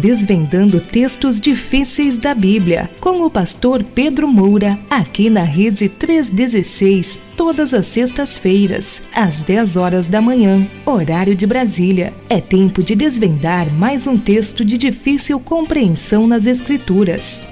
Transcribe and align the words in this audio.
Desvendando 0.00 0.78
textos 0.80 1.40
difíceis 1.40 2.16
da 2.16 2.32
Bíblia, 2.32 2.88
com 3.00 3.24
o 3.24 3.28
pastor 3.28 3.82
Pedro 3.82 4.28
Moura, 4.28 4.78
aqui 4.88 5.28
na 5.28 5.40
Rede 5.40 5.88
316, 5.88 7.18
todas 7.36 7.74
as 7.74 7.88
sextas-feiras, 7.88 9.02
às 9.12 9.42
10 9.42 9.76
horas 9.76 10.06
da 10.06 10.20
manhã, 10.22 10.64
horário 10.86 11.34
de 11.34 11.44
Brasília. 11.48 12.14
É 12.30 12.40
tempo 12.40 12.80
de 12.80 12.94
desvendar 12.94 13.74
mais 13.74 14.06
um 14.06 14.16
texto 14.16 14.64
de 14.64 14.78
difícil 14.78 15.40
compreensão 15.40 16.28
nas 16.28 16.46
Escrituras. 16.46 17.42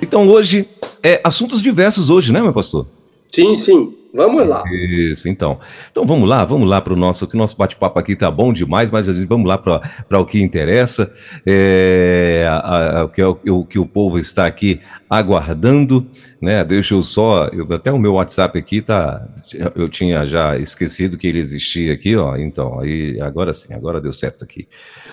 Então 0.00 0.28
hoje 0.28 0.68
é 1.02 1.20
assuntos 1.24 1.60
diversos 1.60 2.08
hoje, 2.08 2.32
né, 2.32 2.40
meu 2.40 2.52
pastor? 2.52 2.86
Sim, 3.32 3.56
sim. 3.56 3.97
Vamos 4.12 4.46
lá. 4.46 4.64
Isso, 4.72 5.28
então. 5.28 5.58
Então 5.90 6.06
vamos 6.06 6.28
lá, 6.28 6.44
vamos 6.44 6.68
lá 6.68 6.80
para 6.80 6.94
o 6.94 6.96
nosso, 6.96 7.26
que 7.26 7.36
nosso 7.36 7.56
bate-papo 7.56 7.98
aqui 7.98 8.16
tá 8.16 8.30
bom 8.30 8.52
demais, 8.52 8.90
mas 8.90 9.08
a 9.08 9.12
gente 9.12 9.26
vamos 9.26 9.46
lá 9.46 9.58
para 9.58 10.18
o 10.18 10.24
que 10.24 10.42
interessa, 10.42 11.12
é, 11.46 12.46
a, 12.48 13.00
a, 13.00 13.04
o, 13.04 13.08
que, 13.08 13.20
é 13.20 13.26
o, 13.26 13.64
que 13.64 13.78
o 13.78 13.86
povo 13.86 14.18
está 14.18 14.46
aqui 14.46 14.80
aguardando, 15.10 16.06
né? 16.40 16.64
Deixa 16.64 16.94
eu 16.94 17.02
só, 17.02 17.48
eu, 17.48 17.66
até 17.70 17.92
o 17.92 17.98
meu 17.98 18.14
WhatsApp 18.14 18.58
aqui 18.58 18.80
tá, 18.80 19.26
eu 19.74 19.88
tinha 19.88 20.24
já 20.26 20.56
esquecido 20.56 21.18
que 21.18 21.26
ele 21.26 21.38
existia 21.38 21.92
aqui, 21.92 22.16
ó. 22.16 22.36
Então, 22.36 22.80
aí 22.80 23.20
agora 23.20 23.52
sim, 23.52 23.74
agora 23.74 24.00
deu 24.00 24.12
certo 24.12 24.42
aqui. 24.42 24.66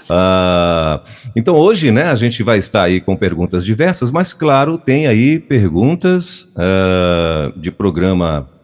Ah, 0.09 1.03
então 1.36 1.55
hoje, 1.55 1.91
né, 1.91 2.05
a 2.05 2.16
gente 2.16 2.44
vai 2.44 2.58
estar 2.58 2.84
aí 2.84 3.02
com 3.02 3.16
perguntas 3.16 3.66
diversas, 3.66 4.09
mas 4.09 4.34
claro, 4.34 4.77
tem 4.77 5.05
aí 5.08 5.38
perguntas 5.38 6.53
ah, 6.58 7.52
de 7.58 7.72
programa 7.72 8.55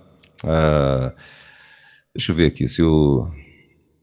ah, 0.43 1.13
deixa 2.13 2.31
eu 2.31 2.35
ver 2.35 2.47
aqui 2.47 2.67
se 2.67 2.81
o, 2.81 3.27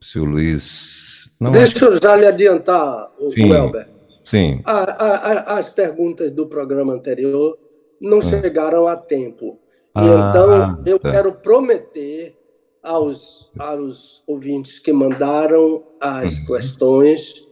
se 0.01 0.19
o 0.19 0.25
Luiz. 0.25 1.29
Não, 1.39 1.51
deixa 1.51 1.85
eu 1.85 2.01
já 2.01 2.15
lhe 2.15 2.25
adiantar, 2.25 3.11
o, 3.19 3.29
sim, 3.29 3.49
o 3.49 3.53
Elber. 3.53 3.89
Sim. 4.23 4.61
A, 4.65 4.83
a, 4.83 5.15
a, 5.15 5.59
as 5.59 5.69
perguntas 5.69 6.31
do 6.31 6.45
programa 6.47 6.93
anterior 6.93 7.57
não 7.99 8.21
chegaram 8.21 8.87
a 8.87 8.95
tempo. 8.95 9.59
Ah, 9.93 10.29
então, 10.29 10.83
eu 10.85 10.99
tá. 10.99 11.11
quero 11.11 11.33
prometer 11.33 12.37
aos, 12.83 13.51
aos 13.57 14.23
ouvintes 14.27 14.79
que 14.79 14.93
mandaram 14.93 15.83
as 15.99 16.39
uhum. 16.39 16.45
questões 16.45 17.47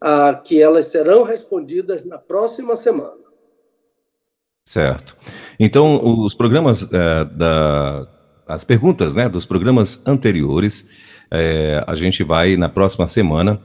ah, 0.00 0.34
que 0.34 0.60
elas 0.62 0.88
serão 0.88 1.22
respondidas 1.22 2.04
na 2.04 2.18
próxima 2.18 2.76
semana. 2.76 3.18
Certo. 4.64 5.16
Então, 5.58 6.24
os 6.24 6.34
programas 6.34 6.92
é, 6.92 7.24
da, 7.24 8.06
as 8.48 8.64
perguntas 8.64 9.14
né, 9.14 9.28
dos 9.28 9.44
programas 9.44 10.04
anteriores. 10.06 10.88
É, 11.30 11.84
a 11.86 11.94
gente 11.94 12.24
vai, 12.24 12.56
na 12.56 12.68
próxima 12.68 13.06
semana, 13.06 13.60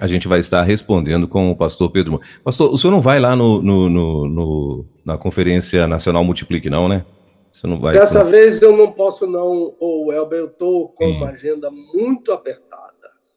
a 0.00 0.06
gente 0.06 0.28
vai 0.28 0.38
estar 0.38 0.62
respondendo 0.62 1.26
com 1.26 1.50
o 1.50 1.56
pastor 1.56 1.90
Pedro. 1.90 2.20
Pastor, 2.44 2.72
o 2.72 2.78
senhor 2.78 2.92
não 2.92 3.00
vai 3.00 3.18
lá 3.18 3.34
no, 3.34 3.60
no, 3.60 3.90
no, 3.90 4.28
no 4.28 4.86
na 5.04 5.18
Conferência 5.18 5.86
Nacional 5.86 6.22
Multiplique, 6.22 6.70
não, 6.70 6.88
né? 6.88 7.04
Você 7.50 7.66
não 7.66 7.80
vai. 7.80 7.92
Dessa 7.92 8.24
vez 8.24 8.62
eu 8.62 8.76
não 8.76 8.92
posso, 8.92 9.26
não, 9.26 9.74
o 9.80 10.12
Elber, 10.12 10.38
eu 10.38 10.46
estou 10.46 10.88
com 10.88 11.04
sim. 11.04 11.16
uma 11.16 11.30
agenda 11.30 11.68
muito 11.70 12.32
apertada. 12.32 12.70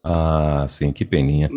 Ah, 0.04 0.66
sim, 0.70 0.92
que 0.92 1.04
peninha. 1.04 1.50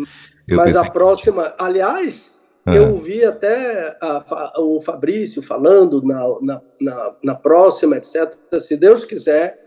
Eu 0.47 0.57
Mas 0.57 0.75
a 0.75 0.89
próxima, 0.89 1.51
que... 1.51 1.63
aliás, 1.63 2.36
eu 2.75 2.93
ouvi 2.93 3.23
até 3.23 3.97
a, 4.01 4.61
o 4.61 4.81
Fabrício 4.81 5.41
falando 5.41 6.01
na, 6.01 6.19
na, 6.41 6.61
na, 6.81 7.15
na, 7.23 7.35
próxima, 7.35 7.97
etc. 7.97 8.33
Se 8.59 8.75
Deus 8.75 9.05
quiser, 9.05 9.59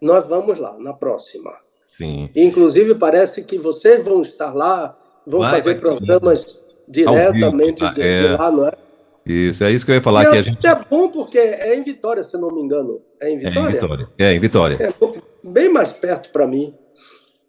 nós 0.00 0.26
vamos 0.26 0.58
lá, 0.58 0.76
na 0.78 0.92
próxima. 0.92 1.52
Sim. 1.84 2.30
Inclusive, 2.34 2.94
parece 2.94 3.44
que 3.44 3.58
vocês 3.58 4.04
vão 4.04 4.22
estar 4.22 4.54
lá, 4.54 4.96
vão 5.26 5.40
vai, 5.40 5.50
fazer 5.52 5.74
vai, 5.74 5.80
programas 5.80 6.44
vai. 6.44 6.84
diretamente 6.88 7.92
de, 7.94 8.02
é... 8.02 8.18
de, 8.18 8.28
lá, 8.36 8.50
não 8.50 8.66
é? 8.66 8.72
Isso, 9.26 9.62
é 9.62 9.70
isso 9.70 9.84
que 9.84 9.92
eu 9.92 9.96
ia 9.96 10.02
falar. 10.02 10.24
E 10.24 10.30
que 10.30 10.36
a 10.36 10.42
gente... 10.42 10.66
É 10.66 10.74
bom 10.74 11.08
porque 11.08 11.38
é 11.38 11.76
em 11.76 11.82
Vitória, 11.82 12.24
se 12.24 12.36
não 12.36 12.50
me 12.50 12.62
engano. 12.62 13.00
É 13.20 13.30
em 13.30 13.38
Vitória? 13.38 13.58
É 13.58 13.68
em 13.68 13.72
Vitória. 13.72 14.08
É, 14.18 14.34
em 14.34 14.40
Vitória. 14.40 14.78
É 14.80 15.48
bem 15.48 15.68
mais 15.68 15.92
perto 15.92 16.30
para 16.30 16.46
mim. 16.46 16.74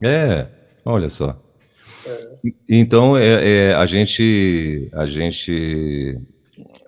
É, 0.03 0.47
olha 0.85 1.09
só. 1.09 1.35
É. 2.05 2.29
Então, 2.67 3.17
é, 3.17 3.69
é, 3.69 3.73
a 3.73 3.85
gente, 3.85 4.89
a 4.93 5.05
gente, 5.05 6.17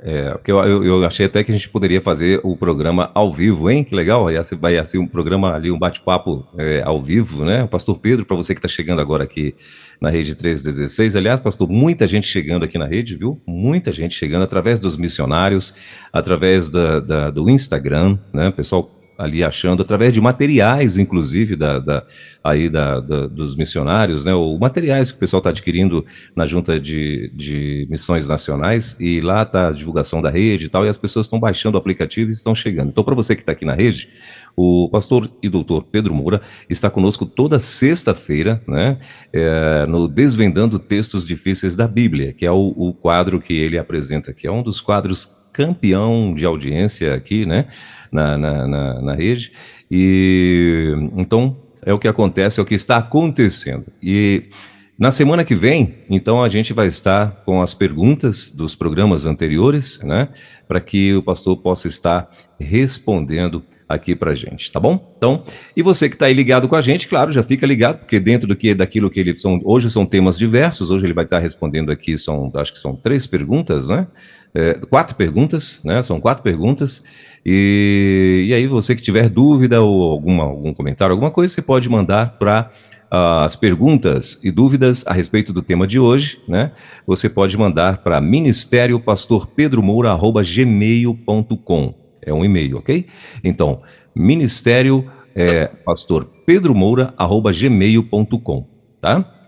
é, 0.02 0.38
eu, 0.48 0.84
eu, 0.84 1.06
achei 1.06 1.26
até 1.26 1.44
que 1.44 1.52
a 1.52 1.56
gente 1.56 1.70
poderia 1.70 2.02
fazer 2.02 2.40
o 2.44 2.58
programa 2.58 3.12
ao 3.14 3.32
vivo, 3.32 3.70
hein? 3.70 3.84
Que 3.84 3.96
legal, 3.96 4.24
vai 4.26 4.44
ser, 4.44 4.56
vai 4.56 4.86
ser 4.86 4.98
um 4.98 5.08
programa 5.08 5.54
ali, 5.54 5.72
um 5.72 5.80
bate-papo 5.80 6.46
é, 6.58 6.82
ao 6.84 7.02
vivo, 7.02 7.46
né? 7.46 7.68
Pastor 7.68 8.00
Pedro, 8.00 8.26
para 8.26 8.36
você 8.36 8.54
que 8.54 8.60
está 8.60 8.68
chegando 8.68 9.02
agora 9.02 9.24
aqui 9.24 9.56
na 10.02 10.10
rede 10.10 10.36
316, 10.36 11.16
aliás, 11.16 11.40
pastor, 11.40 11.70
muita 11.70 12.08
gente 12.08 12.28
chegando 12.28 12.66
aqui 12.66 12.78
na 12.78 12.88
rede, 12.88 13.16
viu? 13.16 13.42
Muita 13.46 13.92
gente 13.92 14.16
chegando 14.16 14.44
através 14.44 14.82
dos 14.82 14.98
missionários, 14.98 15.76
através 16.12 16.70
da, 16.70 17.00
da 17.00 17.30
do 17.30 17.50
Instagram, 17.50 18.18
né? 18.34 18.52
Pessoal 18.52 19.03
ali 19.18 19.44
achando, 19.44 19.82
através 19.82 20.14
de 20.14 20.22
materiais, 20.22 20.98
inclusive, 20.98 21.56
da, 21.56 21.80
da 21.80 22.06
aí 22.44 22.70
da, 22.70 23.00
da, 23.00 23.28
dos 23.28 23.56
missionários, 23.56 24.26
né, 24.26 24.34
ou 24.34 24.60
materiais 24.60 25.12
que 25.12 25.18
o 25.18 25.20
pessoal 25.20 25.40
está 25.40 25.50
adquirindo 25.50 26.06
na 26.36 26.46
junta 26.46 26.80
de, 26.80 27.32
de 27.34 27.88
missões 27.90 28.28
nacionais, 28.28 28.98
e 29.00 29.22
lá 29.22 29.44
está 29.44 29.70
a 29.70 29.72
divulgação 29.72 30.22
da 30.22 30.30
rede 30.30 30.66
e 30.66 30.70
tal, 30.70 30.86
e 30.86 30.90
as 30.90 30.98
pessoas 30.98 31.26
estão 31.26 31.40
baixando 31.40 31.76
o 31.76 31.78
aplicativo 31.78 32.30
e 32.30 32.34
estão 32.34 32.54
chegando. 32.54 32.90
Então, 32.90 33.04
para 33.04 33.16
você 33.16 33.36
que 33.36 33.42
está 33.42 33.54
aqui 33.54 33.66
na 33.66 33.74
rede, 33.74 34.10
o 34.56 34.90
pastor 34.92 35.30
e 35.42 35.50
doutor 35.50 35.84
Pedro 35.84 36.14
Moura 36.14 36.42
está 36.70 36.90
conosco 36.90 37.26
toda 37.26 37.60
sexta-feira, 37.60 38.62
né, 38.68 38.98
é, 39.32 39.86
no 39.88 40.08
Desvendando 40.08 40.78
Textos 40.78 41.26
Difíceis 41.26 41.76
da 41.76 41.88
Bíblia, 41.88 42.34
que 42.34 42.46
é 42.46 42.52
o, 42.52 42.74
o 42.76 42.94
quadro 42.94 43.40
que 43.40 43.54
ele 43.54 43.78
apresenta, 43.78 44.34
que 44.34 44.46
é 44.46 44.52
um 44.52 44.62
dos 44.62 44.82
quadros 44.82 45.43
campeão 45.54 46.34
de 46.34 46.44
audiência 46.44 47.14
aqui, 47.14 47.46
né, 47.46 47.68
na, 48.12 48.38
na, 48.38 48.68
na, 48.68 49.02
na 49.02 49.14
rede. 49.14 49.52
E 49.90 50.92
então 51.16 51.56
é 51.86 51.94
o 51.94 52.00
que 52.00 52.08
acontece, 52.08 52.60
é 52.60 52.64
o 52.64 52.66
que 52.66 52.76
está 52.76 52.98
acontecendo. 52.98 53.86
E 54.02 54.50
na 54.98 55.12
semana 55.12 55.44
que 55.44 55.56
vem, 55.56 55.96
então, 56.10 56.44
a 56.44 56.48
gente 56.48 56.72
vai 56.72 56.88
estar 56.88 57.44
com 57.46 57.62
as 57.62 57.74
perguntas 57.74 58.52
dos 58.52 58.76
programas 58.76 59.26
anteriores, 59.26 60.00
né? 60.04 60.30
Para 60.68 60.80
que 60.80 61.16
o 61.16 61.24
pastor 61.24 61.58
possa 61.58 61.88
estar 61.88 62.30
respondendo 62.60 63.64
aqui 63.90 64.16
para 64.16 64.34
gente, 64.34 64.72
tá 64.72 64.80
bom? 64.80 65.14
Então, 65.18 65.44
e 65.76 65.82
você 65.82 66.08
que 66.08 66.16
está 66.16 66.28
aí 66.28 66.34
ligado 66.34 66.70
com 66.70 66.76
a 66.76 66.82
gente, 66.82 67.08
claro, 67.08 67.32
já 67.32 67.44
fica 67.44 67.66
ligado, 67.66 68.00
porque 68.00 68.20
dentro 68.20 68.48
do 68.48 68.56
que 68.56 68.74
daquilo 68.74 69.10
que 69.10 69.20
ele 69.20 69.36
são, 69.36 69.60
hoje 69.64 69.90
são 69.90 70.06
temas 70.06 70.38
diversos, 70.38 70.90
hoje 70.90 71.06
ele 71.06 71.14
vai 71.14 71.26
estar 71.26 71.40
respondendo 71.40 71.92
aqui, 71.92 72.18
são, 72.18 72.52
acho 72.56 72.72
que 72.74 72.80
são 72.80 72.96
três 72.96 73.28
perguntas, 73.28 73.88
né? 73.88 74.08
É, 74.56 74.74
quatro 74.90 75.16
perguntas, 75.16 75.82
né? 75.84 76.02
São 76.04 76.20
quatro 76.20 76.44
perguntas. 76.44 77.04
E, 77.46 78.46
e 78.48 78.54
aí, 78.54 78.68
você 78.68 78.96
que 78.96 79.02
tiver 79.02 79.30
dúvida 79.30 79.82
ou 79.82 80.12
alguma, 80.12 80.44
algum 80.44 80.74
comentário, 80.74 81.14
alguma 81.14 81.32
coisa, 81.32 81.54
você 81.54 81.62
pode 81.62 81.90
mandar 81.90 82.38
para 82.38 82.72
uh, 83.12 83.44
as 83.44 83.56
perguntas 83.56 84.40
e 84.44 84.52
dúvidas 84.52 85.06
a 85.06 85.14
respeito 85.14 85.52
do 85.52 85.62
tema 85.62 85.86
de 85.86 86.00
hoje, 86.00 86.42
né? 86.48 86.72
Você 87.06 87.30
pode 87.30 87.58
mandar 87.58 87.98
para 88.04 88.22
ministério 88.22 89.00
pastor 89.00 89.48
Pedro 89.48 89.84
Moura, 89.84 90.16
gmail.com. 90.16 91.94
É 92.22 92.34
um 92.34 92.46
e-mail, 92.46 92.78
ok? 92.78 93.06
Então, 93.44 93.82
ministério 94.16 95.06
é, 95.36 95.66
pastor 95.66 96.26
Pedro 96.46 96.74
Moura, 96.74 97.14
gmail.com, 97.54 98.68
tá? 99.02 99.43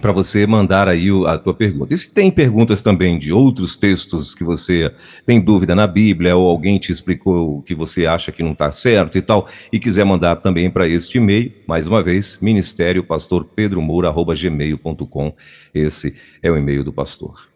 Para 0.00 0.12
você 0.12 0.46
mandar 0.46 0.88
aí 0.88 1.08
a 1.26 1.36
tua 1.38 1.52
pergunta. 1.52 1.92
E 1.92 1.96
se 1.96 2.14
tem 2.14 2.30
perguntas 2.30 2.82
também 2.82 3.18
de 3.18 3.32
outros 3.32 3.76
textos 3.76 4.34
que 4.34 4.44
você 4.44 4.92
tem 5.26 5.40
dúvida 5.40 5.74
na 5.74 5.86
Bíblia 5.86 6.36
ou 6.36 6.48
alguém 6.48 6.78
te 6.78 6.92
explicou 6.92 7.62
que 7.62 7.74
você 7.74 8.06
acha 8.06 8.30
que 8.30 8.42
não 8.42 8.52
está 8.52 8.70
certo 8.70 9.18
e 9.18 9.22
tal, 9.22 9.48
e 9.72 9.78
quiser 9.80 10.04
mandar 10.04 10.36
também 10.36 10.70
para 10.70 10.88
este 10.88 11.18
e-mail, 11.18 11.52
mais 11.66 11.86
uma 11.86 12.02
vez, 12.02 12.38
ministério 12.40 13.02
pastor 13.02 13.44
Pedro 13.44 13.82
Moura, 13.82 14.08
arroba 14.08 14.34
gmail.com. 14.34 15.34
Esse 15.74 16.14
é 16.42 16.50
o 16.50 16.56
e-mail 16.56 16.84
do 16.84 16.92
pastor. 16.92 17.48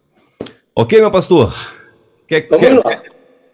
Ok, 0.74 0.98
meu 0.98 1.10
pastor? 1.10 1.54
Quer, 2.26 2.40
quer, 2.40 2.82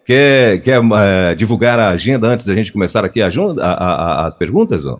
quer, 0.05 0.61
quer 0.61 0.79
uh, 0.79 1.35
divulgar 1.37 1.77
a 1.77 1.89
agenda 1.89 2.27
antes 2.27 2.47
da 2.47 2.55
gente 2.55 2.73
começar 2.73 3.05
aqui 3.05 3.21
a, 3.21 3.27
a, 3.27 3.71
a, 3.71 4.25
as 4.25 4.35
perguntas? 4.35 4.83
Ou? 4.85 4.99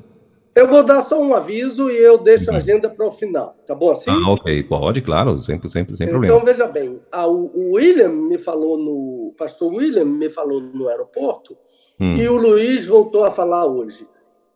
Eu 0.60 0.68
vou 0.68 0.84
dar 0.84 1.02
só 1.02 1.22
um 1.22 1.34
aviso 1.34 1.90
e 1.90 1.96
eu 1.96 2.18
deixo 2.18 2.50
a 2.50 2.52
uhum. 2.52 2.58
agenda 2.58 2.90
para 2.90 3.08
o 3.08 3.12
final. 3.12 3.56
Tá 3.66 3.74
bom 3.74 3.92
assim? 3.92 4.12
Ah, 4.12 4.34
ok. 4.34 4.64
Pode, 4.64 5.02
claro, 5.02 5.38
sempre, 5.38 5.70
sempre, 5.70 5.96
sem 5.96 6.06
então, 6.06 6.20
problema. 6.20 6.36
Então, 6.36 6.46
veja 6.46 6.68
bem, 6.68 7.00
a, 7.10 7.26
o 7.26 7.76
William 7.76 8.10
me 8.10 8.38
falou 8.38 8.78
no. 8.78 9.30
O 9.30 9.36
pastor 9.38 9.74
William 9.74 10.04
me 10.04 10.30
falou 10.30 10.60
no 10.60 10.90
aeroporto 10.90 11.56
hum. 11.98 12.18
e 12.18 12.28
o 12.28 12.36
Luiz 12.36 12.86
voltou 12.86 13.24
a 13.24 13.32
falar 13.32 13.68
hoje. 13.68 14.06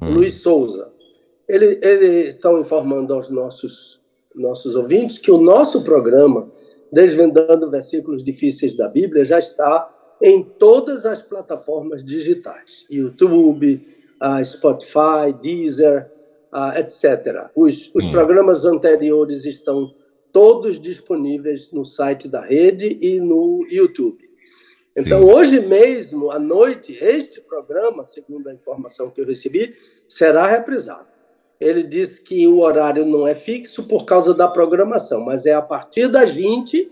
Hum. 0.01 0.15
Luiz 0.15 0.41
Souza. 0.41 0.91
Ele, 1.47 1.79
eles 1.81 2.35
estão 2.35 2.59
informando 2.59 3.13
aos 3.13 3.29
nossos, 3.29 4.01
nossos 4.35 4.75
ouvintes 4.75 5.17
que 5.17 5.31
o 5.31 5.37
nosso 5.37 5.85
programa, 5.85 6.51
Desvendando 6.91 7.71
Versículos 7.71 8.21
Difíceis 8.21 8.75
da 8.75 8.89
Bíblia, 8.89 9.23
já 9.23 9.39
está 9.39 9.89
em 10.21 10.43
todas 10.43 11.05
as 11.05 11.23
plataformas 11.23 12.03
digitais: 12.03 12.85
YouTube 12.91 14.02
a 14.23 14.41
Spotify, 14.41 15.33
Deezer, 15.41 16.09
uh, 16.53 16.79
etc. 16.79 17.51
Os, 17.53 17.91
os 17.93 18.05
hum. 18.05 18.11
programas 18.11 18.63
anteriores 18.63 19.43
estão 19.43 19.93
todos 20.31 20.79
disponíveis 20.79 21.73
no 21.73 21.85
site 21.85 22.29
da 22.29 22.39
rede 22.39 22.97
e 23.01 23.19
no 23.19 23.65
YouTube. 23.69 24.23
Então, 24.97 25.19
Sim. 25.19 25.33
hoje 25.33 25.59
mesmo, 25.59 26.31
à 26.31 26.39
noite, 26.39 26.97
este 27.01 27.41
programa, 27.41 28.05
segundo 28.05 28.47
a 28.47 28.53
informação 28.53 29.09
que 29.09 29.19
eu 29.19 29.25
recebi, 29.25 29.75
será 30.07 30.47
reprisado. 30.47 31.07
Ele 31.59 31.83
disse 31.83 32.23
que 32.23 32.47
o 32.47 32.61
horário 32.61 33.05
não 33.05 33.27
é 33.27 33.35
fixo 33.35 33.83
por 33.89 34.05
causa 34.05 34.33
da 34.33 34.47
programação, 34.47 35.25
mas 35.25 35.45
é 35.45 35.53
a 35.53 35.61
partir 35.61 36.07
das 36.07 36.31
20 36.31 36.89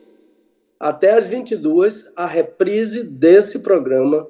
até 0.78 1.14
as 1.14 1.26
22 1.26 2.12
a 2.14 2.26
reprise 2.26 3.04
desse 3.04 3.60
programa 3.60 4.28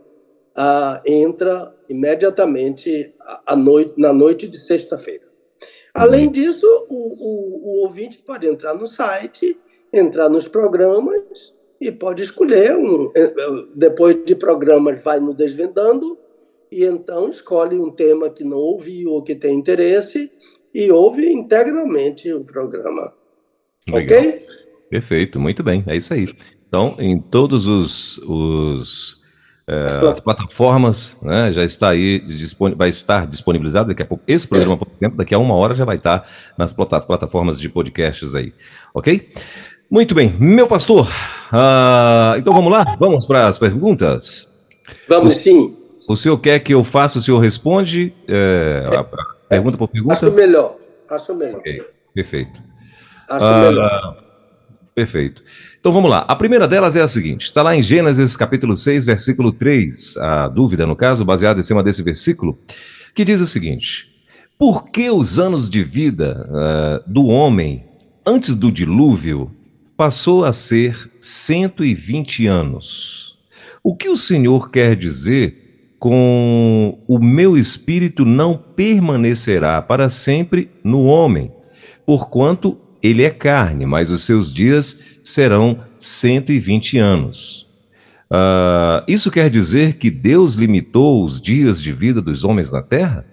ah, 0.55 1.01
entra 1.05 1.73
imediatamente 1.91 3.13
à 3.45 3.55
noite, 3.55 3.93
na 3.97 4.11
noite 4.13 4.47
de 4.47 4.57
sexta-feira. 4.57 5.23
Além 5.93 6.27
uhum. 6.27 6.31
disso, 6.31 6.67
o, 6.89 6.95
o, 6.95 7.69
o, 7.69 7.83
ouvinte 7.83 8.17
pode 8.19 8.47
entrar 8.47 8.73
no 8.73 8.87
site, 8.87 9.57
entrar 9.91 10.29
nos 10.29 10.47
programas 10.47 11.53
e 11.79 11.91
pode 11.91 12.23
escolher 12.23 12.77
um. 12.77 13.11
Eh, 13.15 13.33
depois 13.75 14.23
de 14.23 14.35
programas, 14.35 15.03
vai 15.03 15.19
no 15.19 15.33
Desvendando 15.33 16.17
e 16.71 16.85
então 16.85 17.29
escolhe 17.29 17.77
um 17.77 17.91
tema 17.91 18.29
que 18.29 18.43
não 18.43 18.57
ouviu 18.57 19.11
ou 19.11 19.21
que 19.21 19.35
tem 19.35 19.55
interesse 19.55 20.31
e 20.73 20.89
ouve 20.89 21.29
integralmente 21.29 22.31
o 22.31 22.45
programa. 22.45 23.13
Legal. 23.89 24.19
Ok? 24.19 24.45
Perfeito, 24.89 25.39
muito 25.39 25.63
bem, 25.63 25.83
é 25.87 25.97
isso 25.97 26.13
aí. 26.13 26.33
Então, 26.67 26.95
em 26.99 27.19
todos 27.19 27.67
os, 27.67 28.17
os 28.19 29.20
é, 29.71 30.21
plataformas, 30.21 31.17
né, 31.21 31.53
já 31.53 31.63
está 31.63 31.89
aí, 31.89 32.21
vai 32.75 32.89
estar 32.89 33.25
disponibilizado 33.25 33.87
daqui 33.87 34.03
a 34.03 34.05
pouco. 34.05 34.23
Esse 34.27 34.47
programa, 34.47 34.75
por 34.75 34.87
exemplo, 34.99 35.17
daqui 35.17 35.33
a 35.33 35.39
uma 35.39 35.55
hora 35.55 35.73
já 35.73 35.85
vai 35.85 35.95
estar 35.95 36.27
nas 36.57 36.73
plataformas 36.73 37.59
de 37.59 37.69
podcasts 37.69 38.35
aí, 38.35 38.53
ok? 38.93 39.29
Muito 39.89 40.13
bem, 40.13 40.35
meu 40.39 40.67
pastor, 40.67 41.07
uh, 41.07 42.37
então 42.37 42.53
vamos 42.53 42.71
lá, 42.71 42.97
vamos 42.99 43.25
para 43.25 43.47
as 43.47 43.57
perguntas? 43.57 44.49
Vamos 45.07 45.35
o, 45.35 45.39
sim. 45.39 45.77
O 46.07 46.15
senhor 46.15 46.37
quer 46.37 46.59
que 46.59 46.73
eu 46.73 46.83
faça, 46.83 47.19
o 47.19 47.21
senhor 47.21 47.39
responde? 47.39 48.13
É, 48.27 48.89
a, 48.93 48.99
a 48.99 49.05
pergunta 49.47 49.77
por 49.77 49.87
pergunta? 49.87 50.13
Acho 50.13 50.31
melhor, 50.31 50.75
acho 51.09 51.33
melhor. 51.33 51.59
Okay, 51.59 51.81
perfeito. 52.13 52.61
Acho 53.29 53.45
uh, 53.45 53.59
melhor. 53.59 54.30
Perfeito. 54.93 55.43
Então 55.79 55.91
vamos 55.91 56.09
lá. 56.09 56.19
A 56.27 56.35
primeira 56.35 56.67
delas 56.67 56.95
é 56.95 57.01
a 57.01 57.07
seguinte: 57.07 57.43
está 57.43 57.61
lá 57.61 57.75
em 57.75 57.81
Gênesis 57.81 58.35
capítulo 58.35 58.75
6, 58.75 59.05
versículo 59.05 59.51
3. 59.51 60.17
A 60.17 60.47
dúvida, 60.49 60.85
no 60.85 60.95
caso, 60.95 61.23
baseada 61.23 61.59
em 61.59 61.63
cima 61.63 61.81
desse 61.81 62.03
versículo, 62.03 62.57
que 63.15 63.23
diz 63.23 63.39
o 63.39 63.47
seguinte: 63.47 64.07
Por 64.57 64.85
que 64.85 65.09
os 65.09 65.39
anos 65.39 65.69
de 65.69 65.83
vida 65.83 66.45
uh, 66.49 67.11
do 67.11 67.27
homem 67.27 67.85
antes 68.25 68.53
do 68.53 68.71
dilúvio 68.71 69.49
passou 69.95 70.43
a 70.43 70.51
ser 70.51 71.09
120 71.19 72.47
anos? 72.47 73.39
O 73.83 73.95
que 73.95 74.09
o 74.09 74.17
Senhor 74.17 74.69
quer 74.69 74.95
dizer 74.95 75.95
com 75.97 76.97
o 77.07 77.19
meu 77.19 77.55
espírito 77.55 78.25
não 78.25 78.57
permanecerá 78.57 79.81
para 79.81 80.09
sempre 80.09 80.69
no 80.83 81.03
homem, 81.03 81.51
porquanto 82.05 82.77
ele 83.01 83.23
é 83.23 83.29
carne, 83.29 83.85
mas 83.85 84.11
os 84.11 84.23
seus 84.23 84.53
dias 84.53 85.01
serão 85.23 85.83
120 85.97 86.97
anos. 86.97 87.67
Uh, 88.31 89.03
isso 89.07 89.29
quer 89.29 89.49
dizer 89.49 89.97
que 89.97 90.09
Deus 90.09 90.55
limitou 90.55 91.23
os 91.23 91.41
dias 91.41 91.81
de 91.81 91.91
vida 91.91 92.21
dos 92.21 92.43
homens 92.43 92.71
na 92.71 92.81
terra? 92.81 93.25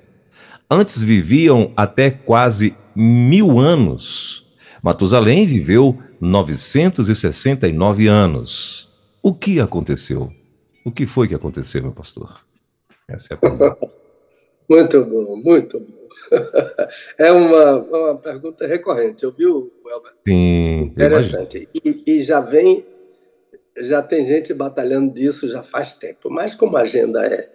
Antes 0.70 1.02
viviam 1.02 1.72
até 1.76 2.10
quase 2.10 2.74
mil 2.94 3.58
anos. 3.58 4.46
Matusalém 4.82 5.46
viveu 5.46 5.98
969 6.20 8.06
anos. 8.08 8.90
O 9.22 9.32
que 9.32 9.60
aconteceu? 9.60 10.32
O 10.84 10.90
que 10.90 11.06
foi 11.06 11.28
que 11.28 11.34
aconteceu, 11.34 11.82
meu 11.82 11.92
pastor? 11.92 12.40
Essa 13.08 13.34
é 13.34 13.36
a 13.36 13.38
pergunta. 13.38 13.76
muito 14.68 15.04
bom, 15.04 15.36
muito 15.36 15.80
bom. 15.80 15.97
é 17.18 17.32
uma, 17.32 17.78
uma 17.80 18.16
pergunta 18.16 18.66
recorrente, 18.66 19.24
ouviu, 19.24 19.72
Welber? 19.84 20.12
Sim. 20.26 20.82
Interessante. 20.82 21.68
E, 21.74 22.02
e, 22.06 22.22
já 22.22 22.40
vem, 22.40 22.86
já 23.76 24.02
tem 24.02 24.26
gente 24.26 24.52
batalhando 24.52 25.12
disso 25.12 25.48
já 25.48 25.62
faz 25.62 25.94
tempo, 25.94 26.30
mas 26.30 26.54
como 26.54 26.76
a 26.76 26.82
agenda 26.82 27.24
é, 27.26 27.48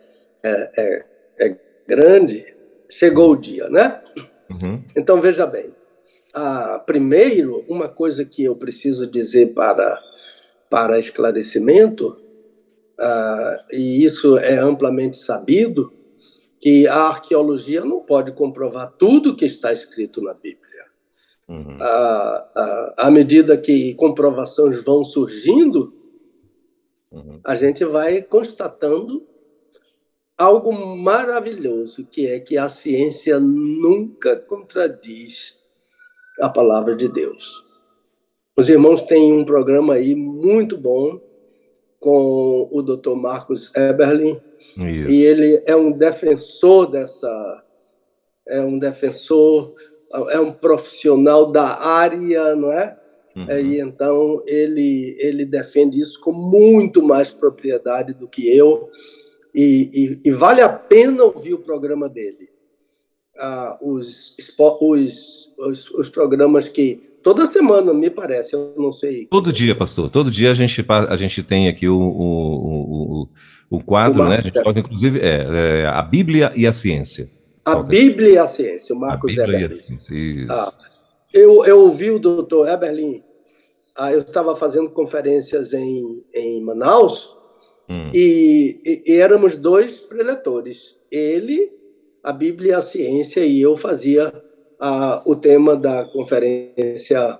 é, 0.43 0.71
é, 0.77 1.05
é 1.39 1.57
grande, 1.87 2.53
chegou 2.89 3.31
o 3.31 3.39
dia, 3.39 3.69
né? 3.69 4.01
Uhum. 4.49 4.81
Então, 4.95 5.21
veja 5.21 5.45
bem. 5.45 5.73
Ah, 6.33 6.81
primeiro, 6.85 7.63
uma 7.67 7.87
coisa 7.87 8.25
que 8.25 8.43
eu 8.43 8.55
preciso 8.55 9.05
dizer 9.05 9.53
para, 9.53 10.01
para 10.69 10.99
esclarecimento, 10.99 12.17
ah, 12.99 13.65
e 13.71 14.03
isso 14.03 14.37
é 14.37 14.57
amplamente 14.57 15.17
sabido, 15.17 15.93
que 16.63 16.88
a 16.88 17.10
arqueologia 17.10 17.83
não 17.83 18.00
pode 18.00 18.31
comprovar 18.31 18.94
tudo 18.98 19.36
que 19.36 19.44
está 19.44 19.74
escrito 19.74 20.21
na 20.21 20.33
Bíblia. 20.33 20.86
Uhum. 21.45 21.77
À, 21.77 22.50
à, 22.56 22.94
à, 23.00 23.12
medida 23.12 23.57
que 23.57 23.94
comprovações 23.95 24.81
vão 24.81 25.04
surgindo, 25.04 25.94
uhum. 27.12 27.42
a 27.44 27.54
gente 27.54 27.83
vai 27.83 28.21
constatando 28.21 29.27
algo 30.38 30.71
maravilhoso, 30.71 32.06
que 32.06 32.27
é 32.27 32.39
que 32.39 32.57
a 32.57 32.69
ciência 32.69 33.42
nunca 33.42 34.38
contradiz 34.38 35.62
a 36.39 36.48
palavra 36.48 36.95
de 36.95 37.10
Deus. 37.10 37.62
Os 38.56 38.69
irmãos 38.69 39.01
têm 39.01 39.33
um 39.33 39.44
programa 39.44 39.95
aí 39.95 40.15
muito 40.15 40.77
bom 40.77 41.19
com 42.00 42.69
o 42.71 42.81
Dr. 42.81 43.15
Marcos 43.15 43.75
Eberlin, 43.75 44.39
isso. 44.77 45.09
E 45.09 45.23
ele 45.23 45.63
é 45.65 45.75
um 45.75 45.91
defensor 45.91 46.89
dessa. 46.89 47.63
É 48.47 48.61
um 48.61 48.77
defensor, 48.77 49.73
é 50.29 50.39
um 50.39 50.51
profissional 50.51 51.51
da 51.51 51.79
área, 51.79 52.55
não 52.55 52.71
é? 52.71 52.95
Uhum. 53.35 53.49
E 53.49 53.79
então 53.79 54.43
ele, 54.45 55.15
ele 55.19 55.45
defende 55.45 55.99
isso 55.99 56.19
com 56.21 56.33
muito 56.33 57.01
mais 57.01 57.31
propriedade 57.31 58.13
do 58.13 58.27
que 58.27 58.47
eu. 58.47 58.89
E, 59.55 60.19
e, 60.23 60.29
e 60.29 60.31
vale 60.31 60.61
a 60.61 60.69
pena 60.69 61.23
ouvir 61.23 61.53
o 61.53 61.59
programa 61.59 62.09
dele. 62.09 62.49
Ah, 63.38 63.77
os, 63.81 64.36
os, 64.59 65.53
os, 65.57 65.91
os 65.91 66.09
programas 66.09 66.67
que 66.67 67.13
toda 67.24 67.48
semana, 67.48 67.93
me 67.93 68.09
parece, 68.09 68.53
eu 68.53 68.74
não 68.77 68.91
sei. 68.91 69.25
Todo 69.27 69.53
dia, 69.53 69.74
pastor. 69.74 70.09
Todo 70.09 70.29
dia 70.29 70.51
a 70.51 70.53
gente, 70.53 70.86
a 70.88 71.15
gente 71.15 71.41
tem 71.41 71.67
aqui 71.67 71.88
o, 71.88 71.98
o, 71.98 73.21
o, 73.21 73.29
o 73.75 73.84
quadro, 73.84 74.22
o 74.22 74.30
né? 74.30 74.38
A 74.38 74.42
gente 74.42 74.53
toca, 74.53 74.80
inclusive, 74.80 75.20
é, 75.20 75.82
é, 75.82 75.86
a 75.88 76.01
Bíblia 76.03 76.51
e 76.56 76.68
a 76.68 76.72
ciência. 76.72 77.27
A 77.65 77.82
Bíblia 77.82 78.30
e 78.30 78.38
a 78.38 78.46
ciência, 78.46 78.94
o 78.94 79.00
Marcos 79.00 79.38
a 79.39 79.42
Bíblia 79.42 79.65
Eberlin. 79.65 79.82
E 79.89 79.94
a 79.94 79.98
ciência, 79.98 80.15
isso. 80.15 80.51
Ah, 80.51 80.74
eu, 81.34 81.65
eu 81.65 81.80
ouvi 81.80 82.12
o 82.12 82.20
doutor 82.20 82.68
Eberlin, 82.68 83.24
ah, 83.98 84.13
eu 84.13 84.22
estava 84.22 84.56
fazendo 84.56 84.92
conferências 84.92 85.74
em, 85.74 86.24
em 86.36 86.62
Manaus, 86.62 87.36
hum. 87.89 88.12
e, 88.13 88.80
e, 88.86 89.13
e 89.13 89.20
éramos 89.20 89.56
dois 89.56 90.00
preletores. 90.00 91.00
Ele, 91.12 91.72
a 92.24 92.32
Bíblia 92.32 92.74
e 92.74 92.75
a 92.75 92.82
ciência, 92.84 93.44
e 93.44 93.60
eu 93.60 93.75
fazia 93.75 94.32
ah, 94.80 95.24
o 95.25 95.36
tema 95.36 95.75
da 95.75 96.06
conferência 96.06 97.39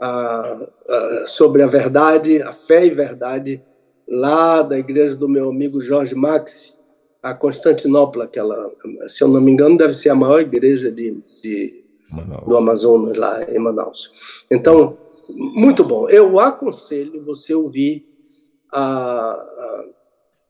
ah, 0.00 0.68
ah, 0.88 1.24
sobre 1.26 1.64
a 1.64 1.66
verdade, 1.66 2.40
a 2.42 2.52
fé 2.52 2.86
e 2.86 2.90
verdade 2.90 3.60
lá 4.06 4.62
da 4.62 4.78
igreja 4.78 5.16
do 5.16 5.28
meu 5.28 5.48
amigo 5.48 5.80
Jorge 5.80 6.14
Maxi, 6.14 6.74
a 7.22 7.34
Constantinopla, 7.34 8.24
aquela, 8.24 8.70
se 9.08 9.24
eu 9.24 9.28
não 9.28 9.40
me 9.40 9.50
engano, 9.50 9.78
deve 9.78 9.94
ser 9.94 10.10
a 10.10 10.14
maior 10.14 10.40
igreja 10.40 10.90
de, 10.90 11.22
de 11.42 11.84
do 12.46 12.56
Amazonas, 12.56 13.16
lá 13.16 13.42
em 13.44 13.58
Manaus. 13.58 14.12
Então, 14.50 14.98
muito 15.28 15.82
bom. 15.82 16.08
Eu 16.08 16.38
aconselho 16.38 17.24
você 17.24 17.54
ouvir 17.54 18.06
a, 18.72 18.82
a, 18.82 19.84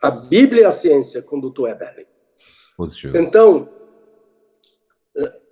a 0.02 0.10
Bíblia 0.10 0.62
e 0.62 0.64
a 0.64 0.72
Ciência 0.72 1.22
com 1.22 1.38
o 1.38 1.50
Dr. 1.50 1.68
Eberlin. 1.68 2.06
Positivo. 2.76 3.16
Então, 3.16 3.68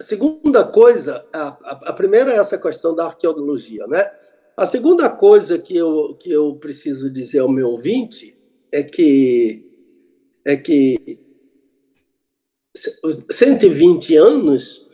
segunda 0.00 0.64
coisa, 0.64 1.24
a, 1.32 1.48
a, 1.90 1.92
primeira 1.92 2.32
é 2.32 2.36
essa 2.36 2.58
questão 2.58 2.94
da 2.94 3.06
arqueologia, 3.06 3.86
né? 3.86 4.10
A 4.56 4.66
segunda 4.66 5.08
coisa 5.08 5.58
que 5.58 5.76
eu, 5.76 6.14
que 6.14 6.30
eu 6.30 6.56
preciso 6.56 7.10
dizer 7.10 7.38
ao 7.40 7.48
meu 7.48 7.68
ouvinte 7.70 8.36
é 8.70 8.82
que 8.82 9.64
é 10.44 10.56
que 10.56 10.98
120 13.30 14.16
anos 14.16 14.86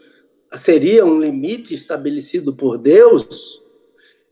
seria 0.56 1.04
um 1.04 1.20
limite 1.20 1.74
estabelecido 1.74 2.54
por 2.54 2.78
Deus. 2.78 3.62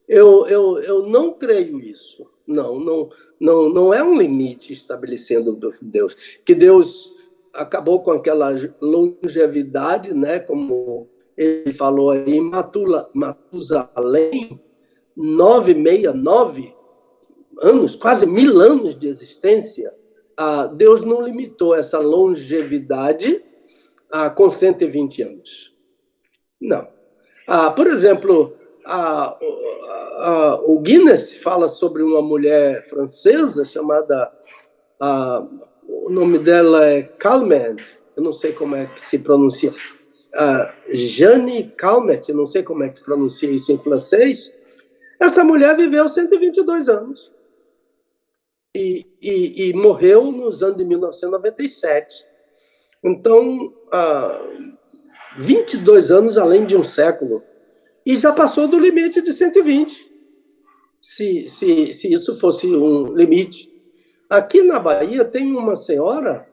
Eu, 0.09 0.47
eu, 0.47 0.79
eu 0.79 1.07
não 1.07 1.33
creio 1.33 1.81
isso. 1.81 2.29
Não, 2.47 2.79
não, 2.79 3.11
não, 3.41 3.69
não 3.69 3.95
é 3.95 4.03
um 4.03 4.17
limite 4.17 4.73
estabelecendo 4.73 5.57
por 5.57 5.77
Deus. 5.83 6.15
Que 6.45 6.55
Deus 6.55 7.15
acabou 7.53 8.03
com 8.03 8.13
aquela 8.13 8.55
longevidade, 8.81 10.13
né? 10.15 10.39
Como 10.39 11.09
ele 11.37 11.73
falou 11.73 12.11
aí, 12.11 12.41
Matula, 12.41 13.11
Matusalém, 13.15 14.61
969 15.17 16.75
anos, 17.61 17.97
quase 17.97 18.27
mil 18.27 18.61
anos 18.61 18.99
de 18.99 19.09
existência, 19.09 19.95
ah, 20.37 20.67
Deus 20.67 21.03
não 21.03 21.23
limitou 21.23 21.75
essa 21.75 21.99
longevidade 21.99 23.43
com 24.37 24.51
120 24.51 25.23
anos. 25.23 25.77
Não. 26.61 26.89
Ah, 27.47 27.71
por 27.71 27.87
exemplo, 27.87 28.55
ah, 28.85 29.39
o 30.65 30.79
Guinness 30.81 31.37
fala 31.37 31.69
sobre 31.69 32.03
uma 32.03 32.23
mulher 32.23 32.87
francesa 32.89 33.65
chamada. 33.65 34.33
Ah, 35.01 35.47
o 35.89 36.11
nome 36.11 36.39
dela 36.39 36.87
é 36.87 37.03
Calment, 37.03 37.77
eu 38.17 38.23
não 38.23 38.33
sei 38.33 38.53
como 38.53 38.77
é 38.77 38.87
que 38.87 39.01
se 39.01 39.21
pronuncia. 39.21 39.73
Jeanne 40.91 41.71
Calmet, 41.71 42.33
não 42.33 42.47
sei 42.47 42.63
como 42.63 42.83
é 42.85 42.89
que 42.91 43.03
pronuncia 43.03 43.51
isso 43.51 43.73
em 43.73 43.79
francês. 43.79 44.53
Essa 45.19 45.45
mulher 45.45 45.77
viveu 45.77 46.09
122 46.09 46.89
anos 46.89 47.33
e, 48.75 49.07
e, 49.21 49.69
e 49.71 49.73
morreu 49.73 50.31
nos 50.31 50.63
anos 50.63 50.77
de 50.77 50.85
1997. 50.85 52.27
Então, 53.03 53.73
uh, 53.87 54.77
22 55.39 56.11
anos 56.11 56.39
além 56.39 56.67
de 56.67 56.77
um 56.77 56.85
século. 56.85 57.43
E 58.05 58.17
já 58.17 58.33
passou 58.33 58.69
do 58.69 58.79
limite 58.79 59.21
de 59.21 59.33
120, 59.33 60.13
se, 61.01 61.49
se, 61.49 61.93
se 61.93 62.13
isso 62.13 62.39
fosse 62.39 62.67
um 62.67 63.15
limite. 63.15 63.73
Aqui 64.31 64.63
na 64.63 64.79
Bahia 64.79 65.25
tem 65.25 65.53
uma 65.57 65.77
senhora, 65.77 66.49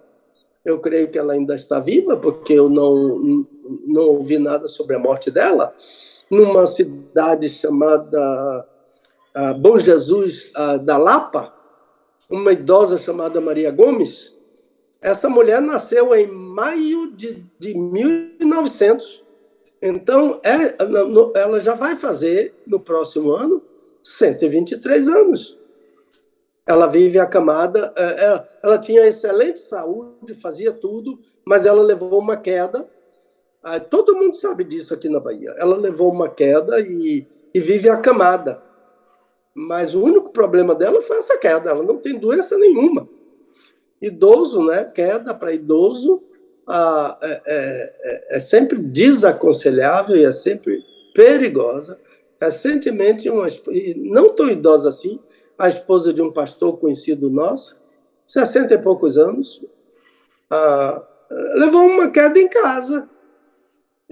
eu 0.65 0.79
creio 0.79 1.09
que 1.09 1.17
ela 1.17 1.33
ainda 1.33 1.55
está 1.55 1.79
viva, 1.79 2.17
porque 2.17 2.53
eu 2.53 2.69
não, 2.69 3.45
não 3.85 4.03
ouvi 4.03 4.37
nada 4.37 4.67
sobre 4.67 4.95
a 4.95 4.99
morte 4.99 5.29
dela, 5.29 5.75
numa 6.33 6.65
cidade 6.65 7.47
chamada 7.47 8.67
uh, 9.35 9.53
Bom 9.59 9.77
Jesus 9.77 10.51
uh, 10.57 10.79
da 10.79 10.97
Lapa, 10.97 11.53
uma 12.29 12.51
idosa 12.51 12.97
chamada 12.97 13.39
Maria 13.39 13.69
Gomes. 13.69 14.33
Essa 14.99 15.29
mulher 15.29 15.61
nasceu 15.61 16.15
em 16.15 16.25
maio 16.27 17.11
de, 17.11 17.45
de 17.59 17.77
1900. 17.77 19.23
Então, 19.81 20.39
é, 20.43 20.75
ela 21.37 21.59
já 21.59 21.75
vai 21.75 21.95
fazer, 21.95 22.55
no 22.65 22.79
próximo 22.79 23.31
ano, 23.31 23.61
123 24.01 25.09
anos. 25.09 25.59
Ela 26.65 26.87
vive 26.87 27.19
acamada, 27.19 27.93
ela, 27.95 28.11
é, 28.11 28.25
é, 28.25 28.47
ela 28.63 28.77
tinha 28.79 29.05
excelente 29.05 29.59
saúde, 29.59 30.33
fazia 30.33 30.71
tudo, 30.71 31.19
mas 31.45 31.65
ela 31.65 31.81
levou 31.81 32.17
uma 32.17 32.37
queda. 32.37 32.89
Ah, 33.63 33.79
todo 33.79 34.15
mundo 34.15 34.35
sabe 34.35 34.65
disso 34.65 34.93
aqui 34.93 35.07
na 35.07 35.21
Bahia. 35.21 35.55
Ela 35.57 35.77
levou 35.77 36.11
uma 36.11 36.27
queda 36.27 36.81
e, 36.81 37.25
e 37.53 37.61
vive 37.61 37.87
acamada. 37.87 38.61
Mas 39.55 39.95
o 39.95 40.03
único 40.03 40.31
problema 40.31 40.75
dela 40.75 41.01
foi 41.01 41.17
essa 41.17 41.37
queda. 41.37 41.69
Ela 41.69 41.83
não 41.83 41.97
tem 41.97 42.19
doença 42.19 42.57
nenhuma. 42.57 43.07
Idoso, 44.01 44.65
né? 44.65 44.83
Queda 44.83 45.33
para 45.33 45.53
idoso 45.53 46.21
ah, 46.67 47.17
é, 47.21 47.41
é, 47.45 47.93
é, 48.03 48.37
é, 48.37 48.39
sempre 48.39 48.77
desaconselhável 48.77 50.17
e 50.17 50.25
é 50.25 50.31
sempre 50.33 50.83
perigosa. 51.15 51.97
Recentemente, 52.41 53.29
uma, 53.29 53.47
não 53.95 54.35
tão 54.35 54.49
idosa 54.49 54.89
assim, 54.89 55.21
a 55.57 55.69
esposa 55.69 56.13
de 56.13 56.21
um 56.21 56.33
pastor 56.33 56.77
conhecido 56.77 57.29
nosso, 57.29 57.81
60 58.27 58.73
e 58.73 58.77
poucos 58.77 59.17
anos, 59.17 59.63
ah, 60.49 61.01
levou 61.55 61.85
uma 61.85 62.11
queda 62.11 62.37
em 62.37 62.49
casa 62.49 63.09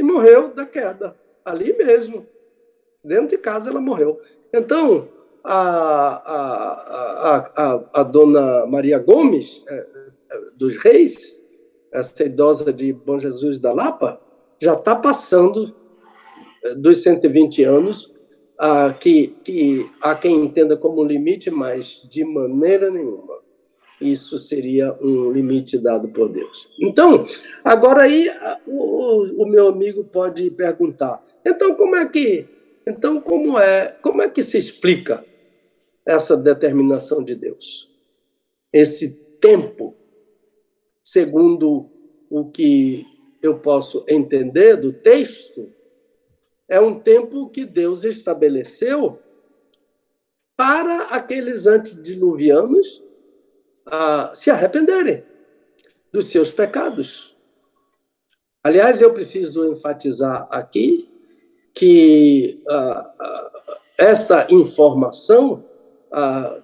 e 0.01 0.03
morreu 0.03 0.51
da 0.51 0.65
queda, 0.65 1.15
ali 1.45 1.77
mesmo. 1.77 2.25
Dentro 3.03 3.27
de 3.27 3.37
casa 3.37 3.69
ela 3.69 3.79
morreu. 3.79 4.19
Então, 4.51 5.07
a, 5.43 6.21
a, 6.25 7.37
a, 7.55 8.01
a, 8.01 8.03
dona 8.03 8.65
Maria 8.65 8.97
Gomes, 8.97 9.63
é, 9.67 9.75
é, 9.75 9.87
dos 10.57 10.75
Reis, 10.77 11.39
essa 11.91 12.23
idosa 12.23 12.73
de 12.73 12.91
Bom 12.91 13.19
Jesus 13.19 13.59
da 13.59 13.71
Lapa, 13.71 14.19
já 14.59 14.73
está 14.73 14.95
passando 14.95 15.75
é, 16.63 16.73
dos 16.75 17.03
120 17.03 17.63
anos, 17.63 18.11
que, 18.99 19.29
que 19.43 19.89
há 19.99 20.13
quem 20.13 20.45
entenda 20.45 20.77
como 20.77 21.03
limite, 21.03 21.49
mas 21.49 22.07
de 22.07 22.23
maneira 22.23 22.91
nenhuma. 22.91 23.39
Isso 24.01 24.39
seria 24.39 24.97
um 24.99 25.31
limite 25.31 25.77
dado 25.77 26.09
por 26.09 26.29
Deus. 26.29 26.69
Então, 26.79 27.27
agora 27.63 28.01
aí 28.01 28.29
o, 28.65 29.43
o 29.43 29.45
meu 29.47 29.67
amigo 29.67 30.03
pode 30.03 30.49
perguntar: 30.51 31.23
então 31.45 31.75
como 31.75 31.95
é 31.95 32.09
que, 32.09 32.47
então 32.85 33.21
como 33.21 33.59
é, 33.59 33.95
como 34.01 34.21
é 34.21 34.29
que 34.29 34.43
se 34.43 34.57
explica 34.57 35.23
essa 36.05 36.35
determinação 36.35 37.23
de 37.23 37.35
Deus. 37.35 37.89
Esse 38.73 39.37
tempo, 39.39 39.95
segundo 41.03 41.89
o 42.29 42.49
que 42.49 43.05
eu 43.41 43.59
posso 43.59 44.03
entender 44.07 44.77
do 44.77 44.93
texto, 44.93 45.71
é 46.67 46.79
um 46.79 46.99
tempo 46.99 47.49
que 47.49 47.65
Deus 47.65 48.03
estabeleceu 48.03 49.19
para 50.55 51.03
aqueles 51.05 51.65
antediluvianos 51.65 53.03
ah, 53.85 54.31
se 54.33 54.49
arrependerem 54.49 55.23
dos 56.11 56.27
seus 56.27 56.51
pecados. 56.51 57.37
Aliás, 58.63 59.01
eu 59.01 59.13
preciso 59.13 59.71
enfatizar 59.71 60.47
aqui 60.51 61.09
que 61.73 62.61
ah, 62.69 63.13
ah, 63.19 63.77
esta 63.97 64.47
informação 64.49 65.65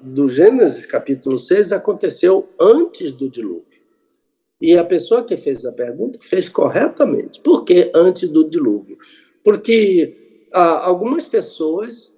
do 0.02 0.28
Gênesis 0.28 0.86
capítulo 0.86 1.40
6 1.40 1.72
aconteceu 1.72 2.50
antes 2.60 3.14
do 3.14 3.30
dilúvio. 3.30 3.66
E 4.60 4.78
a 4.78 4.84
pessoa 4.84 5.24
que 5.24 5.38
fez 5.38 5.66
a 5.66 5.72
pergunta 5.72 6.20
fez 6.22 6.50
corretamente. 6.50 7.40
Por 7.42 7.64
que 7.64 7.92
antes 7.94 8.28
do 8.28 8.50
dilúvio? 8.50 8.98
Porque 9.44 10.20
ah, 10.52 10.86
algumas 10.86 11.26
pessoas, 11.26 12.17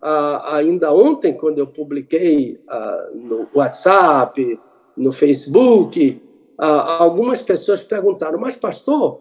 ah, 0.00 0.56
ainda 0.56 0.92
ontem, 0.92 1.36
quando 1.36 1.58
eu 1.58 1.66
publiquei 1.66 2.60
ah, 2.68 3.10
no 3.14 3.48
WhatsApp, 3.54 4.60
no 4.96 5.12
Facebook, 5.12 6.22
algumas 6.58 7.42
pessoas 7.42 7.82
perguntaram, 7.82 8.38
mas 8.38 8.56
pastor, 8.56 9.20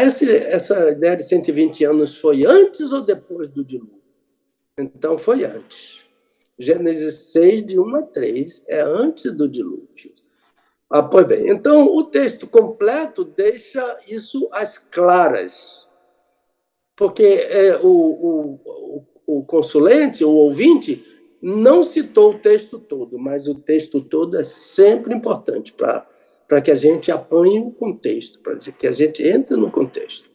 esse, 0.00 0.30
essa 0.30 0.90
ideia 0.90 1.16
de 1.16 1.24
120 1.24 1.84
anos 1.84 2.18
foi 2.18 2.44
antes 2.44 2.92
ou 2.92 3.02
depois 3.02 3.50
do 3.50 3.64
dilúvio? 3.64 4.00
Então, 4.78 5.18
foi 5.18 5.44
antes. 5.44 6.04
Gênesis 6.58 7.32
6, 7.32 7.66
de 7.66 7.80
1 7.80 7.96
a 7.96 8.02
3, 8.02 8.64
é 8.68 8.80
antes 8.80 9.32
do 9.32 9.48
dilúvio. 9.48 10.14
Ah, 10.90 11.02
pois 11.02 11.26
bem, 11.26 11.48
então 11.48 11.86
o 11.86 12.04
texto 12.04 12.46
completo 12.46 13.24
deixa 13.24 13.98
isso 14.06 14.48
às 14.52 14.78
claras, 14.78 15.88
porque 16.94 17.24
é, 17.24 17.76
o, 17.78 17.88
o, 17.88 18.60
o 18.64 19.06
consulente, 19.46 20.24
o 20.24 20.30
ouvinte, 20.30 21.04
não 21.40 21.84
citou 21.84 22.32
o 22.32 22.38
texto 22.38 22.78
todo, 22.78 23.18
mas 23.18 23.46
o 23.46 23.54
texto 23.54 24.00
todo 24.00 24.36
é 24.36 24.44
sempre 24.44 25.14
importante 25.14 25.72
para 25.72 26.60
que 26.62 26.70
a 26.70 26.74
gente 26.74 27.10
apanhe 27.10 27.60
o 27.60 27.70
contexto, 27.70 28.40
para 28.40 28.56
que 28.56 28.86
a 28.86 28.92
gente 28.92 29.22
entre 29.22 29.56
no 29.56 29.70
contexto. 29.70 30.30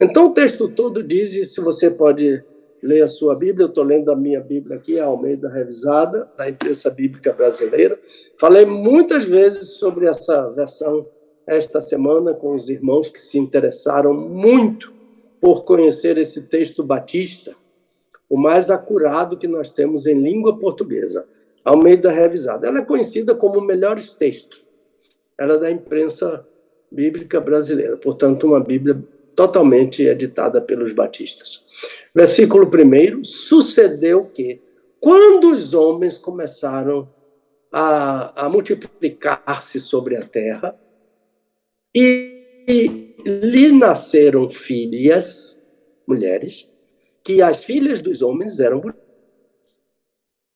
Então, 0.00 0.26
o 0.26 0.34
texto 0.34 0.68
todo 0.68 1.02
diz, 1.02 1.52
se 1.52 1.60
você 1.60 1.90
pode 1.90 2.42
leia 2.82 3.04
a 3.04 3.08
sua 3.08 3.34
Bíblia. 3.34 3.64
Eu 3.64 3.68
estou 3.68 3.84
lendo 3.84 4.10
a 4.10 4.16
minha 4.16 4.40
Bíblia 4.40 4.76
aqui, 4.76 4.98
a 4.98 5.06
Almeida 5.06 5.48
Revisada, 5.48 6.28
da 6.36 6.48
Imprensa 6.48 6.90
Bíblica 6.90 7.32
Brasileira. 7.32 7.98
Falei 8.38 8.64
muitas 8.66 9.24
vezes 9.24 9.78
sobre 9.78 10.06
essa 10.06 10.50
versão 10.50 11.06
esta 11.46 11.78
semana 11.78 12.32
com 12.32 12.54
os 12.54 12.70
irmãos 12.70 13.10
que 13.10 13.20
se 13.20 13.38
interessaram 13.38 14.14
muito 14.14 14.92
por 15.40 15.64
conhecer 15.64 16.16
esse 16.16 16.42
texto 16.48 16.82
batista, 16.82 17.54
o 18.28 18.36
mais 18.36 18.70
acurado 18.70 19.36
que 19.36 19.46
nós 19.46 19.72
temos 19.72 20.06
em 20.06 20.20
língua 20.20 20.58
portuguesa, 20.58 21.26
Almeida 21.64 22.10
Revisada. 22.10 22.66
Ela 22.66 22.80
é 22.80 22.84
conhecida 22.84 23.34
como 23.34 23.60
melhores 23.60 24.12
textos. 24.12 24.68
Ela 25.38 25.54
é 25.54 25.58
da 25.58 25.70
imprensa 25.70 26.46
bíblica 26.90 27.40
brasileira, 27.40 27.96
portanto, 27.96 28.46
uma 28.46 28.60
Bíblia 28.60 29.02
totalmente 29.34 30.02
editada 30.02 30.60
pelos 30.60 30.92
batistas. 30.92 31.64
Versículo 32.14 32.66
1: 32.66 33.24
Sucedeu 33.24 34.26
que, 34.26 34.60
quando 35.00 35.50
os 35.50 35.74
homens 35.74 36.16
começaram 36.16 37.08
a, 37.72 38.46
a 38.46 38.48
multiplicar-se 38.48 39.80
sobre 39.80 40.16
a 40.16 40.22
terra, 40.22 40.78
e, 41.94 42.64
e 42.68 43.14
lhe 43.24 43.72
nasceram 43.72 44.48
filhas, 44.48 45.62
mulheres, 46.06 46.70
que 47.24 47.42
as 47.42 47.64
filhas 47.64 48.00
dos 48.02 48.22
homens 48.22 48.60
eram 48.60 48.82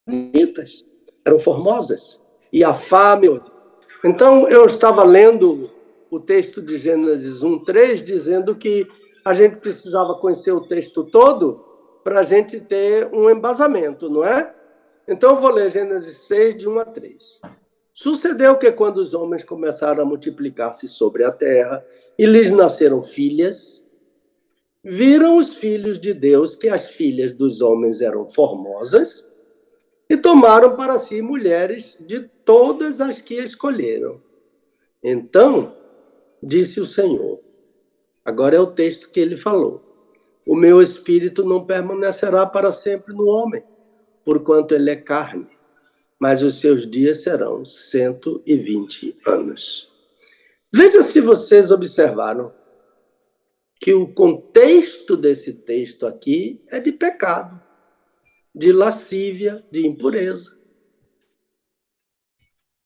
bonitas, 0.07 0.85
eram 1.25 1.39
formosas, 1.39 2.23
e 2.53 2.63
a 2.63 2.73
fame. 2.75 3.41
Então, 4.05 4.47
eu 4.49 4.67
estava 4.67 5.03
lendo 5.03 5.71
o 6.11 6.21
texto 6.21 6.63
de 6.63 6.79
Gênesis 6.79 7.43
1, 7.43 7.65
3, 7.65 8.03
dizendo 8.03 8.55
que 8.55 8.87
a 9.25 9.35
gente 9.35 9.57
precisava 9.57 10.15
conhecer 10.15 10.53
o 10.53 10.67
texto 10.67 11.05
todo 11.05 11.65
para 12.03 12.21
a 12.21 12.25
gente 12.25 12.61
ter 12.61 13.13
um 13.13 13.29
embasamento, 13.29 14.09
não 14.09 14.25
é? 14.25 14.55
Então 15.07 15.35
eu 15.35 15.41
vou 15.41 15.51
ler 15.51 15.71
Gênesis 15.71 16.17
6, 16.19 16.57
de 16.57 16.69
1 16.69 16.79
a 16.79 16.85
3. 16.85 17.41
Sucedeu 17.93 18.57
que 18.57 18.71
quando 18.73 18.99
os 18.99 19.13
homens 19.13 19.43
começaram 19.45 20.03
a 20.03 20.07
multiplicar-se 20.07 20.87
sobre 20.87 21.25
a 21.25 21.33
terra 21.33 21.85
e 22.19 22.25
lhes 22.25 22.51
nasceram 22.51 23.03
filhas, 23.03 23.88
viram 24.89 25.37
os 25.37 25.55
filhos 25.55 26.01
de 26.01 26.15
Deus 26.15 26.57
que 26.57 26.69
as 26.69 26.89
filhas 26.89 27.33
dos 27.33 27.61
homens 27.61 28.01
eram 28.01 28.27
formosas 28.27 29.31
e 30.09 30.17
tomaram 30.17 30.75
para 30.77 30.99
si 30.99 31.21
mulheres 31.21 31.99
de 32.01 32.21
todas 32.45 33.01
as 33.01 33.21
que 33.21 33.35
escolheram. 33.35 34.23
Então, 35.05 35.77
disse 36.43 36.81
o 36.81 36.87
Senhor, 36.87 37.39
agora 38.25 38.57
é 38.57 38.61
o 38.61 38.67
texto 38.67 39.11
que 39.11 39.21
ele 39.21 39.37
falou: 39.37 39.83
O 40.47 40.57
meu 40.57 40.81
espírito 40.81 41.45
não 41.45 41.67
permanecerá 41.67 42.47
para 42.47 42.73
sempre 42.73 43.13
no 43.13 43.27
homem, 43.27 43.63
porquanto 44.25 44.75
ele 44.75 44.91
é 44.91 44.97
carne, 44.97 45.47
mas 46.19 46.43
os 46.43 46.61
seus 46.61 46.91
dias 46.91 47.23
serão 47.23 47.63
120 47.63 49.19
anos. 49.27 49.93
Veja 50.73 51.03
se 51.03 51.21
vocês 51.21 51.71
observaram 51.71 52.53
que 53.81 53.95
o 53.95 54.13
contexto 54.13 55.17
desse 55.17 55.55
texto 55.55 56.07
aqui 56.07 56.61
é 56.71 56.81
de 56.81 56.93
pecado, 56.93 57.61
de 58.55 58.73
lascívia, 58.73 59.65
de 59.71 59.87
impureza. 59.87 60.59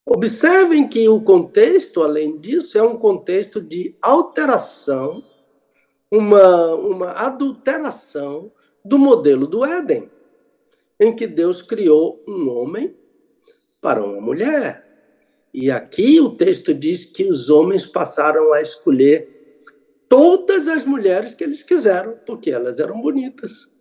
Observem 0.05 0.87
que 0.87 1.07
o 1.07 1.21
contexto, 1.21 2.03
além 2.03 2.37
disso, 2.37 2.77
é 2.77 2.83
um 2.83 2.97
contexto 2.97 3.61
de 3.61 3.95
alteração, 4.01 5.23
uma, 6.11 6.75
uma 6.75 7.11
adulteração 7.11 8.51
do 8.85 8.99
modelo 8.99 9.47
do 9.47 9.65
Éden, 9.65 10.11
em 10.99 11.15
que 11.15 11.25
Deus 11.25 11.61
criou 11.61 12.23
um 12.27 12.49
homem 12.49 12.95
para 13.81 14.03
uma 14.03 14.21
mulher. 14.21 14.83
E 15.53 15.71
aqui 15.71 16.19
o 16.19 16.35
texto 16.35 16.73
diz 16.73 17.05
que 17.05 17.23
os 17.23 17.49
homens 17.49 17.85
passaram 17.85 18.53
a 18.53 18.61
escolher 18.61 19.32
todas 20.13 20.67
as 20.67 20.85
mulheres 20.85 21.33
que 21.33 21.43
eles 21.43 21.63
quiseram, 21.63 22.19
porque 22.23 22.51
elas 22.51 22.79
eram 22.79 23.01
bonitas. 23.01 23.73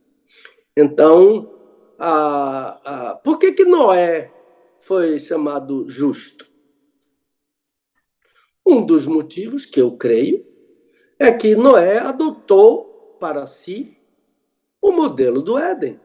Então, 0.74 1.52
a, 1.98 3.10
a, 3.10 3.14
por 3.16 3.38
que, 3.38 3.52
que 3.52 3.66
Noé 3.66 4.32
foi 4.80 5.18
chamado 5.18 5.86
justo? 5.90 6.50
Um 8.64 8.80
dos 8.80 9.06
motivos 9.06 9.66
que 9.66 9.78
eu 9.78 9.94
creio 9.94 10.42
é 11.18 11.30
que 11.30 11.54
Noé 11.54 11.98
adotou 11.98 13.18
para 13.20 13.46
si 13.46 13.98
o 14.80 14.90
modelo 14.90 15.42
do 15.42 15.58
Éden. 15.58 16.00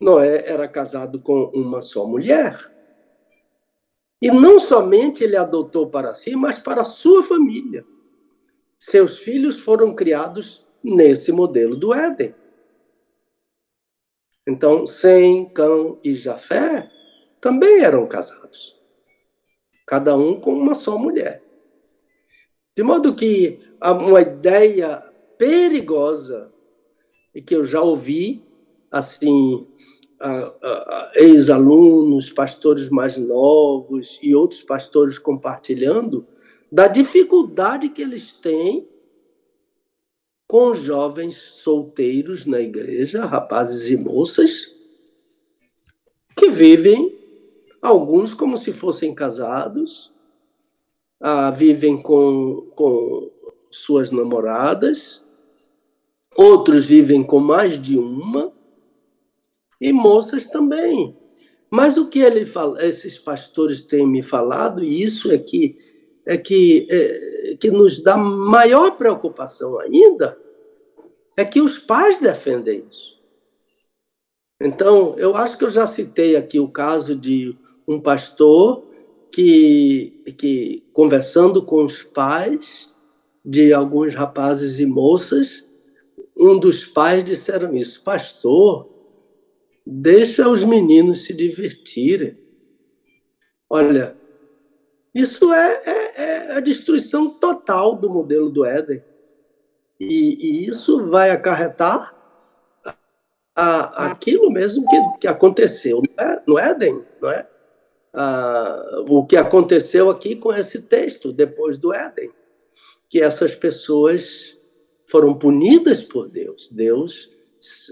Noé 0.00 0.50
era 0.50 0.66
casado 0.66 1.20
com 1.20 1.44
uma 1.54 1.80
só 1.80 2.08
mulher. 2.08 2.58
E 4.20 4.32
não 4.32 4.58
somente 4.58 5.22
ele 5.22 5.36
adotou 5.36 5.88
para 5.88 6.12
si, 6.12 6.34
mas 6.34 6.58
para 6.58 6.82
a 6.82 6.84
sua 6.84 7.22
família 7.22 7.86
seus 8.82 9.20
filhos 9.20 9.60
foram 9.60 9.94
criados 9.94 10.66
nesse 10.82 11.30
modelo 11.30 11.76
do 11.76 11.94
Éden. 11.94 12.34
Então, 14.44 14.84
Sem, 14.84 15.48
Cão 15.50 16.00
e 16.02 16.16
Jafé 16.16 16.90
também 17.40 17.84
eram 17.84 18.08
casados, 18.08 18.74
cada 19.86 20.16
um 20.16 20.40
com 20.40 20.52
uma 20.52 20.74
só 20.74 20.98
mulher. 20.98 21.44
De 22.76 22.82
modo 22.82 23.14
que 23.14 23.60
uma 23.80 24.20
ideia 24.20 25.00
perigosa 25.38 26.52
e 27.32 27.40
que 27.40 27.54
eu 27.54 27.64
já 27.64 27.80
ouvi, 27.80 28.44
assim, 28.90 29.64
ex-alunos, 31.14 32.32
pastores 32.32 32.90
mais 32.90 33.16
novos 33.16 34.18
e 34.20 34.34
outros 34.34 34.64
pastores 34.64 35.20
compartilhando, 35.20 36.26
da 36.72 36.88
dificuldade 36.88 37.90
que 37.90 38.00
eles 38.00 38.32
têm 38.32 38.88
com 40.48 40.74
jovens 40.74 41.36
solteiros 41.36 42.46
na 42.46 42.60
igreja, 42.60 43.26
rapazes 43.26 43.90
e 43.90 43.96
moças, 43.98 44.74
que 46.34 46.48
vivem, 46.48 47.14
alguns 47.82 48.32
como 48.32 48.56
se 48.56 48.72
fossem 48.72 49.14
casados, 49.14 50.14
ah, 51.20 51.50
vivem 51.50 52.00
com, 52.00 52.70
com 52.74 53.30
suas 53.70 54.10
namoradas, 54.10 55.26
outros 56.34 56.86
vivem 56.86 57.22
com 57.22 57.38
mais 57.38 57.80
de 57.80 57.98
uma, 57.98 58.50
e 59.78 59.92
moças 59.92 60.46
também. 60.46 61.14
Mas 61.70 61.98
o 61.98 62.08
que 62.08 62.20
ele 62.20 62.46
fala, 62.46 62.82
esses 62.82 63.18
pastores 63.18 63.84
têm 63.84 64.06
me 64.06 64.22
falado, 64.22 64.82
e 64.82 65.02
isso 65.02 65.30
é 65.30 65.36
que 65.36 65.91
é 66.24 66.36
que, 66.36 66.86
é, 66.90 67.56
que 67.56 67.70
nos 67.70 68.02
dá 68.02 68.16
maior 68.16 68.96
preocupação 68.96 69.78
ainda 69.80 70.38
é 71.36 71.44
que 71.44 71.60
os 71.60 71.78
pais 71.78 72.20
defendem 72.20 72.84
isso. 72.90 73.20
Então, 74.60 75.16
eu 75.18 75.36
acho 75.36 75.58
que 75.58 75.64
eu 75.64 75.70
já 75.70 75.86
citei 75.86 76.36
aqui 76.36 76.60
o 76.60 76.68
caso 76.68 77.16
de 77.16 77.56
um 77.86 78.00
pastor 78.00 78.86
que, 79.32 80.22
que 80.38 80.84
conversando 80.92 81.64
com 81.64 81.84
os 81.84 82.02
pais 82.02 82.94
de 83.44 83.72
alguns 83.72 84.14
rapazes 84.14 84.78
e 84.78 84.86
moças, 84.86 85.68
um 86.36 86.58
dos 86.58 86.84
pais 86.84 87.24
disseram 87.24 87.74
isso: 87.74 88.04
Pastor, 88.04 88.88
deixa 89.84 90.48
os 90.48 90.62
meninos 90.62 91.24
se 91.24 91.34
divertirem. 91.34 92.38
Olha, 93.68 94.16
isso 95.14 95.52
é, 95.52 95.82
é, 95.84 96.11
é 96.42 96.56
a 96.56 96.60
destruição 96.60 97.30
total 97.30 97.96
do 97.96 98.10
modelo 98.10 98.50
do 98.50 98.64
Éden. 98.64 99.02
E, 99.98 100.64
e 100.64 100.66
isso 100.66 101.08
vai 101.08 101.30
acarretar 101.30 102.14
a, 103.54 104.06
aquilo 104.10 104.50
mesmo 104.50 104.88
que, 104.88 105.20
que 105.20 105.28
aconteceu 105.28 106.02
no 106.46 106.58
Éden, 106.58 107.04
não 107.20 107.30
é? 107.30 107.48
O 109.08 109.24
que 109.24 109.36
aconteceu 109.36 110.10
aqui 110.10 110.36
com 110.36 110.52
esse 110.52 110.82
texto, 110.82 111.32
depois 111.32 111.78
do 111.78 111.94
Éden, 111.94 112.30
que 113.08 113.20
essas 113.20 113.54
pessoas 113.54 114.58
foram 115.06 115.34
punidas 115.34 116.02
por 116.02 116.28
Deus. 116.28 116.70
Deus 116.70 117.30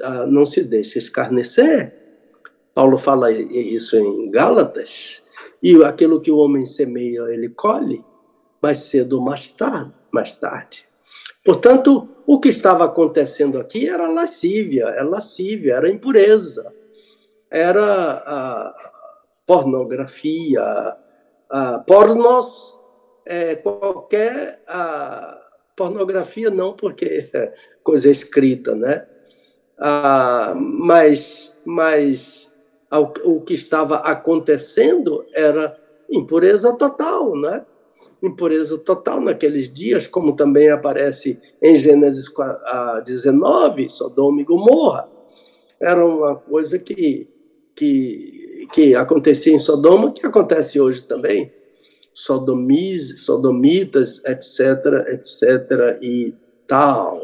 ah, 0.02 0.26
não 0.26 0.44
se 0.44 0.64
deixa 0.64 0.98
escarnecer. 0.98 1.94
Paulo 2.74 2.98
fala 2.98 3.30
isso 3.32 3.96
em 3.96 4.30
Gálatas. 4.30 5.22
E 5.62 5.82
aquilo 5.84 6.20
que 6.20 6.30
o 6.30 6.38
homem 6.38 6.66
semeia, 6.66 7.22
ele 7.28 7.48
colhe, 7.48 8.04
mais 8.62 8.78
cedo 8.78 9.18
ou 9.18 9.22
mais 9.22 9.48
tarde. 9.50 9.92
Mais 10.12 10.34
tarde. 10.34 10.86
Portanto, 11.44 12.08
o 12.26 12.38
que 12.38 12.48
estava 12.48 12.84
acontecendo 12.84 13.58
aqui 13.58 13.88
era 13.88 14.08
lascívia, 14.08 14.84
era 14.84 15.08
lascívia, 15.08 15.74
era 15.74 15.90
impureza, 15.90 16.72
era 17.50 18.22
a 18.26 18.74
pornografia, 19.46 20.62
a 21.48 21.78
pornos, 21.80 22.78
é, 23.26 23.56
qualquer 23.56 24.62
a, 24.68 25.40
pornografia 25.80 26.50
não, 26.50 26.74
porque 26.74 27.30
é 27.32 27.54
coisa 27.82 28.10
escrita, 28.10 28.74
né? 28.74 29.06
Ah, 29.78 30.54
mas, 30.54 31.58
mas 31.64 32.54
o 33.24 33.40
que 33.40 33.54
estava 33.54 33.96
acontecendo 33.96 35.24
era 35.34 35.74
impureza 36.10 36.76
total, 36.76 37.34
né? 37.34 37.64
Impureza 38.22 38.76
total 38.78 39.20
naqueles 39.20 39.72
dias, 39.72 40.06
como 40.06 40.36
também 40.36 40.70
aparece 40.70 41.40
em 41.62 41.76
Gênesis 41.76 42.26
19, 43.04 43.88
Sodoma 43.88 44.40
e 44.40 44.44
Gomorra. 44.44 45.08
Era 45.80 46.04
uma 46.04 46.36
coisa 46.36 46.78
que, 46.78 47.28
que, 47.74 48.66
que 48.72 48.94
acontecia 48.94 49.54
em 49.54 49.58
Sodoma, 49.58 50.12
que 50.12 50.26
acontece 50.26 50.78
hoje 50.78 51.02
também. 51.06 51.52
Sodomis, 52.12 53.22
sodomitas, 53.22 54.22
etc., 54.24 55.06
etc. 55.08 55.98
e 56.02 56.34
tal. 56.66 57.18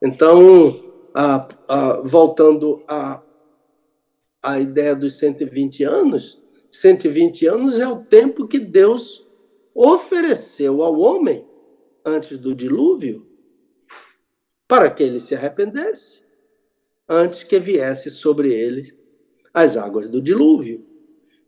Então, 0.00 0.80
a, 1.12 1.48
a, 1.68 2.00
voltando 2.04 2.82
a 2.86 3.20
a 4.44 4.60
ideia 4.60 4.94
dos 4.94 5.16
120 5.16 5.84
anos, 5.84 6.42
120 6.70 7.46
anos 7.46 7.80
é 7.80 7.88
o 7.88 8.04
tempo 8.04 8.46
que 8.46 8.58
Deus 8.58 9.23
ofereceu 9.74 10.82
ao 10.82 10.98
homem 10.98 11.46
antes 12.04 12.38
do 12.38 12.54
dilúvio 12.54 13.26
para 14.68 14.90
que 14.90 15.02
ele 15.02 15.20
se 15.20 15.34
arrependesse, 15.34 16.24
antes 17.08 17.44
que 17.44 17.58
viesse 17.58 18.10
sobre 18.10 18.52
ele 18.52 18.96
as 19.52 19.76
águas 19.76 20.08
do 20.08 20.20
dilúvio. 20.20 20.86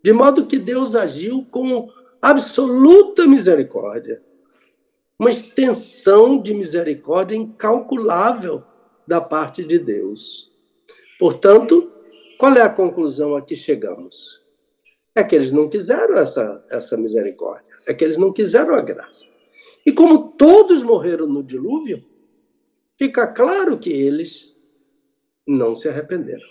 De 0.03 0.13
modo 0.13 0.47
que 0.47 0.59
Deus 0.59 0.95
agiu 0.95 1.45
com 1.51 1.89
absoluta 2.21 3.27
misericórdia. 3.27 4.23
uma 5.19 5.31
extensão 5.31 6.41
de 6.41 6.53
misericórdia 6.53 7.35
incalculável 7.35 8.63
da 9.07 9.19
parte 9.19 9.65
de 9.65 9.79
Deus. 9.79 10.53
Portanto, 11.19 11.91
qual 12.39 12.53
é 12.55 12.61
a 12.61 12.69
conclusão 12.69 13.35
a 13.35 13.41
que 13.41 13.57
chegamos? 13.57 14.45
É 15.15 15.25
que 15.25 15.35
eles 15.35 15.51
não 15.51 15.71
quiseram 15.71 16.17
essa, 16.17 16.63
essa 16.71 16.99
misericórdia, 16.99 17.66
é 17.87 17.95
que 17.95 18.05
eles 18.05 18.19
não 18.19 18.33
quiseram 18.33 18.75
a 18.75 18.81
graça. 18.81 19.27
E 19.85 19.93
como 19.93 20.33
todos 20.33 20.83
morreram 20.83 21.27
no 21.27 21.43
dilúvio, 21.43 22.05
fica 22.99 23.27
claro 23.27 23.79
que 23.79 23.91
eles 23.91 24.57
não 25.47 25.77
se 25.77 25.89
arrependeram. 25.89 26.47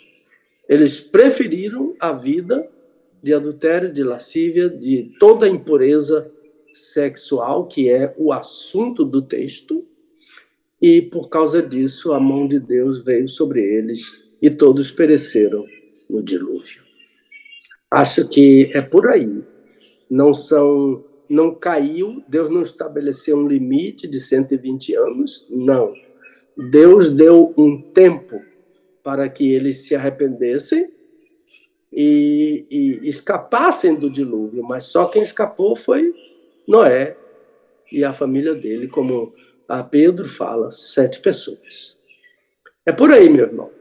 Eles 0.70 1.00
preferiram 1.00 1.96
a 2.00 2.14
vida 2.14 2.70
de 3.22 3.34
adultério, 3.34 3.92
de 3.92 4.04
lascívia, 4.04 4.70
de 4.70 5.12
toda 5.20 5.50
impureza 5.50 6.32
sexual, 6.72 7.68
que 7.68 7.90
é 7.90 8.14
o 8.18 8.32
assunto 8.32 9.04
do 9.04 9.22
texto, 9.22 9.86
e 10.82 11.02
por 11.02 11.30
causa 11.30 11.62
disso 11.62 12.14
a 12.14 12.20
mão 12.20 12.48
de 12.48 12.60
Deus 12.60 13.04
veio 13.04 13.28
sobre 13.28 13.62
eles 13.62 14.24
e 14.42 14.50
todos 14.50 14.92
pereceram 14.92 15.66
no 16.10 16.24
dilúvio. 16.24 16.84
Acho 17.90 18.28
que 18.28 18.70
é 18.74 18.82
por 18.82 19.08
aí. 19.08 19.44
Não 20.10 20.34
são 20.34 21.04
não 21.30 21.54
caiu, 21.54 22.24
Deus 22.28 22.50
não 22.50 22.62
estabeleceu 22.62 23.38
um 23.38 23.48
limite 23.48 24.08
de 24.08 24.20
120 24.20 24.96
anos, 24.96 25.50
não. 25.52 25.94
Deus 26.72 27.10
deu 27.10 27.54
um 27.58 27.82
tempo 27.82 28.42
para 29.04 29.28
que 29.30 29.52
eles 29.52 29.86
se 29.86 29.96
arrependessem 29.96 30.90
e, 31.92 32.66
e 32.70 33.10
escapassem 33.10 33.96
do 33.96 34.10
dilúvio, 34.10 34.64
mas 34.64 34.86
só 34.86 35.06
quem 35.06 35.22
escapou 35.22 35.76
foi 35.76 36.14
Noé 36.68 37.16
e 37.92 38.04
a 38.04 38.14
família 38.14 38.56
dele, 38.56 38.88
como 38.88 39.32
a 39.68 39.84
Pedro 39.84 40.28
fala, 40.28 40.72
sete 40.72 41.20
pessoas. 41.22 41.98
É 42.86 42.92
por 42.92 43.12
aí, 43.12 43.30
meu 43.30 43.46
irmão. 43.46 43.72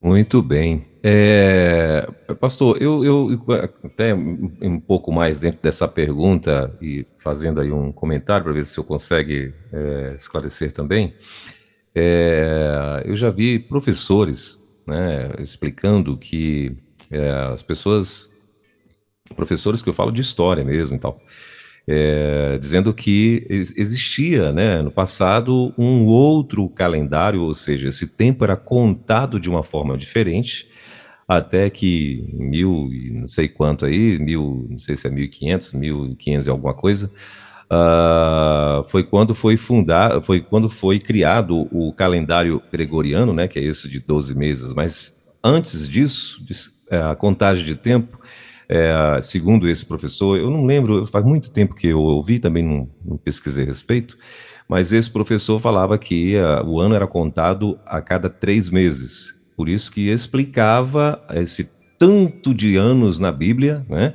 Muito 0.00 0.42
bem. 0.42 0.91
É, 1.04 2.06
pastor, 2.38 2.80
eu, 2.80 3.04
eu 3.04 3.44
até 3.82 4.14
um 4.14 4.78
pouco 4.78 5.10
mais 5.10 5.40
dentro 5.40 5.60
dessa 5.60 5.88
pergunta 5.88 6.76
e 6.80 7.04
fazendo 7.18 7.60
aí 7.60 7.72
um 7.72 7.90
comentário 7.90 8.44
para 8.44 8.52
ver 8.52 8.64
se 8.64 8.74
senhor 8.74 8.86
consegue 8.86 9.52
é, 9.72 10.14
esclarecer 10.16 10.70
também. 10.70 11.14
É, 11.94 13.02
eu 13.04 13.16
já 13.16 13.30
vi 13.30 13.58
professores 13.58 14.62
né, 14.86 15.32
explicando 15.40 16.16
que 16.16 16.76
é, 17.10 17.30
as 17.52 17.62
pessoas, 17.62 18.30
professores 19.34 19.82
que 19.82 19.88
eu 19.88 19.94
falo 19.94 20.12
de 20.12 20.20
história 20.20 20.64
mesmo 20.64 20.96
e 20.96 21.00
tal, 21.00 21.20
é, 21.86 22.58
dizendo 22.58 22.94
que 22.94 23.44
existia 23.50 24.52
né, 24.52 24.80
no 24.80 24.90
passado 24.90 25.74
um 25.76 26.06
outro 26.06 26.68
calendário, 26.68 27.42
ou 27.42 27.54
seja, 27.54 27.88
esse 27.88 28.06
tempo 28.06 28.44
era 28.44 28.56
contado 28.56 29.40
de 29.40 29.50
uma 29.50 29.64
forma 29.64 29.98
diferente, 29.98 30.70
até 31.26 31.70
que 31.70 32.28
mil, 32.32 32.90
não 33.12 33.26
sei 33.26 33.48
quanto 33.48 33.86
aí, 33.86 34.18
mil, 34.18 34.66
não 34.68 34.78
sei 34.78 34.96
se 34.96 35.06
é 35.06 35.10
1500, 35.10 35.72
1500 35.74 36.46
e 36.46 36.50
alguma 36.50 36.74
coisa, 36.74 37.10
uh, 37.70 38.84
foi 38.84 39.04
quando 39.04 39.34
foi 39.34 39.56
fundado, 39.56 40.20
foi 40.22 40.40
quando 40.40 40.68
foi 40.68 40.98
criado 40.98 41.68
o 41.70 41.92
calendário 41.92 42.62
gregoriano, 42.70 43.32
né, 43.32 43.48
que 43.48 43.58
é 43.58 43.62
esse 43.62 43.88
de 43.88 44.00
12 44.00 44.36
meses, 44.36 44.72
mas 44.72 45.22
antes 45.42 45.88
disso, 45.88 46.44
é, 46.90 46.98
a 46.98 47.14
contagem 47.14 47.64
de 47.64 47.74
tempo 47.74 48.18
é, 48.68 49.20
segundo 49.22 49.68
esse 49.68 49.84
professor, 49.84 50.38
eu 50.38 50.50
não 50.50 50.64
lembro, 50.64 51.04
faz 51.04 51.22
muito 51.24 51.50
tempo 51.50 51.74
que 51.74 51.88
eu 51.88 52.00
ouvi, 52.00 52.38
também 52.38 52.64
não, 52.64 52.88
não 53.04 53.18
pesquisei 53.18 53.64
a 53.64 53.66
respeito, 53.66 54.16
mas 54.66 54.92
esse 54.92 55.10
professor 55.10 55.60
falava 55.60 55.98
que 55.98 56.36
uh, 56.36 56.64
o 56.66 56.80
ano 56.80 56.94
era 56.94 57.06
contado 57.06 57.78
a 57.84 58.00
cada 58.00 58.30
três 58.30 58.70
meses. 58.70 59.41
Por 59.56 59.68
isso 59.68 59.92
que 59.92 60.08
explicava 60.08 61.22
esse 61.34 61.68
tanto 61.98 62.54
de 62.54 62.76
anos 62.76 63.18
na 63.18 63.30
Bíblia, 63.30 63.84
né? 63.88 64.14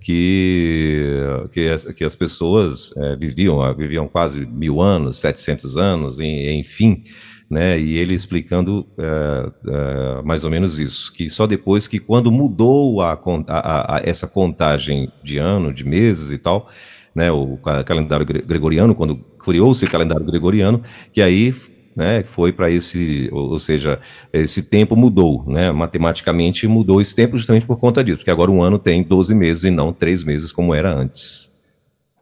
Que, 0.00 1.18
que, 1.50 1.68
as, 1.68 1.84
que 1.86 2.04
as 2.04 2.14
pessoas 2.14 2.94
é, 2.96 3.16
viviam, 3.16 3.74
viviam 3.74 4.06
quase 4.06 4.44
mil 4.44 4.82
anos, 4.82 5.18
setecentos 5.18 5.78
anos, 5.78 6.20
enfim 6.20 7.02
né? 7.48 7.78
E 7.78 7.98
ele 7.98 8.14
explicando 8.14 8.86
é, 8.98 9.52
é, 9.68 10.22
mais 10.22 10.44
ou 10.44 10.50
menos 10.50 10.78
isso, 10.78 11.12
que 11.12 11.28
só 11.28 11.46
depois 11.46 11.86
que 11.86 11.98
quando 11.98 12.30
mudou 12.32 13.00
a, 13.00 13.12
a, 13.46 13.96
a, 13.96 14.00
essa 14.04 14.26
contagem 14.26 15.10
de 15.22 15.38
ano, 15.38 15.72
de 15.72 15.84
meses 15.84 16.32
e 16.32 16.38
tal, 16.38 16.68
né? 17.14 17.30
O 17.30 17.58
calendário 17.86 18.26
gregoriano, 18.26 18.94
quando 18.94 19.16
criou-se 19.16 19.84
o 19.84 19.90
calendário 19.90 20.26
gregoriano, 20.26 20.82
que 21.12 21.22
aí 21.22 21.54
né, 21.94 22.22
foi 22.24 22.52
para 22.52 22.70
esse, 22.70 23.28
ou 23.32 23.58
seja, 23.58 24.00
esse 24.32 24.62
tempo 24.62 24.96
mudou, 24.96 25.44
né, 25.46 25.70
matematicamente 25.70 26.66
mudou 26.66 27.00
esse 27.00 27.14
tempo 27.14 27.38
justamente 27.38 27.66
por 27.66 27.78
conta 27.78 28.02
disso, 28.02 28.18
porque 28.18 28.30
agora 28.30 28.50
um 28.50 28.62
ano 28.62 28.78
tem 28.78 29.02
12 29.02 29.34
meses 29.34 29.64
e 29.64 29.70
não 29.70 29.92
3 29.92 30.24
meses 30.24 30.52
como 30.52 30.74
era 30.74 30.92
antes. 30.92 31.52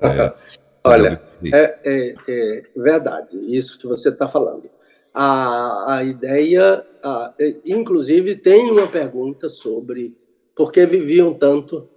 É, 0.05 0.35
Olha, 0.91 1.23
é, 1.45 1.79
é, 1.85 2.15
é, 2.29 2.63
verdade, 2.77 3.37
isso 3.57 3.79
que 3.79 3.87
você 3.87 4.09
está 4.09 4.27
falando 4.27 4.69
a, 5.15 5.97
a 5.97 6.05
ideia, 6.05 6.85
a, 7.03 7.35
inclusive, 7.67 8.37
tem 8.37 8.71
uma 8.71 8.87
pergunta 8.87 9.49
sobre 9.49 10.17
por 10.57 10.73
que 10.73 10.87
viviam 10.87 11.35
tanto 11.35 11.89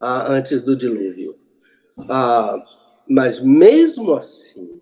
a, 0.00 0.32
antes 0.32 0.60
do 0.62 0.76
dilúvio. 0.76 1.36
mas, 3.08 3.40
mesmo 3.40 4.14
assim, 4.14 4.80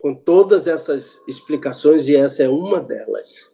com 0.00 0.14
todas 0.14 0.66
essas 0.66 1.20
explicações, 1.28 2.08
e 2.08 2.16
essa 2.16 2.42
é 2.42 2.48
uma 2.48 2.80
delas, 2.80 3.50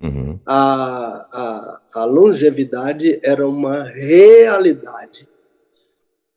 uhum. 0.00 0.40
a, 0.46 1.82
a, 1.94 2.00
a 2.00 2.04
longevidade 2.04 3.20
era 3.22 3.46
uma 3.46 3.84
realidade 3.84 5.28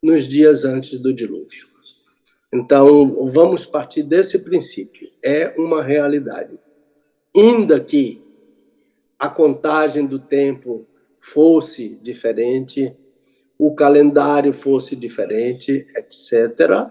nos 0.04 0.28
dias 0.28 0.66
antes 0.66 1.00
do 1.00 1.14
dilúvio. 1.14 1.68
Então, 2.54 3.26
vamos 3.26 3.66
partir 3.66 4.04
desse 4.04 4.40
princípio. 4.40 5.10
É 5.24 5.54
uma 5.58 5.82
realidade. 5.82 6.58
Ainda 7.36 7.80
que 7.80 8.24
a 9.20 9.28
contagem 9.28 10.06
do 10.06 10.20
tempo 10.20 10.86
fosse 11.20 11.98
diferente, 12.02 12.96
o 13.58 13.74
calendário 13.74 14.54
fosse 14.54 14.96
diferente, 14.96 15.86
etc., 15.96 16.90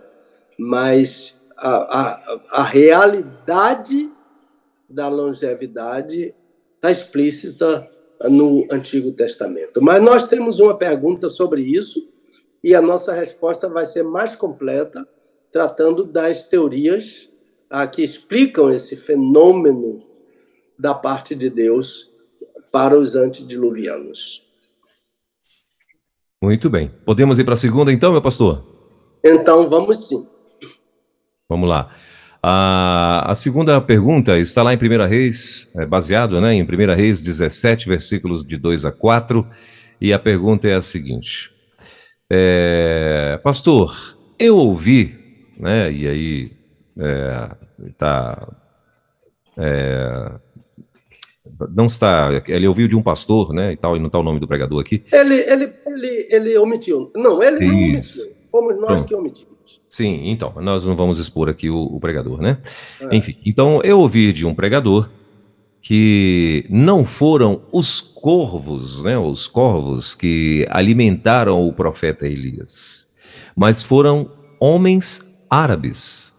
mas 0.58 1.34
a, 1.56 2.00
a, 2.00 2.40
a 2.50 2.62
realidade 2.62 4.10
da 4.88 5.08
longevidade 5.08 6.34
está 6.76 6.90
explícita 6.90 7.88
no 8.28 8.66
Antigo 8.70 9.12
Testamento. 9.12 9.82
Mas 9.82 10.02
nós 10.02 10.28
temos 10.28 10.58
uma 10.58 10.76
pergunta 10.76 11.28
sobre 11.30 11.62
isso 11.62 12.08
e 12.62 12.74
a 12.74 12.80
nossa 12.80 13.12
resposta 13.12 13.68
vai 13.68 13.86
ser 13.86 14.02
mais 14.02 14.34
completa 14.36 15.06
tratando 15.52 16.04
das 16.04 16.48
teorias 16.48 17.30
ah, 17.70 17.86
que 17.86 18.02
explicam 18.02 18.70
esse 18.70 18.96
fenômeno 18.96 20.02
da 20.78 20.94
parte 20.94 21.34
de 21.34 21.48
Deus 21.48 22.10
para 22.72 22.98
os 22.98 23.14
antediluvianos. 23.14 24.44
Muito 26.42 26.68
bem. 26.68 26.90
Podemos 27.04 27.38
ir 27.38 27.44
para 27.44 27.54
a 27.54 27.56
segunda, 27.56 27.92
então, 27.92 28.12
meu 28.12 28.20
pastor? 28.20 28.62
Então, 29.24 29.68
vamos 29.68 30.08
sim. 30.08 30.26
Vamos 31.54 31.68
lá. 31.68 31.88
A, 32.42 33.30
a 33.30 33.34
segunda 33.34 33.80
pergunta 33.80 34.38
está 34.38 34.62
lá 34.62 34.74
em 34.74 34.76
1 34.76 35.06
Reis, 35.06 35.72
é 35.76 35.86
baseado 35.86 36.40
né, 36.40 36.52
em 36.52 36.62
1 36.62 36.66
Reis 36.94 37.22
17, 37.22 37.88
versículos 37.88 38.44
de 38.44 38.56
2 38.56 38.84
a 38.84 38.92
4, 38.92 39.46
e 40.00 40.12
a 40.12 40.18
pergunta 40.18 40.68
é 40.68 40.74
a 40.74 40.82
seguinte: 40.82 41.50
é, 42.30 43.40
Pastor, 43.42 43.94
eu 44.38 44.56
ouvi 44.56 45.24
né? 45.58 45.92
E 45.92 46.08
aí 46.08 46.50
é, 46.98 47.50
tá, 47.96 48.48
é, 49.58 50.32
não 51.74 51.86
está. 51.86 52.30
Ele 52.48 52.66
ouviu 52.66 52.88
de 52.88 52.96
um 52.96 53.02
pastor, 53.02 53.52
né? 53.52 53.72
E 53.72 53.76
tal, 53.76 53.96
e 53.96 54.00
não 54.00 54.06
está 54.06 54.18
o 54.18 54.22
nome 54.22 54.40
do 54.40 54.48
pregador 54.48 54.80
aqui. 54.80 55.02
Ele, 55.12 55.34
ele, 55.34 55.72
ele, 55.86 56.26
ele 56.30 56.58
omitiu. 56.58 57.10
Não, 57.14 57.42
ele 57.42 57.56
Isso. 57.56 57.66
não 57.66 57.76
omitiu. 57.76 58.34
Fomos 58.50 58.76
nós 58.76 58.86
Pronto. 58.86 59.04
que 59.06 59.14
omitimos. 59.14 59.53
Sim, 59.94 60.28
então, 60.28 60.52
nós 60.60 60.84
não 60.84 60.96
vamos 60.96 61.20
expor 61.20 61.48
aqui 61.48 61.70
o, 61.70 61.76
o 61.76 62.00
pregador, 62.00 62.42
né? 62.42 62.58
É. 63.00 63.14
Enfim, 63.14 63.38
então 63.46 63.80
eu 63.84 64.00
ouvi 64.00 64.32
de 64.32 64.44
um 64.44 64.52
pregador 64.52 65.08
que 65.80 66.66
não 66.68 67.04
foram 67.04 67.62
os 67.70 68.00
corvos, 68.00 69.04
né, 69.04 69.16
os 69.16 69.46
corvos 69.46 70.16
que 70.16 70.66
alimentaram 70.68 71.64
o 71.64 71.72
profeta 71.72 72.26
Elias, 72.26 73.06
mas 73.54 73.84
foram 73.84 74.32
homens 74.58 75.46
árabes. 75.48 76.34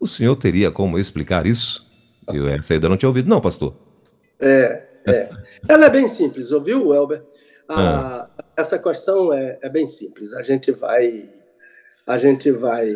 O 0.00 0.06
senhor 0.08 0.34
teria 0.34 0.72
como 0.72 0.98
explicar 0.98 1.46
isso? 1.46 1.86
Eu 2.34 2.48
essa 2.48 2.74
ainda 2.74 2.88
não 2.88 2.96
tinha 2.96 3.08
ouvido, 3.08 3.30
não, 3.30 3.40
pastor. 3.40 3.72
É, 4.40 4.82
é. 5.06 5.30
Ela 5.68 5.86
é 5.86 5.90
bem 5.90 6.08
simples, 6.08 6.50
ouviu, 6.50 6.88
Welber? 6.88 7.22
A, 7.68 7.76
ah. 7.78 8.30
Essa 8.56 8.80
questão 8.80 9.32
é, 9.32 9.60
é, 9.62 9.68
bem 9.68 9.86
simples. 9.86 10.34
A 10.34 10.42
gente 10.42 10.72
vai, 10.72 11.24
a 12.06 12.18
gente 12.18 12.50
vai 12.50 12.94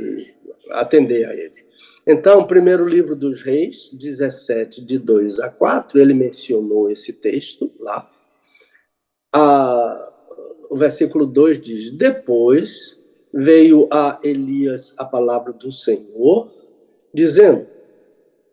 atender 0.71 1.25
a 1.25 1.35
ele. 1.35 1.61
Então, 2.07 2.47
primeiro 2.47 2.89
livro 2.89 3.15
dos 3.15 3.43
Reis, 3.43 3.91
17, 3.93 4.85
de 4.85 4.99
2 4.99 5.41
a 5.41 5.51
4, 5.51 5.99
ele 5.99 6.15
mencionou 6.15 6.91
esse 6.91 7.13
texto 7.13 7.71
lá. 7.79 8.11
O 10.71 10.77
versículo 10.77 11.27
2 11.27 11.61
diz: 11.61 11.91
Depois 11.91 12.99
veio 13.33 13.89
a 13.93 14.19
Elias 14.25 14.95
a 14.99 15.05
palavra 15.05 15.53
do 15.53 15.71
Senhor, 15.71 16.51
dizendo: 17.13 17.67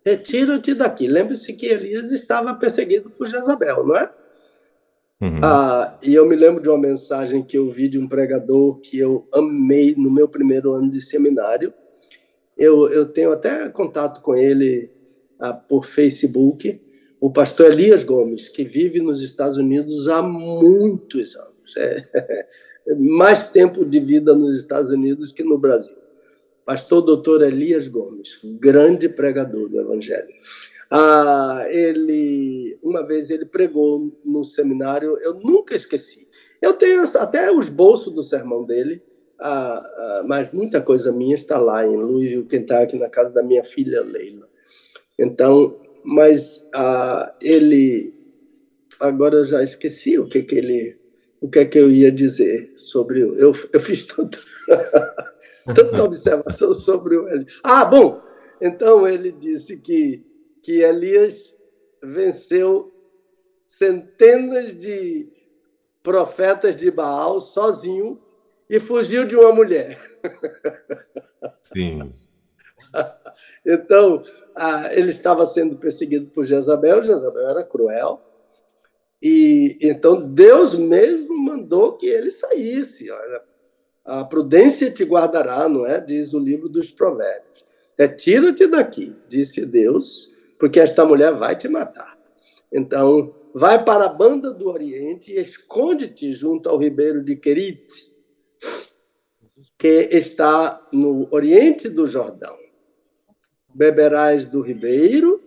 Retira-te 0.05 0.73
daqui. 0.73 1.07
Lembre-se 1.07 1.53
que 1.53 1.67
Elias 1.67 2.11
estava 2.11 2.53
perseguido 2.53 3.09
por 3.09 3.27
Jezabel, 3.27 3.85
não 3.85 3.95
é? 3.95 4.11
Uhum. 5.19 5.39
Ah, 5.43 5.99
e 6.03 6.13
eu 6.13 6.27
me 6.27 6.35
lembro 6.35 6.61
de 6.61 6.69
uma 6.69 6.77
mensagem 6.77 7.43
que 7.43 7.57
eu 7.57 7.71
vi 7.71 7.87
de 7.87 7.97
um 7.97 8.07
pregador 8.07 8.79
que 8.79 8.99
eu 8.99 9.27
amei 9.33 9.95
no 9.97 10.11
meu 10.11 10.27
primeiro 10.27 10.73
ano 10.73 10.91
de 10.91 11.01
seminário. 11.01 11.73
Eu, 12.55 12.87
eu 12.91 13.05
tenho 13.05 13.31
até 13.31 13.67
contato 13.69 14.21
com 14.21 14.35
ele 14.35 14.91
ah, 15.39 15.53
por 15.53 15.85
Facebook, 15.85 16.81
o 17.19 17.31
pastor 17.31 17.71
Elias 17.71 18.03
Gomes, 18.03 18.47
que 18.47 18.63
vive 18.63 19.01
nos 19.01 19.23
Estados 19.23 19.57
Unidos 19.57 20.07
há 20.07 20.21
muitos 20.21 21.35
anos. 21.35 21.77
É, 21.77 22.03
é 22.87 22.95
mais 22.95 23.49
tempo 23.49 23.83
de 23.83 23.99
vida 23.99 24.35
nos 24.35 24.59
Estados 24.59 24.91
Unidos 24.91 25.31
que 25.31 25.43
no 25.43 25.57
Brasil. 25.57 25.95
Pastor 26.63 27.01
doutor 27.01 27.41
Elias 27.41 27.87
Gomes, 27.87 28.39
grande 28.59 29.07
pregador 29.09 29.69
do 29.69 29.79
Evangelho. 29.79 30.33
Ah, 30.89 31.65
ele 31.69 32.77
uma 32.81 33.05
vez 33.05 33.29
ele 33.29 33.45
pregou 33.45 34.17
no 34.23 34.43
seminário, 34.43 35.17
eu 35.21 35.33
nunca 35.35 35.75
esqueci. 35.75 36.27
Eu 36.61 36.73
tenho 36.73 37.03
até 37.17 37.51
os 37.51 37.69
bolsos 37.69 38.13
do 38.13 38.23
sermão 38.23 38.63
dele, 38.63 39.01
ah, 39.39 39.83
ah, 39.85 40.23
mas 40.25 40.51
muita 40.51 40.81
coisa 40.81 41.11
minha 41.11 41.35
está 41.35 41.57
lá 41.57 41.85
em 41.85 41.95
Louisville, 41.95 42.45
Kentucky, 42.45 42.97
na 42.97 43.09
casa 43.09 43.33
da 43.33 43.43
minha 43.43 43.63
filha 43.63 44.01
Leila. 44.01 44.47
Então, 45.19 45.79
mas 46.03 46.67
ah, 46.73 47.35
ele 47.41 48.13
agora 48.99 49.37
eu 49.37 49.45
já 49.45 49.63
esqueci 49.63 50.17
o 50.17 50.27
que 50.27 50.41
que 50.41 50.55
ele 50.55 50.97
o 51.39 51.49
que 51.49 51.59
é 51.59 51.65
que 51.65 51.77
eu 51.77 51.91
ia 51.91 52.11
dizer 52.11 52.71
sobre 52.75 53.21
eu 53.21 53.53
eu 53.73 53.79
fiz 53.79 54.05
tanto, 54.05 54.43
tanta 55.75 56.03
observação 56.03 56.73
sobre 56.73 57.15
o 57.17 57.27
Ah, 57.63 57.85
bom, 57.85 58.21
então 58.61 59.07
ele 59.07 59.31
disse 59.31 59.77
que 59.77 60.25
que 60.67 60.81
Elias 60.81 61.55
venceu 62.03 62.93
centenas 63.65 64.77
de 64.77 65.29
profetas 66.03 66.75
de 66.75 66.91
Baal 66.91 67.39
sozinho 67.39 68.21
e 68.69 68.77
fugiu 68.77 69.25
de 69.25 69.33
uma 69.37 69.53
mulher. 69.53 69.97
Sim. 71.61 72.11
então, 73.65 74.21
ele 74.91 75.11
estava 75.11 75.45
sendo 75.45 75.77
perseguido 75.77 76.29
por 76.31 76.43
Jezabel, 76.43 77.01
Jezabel 77.01 77.47
era 77.47 77.63
cruel, 77.63 78.21
e 79.23 79.77
então 79.81 80.21
Deus 80.21 80.75
mesmo 80.75 81.37
mandou 81.37 81.93
que 81.95 82.07
ele 82.07 82.29
saísse. 82.29 83.09
Olha, 83.09 83.41
a 84.03 84.25
prudência 84.25 84.91
te 84.91 85.05
guardará, 85.05 85.69
não 85.69 85.85
é? 85.85 86.01
Diz 86.01 86.33
o 86.33 86.39
livro 86.39 86.67
dos 86.67 86.91
Provérbios. 86.91 87.65
Retira-te 87.97 88.67
daqui, 88.67 89.15
disse 89.29 89.65
Deus, 89.65 90.35
porque 90.57 90.79
esta 90.79 91.05
mulher 91.05 91.33
vai 91.33 91.55
te 91.55 91.67
matar. 91.67 92.17
Então, 92.71 93.33
vai 93.53 93.83
para 93.83 94.05
a 94.05 94.13
banda 94.13 94.53
do 94.53 94.69
Oriente 94.69 95.31
e 95.31 95.39
esconde-te 95.39 96.33
junto 96.33 96.69
ao 96.69 96.77
ribeiro 96.77 97.23
de 97.23 97.35
Querite, 97.35 98.15
que 99.77 100.09
está 100.11 100.85
no 100.91 101.27
oriente 101.31 101.87
do 101.87 102.07
Jordão. 102.07 102.57
Beberás 103.73 104.45
do 104.45 104.61
ribeiro, 104.61 105.41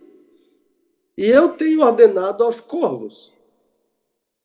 e 1.17 1.27
eu 1.27 1.49
tenho 1.49 1.81
ordenado 1.81 2.43
aos 2.43 2.59
corvos. 2.59 3.33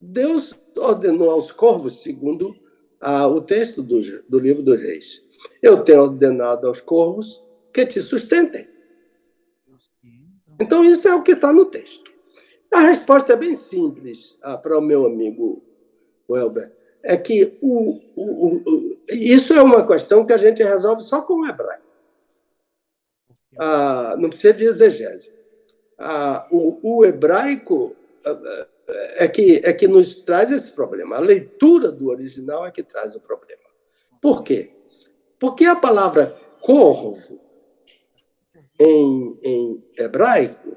Deus 0.00 0.54
ordenou 0.76 1.30
aos 1.30 1.52
corvos, 1.52 2.02
segundo 2.02 2.54
ah, 3.00 3.26
o 3.26 3.40
texto 3.40 3.82
do, 3.82 4.00
do 4.28 4.38
livro 4.38 4.62
dos 4.62 4.78
Reis. 4.78 5.24
Eu 5.62 5.84
tenho 5.84 6.02
ordenado 6.02 6.66
aos 6.66 6.80
corvos 6.80 7.42
que 7.72 7.86
te 7.86 8.02
sustentem. 8.02 8.68
Então, 10.60 10.84
isso 10.84 11.08
é 11.08 11.14
o 11.14 11.22
que 11.22 11.32
está 11.32 11.52
no 11.52 11.66
texto. 11.66 12.10
A 12.72 12.80
resposta 12.80 13.32
é 13.32 13.36
bem 13.36 13.54
simples 13.54 14.38
ah, 14.42 14.56
para 14.56 14.78
o 14.78 14.82
meu 14.82 15.06
amigo 15.06 15.62
Welber. 16.28 16.72
É 17.02 17.16
que 17.16 17.56
o, 17.62 18.00
o, 18.16 18.56
o, 18.56 18.98
isso 19.08 19.52
é 19.52 19.62
uma 19.62 19.86
questão 19.86 20.26
que 20.26 20.32
a 20.32 20.36
gente 20.36 20.62
resolve 20.62 21.02
só 21.02 21.22
com 21.22 21.40
o 21.40 21.46
hebraico. 21.46 21.86
Ah, 23.58 24.16
não 24.18 24.28
precisa 24.28 24.52
de 24.52 24.64
exegese. 24.64 25.32
Ah, 25.98 26.46
o, 26.50 27.04
hebraico 27.04 27.94
ah, 28.24 28.66
é 29.14 29.28
que, 29.28 29.60
é 29.64 29.72
que 29.72 29.88
nos 29.88 30.16
traz 30.16 30.52
esse 30.52 30.72
problema. 30.72 31.16
A 31.16 31.20
leitura 31.20 31.90
do 31.92 32.08
original 32.08 32.66
é 32.66 32.70
que 32.70 32.82
traz 32.82 33.14
o 33.14 33.20
problema. 33.20 33.62
Por 34.20 34.42
quê? 34.42 34.72
Porque 35.38 35.64
a 35.64 35.76
palavra 35.76 36.36
corvo 36.60 37.40
em, 38.78 39.38
em 39.42 39.84
hebraico 39.98 40.76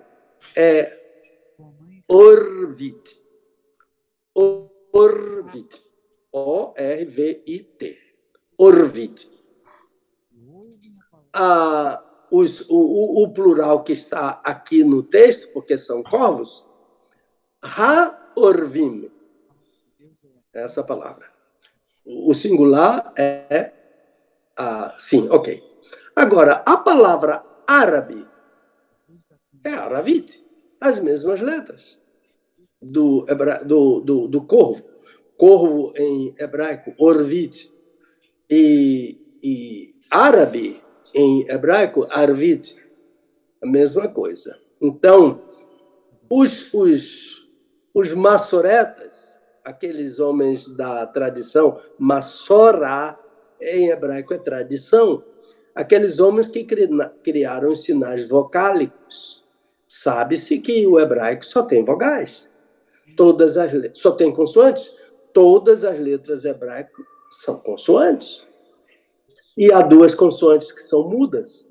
é 0.56 0.98
orvit. 2.08 3.18
Orvit. 4.94 5.82
O-R-V-I-T. 6.32 7.98
Orvit. 8.58 9.32
Ah, 11.34 12.04
os, 12.32 12.68
o, 12.70 13.24
o, 13.24 13.34
plural 13.34 13.84
que 13.84 13.94
está 13.94 14.42
aqui 14.44 14.84
no 14.84 15.04
texto, 15.04 15.52
porque 15.54 15.78
são 15.78 16.04
corvos, 16.04 16.66
ha-orvim. 17.62 19.12
Essa 20.54 20.84
palavra. 20.84 21.26
O 22.06 22.34
singular 22.34 23.14
é. 23.18 23.72
Ah, 24.58 24.96
sim, 24.98 25.30
ok. 25.30 25.64
Agora, 26.16 26.64
a 26.66 26.78
palavra 26.78 27.44
árabe. 27.70 28.28
É 29.64 29.72
aravite, 29.72 30.44
as 30.82 31.00
mesmas 31.00 31.40
letras 31.40 32.00
do, 32.82 33.26
do, 33.66 34.00
do, 34.00 34.28
do 34.28 34.42
corvo. 34.42 34.84
Corvo 35.38 35.94
em 35.96 36.34
hebraico, 36.38 36.94
orvit, 36.98 37.72
e, 38.50 39.22
e 39.44 39.96
árabe 40.10 40.82
em 41.14 41.48
hebraico, 41.50 42.08
arvit, 42.10 42.76
a 43.62 43.68
mesma 43.68 44.08
coisa. 44.08 44.58
Então, 44.82 45.42
os, 46.30 46.74
os, 46.74 47.48
os 47.94 48.14
massoretas, 48.14 49.38
aqueles 49.64 50.20
homens 50.20 50.68
da 50.68 51.06
tradição, 51.06 51.80
massorá 51.98 53.18
em 53.62 53.90
hebraico 53.90 54.34
é 54.34 54.38
tradição, 54.38 55.24
aqueles 55.80 56.20
homens 56.20 56.50
que 56.50 56.68
criaram 57.24 57.72
os 57.72 57.84
sinais 57.84 58.28
vocálicos. 58.28 59.46
Sabe-se 59.88 60.60
que 60.60 60.86
o 60.86 61.00
hebraico 61.00 61.46
só 61.46 61.64
tem 61.64 61.86
vogais. 61.86 62.50
Todas 63.16 63.58
as 63.58 63.72
só 63.98 64.12
tem 64.12 64.34
consoantes. 64.34 64.92
Todas 65.34 65.86
as 65.86 65.98
letras 65.98 66.44
hebraicas 66.44 67.06
são 67.32 67.60
consoantes. 67.60 68.46
E 69.58 69.72
há 69.72 69.82
duas 69.82 70.14
consoantes 70.14 70.70
que 70.70 70.82
são 70.82 71.08
mudas. 71.08 71.70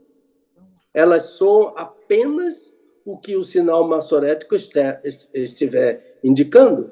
Elas 0.94 1.24
soam 1.24 1.74
apenas 1.76 2.76
o 3.04 3.18
que 3.18 3.36
o 3.36 3.44
sinal 3.44 3.86
maçorético 3.86 4.56
estiver 5.34 6.18
indicando. 6.24 6.90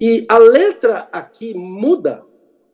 E 0.00 0.24
a 0.26 0.38
letra 0.38 1.06
aqui 1.12 1.52
muda 1.52 2.24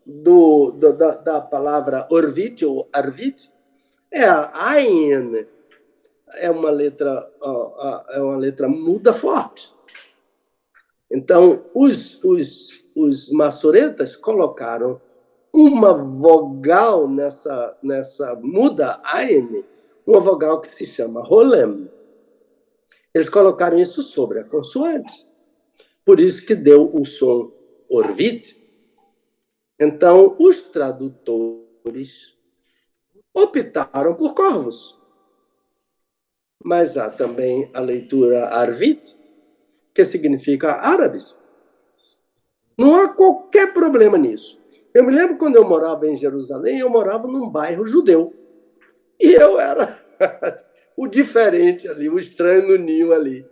do, 0.07 0.71
do 0.71 0.93
da, 0.93 1.17
da, 1.17 1.41
palavra 1.41 2.07
orvit 2.11 2.65
ou 2.65 2.89
arvit 2.93 3.51
é 4.11 4.25
Ain. 4.53 5.47
É 6.35 6.51
uma 6.51 6.71
letra, 6.71 7.33
é 8.11 8.21
uma 8.21 8.37
letra 8.37 8.69
muda 8.69 9.13
forte. 9.13 9.73
Então, 11.11 11.65
os, 11.73 12.23
os, 12.25 12.85
os 12.95 13.31
maçoretas 13.31 14.17
colocaram 14.17 15.01
uma 15.53 15.95
vogal 15.95 17.09
nessa, 17.09 17.79
nessa 17.83 18.35
muda 18.35 19.01
Ain, 19.05 19.65
uma 20.07 20.21
vogal 20.21 20.61
que 20.61 20.69
se 20.69 20.85
chama 20.85 21.23
Rolem. 21.23 21.91
Eles 23.15 23.31
colocaram 23.31 23.79
isso 23.79 24.03
sobre 24.03 24.41
a 24.41 24.45
consoante. 24.45 25.27
Por 26.05 26.21
isso 26.21 26.45
que 26.45 26.55
deu 26.55 26.95
o 26.95 27.07
som 27.07 27.51
Orvit. 27.89 28.63
Então, 29.81 30.37
os 30.39 30.65
tradutores 30.65 32.36
optaram 33.37 34.15
por 34.15 34.35
corvos. 34.35 34.99
Mas 36.65 36.97
há 36.97 37.11
também 37.11 37.71
a 37.75 37.81
leitura 37.81 38.47
Arvit, 38.47 39.17
que 39.95 40.05
significa 40.07 40.73
árabes. 40.73 41.39
Não 42.79 42.97
há 42.97 43.09
qualquer 43.09 43.75
problema 43.75 44.17
nisso. 44.17 44.59
Eu 44.95 45.05
me 45.05 45.13
lembro 45.13 45.37
quando 45.37 45.57
eu 45.57 45.69
morava 45.69 46.09
em 46.09 46.17
Jerusalém, 46.17 46.79
eu 46.79 46.89
morava 46.89 47.29
num 47.29 47.49
bairro 47.49 47.87
judeu. 47.87 48.33
E 49.21 49.33
eu 49.33 49.61
era 49.61 49.99
o 50.97 51.07
diferente 51.07 51.87
ali, 51.87 52.09
o 52.09 52.19
estranho 52.19 52.69
no 52.69 52.77
ninho 52.77 53.13
ali. 53.13 53.47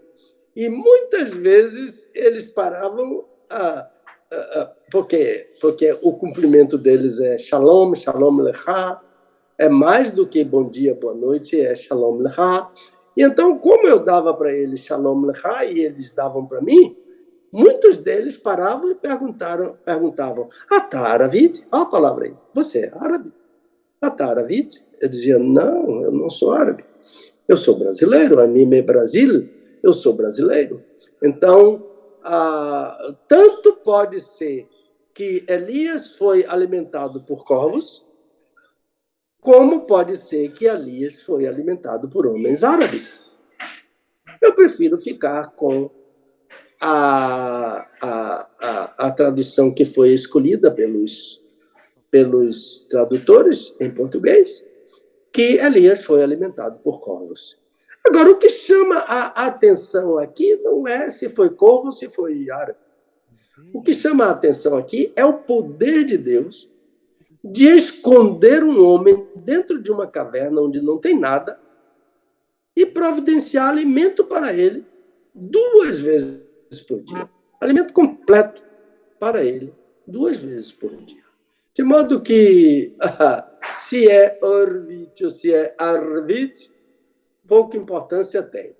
E 0.56 0.68
muitas 0.68 1.30
vezes 1.34 2.10
eles 2.14 2.46
paravam 2.46 3.26
a, 3.50 3.90
porque 4.90 5.50
porque 5.60 5.96
o 6.02 6.14
cumprimento 6.14 6.78
deles 6.78 7.20
é 7.20 7.38
shalom, 7.38 7.94
shalom 7.94 8.40
lecha, 8.40 9.00
é 9.58 9.68
mais 9.68 10.10
do 10.10 10.26
que 10.26 10.44
bom 10.44 10.68
dia, 10.68 10.94
boa 10.94 11.14
noite, 11.14 11.60
é 11.60 11.74
shalom 11.74 12.18
lecha. 12.18 12.68
E 13.16 13.22
então, 13.22 13.58
como 13.58 13.86
eu 13.86 14.00
dava 14.00 14.34
para 14.34 14.52
eles 14.52 14.80
shalom 14.80 15.26
lecha 15.26 15.64
e 15.64 15.80
eles 15.80 16.12
davam 16.12 16.46
para 16.46 16.60
mim, 16.60 16.96
muitos 17.52 17.98
deles 17.98 18.36
paravam 18.36 18.90
e 18.90 18.94
perguntaram, 18.94 19.76
perguntavam, 19.84 20.48
Ataravit? 20.70 21.66
Olha 21.70 21.82
a 21.82 21.86
palavra 21.86 22.24
aí, 22.26 22.34
você 22.52 22.86
é 22.86 22.92
árabe? 22.98 23.32
Ataravit? 24.00 24.84
Eu 25.00 25.08
dizia, 25.08 25.38
não, 25.38 26.02
eu 26.02 26.10
não 26.10 26.28
sou 26.28 26.52
árabe. 26.52 26.84
Eu 27.46 27.56
sou 27.56 27.78
brasileiro, 27.78 28.40
anime 28.40 28.82
Brasil, 28.82 29.48
eu 29.82 29.92
sou 29.92 30.14
brasileiro. 30.14 30.82
Então, 31.22 31.84
ah, 32.22 33.14
tanto 33.28 33.76
pode 33.84 34.20
ser 34.22 34.66
que 35.14 35.44
Elias 35.46 36.16
foi 36.16 36.44
alimentado 36.46 37.20
por 37.20 37.44
corvos, 37.44 38.03
como 39.44 39.82
pode 39.82 40.16
ser 40.16 40.50
que 40.54 40.64
Elias 40.64 41.22
foi 41.22 41.46
alimentado 41.46 42.08
por 42.08 42.26
homens 42.26 42.64
árabes. 42.64 43.38
Eu 44.40 44.54
prefiro 44.54 44.98
ficar 44.98 45.48
com 45.48 45.90
a, 46.80 47.86
a, 48.00 48.50
a, 48.58 49.06
a 49.06 49.10
tradução 49.12 49.70
que 49.70 49.84
foi 49.84 50.14
escolhida 50.14 50.70
pelos, 50.70 51.44
pelos 52.10 52.86
tradutores 52.88 53.74
em 53.78 53.90
português, 53.90 54.66
que 55.30 55.58
Elias 55.58 56.02
foi 56.02 56.22
alimentado 56.22 56.78
por 56.78 57.02
corvos. 57.02 57.60
Agora, 58.06 58.30
o 58.30 58.38
que 58.38 58.48
chama 58.48 58.96
a 59.00 59.46
atenção 59.46 60.16
aqui 60.16 60.56
não 60.62 60.88
é 60.88 61.10
se 61.10 61.28
foi 61.28 61.50
corvo 61.50 61.86
ou 61.86 61.92
se 61.92 62.08
foi 62.08 62.50
árabe. 62.50 62.78
O 63.74 63.82
que 63.82 63.92
chama 63.92 64.24
a 64.24 64.30
atenção 64.30 64.78
aqui 64.78 65.12
é 65.14 65.24
o 65.24 65.34
poder 65.34 66.04
de 66.06 66.16
Deus 66.16 66.72
de 67.44 67.66
esconder 67.66 68.64
um 68.64 68.82
homem 68.82 69.28
dentro 69.36 69.82
de 69.82 69.92
uma 69.92 70.06
caverna 70.06 70.62
onde 70.62 70.80
não 70.80 70.96
tem 70.96 71.18
nada 71.18 71.60
e 72.74 72.86
providenciar 72.86 73.68
alimento 73.68 74.24
para 74.24 74.54
ele 74.54 74.86
duas 75.34 76.00
vezes 76.00 76.40
por 76.88 77.02
dia. 77.02 77.28
Alimento 77.60 77.92
completo 77.92 78.62
para 79.20 79.44
ele 79.44 79.74
duas 80.06 80.38
vezes 80.38 80.72
por 80.72 80.96
dia. 80.96 81.22
De 81.74 81.82
modo 81.82 82.22
que, 82.22 82.96
se 83.74 84.08
é 84.08 84.38
Orvit 84.40 85.24
ou 85.24 85.30
se 85.30 85.52
é 85.52 85.74
Arvit, 85.76 86.72
pouca 87.46 87.76
importância 87.76 88.42
tem. 88.42 88.74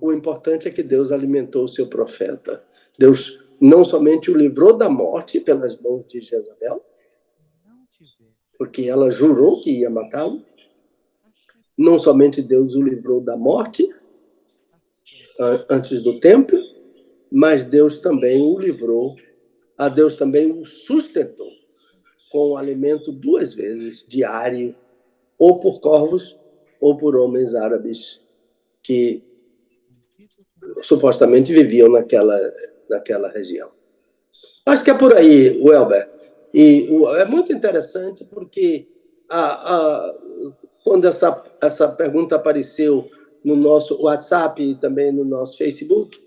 O 0.00 0.12
importante 0.12 0.68
é 0.68 0.70
que 0.70 0.82
Deus 0.82 1.10
alimentou 1.10 1.64
o 1.64 1.68
seu 1.68 1.88
profeta. 1.88 2.62
Deus 2.98 3.42
não 3.60 3.84
somente 3.84 4.30
o 4.30 4.36
livrou 4.36 4.76
da 4.76 4.88
morte 4.88 5.40
pelas 5.40 5.78
mãos 5.78 6.04
de 6.06 6.20
Jezabel, 6.20 6.84
porque 8.58 8.88
ela 8.88 9.10
jurou 9.10 9.60
que 9.60 9.70
ia 9.70 9.90
matá-lo. 9.90 10.42
Não 11.76 11.98
somente 11.98 12.40
Deus 12.40 12.74
o 12.74 12.82
livrou 12.82 13.22
da 13.24 13.36
morte 13.36 13.88
antes 15.68 16.02
do 16.02 16.18
tempo, 16.20 16.56
mas 17.30 17.64
Deus 17.64 17.98
também 17.98 18.40
o 18.40 18.58
livrou, 18.58 19.14
a 19.76 19.88
Deus 19.88 20.16
também 20.16 20.50
o 20.50 20.64
sustentou 20.64 21.50
com 22.30 22.50
o 22.50 22.56
alimento 22.56 23.12
duas 23.12 23.54
vezes 23.54 24.04
diário, 24.08 24.74
ou 25.38 25.60
por 25.60 25.80
corvos 25.80 26.38
ou 26.80 26.96
por 26.96 27.16
homens 27.16 27.54
árabes 27.54 28.20
que 28.82 29.22
supostamente 30.82 31.52
viviam 31.52 31.90
naquela, 31.90 32.38
naquela 32.88 33.28
região. 33.28 33.70
Acho 34.64 34.84
que 34.84 34.90
é 34.90 34.94
por 34.94 35.14
aí, 35.14 35.60
Welber. 35.62 36.10
E 36.58 36.88
é 37.18 37.24
muito 37.26 37.52
interessante 37.52 38.24
porque 38.24 38.88
a, 39.28 39.74
a, 39.74 40.14
quando 40.82 41.06
essa, 41.06 41.44
essa 41.60 41.86
pergunta 41.86 42.36
apareceu 42.36 43.06
no 43.44 43.54
nosso 43.54 44.00
WhatsApp 44.00 44.62
e 44.62 44.74
também 44.74 45.12
no 45.12 45.22
nosso 45.22 45.58
Facebook, 45.58 46.18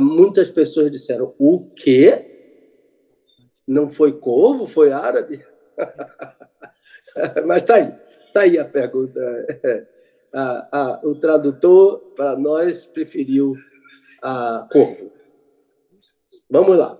muitas 0.00 0.48
pessoas 0.48 0.90
disseram: 0.90 1.34
o 1.38 1.68
quê? 1.76 2.26
Não 3.68 3.90
foi 3.90 4.14
corvo, 4.14 4.66
foi 4.66 4.92
árabe? 4.92 5.44
Mas 7.46 7.60
está 7.60 7.74
aí, 7.74 7.94
está 8.28 8.40
aí 8.40 8.58
a 8.58 8.64
pergunta. 8.64 9.20
o 11.04 11.14
tradutor, 11.16 11.98
para 12.16 12.34
nós, 12.34 12.86
preferiu 12.86 13.52
a 14.22 14.66
corvo. 14.72 15.12
Vamos 16.48 16.78
lá. 16.78 16.98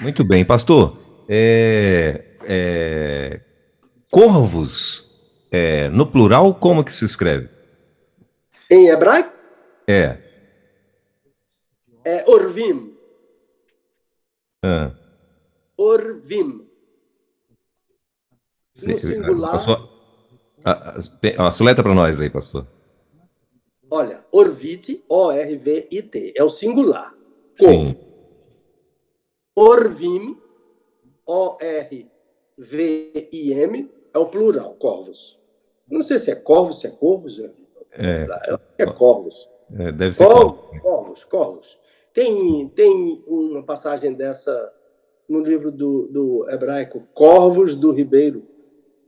Muito 0.00 0.24
bem, 0.24 0.44
pastor. 0.44 0.96
É, 1.28 2.24
é, 2.44 3.40
corvos, 4.10 5.44
é, 5.50 5.88
no 5.88 6.06
plural, 6.06 6.54
como 6.54 6.84
que 6.84 6.92
se 6.92 7.04
escreve? 7.04 7.48
Em 8.70 8.88
hebraico? 8.88 9.32
É. 9.86 10.18
É 12.04 12.24
Orvim. 12.26 12.94
Ah. 14.64 14.92
Orvim. 15.76 16.66
No 18.86 18.98
singular. 18.98 19.66
A, 20.64 21.50
soleta 21.52 21.82
para 21.82 21.94
nós 21.94 22.20
aí, 22.20 22.30
pastor. 22.30 22.66
Olha, 23.90 24.24
Orvite, 24.30 25.02
O-R-V-I-T, 25.08 26.34
é 26.36 26.44
o 26.44 26.50
singular. 26.50 27.14
Corvo. 27.58 27.86
Sim. 27.86 28.07
Orvim, 29.58 30.36
O-R-V-I-M, 31.26 32.10
é 34.14 34.18
o 34.18 34.26
plural, 34.26 34.74
corvos. 34.74 35.40
Não 35.90 36.00
sei 36.00 36.18
se 36.18 36.30
é 36.30 36.34
corvos, 36.36 36.80
se 36.80 36.86
é 36.86 36.90
corvos. 36.90 37.40
É, 37.40 37.52
é, 37.98 38.28
é 38.78 38.86
corvos. 38.86 39.48
É, 39.72 39.90
deve 39.90 40.14
ser 40.14 40.24
corvos. 40.24 40.80
Corvos, 40.80 41.24
corvos. 41.24 41.80
Tem, 42.14 42.68
tem 42.68 43.22
uma 43.26 43.62
passagem 43.64 44.14
dessa 44.14 44.72
no 45.28 45.40
livro 45.40 45.70
do, 45.70 46.06
do 46.06 46.48
hebraico, 46.48 47.06
Corvos 47.12 47.74
do 47.74 47.92
Ribeiro 47.92 48.46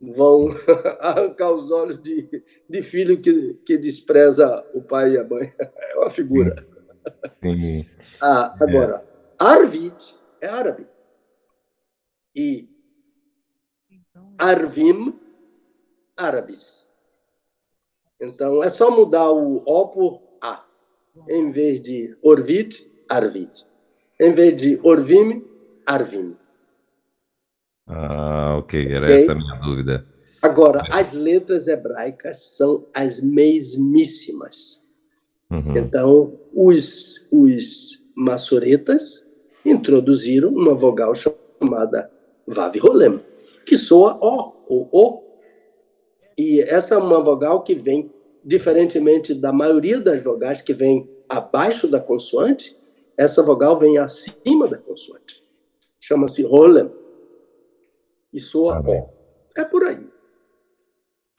vão 0.02 0.48
arrancar 1.00 1.52
os 1.52 1.70
olhos 1.70 2.00
de, 2.02 2.42
de 2.68 2.82
filho 2.82 3.20
que, 3.20 3.54
que 3.64 3.78
despreza 3.78 4.66
o 4.74 4.82
pai 4.82 5.12
e 5.12 5.18
a 5.18 5.24
mãe. 5.24 5.50
É 5.60 5.96
uma 5.98 6.10
figura. 6.10 6.66
Sim. 7.42 7.58
Sim. 7.58 7.86
Ah, 8.20 8.54
agora, 8.60 9.04
é. 9.06 9.10
Arvit 9.38 10.19
é 10.40 10.46
árabe. 10.46 10.86
E 12.34 12.68
Arvim, 14.38 15.18
árabes. 16.16 16.90
Então, 18.20 18.62
é 18.62 18.70
só 18.70 18.90
mudar 18.90 19.30
o 19.30 19.62
O 19.66 19.88
por 19.88 20.22
A. 20.40 20.64
Em 21.28 21.50
vez 21.50 21.80
de 21.80 22.16
Orvit, 22.22 22.90
Arvit. 23.08 23.66
Em 24.18 24.32
vez 24.32 24.56
de 24.56 24.80
Orvim, 24.82 25.44
Arvim. 25.86 26.36
Ah, 27.86 28.56
ok. 28.58 28.86
Era 28.86 29.04
okay? 29.04 29.16
essa 29.16 29.32
a 29.32 29.34
minha 29.34 29.54
dúvida. 29.56 30.06
Agora, 30.40 30.82
é. 30.90 30.94
as 30.94 31.12
letras 31.12 31.66
hebraicas 31.66 32.56
são 32.56 32.86
as 32.94 33.20
mesmíssimas. 33.20 34.80
Uhum. 35.50 35.76
Então, 35.76 36.38
os, 36.54 37.28
os 37.32 38.12
maçoretas 38.14 39.26
introduziram 39.64 40.50
uma 40.50 40.74
vogal 40.74 41.14
chamada 41.14 42.10
Vav 42.46 42.76
Rolem, 42.78 43.20
que 43.64 43.76
soa 43.76 44.18
O, 44.20 44.52
ou 44.68 44.88
O. 44.92 45.22
E 46.36 46.60
essa 46.60 46.94
é 46.94 46.98
uma 46.98 47.22
vogal 47.22 47.62
que 47.62 47.74
vem, 47.74 48.10
diferentemente 48.44 49.34
da 49.34 49.52
maioria 49.52 50.00
das 50.00 50.22
vogais 50.22 50.62
que 50.62 50.72
vem 50.72 51.08
abaixo 51.28 51.86
da 51.86 52.00
consoante, 52.00 52.76
essa 53.16 53.42
vogal 53.42 53.78
vem 53.78 53.98
acima 53.98 54.66
da 54.66 54.78
consoante. 54.78 55.44
Chama-se 56.00 56.42
Rolem. 56.42 56.90
E 58.32 58.40
soa 58.40 58.82
tá 58.82 58.90
O. 58.90 59.08
É 59.56 59.64
por 59.64 59.84
aí. 59.84 60.09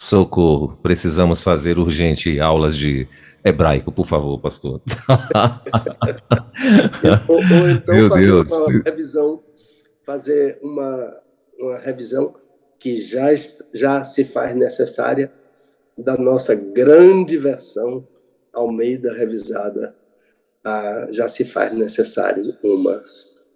Socorro, 0.02 0.76
precisamos 0.82 1.44
fazer 1.44 1.78
urgente 1.78 2.40
aulas 2.40 2.76
de 2.76 3.08
hebraico, 3.46 3.92
por 3.92 4.04
favor, 4.04 4.42
pastor. 4.42 4.82
ou, 7.30 7.36
ou, 7.36 7.70
então 7.70 7.94
Meu 7.94 8.10
fazer 8.10 8.26
Deus. 8.26 8.52
uma 8.52 8.82
revisão, 8.84 9.44
fazer 10.04 10.58
uma, 10.64 11.22
uma 11.60 11.78
revisão 11.78 12.34
que 12.80 13.00
já, 13.00 13.28
já 13.72 14.04
se 14.04 14.26
faz 14.26 14.56
necessária 14.56 15.32
da 15.96 16.18
nossa 16.18 16.56
grande 16.56 17.38
versão 17.38 18.08
Almeida 18.52 19.14
revisada. 19.14 19.96
Ah, 20.66 21.10
já 21.12 21.30
se 21.30 21.46
faz 21.46 21.74
necessário 21.74 22.58
uma, 22.64 23.04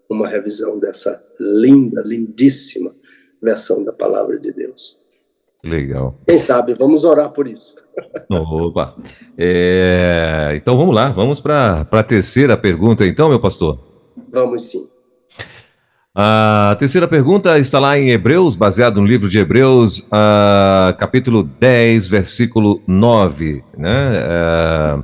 uma 0.07 0.27
revisão 0.27 0.77
dessa 0.77 1.19
linda, 1.39 2.03
lindíssima 2.05 2.93
versão 3.41 3.83
da 3.83 3.91
palavra 3.91 4.39
de 4.39 4.53
Deus. 4.53 5.03
Legal. 5.65 6.13
Quem 6.27 6.37
sabe, 6.37 6.75
vamos 6.75 7.03
orar 7.03 7.31
por 7.31 7.47
isso. 7.47 7.75
Opa. 8.29 8.95
É, 9.35 10.53
então 10.55 10.77
vamos 10.77 10.93
lá, 10.93 11.09
vamos 11.09 11.39
para 11.41 11.87
a 11.91 12.03
terceira 12.03 12.55
pergunta, 12.55 13.05
então, 13.05 13.29
meu 13.29 13.39
pastor. 13.39 13.79
Vamos 14.31 14.61
sim. 14.61 14.87
A 16.17 16.75
terceira 16.79 17.07
pergunta 17.09 17.57
está 17.59 17.79
lá 17.79 17.97
em 17.97 18.11
Hebreus, 18.11 18.55
baseado 18.55 19.01
no 19.01 19.07
livro 19.07 19.27
de 19.27 19.37
Hebreus, 19.39 19.99
uh, 19.99 20.95
capítulo 20.97 21.43
10, 21.43 22.07
versículo 22.07 22.81
9, 22.87 23.61
né? 23.77 24.23
Uh, 24.23 24.99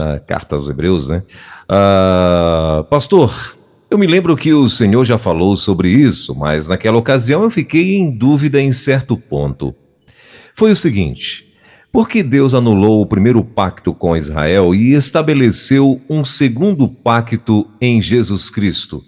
uh, 0.00 0.20
carta 0.26 0.54
aos 0.54 0.70
Hebreus, 0.70 1.10
né? 1.10 1.22
pastor, 2.88 3.56
eu 3.92 3.98
me 3.98 4.06
lembro 4.06 4.34
que 4.34 4.54
o 4.54 4.66
senhor 4.70 5.04
já 5.04 5.18
falou 5.18 5.54
sobre 5.54 5.90
isso, 5.90 6.34
mas 6.34 6.66
naquela 6.66 6.96
ocasião 6.96 7.42
eu 7.42 7.50
fiquei 7.50 7.96
em 7.96 8.10
dúvida 8.10 8.58
em 8.58 8.72
certo 8.72 9.18
ponto. 9.18 9.74
Foi 10.54 10.72
o 10.72 10.76
seguinte: 10.76 11.54
por 11.92 12.08
que 12.08 12.22
Deus 12.22 12.54
anulou 12.54 13.02
o 13.02 13.06
primeiro 13.06 13.44
pacto 13.44 13.92
com 13.92 14.16
Israel 14.16 14.74
e 14.74 14.94
estabeleceu 14.94 16.00
um 16.08 16.24
segundo 16.24 16.88
pacto 16.88 17.70
em 17.82 18.00
Jesus 18.00 18.48
Cristo? 18.48 19.04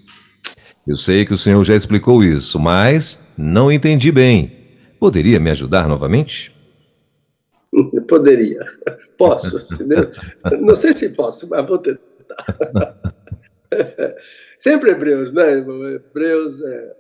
Eu 0.87 0.99
sei 0.99 1.25
que 1.25 1.33
o 1.33 1.39
senhor 1.39 1.65
já 1.65 1.75
explicou 1.75 2.23
isso, 2.23 2.61
mas 2.61 3.27
não 3.39 3.73
entendi 3.73 4.13
bem. 4.13 4.53
Poderia 5.01 5.41
me 5.41 5.49
ajudar 5.49 5.89
novamente? 5.89 6.55
Poderia. 8.07 8.61
Posso. 9.17 9.57
não 10.61 10.77
sei 10.77 10.93
se 10.93 11.15
posso, 11.15 11.49
mas 11.49 11.67
vou 11.67 11.79
tentar. 11.79 12.03
Sempre 14.65 14.93
Hebreus, 14.93 15.31
né, 15.31 15.59
irmão? 15.59 15.87
Hebreus, 15.87 16.59
é... 16.63 16.97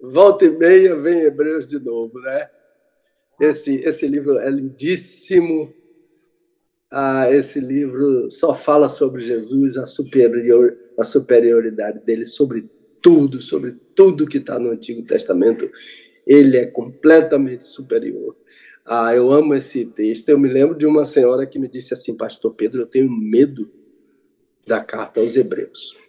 volta 0.00 0.44
e 0.44 0.50
meia 0.50 0.94
vem 0.94 1.22
Hebreus 1.22 1.66
de 1.66 1.76
novo, 1.80 2.20
né? 2.20 2.48
Esse, 3.40 3.82
esse 3.82 4.06
livro 4.06 4.38
é 4.38 4.48
lindíssimo. 4.48 5.74
Ah, 6.88 7.28
esse 7.28 7.58
livro 7.58 8.30
só 8.30 8.54
fala 8.54 8.88
sobre 8.88 9.22
Jesus, 9.22 9.76
a, 9.76 9.86
superior, 9.86 10.78
a 10.96 11.02
superioridade 11.02 11.98
dele 12.04 12.24
sobre 12.24 12.70
tudo, 13.02 13.42
sobre 13.42 13.72
tudo 13.96 14.24
que 14.24 14.38
está 14.38 14.60
no 14.60 14.70
Antigo 14.70 15.02
Testamento. 15.02 15.68
Ele 16.24 16.58
é 16.58 16.66
completamente 16.66 17.66
superior. 17.66 18.36
Ah, 18.86 19.12
eu 19.16 19.32
amo 19.32 19.54
esse 19.54 19.84
texto. 19.84 20.28
Eu 20.28 20.38
me 20.38 20.48
lembro 20.48 20.78
de 20.78 20.86
uma 20.86 21.04
senhora 21.04 21.44
que 21.44 21.58
me 21.58 21.66
disse 21.66 21.92
assim, 21.92 22.16
Pastor 22.16 22.54
Pedro, 22.54 22.82
eu 22.82 22.86
tenho 22.86 23.10
medo 23.10 23.68
da 24.64 24.80
carta 24.80 25.18
aos 25.18 25.34
Hebreus. 25.34 25.99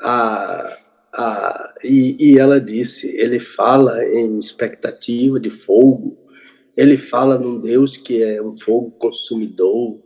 Ah, 0.00 0.76
ah, 1.12 1.74
e, 1.82 2.32
e 2.32 2.38
ela 2.38 2.60
disse: 2.60 3.08
ele 3.16 3.40
fala 3.40 4.04
em 4.04 4.38
expectativa 4.38 5.40
de 5.40 5.50
fogo, 5.50 6.16
ele 6.76 6.96
fala 6.96 7.38
num 7.38 7.58
Deus 7.58 7.96
que 7.96 8.22
é 8.22 8.42
um 8.42 8.56
fogo 8.56 8.90
consumidor. 8.92 9.98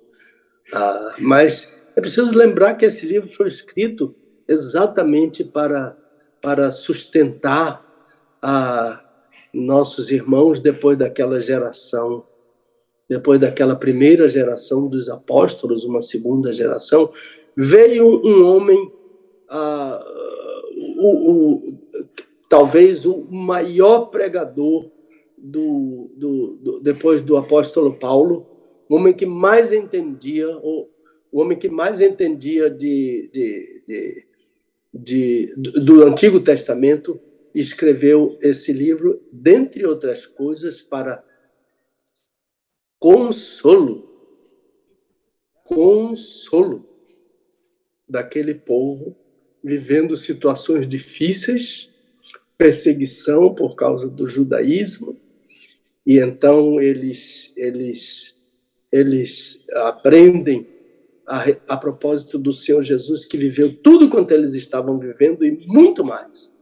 Ah, 0.72 1.14
mas 1.18 1.80
é 1.96 2.00
preciso 2.00 2.32
lembrar 2.32 2.74
que 2.74 2.84
esse 2.84 3.06
livro 3.06 3.28
foi 3.28 3.48
escrito 3.48 4.14
exatamente 4.46 5.44
para, 5.44 5.96
para 6.40 6.70
sustentar 6.70 7.84
a 8.42 9.04
nossos 9.52 10.10
irmãos 10.10 10.60
depois 10.60 10.96
daquela 10.96 11.40
geração, 11.40 12.24
depois 13.08 13.40
daquela 13.40 13.76
primeira 13.76 14.28
geração 14.28 14.86
dos 14.88 15.08
apóstolos, 15.08 15.84
uma 15.84 16.00
segunda 16.00 16.52
geração, 16.52 17.12
veio 17.56 18.24
um 18.24 18.46
homem, 18.46 18.92
ah, 19.50 20.04
o, 20.98 21.32
o, 21.32 21.60
talvez 22.48 23.04
o 23.04 23.26
maior 23.30 24.06
pregador 24.06 24.90
do, 25.36 26.10
do, 26.16 26.58
do, 26.62 26.80
depois 26.80 27.20
do 27.20 27.36
apóstolo 27.36 27.98
Paulo, 27.98 28.46
o 28.88 28.96
homem 28.96 29.12
que 29.12 29.26
mais 29.26 29.72
entendia, 29.72 30.48
o, 30.58 30.88
o 31.32 31.40
homem 31.40 31.58
que 31.58 31.68
mais 31.68 32.00
entendia 32.00 32.70
de, 32.70 33.30
de, 33.32 33.84
de 33.86 34.30
de, 34.92 35.54
do 35.56 36.04
Antigo 36.04 36.40
Testamento, 36.40 37.20
escreveu 37.54 38.38
esse 38.42 38.72
livro, 38.72 39.22
dentre 39.32 39.84
outras 39.86 40.26
coisas, 40.26 40.80
para 40.80 41.24
consolo, 42.98 44.08
consolo 45.64 46.88
daquele 48.08 48.54
povo 48.54 49.16
vivendo 49.62 50.16
situações 50.16 50.88
difíceis, 50.88 51.90
perseguição 52.56 53.54
por 53.54 53.74
causa 53.74 54.08
do 54.08 54.26
judaísmo, 54.26 55.16
e 56.06 56.18
então 56.18 56.80
eles 56.80 57.52
eles 57.56 58.38
eles 58.92 59.66
aprendem 59.72 60.66
a, 61.26 61.44
a 61.68 61.76
propósito 61.76 62.38
do 62.38 62.52
Senhor 62.52 62.82
Jesus, 62.82 63.24
que 63.24 63.38
viveu 63.38 63.72
tudo 63.72 64.10
quanto 64.10 64.32
eles 64.32 64.54
estavam 64.54 64.98
vivendo 64.98 65.44
e 65.44 65.64
muito 65.66 66.04
mais. 66.04 66.52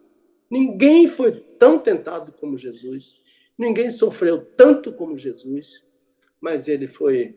Ninguém 0.50 1.08
foi 1.08 1.32
tão 1.58 1.78
tentado 1.78 2.32
como 2.32 2.58
Jesus, 2.58 3.16
ninguém 3.56 3.90
sofreu 3.90 4.38
tanto 4.38 4.92
como 4.92 5.16
Jesus, 5.16 5.84
mas 6.40 6.68
ele 6.68 6.86
foi 6.86 7.36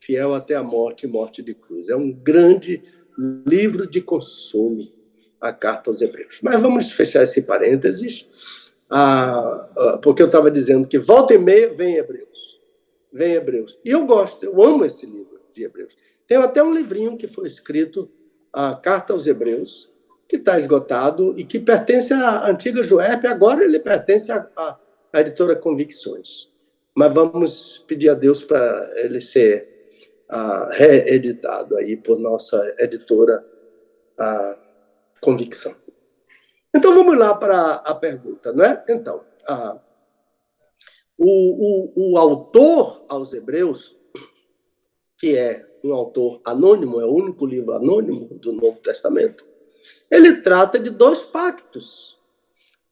fiel 0.00 0.34
até 0.34 0.54
a 0.54 0.62
morte 0.62 1.06
morte 1.06 1.42
de 1.42 1.54
cruz. 1.54 1.88
É 1.88 1.96
um 1.96 2.12
grande 2.12 2.82
livro 3.18 3.86
de 3.86 4.00
consolo, 4.00 4.82
a 5.40 5.52
carta 5.52 5.90
aos 5.90 6.00
Hebreus. 6.00 6.40
Mas 6.42 6.60
vamos 6.60 6.90
fechar 6.92 7.22
esse 7.24 7.42
parênteses, 7.42 8.28
ah, 8.88 9.68
ah, 9.76 9.98
porque 9.98 10.22
eu 10.22 10.26
estava 10.26 10.50
dizendo 10.50 10.86
que 10.86 10.98
volta 10.98 11.34
e 11.34 11.38
meia 11.38 11.72
vem 11.74 11.96
Hebreus. 11.96 12.60
Vem 13.12 13.34
Hebreus. 13.34 13.78
E 13.84 13.90
eu 13.90 14.06
gosto, 14.06 14.44
eu 14.44 14.62
amo 14.62 14.84
esse 14.84 15.06
livro 15.06 15.40
de 15.52 15.64
Hebreus. 15.64 15.96
Tem 16.26 16.36
até 16.38 16.62
um 16.62 16.72
livrinho 16.72 17.16
que 17.16 17.28
foi 17.28 17.46
escrito, 17.46 18.10
a 18.52 18.74
Carta 18.74 19.14
aos 19.14 19.26
Hebreus, 19.26 19.90
que 20.28 20.36
está 20.36 20.58
esgotado 20.58 21.34
e 21.38 21.44
que 21.44 21.58
pertence 21.58 22.12
à 22.12 22.48
antiga 22.48 22.82
Joep, 22.82 23.26
agora 23.26 23.64
ele 23.64 23.78
pertence 23.78 24.30
à, 24.30 24.46
à 24.56 25.20
editora 25.20 25.56
Convicções. 25.56 26.50
Mas 26.94 27.12
vamos 27.12 27.84
pedir 27.86 28.10
a 28.10 28.14
Deus 28.14 28.42
para 28.42 28.90
ele 28.96 29.20
ser 29.20 29.71
reeditado 30.70 31.76
aí 31.76 31.96
por 31.96 32.18
nossa 32.18 32.58
editora 32.78 33.44
Convicção. 35.20 35.74
Então 36.74 36.94
vamos 36.94 37.18
lá 37.18 37.34
para 37.34 37.74
a 37.74 37.94
pergunta, 37.94 38.52
não 38.52 38.64
é? 38.64 38.84
Então, 38.88 39.20
o, 41.18 41.92
o, 42.08 42.12
o 42.12 42.18
autor 42.18 43.04
aos 43.08 43.32
Hebreus 43.32 43.96
que 45.22 45.36
é 45.36 45.64
um 45.84 45.94
autor 45.94 46.40
anônimo, 46.44 47.00
é 47.00 47.04
o 47.04 47.14
único 47.14 47.46
livro 47.46 47.74
anônimo 47.74 48.26
do 48.40 48.52
Novo 48.52 48.80
Testamento, 48.80 49.46
ele 50.10 50.38
trata 50.38 50.80
de 50.80 50.90
dois 50.90 51.22
pactos. 51.22 52.20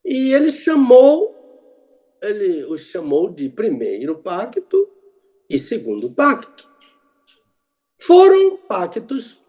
E 0.03 0.33
ele 0.33 0.49
chamou, 0.49 1.35
ele 2.23 2.63
os 2.63 2.83
chamou 2.83 3.29
de 3.29 3.49
primeiro 3.49 4.17
pacto 4.19 4.89
e 5.49 5.59
segundo 5.59 6.09
pacto. 6.09 6.70
Foram 8.01 8.57
pactos 8.57 9.45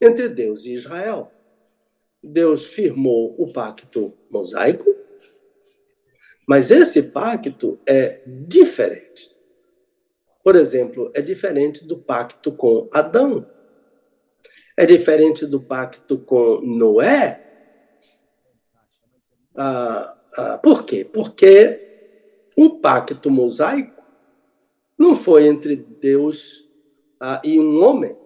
entre 0.00 0.28
Deus 0.28 0.64
e 0.64 0.74
Israel. 0.74 1.30
Deus 2.20 2.66
firmou 2.66 3.36
o 3.38 3.52
pacto 3.52 4.12
mosaico, 4.28 4.92
mas 6.46 6.72
esse 6.72 7.04
pacto 7.04 7.78
é 7.86 8.20
diferente. 8.26 9.38
Por 10.42 10.56
exemplo, 10.56 11.12
é 11.14 11.22
diferente 11.22 11.86
do 11.86 11.96
pacto 11.96 12.50
com 12.50 12.88
Adão. 12.92 13.48
É 14.76 14.84
diferente 14.84 15.46
do 15.46 15.60
pacto 15.60 16.18
com 16.18 16.60
Noé. 16.62 17.46
Ah, 19.54 20.18
ah, 20.36 20.58
por 20.58 20.84
quê? 20.84 21.04
Porque 21.04 21.80
o 22.56 22.80
pacto 22.80 23.30
mosaico 23.30 24.02
não 24.98 25.14
foi 25.14 25.46
entre 25.46 25.76
Deus 25.76 26.71
ah, 27.24 27.40
e 27.44 27.60
um 27.60 27.84
homem, 27.84 28.16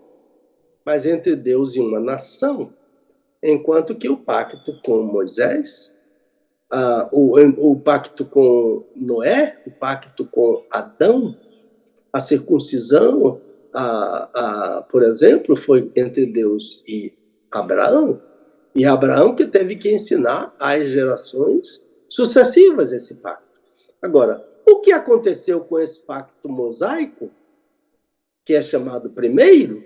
mas 0.82 1.04
entre 1.04 1.36
Deus 1.36 1.76
e 1.76 1.80
uma 1.80 2.00
nação. 2.00 2.72
Enquanto 3.42 3.94
que 3.94 4.08
o 4.08 4.16
pacto 4.16 4.80
com 4.82 5.02
Moisés, 5.02 5.94
ah, 6.72 7.06
o, 7.12 7.38
o 7.72 7.78
pacto 7.78 8.24
com 8.24 8.86
Noé, 8.96 9.62
o 9.66 9.70
pacto 9.70 10.24
com 10.24 10.64
Adão, 10.70 11.36
a 12.10 12.22
circuncisão, 12.22 13.38
por 14.90 15.02
exemplo, 15.02 15.54
foi 15.54 15.92
entre 15.94 16.32
Deus 16.32 16.82
e 16.88 17.12
Abraão, 17.52 18.18
e 18.74 18.86
Abraão 18.86 19.34
que 19.34 19.44
teve 19.44 19.76
que 19.76 19.92
ensinar 19.92 20.54
às 20.58 20.88
gerações 20.88 21.86
sucessivas 22.08 22.92
esse 22.92 23.16
pacto. 23.16 23.60
Agora, 24.00 24.42
o 24.66 24.80
que 24.80 24.92
aconteceu 24.92 25.60
com 25.60 25.78
esse 25.78 26.00
pacto 26.00 26.48
mosaico, 26.48 27.30
que 28.46 28.54
é 28.54 28.62
chamado 28.62 29.10
primeiro, 29.10 29.84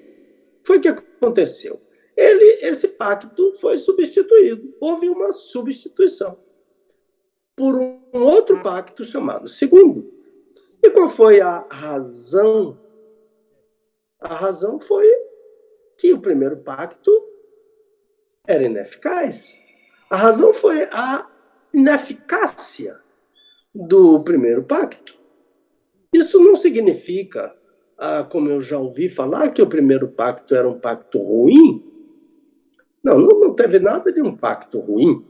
foi 0.63 0.79
que 0.79 0.87
aconteceu. 0.87 1.81
Ele, 2.17 2.45
esse 2.63 2.87
pacto 2.87 3.55
foi 3.55 3.79
substituído. 3.79 4.73
Houve 4.81 5.09
uma 5.09 5.33
substituição 5.33 6.39
por 7.57 7.75
um 7.75 8.01
um 8.13 8.23
outro 8.23 8.63
pacto 8.63 9.05
chamado 9.05 9.49
segundo. 9.49 10.13
E 10.83 10.91
qual 10.91 11.09
foi 11.09 11.41
a 11.41 11.67
razão? 11.71 12.79
A 14.21 14.35
razão 14.35 14.81
foi 14.81 15.07
que 15.97 16.13
o 16.13 16.21
primeiro 16.21 16.59
pacto 16.59 17.11
era 18.47 18.65
ineficaz. 18.65 19.59
A 20.11 20.17
razão 20.17 20.53
foi 20.53 20.85
a 20.91 21.31
ineficácia 21.73 23.01
do 23.75 24.21
primeiro 24.21 24.65
pacto. 24.65 25.19
Isso 26.13 26.41
não 26.41 26.57
significa, 26.57 27.57
ah, 28.01 28.25
como 28.25 28.49
eu 28.49 28.63
já 28.63 28.79
ouvi 28.79 29.11
falar, 29.11 29.51
que 29.51 29.61
o 29.61 29.69
primeiro 29.69 30.09
pacto 30.09 30.55
era 30.55 30.67
um 30.67 30.81
pacto 30.81 31.19
ruim. 31.19 31.85
Não, 33.05 33.19
não 33.19 33.53
teve 33.53 33.79
nada 33.79 34.11
de 34.11 34.23
um 34.23 34.35
pacto 34.35 34.81
ruim. 34.81 35.23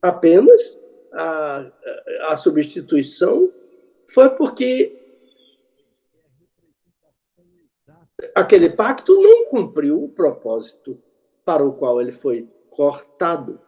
Apenas 0.00 0.80
a, 1.12 1.66
a 2.28 2.36
substituição 2.36 3.50
foi 4.08 4.30
porque 4.30 4.96
aquele 8.34 8.70
pacto 8.70 9.20
não 9.20 9.46
cumpriu 9.46 10.04
o 10.04 10.08
propósito 10.08 10.96
para 11.44 11.64
o 11.64 11.72
qual 11.72 12.00
ele 12.00 12.12
foi 12.12 12.48
cortado. 12.70 13.60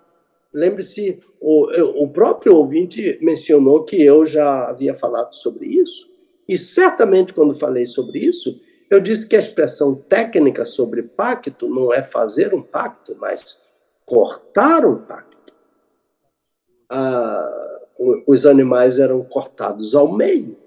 Lembre-se, 0.53 1.19
o, 1.41 2.05
o 2.05 2.13
próprio 2.13 2.55
ouvinte 2.55 3.19
mencionou 3.21 3.85
que 3.85 4.01
eu 4.01 4.27
já 4.27 4.69
havia 4.69 4.95
falado 4.95 5.33
sobre 5.33 5.67
isso, 5.67 6.10
e 6.51 6.59
certamente 6.59 7.33
quando 7.33 7.55
falei 7.55 7.87
sobre 7.87 8.19
isso, 8.19 8.61
eu 8.91 8.99
disse 8.99 9.29
que 9.29 9.37
a 9.37 9.39
expressão 9.39 9.95
técnica 9.95 10.65
sobre 10.65 11.01
pacto 11.01 11.69
não 11.69 11.95
é 11.95 12.03
fazer 12.03 12.53
um 12.53 12.61
pacto, 12.61 13.17
mas 13.21 13.57
cortar 14.05 14.85
um 14.85 14.97
pacto. 14.97 15.53
Ah, 16.91 17.79
os 18.27 18.47
animais 18.47 18.99
eram 18.99 19.23
cortados 19.23 19.95
ao 19.95 20.13
meio. 20.13 20.59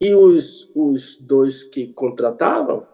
E 0.00 0.14
os, 0.14 0.70
os 0.74 1.18
dois 1.18 1.62
que 1.62 1.88
contratavam 1.88 2.86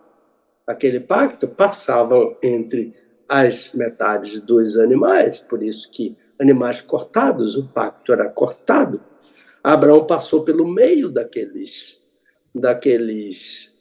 aquele 0.66 0.98
pacto 0.98 1.46
passavam 1.46 2.36
entre 2.42 2.96
as 3.28 3.72
metades 3.74 4.40
dos 4.40 4.76
animais, 4.76 5.40
por 5.40 5.62
isso 5.62 5.88
que 5.88 6.18
animais 6.36 6.80
cortados, 6.80 7.54
o 7.54 7.68
pacto 7.68 8.12
era 8.12 8.28
cortado. 8.28 9.00
Abraão 9.62 10.06
passou 10.06 10.42
pelo 10.42 10.66
meio 10.66 11.08
daqueles, 11.08 12.02
daqueles 12.54 13.72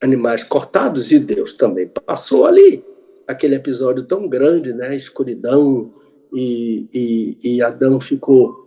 animais 0.00 0.42
cortados 0.42 1.12
e 1.12 1.18
Deus 1.18 1.54
também 1.54 1.88
passou 1.88 2.46
ali. 2.46 2.84
Aquele 3.26 3.56
episódio 3.56 4.04
tão 4.04 4.28
grande, 4.28 4.72
né? 4.72 4.94
Escuridão, 4.94 5.92
e, 6.32 6.88
e, 6.92 7.38
e 7.42 7.62
Adão 7.62 8.00
ficou 8.00 8.66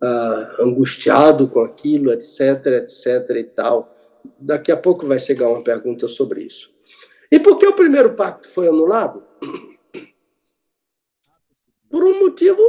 ah, 0.00 0.56
angustiado 0.60 1.48
com 1.48 1.60
aquilo, 1.60 2.12
etc, 2.12 2.66
etc 2.66 3.30
e 3.36 3.44
tal. 3.44 3.94
Daqui 4.38 4.70
a 4.70 4.76
pouco 4.76 5.06
vai 5.06 5.18
chegar 5.18 5.48
uma 5.48 5.62
pergunta 5.62 6.06
sobre 6.06 6.42
isso. 6.42 6.72
E 7.30 7.38
por 7.38 7.58
que 7.58 7.66
o 7.66 7.74
primeiro 7.74 8.14
pacto 8.14 8.48
foi 8.48 8.68
anulado? 8.68 9.22
Por 11.90 12.04
um 12.04 12.20
motivo 12.20 12.62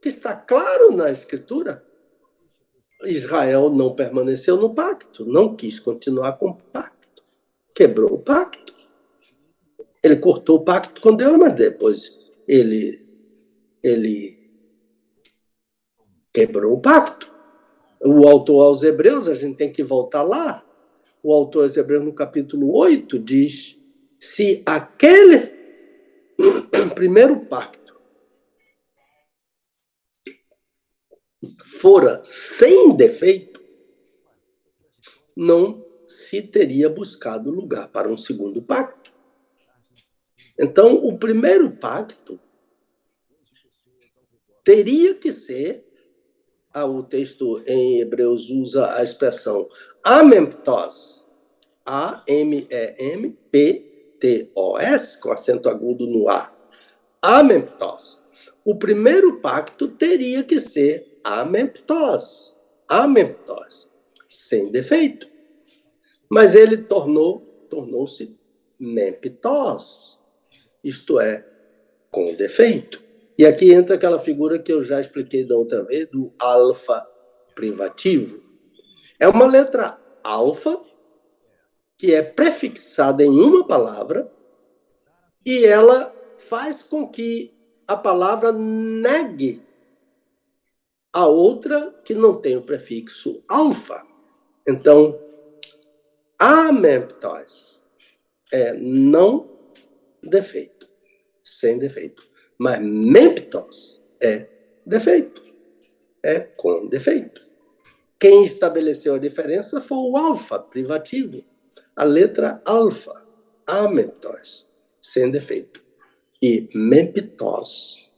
que 0.00 0.08
está 0.08 0.34
claro 0.34 0.92
na 0.92 1.10
Escritura. 1.10 1.84
Israel 3.04 3.70
não 3.70 3.94
permaneceu 3.94 4.56
no 4.56 4.74
pacto, 4.74 5.24
não 5.24 5.54
quis 5.54 5.78
continuar 5.78 6.32
com 6.32 6.50
o 6.50 6.54
pacto, 6.54 7.22
quebrou 7.74 8.14
o 8.14 8.18
pacto. 8.18 8.74
Ele 10.02 10.16
cortou 10.16 10.56
o 10.56 10.64
pacto 10.64 11.00
com 11.00 11.14
Deus, 11.14 11.36
mas 11.36 11.54
depois 11.54 12.18
ele, 12.46 13.04
ele 13.82 14.50
quebrou 16.32 16.74
o 16.74 16.80
pacto. 16.80 17.28
O 18.00 18.28
autor 18.28 18.62
aos 18.64 18.82
Hebreus, 18.82 19.28
a 19.28 19.34
gente 19.34 19.56
tem 19.56 19.72
que 19.72 19.82
voltar 19.82 20.22
lá. 20.22 20.64
O 21.22 21.32
autor 21.32 21.64
aos 21.64 21.76
Hebreus, 21.76 22.04
no 22.04 22.12
capítulo 22.12 22.72
8, 22.76 23.18
diz: 23.18 23.78
se 24.18 24.62
aquele 24.64 25.52
primeiro 26.94 27.40
pacto 27.46 27.87
fora 31.80 32.20
sem 32.24 32.96
defeito, 32.96 33.60
não 35.36 35.84
se 36.06 36.42
teria 36.42 36.88
buscado 36.88 37.50
lugar 37.50 37.88
para 37.88 38.08
um 38.08 38.16
segundo 38.16 38.62
pacto. 38.62 39.12
Então, 40.58 40.94
o 40.96 41.18
primeiro 41.18 41.70
pacto 41.70 42.40
teria 44.64 45.14
que 45.14 45.32
ser 45.32 45.88
ah, 46.72 46.84
o 46.84 47.02
texto 47.02 47.62
em 47.66 48.00
Hebreus 48.00 48.50
usa 48.50 48.94
a 48.94 49.02
expressão 49.02 49.68
amemptos, 50.04 51.28
A-M-E-M-P-T-O-S, 51.84 52.30
com 55.20 55.32
acento 55.32 55.68
agudo 55.68 56.06
no 56.06 56.28
A. 56.28 56.54
Amemptos. 57.20 58.22
O 58.64 58.76
primeiro 58.76 59.40
pacto 59.40 59.88
teria 59.88 60.44
que 60.44 60.60
ser 60.60 61.07
amemptos, 61.24 62.56
amemptos, 62.88 63.90
sem 64.28 64.70
defeito. 64.70 65.28
Mas 66.28 66.54
ele 66.54 66.76
tornou, 66.76 67.40
tornou-se 67.70 68.36
memptos, 68.78 70.22
isto 70.82 71.18
é, 71.18 71.46
com 72.10 72.34
defeito. 72.34 73.02
E 73.36 73.46
aqui 73.46 73.72
entra 73.72 73.94
aquela 73.94 74.18
figura 74.18 74.58
que 74.58 74.72
eu 74.72 74.82
já 74.82 75.00
expliquei 75.00 75.44
da 75.44 75.56
outra 75.56 75.84
vez, 75.84 76.08
do 76.08 76.32
alfa 76.38 77.06
privativo. 77.54 78.42
É 79.18 79.28
uma 79.28 79.46
letra 79.46 79.98
alfa 80.22 80.80
que 81.96 82.14
é 82.14 82.22
prefixada 82.22 83.24
em 83.24 83.28
uma 83.28 83.66
palavra 83.66 84.30
e 85.44 85.64
ela 85.64 86.14
faz 86.36 86.82
com 86.82 87.08
que 87.08 87.52
a 87.86 87.96
palavra 87.96 88.52
negue 88.52 89.62
a 91.12 91.26
outra 91.26 91.92
que 92.04 92.14
não 92.14 92.40
tem 92.40 92.56
o 92.56 92.62
prefixo 92.62 93.42
alfa. 93.48 94.06
Então, 94.66 95.18
amemptos 96.38 97.82
é 98.52 98.72
não 98.74 99.50
defeito, 100.22 100.88
sem 101.42 101.78
defeito. 101.78 102.28
Mas 102.58 102.80
memptos 102.80 104.02
é 104.20 104.48
defeito. 104.84 105.42
É 106.22 106.40
com 106.40 106.86
defeito. 106.88 107.48
Quem 108.18 108.44
estabeleceu 108.44 109.14
a 109.14 109.18
diferença 109.18 109.80
foi 109.80 109.98
o 109.98 110.16
alfa 110.16 110.58
privativo. 110.58 111.44
A 111.94 112.04
letra 112.04 112.60
alfa, 112.64 113.24
amemptos, 113.66 114.68
sem 115.00 115.30
defeito. 115.30 115.82
E 116.42 116.68
memptos, 116.74 118.10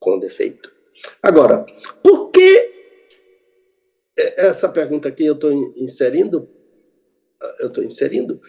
com 0.00 0.18
defeito. 0.18 0.73
Agora, 1.22 1.64
por 2.02 2.30
que 2.30 2.72
essa 4.16 4.68
pergunta 4.68 5.08
aqui 5.08 5.24
eu 5.26 5.34
estou 5.34 5.52
inserindo? 5.76 6.48
Eu 7.60 7.68
estou 7.68 7.84
inserindo, 7.84 8.40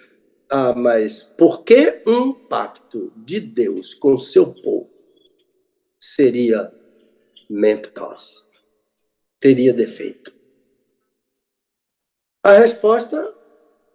ah, 0.50 0.74
mas 0.74 1.24
por 1.24 1.64
que 1.64 2.02
um 2.08 2.32
pacto 2.32 3.12
de 3.18 3.40
Deus 3.40 3.94
com 3.94 4.18
seu 4.18 4.54
povo 4.54 4.90
seria 6.00 6.72
Memptos. 7.50 8.48
Teria 9.40 9.74
defeito. 9.74 10.34
A 12.44 12.54
resposta 12.54 13.36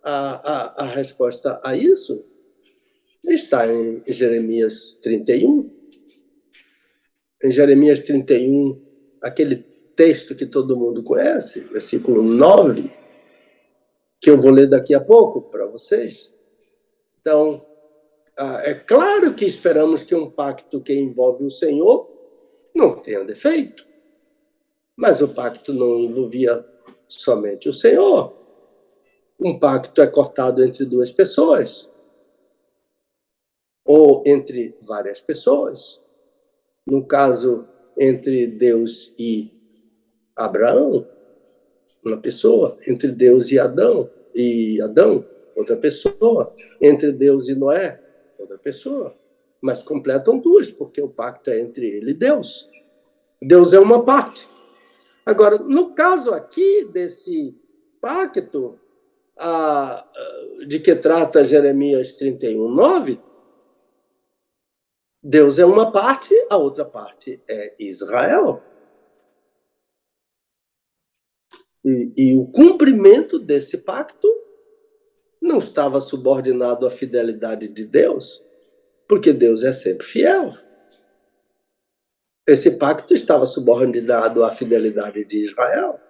a, 0.03 0.83
a, 0.83 0.85
a 0.85 0.87
resposta 0.87 1.61
a 1.63 1.77
isso 1.77 2.25
está 3.25 3.67
em 3.71 4.03
Jeremias 4.07 4.99
31. 5.03 5.80
Em 7.43 7.51
Jeremias 7.51 8.01
31, 8.01 8.81
aquele 9.21 9.57
texto 9.97 10.35
que 10.35 10.47
todo 10.47 10.77
mundo 10.77 11.03
conhece, 11.03 11.61
versículo 11.61 12.23
9, 12.23 12.91
que 14.21 14.31
eu 14.31 14.39
vou 14.39 14.51
ler 14.51 14.69
daqui 14.69 14.95
a 14.95 15.01
pouco 15.01 15.43
para 15.43 15.67
vocês. 15.67 16.33
Então, 17.21 17.65
ah, 18.37 18.63
é 18.65 18.75
claro 18.75 19.35
que 19.35 19.45
esperamos 19.45 20.03
que 20.03 20.15
um 20.15 20.31
pacto 20.31 20.81
que 20.81 20.95
envolve 20.95 21.45
o 21.45 21.51
Senhor 21.51 22.11
não 22.75 22.97
tenha 22.97 23.25
defeito. 23.25 23.87
Mas 24.97 25.21
o 25.21 25.29
pacto 25.29 25.73
não 25.73 25.99
envolvia 25.99 26.65
somente 27.09 27.69
o 27.69 27.73
Senhor. 27.73 28.35
Um 29.39 29.59
pacto 29.59 30.01
é 30.03 30.07
cortado 30.07 30.63
entre 30.63 30.85
duas 30.85 31.13
pessoas. 31.13 31.91
Ou 33.85 34.23
entre 34.27 34.77
várias 34.83 35.21
pessoas. 35.21 36.01
No 36.87 37.05
caso, 37.05 37.65
entre 37.99 38.47
Deus 38.47 39.15
e 39.19 39.51
Abraão, 40.35 41.07
uma 42.05 42.17
pessoa. 42.17 42.79
Entre 42.87 43.09
Deus 43.09 43.51
e 43.51 43.59
Adão, 43.59 44.11
e 44.35 44.81
Adão, 44.81 45.25
outra 45.55 45.77
pessoa. 45.77 46.55
Entre 46.81 47.13
Deus 47.13 47.49
e 47.49 47.55
Noé, 47.55 48.01
outra 48.39 48.59
pessoa. 48.59 49.15
Mas 49.61 49.83
completam 49.83 50.39
duas, 50.39 50.71
porque 50.71 51.03
o 51.03 51.09
pacto 51.09 51.51
é 51.51 51.61
entre 51.61 51.87
ele 51.87 52.13
e 52.13 52.15
Deus. 52.15 52.69
Deus 53.43 53.73
é 53.73 53.79
uma 53.79 54.05
parte. 54.05 54.49
Agora, 55.25 55.59
no 55.59 55.95
caso 55.95 56.33
aqui 56.33 56.85
desse 56.85 57.55
pacto, 58.01 58.79
a, 59.39 60.07
de 60.67 60.79
que 60.79 60.95
trata 60.95 61.45
Jeremias 61.45 62.15
31, 62.15 62.69
9, 62.69 63.21
Deus 65.23 65.59
é 65.59 65.67
uma 65.67 65.93
parte, 65.93 66.35
a 66.49 66.57
outra 66.57 66.85
parte 66.85 67.43
é 67.47 67.75
Israel. 67.79 68.63
E, 71.85 72.13
e, 72.17 72.37
o 72.37 72.47
cumprimento 72.47 73.39
desse 73.39 73.79
pacto 73.79 74.29
não 75.41 75.59
estava 75.59 76.01
subordinado 76.01 76.87
à 76.87 76.91
fidelidade 76.91 77.69
de 77.69 77.85
Deus, 77.85 78.43
porque 79.09 79.33
Deus 79.33 79.63
é 79.63 79.73
sempre 79.73 80.07
fiel. 80.07 80.51
Esse 82.47 82.73
pacto 82.73 83.15
estava 83.15 83.47
subordinado 83.47 84.43
à 84.43 84.51
fidelidade 84.51 85.25
de 85.25 85.45
Israel, 85.45 86.01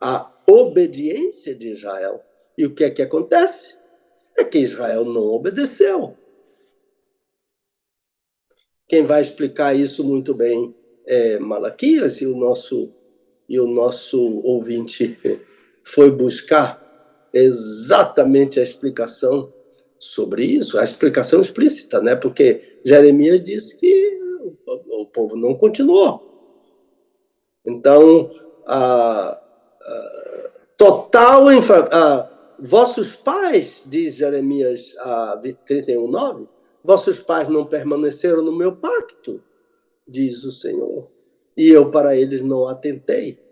à 0.00 0.32
obediência 0.46 1.54
de 1.54 1.72
Israel. 1.72 2.24
E 2.56 2.66
o 2.66 2.74
que 2.74 2.84
é 2.84 2.90
que 2.90 3.02
acontece? 3.02 3.76
É 4.36 4.44
que 4.44 4.58
Israel 4.58 5.04
não 5.04 5.22
obedeceu. 5.22 6.16
Quem 8.88 9.04
vai 9.04 9.22
explicar 9.22 9.74
isso 9.74 10.04
muito 10.04 10.34
bem 10.34 10.74
é 11.06 11.38
Malaquias, 11.38 12.20
e 12.20 12.26
o 12.26 12.36
nosso, 12.36 12.92
e 13.48 13.58
o 13.58 13.66
nosso 13.66 14.40
ouvinte 14.44 15.18
foi 15.84 16.10
buscar 16.10 16.82
exatamente 17.32 18.60
a 18.60 18.62
explicação 18.62 19.52
sobre 19.98 20.44
isso, 20.44 20.78
a 20.78 20.84
explicação 20.84 21.40
explícita, 21.40 22.00
né? 22.00 22.14
porque 22.14 22.78
Jeremias 22.84 23.42
disse 23.42 23.76
que 23.76 24.20
o 24.66 25.06
povo 25.06 25.36
não 25.36 25.54
continuou. 25.54 26.22
Então, 27.64 28.30
a, 28.66 29.40
a 29.80 30.50
total 30.76 31.50
infra, 31.52 31.88
a, 31.90 32.30
vossos 32.58 33.14
pais, 33.14 33.82
diz 33.86 34.14
Jeremias 34.14 34.94
31, 35.64 36.06
9, 36.06 36.46
vossos 36.84 37.18
pais 37.18 37.48
não 37.48 37.66
permaneceram 37.66 38.42
no 38.42 38.54
meu 38.54 38.76
pacto, 38.76 39.42
diz 40.06 40.44
o 40.44 40.52
Senhor, 40.52 41.10
e 41.56 41.68
eu 41.68 41.90
para 41.90 42.14
eles 42.14 42.42
não 42.42 42.68
atentei. 42.68 43.42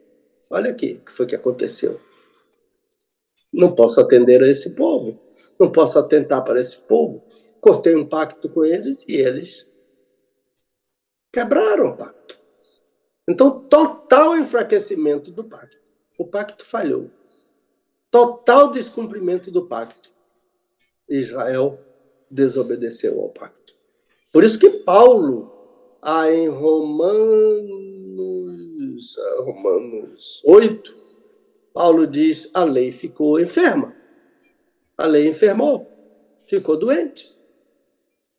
Olha 0.51 0.71
aqui 0.71 0.93
o 0.93 1.01
que 1.01 1.11
foi 1.11 1.25
que 1.25 1.35
aconteceu. 1.35 1.99
Não 3.53 3.75
posso 3.75 4.01
atender 4.01 4.43
a 4.43 4.49
esse 4.49 4.75
povo, 4.75 5.19
não 5.59 5.73
posso 5.73 5.99
atentar 5.99 6.45
para 6.45 6.61
esse 6.61 6.77
povo. 6.77 7.25
Cortei 7.61 7.95
um 7.95 8.07
pacto 8.07 8.49
com 8.49 8.65
eles 8.65 9.05
e 9.09 9.17
eles 9.17 9.67
quebraram 11.33 11.91
o 11.91 11.97
pacto. 11.97 12.39
Então, 13.29 13.61
total 13.69 14.37
enfraquecimento 14.37 15.31
do 15.31 15.45
pacto. 15.45 15.79
O 16.19 16.27
pacto 16.27 16.65
falhou 16.65 17.11
total 18.13 18.71
descumprimento 18.71 19.51
do 19.51 19.67
pacto. 19.67 20.13
Israel 21.09 21.81
desobedeceu 22.33 23.21
ao 23.21 23.29
pacto. 23.29 23.75
Por 24.33 24.43
isso 24.43 24.59
que 24.59 24.71
Paulo, 24.71 25.53
ah, 26.01 26.31
em 26.31 26.49
Romanos, 26.49 27.69
ah, 29.19 29.43
Romanos 29.43 30.43
8, 30.45 31.03
Paulo 31.75 32.07
diz: 32.07 32.51
a 32.55 32.65
lei 32.65 32.91
ficou 32.91 33.39
enferma. 33.39 33.95
A 34.97 35.07
lei 35.07 35.29
enfermou, 35.29 35.91
ficou 36.49 36.79
doente. 36.79 37.37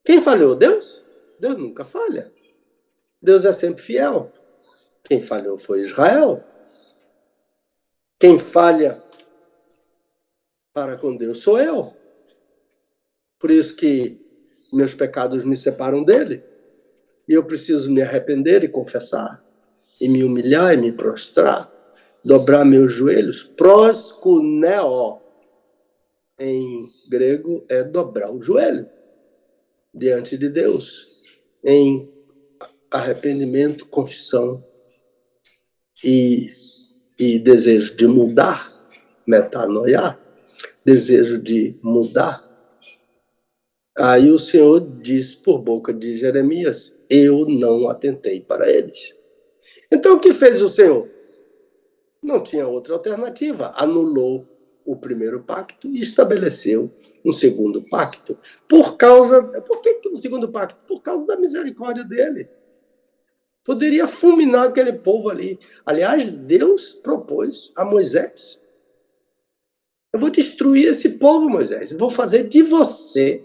Quem 0.04 0.22
falhou? 0.22 0.56
Deus? 0.56 1.04
Deus 1.40 1.58
nunca 1.58 1.86
falha. 1.86 2.32
Deus 3.22 3.46
é 3.46 3.54
sempre 3.54 3.82
fiel. 3.82 4.32
Quem 5.04 5.22
falhou 5.22 5.58
foi 5.58 5.82
Israel. 5.82 6.44
Quem 8.20 8.40
falha 8.40 9.02
para 10.74 10.98
com 10.98 11.16
Deus 11.16 11.42
sou 11.42 11.60
eu. 11.60 11.94
Por 13.44 13.52
isso 13.52 13.76
que 13.76 14.18
meus 14.72 14.94
pecados 14.94 15.44
me 15.44 15.58
separam 15.58 16.02
dele. 16.02 16.42
E 17.28 17.34
eu 17.34 17.44
preciso 17.44 17.92
me 17.92 18.02
arrepender 18.02 18.64
e 18.64 18.70
confessar, 18.70 19.44
e 20.00 20.08
me 20.08 20.24
humilhar 20.24 20.74
e 20.74 20.78
me 20.78 20.94
prostrar, 20.94 21.70
dobrar 22.24 22.64
meus 22.64 22.94
joelhos. 22.94 23.44
Proskuneo, 23.44 25.20
em 26.40 26.88
grego, 27.10 27.66
é 27.68 27.84
dobrar 27.84 28.32
o 28.32 28.42
joelho 28.42 28.88
diante 29.94 30.38
de 30.38 30.48
Deus, 30.48 31.22
em 31.66 32.10
arrependimento, 32.90 33.88
confissão 33.88 34.64
e, 36.02 36.50
e 37.20 37.40
desejo 37.40 37.94
de 37.98 38.08
mudar, 38.08 38.72
metanoia 39.28 40.18
desejo 40.86 41.42
de 41.42 41.78
mudar. 41.82 42.43
Aí 43.96 44.32
o 44.32 44.40
Senhor 44.40 44.80
diz 45.02 45.36
por 45.36 45.60
boca 45.60 45.94
de 45.94 46.18
Jeremias: 46.18 46.98
Eu 47.10 47.46
não 47.48 47.90
atentei 47.90 48.42
para 48.42 48.70
eles. 48.70 49.14
Então 49.92 50.18
o 50.18 50.20
que 50.20 50.34
fez 50.34 50.62
o 50.62 50.70
Senhor? 50.70 51.10
Não 52.22 52.42
tinha 52.42 52.68
outra 52.68 52.94
alternativa. 52.94 53.74
Anulou 53.76 54.48
o 54.86 54.96
primeiro 54.96 55.44
pacto 55.46 55.88
e 55.88 56.02
estabeleceu 56.02 56.92
um 57.24 57.32
segundo 57.32 57.84
pacto. 57.90 58.38
Por 58.68 58.98
causa. 58.98 59.44
Por 59.62 59.82
que 59.82 60.02
um 60.10 60.18
segundo 60.18 60.50
pacto? 60.50 60.84
Por 60.86 61.02
causa 61.02 61.26
da 61.26 61.38
misericórdia 61.38 62.04
dele. 62.04 62.48
Poderia 63.64 64.08
fulminar 64.08 64.68
aquele 64.68 64.94
povo 64.94 65.30
ali. 65.30 65.60
Aliás, 65.86 66.28
Deus 66.30 66.94
propôs 66.94 67.72
a 67.76 67.86
Moisés 67.86 68.62
eu 70.14 70.20
vou 70.20 70.30
destruir 70.30 70.90
esse 70.90 71.10
povo, 71.10 71.50
Moisés. 71.50 71.92
Eu 71.92 71.98
vou 71.98 72.12
fazer 72.12 72.48
de 72.48 72.62
você 72.62 73.44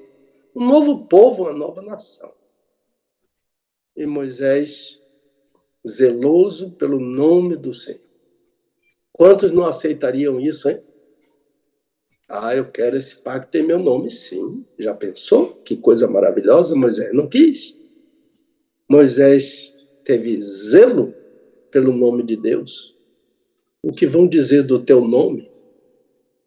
um 0.58 0.66
novo 0.66 1.06
povo, 1.06 1.44
uma 1.44 1.52
nova 1.52 1.80
nação. 1.80 2.32
E 3.94 4.04
Moisés, 4.04 5.00
zeloso 5.88 6.72
pelo 6.72 6.98
nome 6.98 7.54
do 7.54 7.72
Senhor. 7.72 8.00
Quantos 9.12 9.52
não 9.52 9.64
aceitariam 9.64 10.40
isso, 10.40 10.68
hein? 10.68 10.82
Ah, 12.28 12.56
eu 12.56 12.68
quero 12.72 12.96
esse 12.96 13.16
pacto 13.16 13.56
em 13.56 13.62
meu 13.62 13.78
nome, 13.78 14.10
sim. 14.10 14.66
Já 14.76 14.92
pensou? 14.92 15.54
Que 15.62 15.76
coisa 15.76 16.08
maravilhosa, 16.08 16.74
Moisés 16.74 17.14
não 17.14 17.28
quis. 17.28 17.76
Moisés 18.88 19.76
teve 20.02 20.42
zelo 20.42 21.14
pelo 21.70 21.92
nome 21.92 22.24
de 22.24 22.34
Deus. 22.36 22.96
O 23.80 23.92
que 23.92 24.06
vão 24.06 24.26
dizer 24.26 24.64
do 24.64 24.84
teu 24.84 25.06
nome? 25.06 25.48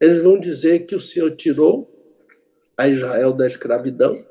Eles 0.02 0.22
vão 0.22 0.38
dizer 0.38 0.86
que 0.86 0.96
o 0.96 1.00
Senhor 1.00 1.32
tirou 1.32 1.88
a 2.78 2.88
Israel 2.88 3.34
da 3.34 3.48
escravidão, 3.48 4.26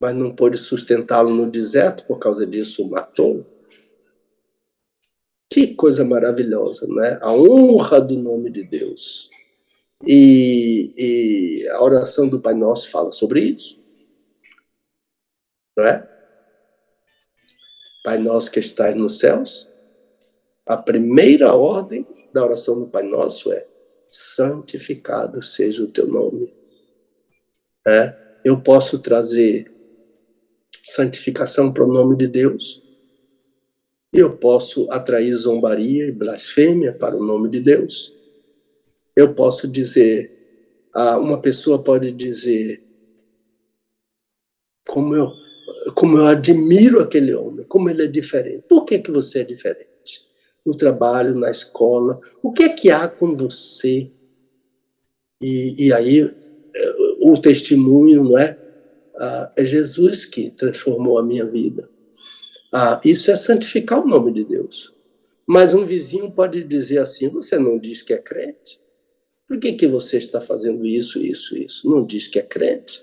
mas 0.00 0.14
não 0.14 0.34
pôde 0.34 0.58
sustentá-lo 0.58 1.30
no 1.30 1.50
deserto, 1.50 2.04
por 2.06 2.18
causa 2.18 2.46
disso 2.46 2.88
matou. 2.88 3.46
Que 5.48 5.74
coisa 5.74 6.04
maravilhosa, 6.04 6.86
né? 6.88 7.18
A 7.22 7.32
honra 7.32 8.00
do 8.00 8.16
nome 8.16 8.50
de 8.50 8.64
Deus. 8.64 9.30
E, 10.06 10.92
e 10.96 11.68
a 11.68 11.82
oração 11.82 12.28
do 12.28 12.40
Pai 12.40 12.54
Nosso 12.54 12.90
fala 12.90 13.12
sobre 13.12 13.40
isso. 13.40 13.80
Não 15.76 15.84
é? 15.84 16.08
Pai 18.04 18.18
Nosso 18.18 18.50
que 18.50 18.60
estás 18.60 18.94
nos 18.94 19.18
céus, 19.18 19.66
a 20.66 20.76
primeira 20.76 21.54
ordem 21.54 22.06
da 22.32 22.44
oração 22.44 22.78
do 22.80 22.86
Pai 22.86 23.02
Nosso 23.02 23.52
é 23.52 23.66
santificado 24.08 25.42
seja 25.42 25.82
o 25.82 25.88
teu 25.88 26.06
nome. 26.06 26.52
É, 27.86 28.14
eu 28.44 28.60
posso 28.60 28.98
trazer 28.98 29.72
santificação 30.82 31.72
para 31.72 31.84
o 31.84 31.92
nome 31.92 32.16
de 32.16 32.26
Deus. 32.26 32.82
Eu 34.12 34.36
posso 34.36 34.90
atrair 34.90 35.34
zombaria 35.34 36.06
e 36.06 36.12
blasfêmia 36.12 36.92
para 36.92 37.16
o 37.16 37.24
nome 37.24 37.48
de 37.48 37.60
Deus. 37.60 38.14
Eu 39.16 39.34
posso 39.34 39.66
dizer, 39.66 40.88
ah, 40.92 41.18
uma 41.18 41.40
pessoa 41.40 41.82
pode 41.82 42.12
dizer, 42.12 42.82
como 44.86 45.14
eu, 45.14 45.32
como 45.94 46.18
eu 46.18 46.26
admiro 46.26 47.00
aquele 47.00 47.34
homem, 47.34 47.64
como 47.66 47.90
ele 47.90 48.04
é 48.04 48.06
diferente. 48.06 48.64
Por 48.68 48.84
que, 48.84 48.98
que 48.98 49.10
você 49.10 49.40
é 49.40 49.44
diferente? 49.44 49.94
no 50.64 50.76
trabalho, 50.76 51.38
na 51.38 51.50
escola. 51.50 52.20
O 52.42 52.52
que 52.52 52.62
é 52.62 52.68
que 52.70 52.90
há 52.90 53.06
com 53.06 53.36
você? 53.36 54.10
E, 55.40 55.86
e 55.86 55.92
aí 55.92 56.34
o 57.24 57.38
testemunho, 57.38 58.22
não 58.22 58.38
é? 58.38 58.58
Ah, 59.16 59.50
é 59.56 59.64
Jesus 59.64 60.26
que 60.26 60.50
transformou 60.50 61.18
a 61.18 61.22
minha 61.22 61.46
vida. 61.46 61.88
Ah, 62.70 63.00
isso 63.04 63.30
é 63.30 63.36
santificar 63.36 64.04
o 64.04 64.06
nome 64.06 64.32
de 64.32 64.44
Deus. 64.44 64.92
Mas 65.46 65.72
um 65.72 65.86
vizinho 65.86 66.30
pode 66.30 66.62
dizer 66.64 66.98
assim: 66.98 67.28
você 67.28 67.58
não 67.58 67.78
diz 67.78 68.02
que 68.02 68.12
é 68.12 68.18
crente? 68.18 68.80
Por 69.48 69.58
que, 69.58 69.72
que 69.72 69.86
você 69.86 70.18
está 70.18 70.40
fazendo 70.40 70.84
isso, 70.84 71.18
isso, 71.18 71.56
isso? 71.56 71.88
Não 71.88 72.04
diz 72.04 72.28
que 72.28 72.38
é 72.38 72.42
crente? 72.42 73.02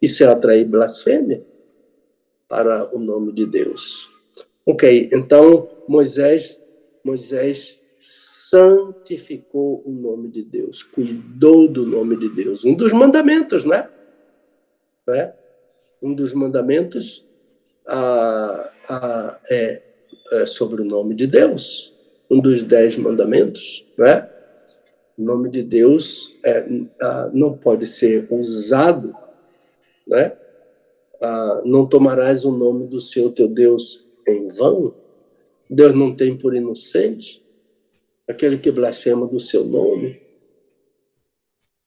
Isso 0.00 0.22
é 0.24 0.26
atrair 0.26 0.64
blasfêmia 0.64 1.44
para 2.48 2.94
o 2.94 2.98
nome 2.98 3.32
de 3.32 3.46
Deus. 3.46 4.10
Ok, 4.64 5.10
então 5.12 5.68
Moisés 5.88 6.60
Moisés 7.04 7.79
santificou 8.00 9.82
o 9.84 9.90
nome 9.92 10.30
de 10.30 10.42
Deus, 10.42 10.82
cuidou 10.82 11.68
do 11.68 11.84
nome 11.84 12.16
de 12.16 12.30
Deus. 12.30 12.64
Um 12.64 12.74
dos 12.74 12.94
mandamentos, 12.94 13.66
né? 13.66 13.90
É? 15.06 15.34
Um 16.02 16.14
dos 16.14 16.32
mandamentos 16.32 17.26
ah, 17.86 18.70
ah, 18.88 19.38
é, 19.50 19.82
é, 20.32 20.46
sobre 20.46 20.80
o 20.80 20.84
nome 20.84 21.14
de 21.14 21.26
Deus. 21.26 21.94
Um 22.30 22.40
dos 22.40 22.62
dez 22.62 22.96
mandamentos, 22.96 23.84
né? 23.98 24.30
O 25.18 25.22
nome 25.22 25.50
de 25.50 25.62
Deus 25.62 26.38
é, 26.42 26.66
ah, 27.02 27.30
não 27.34 27.52
pode 27.52 27.86
ser 27.86 28.26
usado, 28.30 29.14
né? 30.06 30.36
Não 31.66 31.86
tomarás 31.86 32.46
o 32.46 32.50
nome 32.50 32.86
do 32.86 32.98
Senhor 32.98 33.30
teu 33.32 33.46
Deus 33.46 34.06
em 34.26 34.48
vão. 34.48 34.94
Deus 35.68 35.92
não 35.92 36.16
tem 36.16 36.34
por 36.34 36.56
inocente 36.56 37.42
aquele 38.30 38.58
que 38.58 38.70
blasfema 38.70 39.26
do 39.26 39.40
seu 39.40 39.64
nome, 39.64 40.20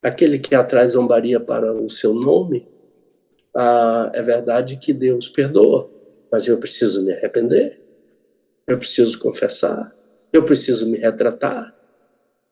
aquele 0.01 0.37
que 0.37 0.53
atrai 0.53 0.87
zombaria 0.87 1.39
para 1.39 1.73
o 1.73 1.89
seu 1.89 2.13
nome. 2.13 2.67
Ah, 3.55 4.11
é 4.13 4.21
verdade 4.21 4.77
que 4.77 4.91
Deus 4.91 5.29
perdoa, 5.29 5.89
mas 6.31 6.47
eu 6.47 6.57
preciso 6.57 7.03
me 7.03 7.13
arrepender, 7.13 7.79
eu 8.67 8.77
preciso 8.77 9.17
confessar, 9.19 9.95
eu 10.33 10.43
preciso 10.43 10.89
me 10.89 10.97
retratar, 10.97 11.73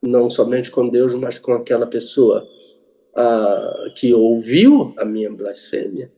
não 0.02 0.30
somente 0.30 0.72
com 0.72 0.88
Deus, 0.88 1.14
mas 1.16 1.38
com 1.38 1.54
aquela 1.54 1.88
pessoa 1.88 2.48
ah, 3.16 3.92
que 3.96 4.14
ouviu 4.14 4.94
a 4.98 5.04
minha 5.04 5.32
blasfêmia, 5.32 6.12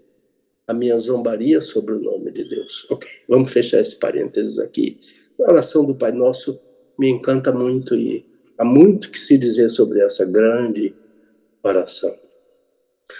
a 0.67 0.74
minha 0.74 0.97
zombaria 0.97 1.59
sobre 1.61 1.95
o 1.95 1.99
nome 1.99 2.32
de 2.32 2.43
Deus. 2.43 2.86
Ok, 2.91 3.09
vamos 3.28 3.51
fechar 3.51 3.80
esse 3.80 3.97
parênteses 3.97 4.59
aqui. 4.59 4.99
A 5.39 5.51
oração 5.51 5.84
do 5.84 5.95
Pai 5.95 6.11
Nosso 6.11 6.61
me 6.98 7.10
encanta 7.10 7.52
muito 7.52 7.96
e 7.96 8.26
há 8.58 8.66
muito 8.66 9.12
que 9.12 9.20
se 9.20 9.38
dizer 9.38 9.70
sobre 9.70 10.02
essa 10.02 10.26
grande 10.26 10.96
oração. 11.62 12.16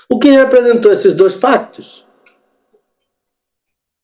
O 0.10 0.20
que 0.20 0.30
representou 0.30 0.92
esses 0.92 1.14
dois 1.14 1.36
pactos? 1.36 2.08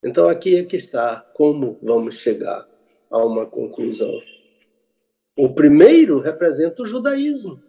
Então 0.02 0.28
aqui 0.28 0.56
é 0.56 0.64
que 0.64 0.76
está 0.76 1.20
como 1.34 1.78
vamos 1.82 2.16
chegar 2.16 2.66
a 3.10 3.24
uma 3.24 3.44
conclusão. 3.46 4.20
O 5.36 5.52
primeiro 5.54 6.20
representa 6.20 6.82
o 6.82 6.86
judaísmo. 6.86 7.62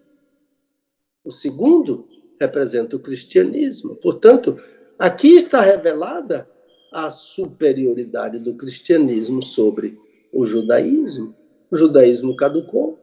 O 1.23 1.31
segundo 1.31 2.07
representa 2.39 2.95
o 2.95 2.99
cristianismo. 2.99 3.95
Portanto, 3.95 4.59
aqui 4.97 5.35
está 5.35 5.61
revelada 5.61 6.49
a 6.91 7.09
superioridade 7.09 8.39
do 8.39 8.55
cristianismo 8.55 9.41
sobre 9.41 9.97
o 10.33 10.45
judaísmo. 10.45 11.35
O 11.71 11.75
judaísmo 11.75 12.35
caducou 12.35 12.99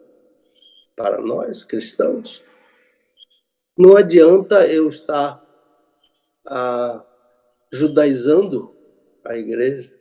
para 0.94 1.18
nós 1.20 1.64
cristãos. 1.64 2.44
Não 3.76 3.96
adianta 3.96 4.66
eu 4.66 4.88
estar 4.88 5.42
ah, 6.44 7.04
judaizando 7.72 8.76
a 9.24 9.36
igreja. 9.36 9.96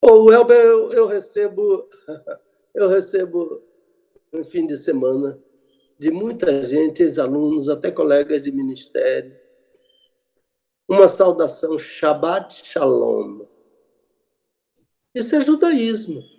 Ou 0.00 0.32
eu, 0.32 0.48
eu, 0.48 0.92
eu 0.92 1.06
recebo 1.06 1.88
eu 2.74 2.88
recebo 2.88 3.62
no 4.32 4.44
fim 4.44 4.66
de 4.66 4.76
semana 4.76 5.40
de 5.98 6.10
muita 6.10 6.62
gente, 6.62 7.02
ex-alunos, 7.02 7.68
até 7.68 7.90
colegas 7.90 8.42
de 8.42 8.52
ministério, 8.52 9.34
uma 10.86 11.08
saudação 11.08 11.78
Shabbat 11.78 12.54
Shalom. 12.66 13.46
Isso 15.14 15.34
é 15.34 15.40
judaísmo. 15.40 16.35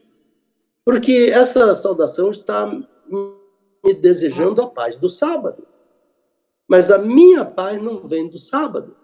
Porque 0.88 1.32
essa 1.34 1.76
saudação 1.76 2.32
está 2.32 2.66
me 2.66 3.94
desejando 3.94 4.62
a 4.62 4.70
paz 4.70 4.96
do 4.96 5.10
sábado. 5.10 5.68
Mas 6.66 6.90
a 6.90 6.98
minha 6.98 7.44
paz 7.44 7.78
não 7.84 8.08
vem 8.08 8.30
do 8.30 8.40
sábado. 8.40 8.96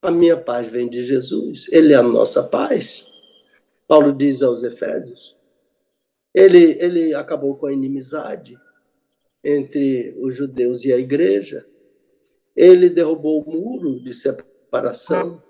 A 0.00 0.10
minha 0.10 0.38
paz 0.38 0.66
vem 0.66 0.88
de 0.88 1.02
Jesus. 1.02 1.70
Ele 1.70 1.92
é 1.92 1.96
a 1.96 2.02
nossa 2.02 2.42
paz. 2.42 3.06
Paulo 3.86 4.10
diz 4.10 4.40
aos 4.40 4.62
Efésios. 4.62 5.36
Ele, 6.32 6.82
ele 6.82 7.14
acabou 7.14 7.56
com 7.56 7.66
a 7.66 7.72
inimizade 7.72 8.58
entre 9.44 10.16
os 10.18 10.34
judeus 10.34 10.82
e 10.82 10.94
a 10.94 10.98
igreja. 10.98 11.66
Ele 12.56 12.88
derrubou 12.88 13.42
o 13.42 13.50
muro 13.50 14.02
de 14.02 14.14
separação. 14.14 15.42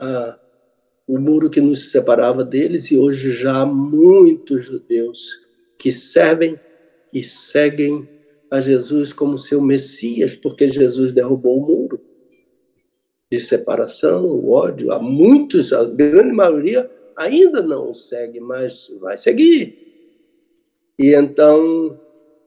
Ah, 0.00 0.40
o 1.08 1.18
muro 1.18 1.48
que 1.48 1.60
nos 1.60 1.90
separava 1.90 2.44
deles, 2.44 2.90
e 2.90 2.98
hoje 2.98 3.32
já 3.32 3.62
há 3.62 3.66
muitos 3.66 4.64
judeus 4.64 5.46
que 5.78 5.90
servem 5.90 6.60
e 7.12 7.24
seguem 7.24 8.06
a 8.50 8.60
Jesus 8.60 9.12
como 9.12 9.38
seu 9.38 9.62
Messias, 9.62 10.36
porque 10.36 10.68
Jesus 10.68 11.10
derrubou 11.10 11.58
o 11.58 11.66
muro 11.66 12.00
de 13.30 13.40
separação, 13.40 14.26
o 14.26 14.50
ódio. 14.50 14.92
Há 14.92 14.98
muitos, 14.98 15.72
a 15.72 15.84
grande 15.84 16.32
maioria 16.32 16.88
ainda 17.16 17.62
não 17.62 17.90
o 17.90 17.94
segue, 17.94 18.38
mas 18.38 18.90
vai 19.00 19.16
seguir. 19.16 19.78
E 20.98 21.14
então, 21.14 21.98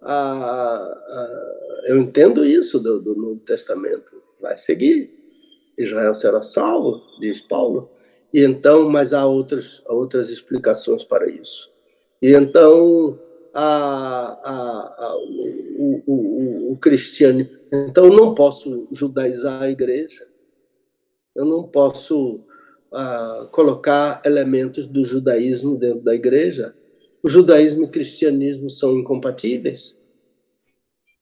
a, 0.01 0.13
a, 0.13 1.83
eu 1.87 1.99
entendo 1.99 2.45
isso 2.45 2.79
do, 2.79 2.99
do 2.99 3.15
Novo 3.15 3.39
Testamento, 3.39 4.21
vai 4.39 4.57
seguir. 4.57 5.17
Israel 5.77 6.13
será 6.13 6.41
salvo, 6.41 7.01
diz 7.19 7.41
Paulo. 7.41 7.89
E 8.33 8.43
então, 8.43 8.89
mas 8.89 9.13
há 9.13 9.25
outras, 9.25 9.83
outras 9.87 10.29
explicações 10.29 11.03
para 11.03 11.29
isso. 11.29 11.69
E 12.21 12.33
então, 12.33 13.19
a, 13.53 14.39
a, 14.43 15.05
a, 15.05 15.15
o, 15.17 16.03
o, 16.05 16.71
o, 16.71 16.77
cristiano. 16.77 17.47
Então, 17.71 18.05
eu 18.05 18.13
não 18.13 18.33
posso 18.33 18.87
judaizar 18.91 19.61
a 19.61 19.69
igreja. 19.69 20.25
Eu 21.35 21.45
não 21.45 21.63
posso 21.63 22.41
a, 22.93 23.47
colocar 23.51 24.21
elementos 24.25 24.85
do 24.85 25.03
judaísmo 25.03 25.77
dentro 25.77 26.01
da 26.01 26.15
igreja. 26.15 26.73
O 27.21 27.29
judaísmo 27.29 27.83
e 27.83 27.85
o 27.85 27.91
cristianismo 27.91 28.69
são 28.69 28.97
incompatíveis. 28.97 29.99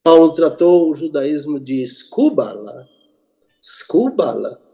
Paulo 0.04 0.34
tratou 0.34 0.90
o 0.90 0.96
judaísmo 0.96 1.60
de 1.60 1.84
skubala. 1.84 2.88
Skubala 3.62 4.69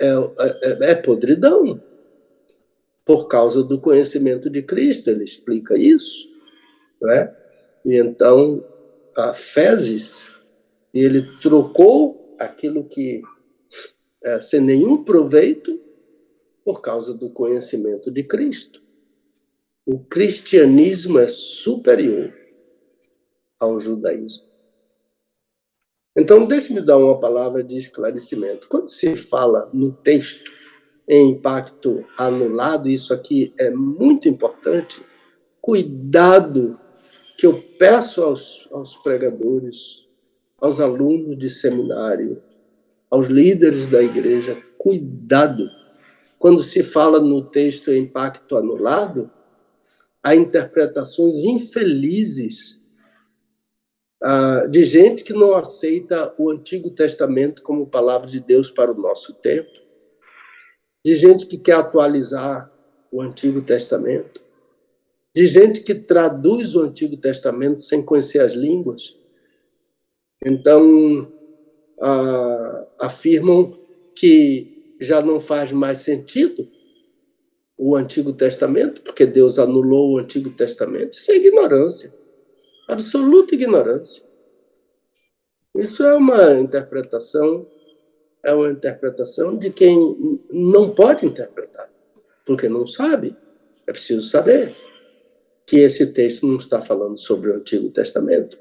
é, 0.00 0.08
é, 0.08 0.90
é 0.90 0.94
podridão 0.94 1.80
por 3.04 3.26
causa 3.26 3.62
do 3.62 3.80
conhecimento 3.80 4.50
de 4.50 4.62
Cristo, 4.62 5.10
ele 5.10 5.24
explica 5.24 5.78
isso, 5.78 6.28
né? 7.00 7.34
E 7.84 7.94
então 7.94 8.62
a 9.16 9.32
fezes, 9.32 10.34
ele 10.92 11.22
trocou 11.40 12.36
aquilo 12.38 12.84
que 12.84 13.22
é, 14.22 14.40
sem 14.40 14.60
nenhum 14.60 15.02
proveito 15.04 15.80
por 16.64 16.82
causa 16.82 17.14
do 17.14 17.30
conhecimento 17.30 18.10
de 18.10 18.22
Cristo. 18.22 18.82
O 19.86 19.98
cristianismo 20.00 21.18
é 21.18 21.28
superior 21.28 22.34
ao 23.58 23.80
judaísmo. 23.80 24.47
Então, 26.18 26.44
deixe-me 26.46 26.80
dar 26.80 26.98
uma 26.98 27.16
palavra 27.20 27.62
de 27.62 27.78
esclarecimento. 27.78 28.66
Quando 28.68 28.88
se 28.88 29.14
fala 29.14 29.70
no 29.72 29.92
texto 29.92 30.50
em 31.06 31.30
impacto 31.30 32.04
anulado, 32.18 32.88
isso 32.88 33.14
aqui 33.14 33.54
é 33.56 33.70
muito 33.70 34.28
importante. 34.28 35.00
Cuidado 35.60 36.76
que 37.36 37.46
eu 37.46 37.62
peço 37.78 38.24
aos, 38.24 38.68
aos 38.72 38.96
pregadores, 38.96 40.08
aos 40.60 40.80
alunos 40.80 41.38
de 41.38 41.48
seminário, 41.48 42.42
aos 43.08 43.28
líderes 43.28 43.86
da 43.86 44.02
igreja, 44.02 44.58
cuidado. 44.76 45.70
Quando 46.36 46.64
se 46.64 46.82
fala 46.82 47.20
no 47.20 47.42
texto 47.44 47.92
impacto 47.92 48.56
anulado, 48.56 49.30
há 50.20 50.34
interpretações 50.34 51.44
infelizes 51.44 52.80
ah, 54.20 54.66
de 54.68 54.84
gente 54.84 55.22
que 55.22 55.32
não 55.32 55.54
aceita 55.54 56.34
o 56.36 56.50
Antigo 56.50 56.90
Testamento 56.90 57.62
como 57.62 57.86
palavra 57.86 58.28
de 58.28 58.40
Deus 58.40 58.70
para 58.70 58.90
o 58.90 59.00
nosso 59.00 59.34
tempo, 59.34 59.70
de 61.04 61.14
gente 61.14 61.46
que 61.46 61.56
quer 61.56 61.74
atualizar 61.74 62.70
o 63.12 63.22
Antigo 63.22 63.62
Testamento, 63.62 64.42
de 65.34 65.46
gente 65.46 65.82
que 65.82 65.94
traduz 65.94 66.74
o 66.74 66.82
Antigo 66.82 67.16
Testamento 67.16 67.80
sem 67.80 68.02
conhecer 68.02 68.40
as 68.40 68.54
línguas. 68.54 69.16
Então, 70.44 71.32
ah, 72.00 72.86
afirmam 73.00 73.78
que 74.16 74.96
já 75.00 75.22
não 75.22 75.38
faz 75.38 75.70
mais 75.70 75.98
sentido 75.98 76.68
o 77.76 77.94
Antigo 77.94 78.32
Testamento, 78.32 79.00
porque 79.02 79.24
Deus 79.24 79.60
anulou 79.60 80.14
o 80.14 80.18
Antigo 80.18 80.50
Testamento. 80.50 81.12
Isso 81.12 81.30
é 81.30 81.36
ignorância 81.36 82.17
absoluta 82.88 83.54
ignorância. 83.54 84.26
Isso 85.76 86.02
é 86.02 86.14
uma 86.14 86.54
interpretação, 86.54 87.66
é 88.42 88.52
uma 88.52 88.70
interpretação 88.70 89.56
de 89.56 89.70
quem 89.70 89.96
não 90.50 90.90
pode 90.90 91.26
interpretar, 91.26 91.88
porque 92.44 92.68
não 92.68 92.86
sabe. 92.86 93.36
É 93.86 93.92
preciso 93.92 94.22
saber 94.22 94.74
que 95.66 95.76
esse 95.76 96.06
texto 96.06 96.46
não 96.46 96.56
está 96.56 96.80
falando 96.80 97.16
sobre 97.16 97.50
o 97.50 97.54
Antigo 97.54 97.90
Testamento. 97.90 98.58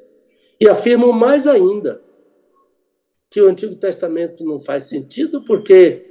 E 0.60 0.68
afirmam 0.68 1.12
mais 1.12 1.48
ainda 1.48 2.02
que 3.30 3.42
o 3.42 3.48
Antigo 3.48 3.76
Testamento 3.76 4.44
não 4.44 4.60
faz 4.60 4.86
sentido 4.86 5.44
porque 5.44 6.06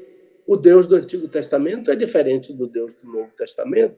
o 0.46 0.56
Deus 0.56 0.86
do 0.86 0.96
Antigo 0.96 1.28
Testamento 1.28 1.90
é 1.90 1.96
diferente 1.96 2.52
do 2.52 2.66
Deus 2.66 2.94
do 2.94 3.10
Novo 3.10 3.30
Testamento. 3.36 3.96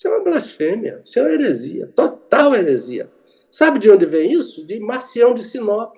Isso 0.00 0.08
é 0.08 0.10
uma 0.12 0.24
blasfêmia, 0.24 0.98
isso 1.04 1.18
é 1.18 1.22
uma 1.22 1.32
heresia, 1.34 1.86
total 1.88 2.54
heresia. 2.54 3.10
Sabe 3.50 3.78
de 3.78 3.90
onde 3.90 4.06
vem 4.06 4.32
isso? 4.32 4.66
De 4.66 4.80
Marcião 4.80 5.34
de 5.34 5.42
Sinop, 5.42 5.94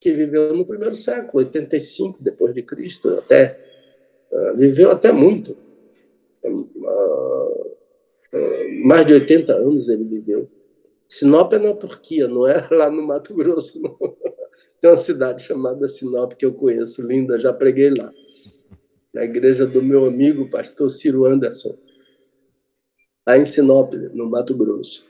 que 0.00 0.12
viveu 0.12 0.52
no 0.52 0.66
primeiro 0.66 0.96
século, 0.96 1.44
85 1.44 2.20
depois 2.20 2.52
de 2.52 2.64
Cristo, 2.64 3.10
até 3.10 3.60
uh, 4.32 4.56
viveu 4.56 4.90
até 4.90 5.12
muito. 5.12 5.56
Uh, 6.42 6.68
uh, 6.82 7.76
mais 8.86 9.06
de 9.06 9.14
80 9.14 9.54
anos 9.54 9.88
ele 9.88 10.02
viveu. 10.02 10.50
Sinop 11.08 11.52
é 11.52 11.60
na 11.60 11.74
Turquia, 11.74 12.26
não 12.26 12.48
é 12.48 12.66
lá 12.72 12.90
no 12.90 13.06
Mato 13.06 13.36
Grosso, 13.36 13.80
não. 13.80 13.96
Tem 14.82 14.90
uma 14.90 14.96
cidade 14.96 15.44
chamada 15.44 15.86
Sinop 15.86 16.32
que 16.32 16.44
eu 16.44 16.52
conheço, 16.52 17.06
linda, 17.06 17.38
já 17.38 17.52
preguei 17.52 17.90
lá. 17.90 18.12
Na 19.14 19.22
igreja 19.22 19.64
do 19.64 19.80
meu 19.80 20.06
amigo, 20.06 20.50
pastor 20.50 20.90
Ciro 20.90 21.24
Anderson, 21.24 21.78
lá 23.26 23.36
em 23.36 23.44
Sinop, 23.44 23.94
no 24.12 24.28
Mato 24.28 24.54
Grosso. 24.56 25.06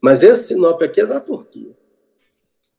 Mas 0.00 0.22
esse 0.22 0.48
Sinop 0.48 0.82
aqui 0.82 1.00
é 1.00 1.06
da 1.06 1.20
Turquia. 1.20 1.76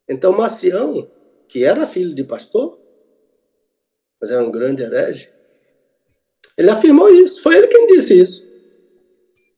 Então, 0.08 0.32
Macião, 0.32 1.08
que 1.48 1.64
era 1.64 1.86
filho 1.86 2.14
de 2.14 2.24
pastor, 2.24 2.78
mas 4.20 4.30
era 4.30 4.42
um 4.42 4.50
grande 4.50 4.82
herege, 4.82 5.30
ele 6.56 6.70
afirmou 6.70 7.08
isso. 7.10 7.42
Foi 7.42 7.56
ele 7.56 7.68
quem 7.68 7.86
disse 7.86 8.20
isso. 8.20 8.46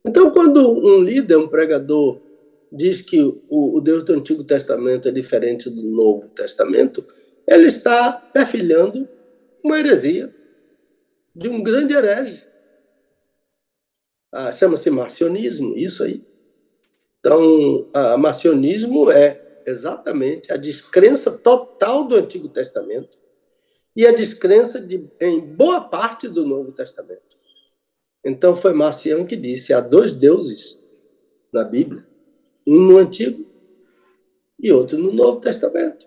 Então, 0.04 0.30
quando 0.30 0.60
um 0.60 1.00
líder, 1.00 1.36
um 1.36 1.48
pregador, 1.48 2.20
diz 2.70 3.00
que 3.00 3.22
o, 3.22 3.76
o 3.76 3.80
Deus 3.80 4.04
do 4.04 4.12
Antigo 4.12 4.44
Testamento 4.44 5.08
é 5.08 5.12
diferente 5.12 5.70
do 5.70 5.82
Novo 5.82 6.28
Testamento, 6.28 7.04
ele 7.46 7.66
está 7.66 8.12
perfilhando 8.12 9.08
uma 9.62 9.78
heresia 9.78 10.34
de 11.34 11.48
um 11.48 11.62
grande 11.62 11.94
herege. 11.94 12.46
Ah, 14.34 14.52
Chama-se 14.52 14.90
marcionismo, 14.90 15.76
isso 15.76 16.02
aí. 16.02 16.24
Então, 17.20 17.88
a 17.94 18.16
marcionismo 18.18 19.10
é 19.10 19.62
exatamente 19.64 20.52
a 20.52 20.56
descrença 20.56 21.30
total 21.30 22.04
do 22.04 22.16
Antigo 22.16 22.48
Testamento 22.48 23.16
e 23.96 24.04
a 24.04 24.12
descrença 24.12 24.80
de, 24.80 25.08
em 25.20 25.40
boa 25.40 25.82
parte 25.82 26.26
do 26.28 26.44
Novo 26.44 26.72
Testamento. 26.72 27.38
Então, 28.24 28.56
foi 28.56 28.72
Marcião 28.72 29.24
que 29.24 29.36
disse: 29.36 29.72
há 29.72 29.80
dois 29.80 30.12
deuses 30.12 30.78
na 31.52 31.62
Bíblia 31.62 32.04
um 32.66 32.80
no 32.80 32.96
Antigo 32.96 33.46
e 34.58 34.72
outro 34.72 34.98
no 34.98 35.12
Novo 35.12 35.40
Testamento. 35.40 36.06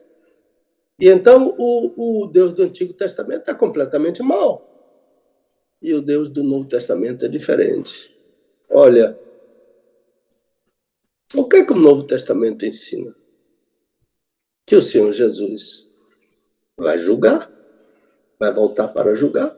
E 0.99 1.07
então 1.07 1.53
o, 1.57 2.23
o 2.23 2.27
Deus 2.27 2.53
do 2.53 2.63
Antigo 2.63 2.93
Testamento 2.93 3.49
é 3.49 3.53
completamente 3.53 4.23
mau. 4.23 4.65
E 5.81 5.93
o 5.93 6.01
Deus 6.01 6.27
do 6.27 6.43
Novo 6.43 6.67
Testamento 6.67 7.23
é 7.23 7.27
diferente. 7.27 8.16
Olha, 8.69 9.17
o 11.35 11.47
que 11.47 11.57
é 11.57 11.65
que 11.65 11.73
o 11.73 11.77
Novo 11.79 12.03
Testamento 12.03 12.65
ensina? 12.65 13.15
Que 14.65 14.75
o 14.75 14.81
Senhor 14.81 15.11
Jesus 15.11 15.89
vai 16.77 16.97
julgar, 16.97 17.51
vai 18.39 18.51
voltar 18.51 18.89
para 18.89 19.15
julgar. 19.15 19.55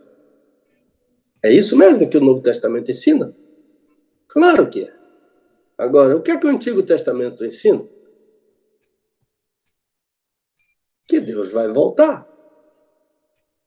É 1.43 1.51
isso 1.51 1.77
mesmo 1.77 2.09
que 2.09 2.17
o 2.17 2.21
Novo 2.21 2.41
Testamento 2.41 2.91
ensina? 2.91 3.35
Claro 4.27 4.69
que 4.69 4.83
é. 4.83 4.99
Agora, 5.77 6.15
o 6.15 6.21
que 6.21 6.31
é 6.31 6.37
que 6.37 6.45
o 6.45 6.49
Antigo 6.49 6.83
Testamento 6.83 7.45
ensina? 7.45 7.87
Que 11.07 11.19
Deus 11.19 11.49
vai 11.49 11.67
voltar 11.67 12.27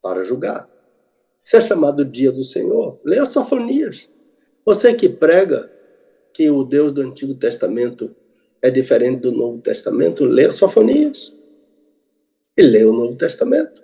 para 0.01 0.23
julgar. 0.23 0.69
Isso 1.43 1.57
é 1.57 1.61
chamado 1.61 2.05
dia 2.05 2.31
do 2.31 2.45
Senhor. 2.45 3.01
Leia 3.05 3.25
Sofonias. 3.25 4.11
Você 4.65 4.95
que 4.95 5.09
prega 5.09 5.71
que 6.33 6.51
o 6.51 6.63
Deus 6.65 6.93
do 6.93 7.03
Antigo 7.03 7.35
Testamento 7.35 8.15
é 8.61 8.71
diferente 8.71 9.21
do 9.21 9.33
Novo 9.33 9.61
Testamento, 9.61 10.25
leia 10.25 10.53
Sofonias. 10.53 11.37
E 12.57 12.63
leia 12.63 12.89
o 12.89 12.93
Novo 12.93 13.17
Testamento. 13.17 13.83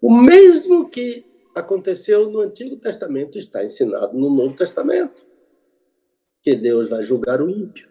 O 0.00 0.14
mesmo 0.14 0.88
que 0.88 1.26
aconteceu 1.54 2.30
no 2.30 2.40
Antigo 2.40 2.76
Testamento 2.76 3.38
está 3.38 3.64
ensinado 3.64 4.16
no 4.16 4.30
Novo 4.30 4.54
Testamento 4.54 5.26
que 6.42 6.54
Deus 6.54 6.88
vai 6.88 7.04
julgar 7.04 7.42
o 7.42 7.50
ímpio, 7.50 7.88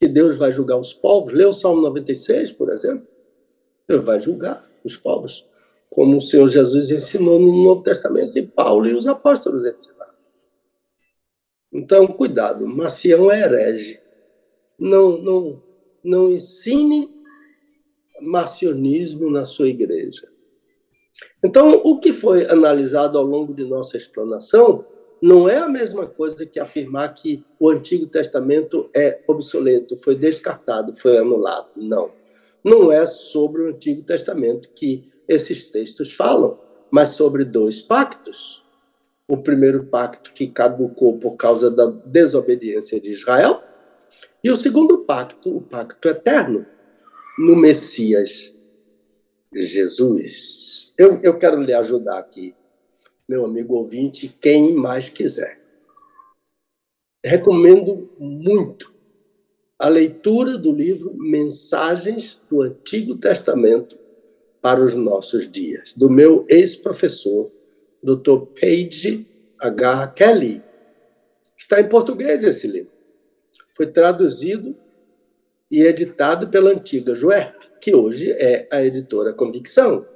que 0.00 0.08
Deus 0.08 0.36
vai 0.36 0.52
julgar 0.52 0.78
os 0.78 0.94
povos. 0.94 1.32
Lê 1.32 1.44
o 1.44 1.52
Salmo 1.52 1.82
96, 1.82 2.52
por 2.52 2.70
exemplo. 2.70 3.06
Deus 3.88 4.04
vai 4.04 4.20
julgar 4.20 4.66
os 4.84 4.96
povos, 4.96 5.46
como 5.90 6.16
o 6.16 6.20
Senhor 6.20 6.48
Jesus 6.48 6.90
ensinou 6.90 7.38
no 7.38 7.64
Novo 7.64 7.82
Testamento 7.82 8.38
e 8.38 8.46
Paulo 8.46 8.86
e 8.86 8.94
os 8.94 9.06
apóstolos 9.06 9.66
ensinaram. 9.66 9.99
Então, 11.72 12.06
cuidado, 12.06 12.66
Macião 12.66 13.30
é 13.30 13.42
herege. 13.42 14.00
Não, 14.78 15.18
não, 15.18 15.62
não 16.02 16.30
ensine 16.30 17.08
marcionismo 18.20 19.30
na 19.30 19.44
sua 19.44 19.68
igreja. 19.68 20.28
Então, 21.44 21.80
o 21.84 21.98
que 21.98 22.12
foi 22.12 22.46
analisado 22.46 23.18
ao 23.18 23.24
longo 23.24 23.54
de 23.54 23.64
nossa 23.64 23.96
explanação 23.96 24.84
não 25.20 25.48
é 25.48 25.58
a 25.58 25.68
mesma 25.68 26.06
coisa 26.06 26.46
que 26.46 26.58
afirmar 26.58 27.12
que 27.12 27.44
o 27.58 27.68
Antigo 27.68 28.06
Testamento 28.06 28.88
é 28.94 29.20
obsoleto, 29.28 29.98
foi 29.98 30.14
descartado, 30.14 30.94
foi 30.94 31.18
anulado. 31.18 31.68
Não. 31.76 32.10
Não 32.64 32.90
é 32.90 33.06
sobre 33.06 33.62
o 33.62 33.68
Antigo 33.68 34.02
Testamento 34.02 34.70
que 34.74 35.04
esses 35.28 35.66
textos 35.66 36.12
falam, 36.12 36.58
mas 36.90 37.10
sobre 37.10 37.44
dois 37.44 37.80
pactos. 37.80 38.64
O 39.30 39.38
primeiro 39.38 39.86
pacto 39.86 40.32
que 40.32 40.48
caducou 40.48 41.18
por 41.18 41.36
causa 41.36 41.70
da 41.70 41.86
desobediência 41.86 43.00
de 43.00 43.12
Israel, 43.12 43.62
e 44.42 44.50
o 44.50 44.56
segundo 44.56 44.98
pacto, 45.04 45.56
o 45.56 45.60
pacto 45.60 46.08
eterno, 46.08 46.66
no 47.38 47.54
Messias 47.56 48.52
Jesus. 49.54 50.92
Eu, 50.98 51.20
eu 51.22 51.38
quero 51.38 51.60
lhe 51.60 51.72
ajudar 51.72 52.18
aqui 52.18 52.54
meu 53.30 53.44
amigo 53.44 53.76
ouvinte, 53.76 54.36
quem 54.40 54.74
mais 54.74 55.08
quiser. 55.08 55.60
Recomendo 57.24 58.10
muito 58.18 58.92
a 59.78 59.88
leitura 59.88 60.58
do 60.58 60.72
livro 60.72 61.14
Mensagens 61.16 62.42
do 62.50 62.60
Antigo 62.60 63.16
Testamento 63.16 63.96
para 64.60 64.84
os 64.84 64.96
Nossos 64.96 65.48
Dias, 65.48 65.92
do 65.92 66.10
meu 66.10 66.44
ex-professor, 66.48 67.52
Dr. 68.02 68.46
Page 68.58 69.26
H. 69.60 70.08
Kelly. 70.08 70.62
Está 71.56 71.80
em 71.80 71.88
português 71.88 72.42
esse 72.42 72.66
livro. 72.66 72.92
Foi 73.72 73.86
traduzido 73.86 74.74
e 75.70 75.82
editado 75.82 76.48
pela 76.48 76.70
antiga 76.70 77.14
Juerp, 77.14 77.54
que 77.80 77.94
hoje 77.94 78.30
é 78.32 78.66
a 78.72 78.82
editora 78.82 79.32
Convicção. 79.32 80.06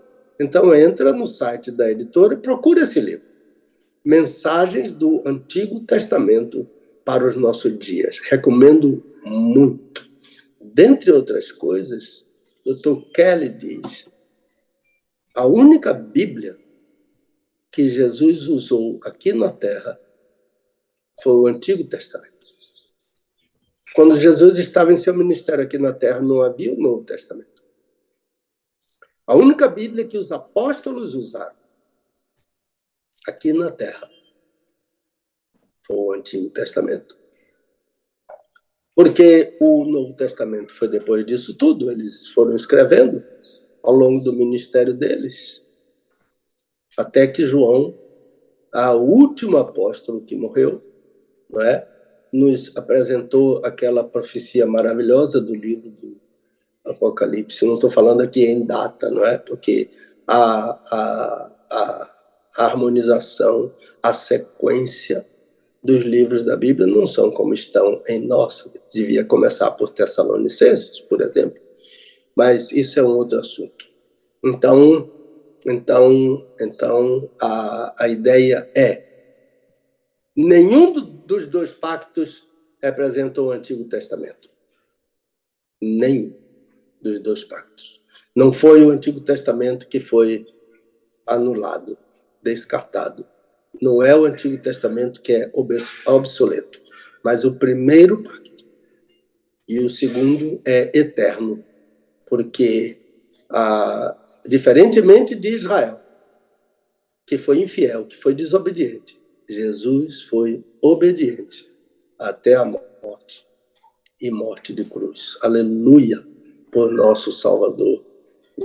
Então 0.40 0.74
entra 0.74 1.12
no 1.12 1.26
site 1.26 1.70
da 1.70 1.90
editora 1.90 2.34
e 2.34 2.38
procura 2.38 2.82
esse 2.82 3.00
livro. 3.00 3.26
Mensagens 4.04 4.92
do 4.92 5.22
Antigo 5.24 5.80
Testamento 5.80 6.68
para 7.04 7.26
os 7.26 7.36
nossos 7.36 7.78
dias. 7.78 8.18
Recomendo 8.18 9.02
muito. 9.24 10.08
Dentre 10.60 11.12
outras 11.12 11.52
coisas, 11.52 12.26
Dr. 12.64 13.10
Kelly 13.14 13.48
diz: 13.50 14.08
a 15.34 15.46
única 15.46 15.92
Bíblia 15.92 16.58
que 17.74 17.88
Jesus 17.88 18.46
usou 18.46 19.00
aqui 19.02 19.32
na 19.32 19.50
Terra 19.50 20.00
foi 21.20 21.32
o 21.32 21.46
Antigo 21.48 21.82
Testamento. 21.88 22.32
Quando 23.96 24.16
Jesus 24.16 24.58
estava 24.58 24.92
em 24.92 24.96
seu 24.96 25.12
ministério 25.12 25.64
aqui 25.64 25.76
na 25.76 25.92
Terra, 25.92 26.20
não 26.20 26.40
havia 26.40 26.72
o 26.72 26.80
Novo 26.80 27.04
Testamento. 27.04 27.64
A 29.26 29.34
única 29.34 29.66
Bíblia 29.66 30.06
que 30.06 30.16
os 30.16 30.30
apóstolos 30.30 31.14
usaram 31.14 31.56
aqui 33.26 33.52
na 33.52 33.72
Terra 33.72 34.08
foi 35.84 35.96
o 35.96 36.12
Antigo 36.12 36.50
Testamento. 36.50 37.18
Porque 38.94 39.56
o 39.60 39.84
Novo 39.84 40.14
Testamento 40.14 40.72
foi 40.72 40.86
depois 40.86 41.26
disso 41.26 41.56
tudo, 41.58 41.90
eles 41.90 42.28
foram 42.28 42.54
escrevendo 42.54 43.24
ao 43.82 43.92
longo 43.92 44.22
do 44.22 44.32
ministério 44.32 44.94
deles, 44.94 45.63
até 46.96 47.26
que 47.26 47.44
João, 47.44 47.94
a 48.72 48.92
último 48.92 49.56
apóstolo 49.56 50.20
que 50.20 50.36
morreu, 50.36 50.82
não 51.50 51.60
é? 51.60 51.86
nos 52.34 52.76
apresentou 52.76 53.62
aquela 53.64 54.02
profecia 54.02 54.66
maravilhosa 54.66 55.40
do 55.40 55.54
livro 55.54 55.88
do 55.90 56.16
Apocalipse. 56.84 57.64
Não 57.64 57.76
estou 57.76 57.88
falando 57.88 58.22
aqui 58.22 58.44
em 58.44 58.66
data, 58.66 59.08
não 59.08 59.24
é? 59.24 59.38
Porque 59.38 59.88
a, 60.26 60.70
a, 60.90 61.50
a, 61.70 62.10
harmonização, 62.58 63.72
a 64.02 64.12
sequência 64.12 65.24
dos 65.80 66.00
livros 66.00 66.42
da 66.42 66.56
Bíblia 66.56 66.88
não 66.88 67.06
são 67.06 67.30
como 67.30 67.54
estão 67.54 68.02
em 68.08 68.26
nossa. 68.26 68.68
Devia 68.92 69.24
começar 69.24 69.70
por 69.70 69.90
Tessalonicenses, 69.90 70.98
por 71.00 71.20
exemplo, 71.20 71.62
mas 72.34 72.72
isso 72.72 72.98
é 72.98 73.02
um 73.04 73.16
outro 73.16 73.38
assunto. 73.38 73.84
Então, 74.44 75.08
então, 75.66 76.46
então 76.60 77.30
a, 77.40 78.04
a 78.04 78.08
ideia 78.08 78.70
é 78.74 79.04
nenhum 80.36 80.92
dos 81.26 81.46
dois 81.46 81.72
pactos 81.72 82.48
representa 82.82 83.40
o 83.40 83.50
Antigo 83.50 83.84
Testamento. 83.84 84.48
Nenhum 85.80 86.34
dos 87.00 87.20
dois 87.20 87.44
pactos. 87.44 88.02
Não 88.34 88.52
foi 88.52 88.84
o 88.84 88.90
Antigo 88.90 89.20
Testamento 89.20 89.88
que 89.88 90.00
foi 90.00 90.46
anulado, 91.26 91.96
descartado. 92.42 93.26
Não 93.80 94.02
é 94.02 94.14
o 94.16 94.24
Antigo 94.24 94.58
Testamento 94.58 95.22
que 95.22 95.32
é 95.32 95.50
obsoleto, 96.06 96.80
mas 97.22 97.44
o 97.44 97.56
primeiro 97.56 98.22
pacto. 98.22 98.64
E 99.66 99.78
o 99.78 99.88
segundo 99.88 100.60
é 100.64 100.90
eterno, 100.98 101.64
porque, 102.26 102.98
ah, 103.48 104.14
diferentemente 104.46 105.34
de 105.34 105.48
Israel, 105.48 106.00
que 107.26 107.38
foi 107.38 107.60
infiel, 107.60 108.06
que 108.06 108.16
foi 108.16 108.34
desobediente, 108.34 109.20
Jesus 109.48 110.22
foi 110.22 110.64
obediente 110.80 111.70
até 112.18 112.54
a 112.54 112.64
morte 112.64 113.46
e 114.20 114.30
morte 114.30 114.72
de 114.72 114.84
cruz. 114.84 115.38
Aleluia 115.42 116.24
por 116.70 116.92
nosso 116.92 117.30
Salvador 117.30 118.04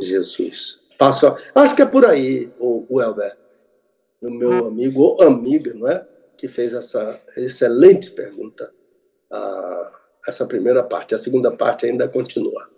Jesus. 0.02 0.82
Passo, 0.98 1.28
acho 1.56 1.76
que 1.76 1.82
é 1.82 1.86
por 1.86 2.06
aí, 2.06 2.52
o, 2.60 2.86
o 2.90 3.02
Elber, 3.02 3.38
o 4.22 4.30
meu 4.30 4.68
amigo 4.68 5.02
ou 5.02 5.22
amiga, 5.22 5.74
não 5.74 5.88
é? 5.88 6.06
Que 6.38 6.48
fez 6.48 6.74
essa 6.74 7.22
excelente 7.38 8.12
pergunta. 8.12 8.72
Ah, 9.32 9.92
essa 10.28 10.46
primeira 10.46 10.84
parte. 10.84 11.16
A 11.16 11.18
segunda 11.18 11.52
parte 11.52 11.86
ainda 11.86 12.08
continua. 12.08 12.70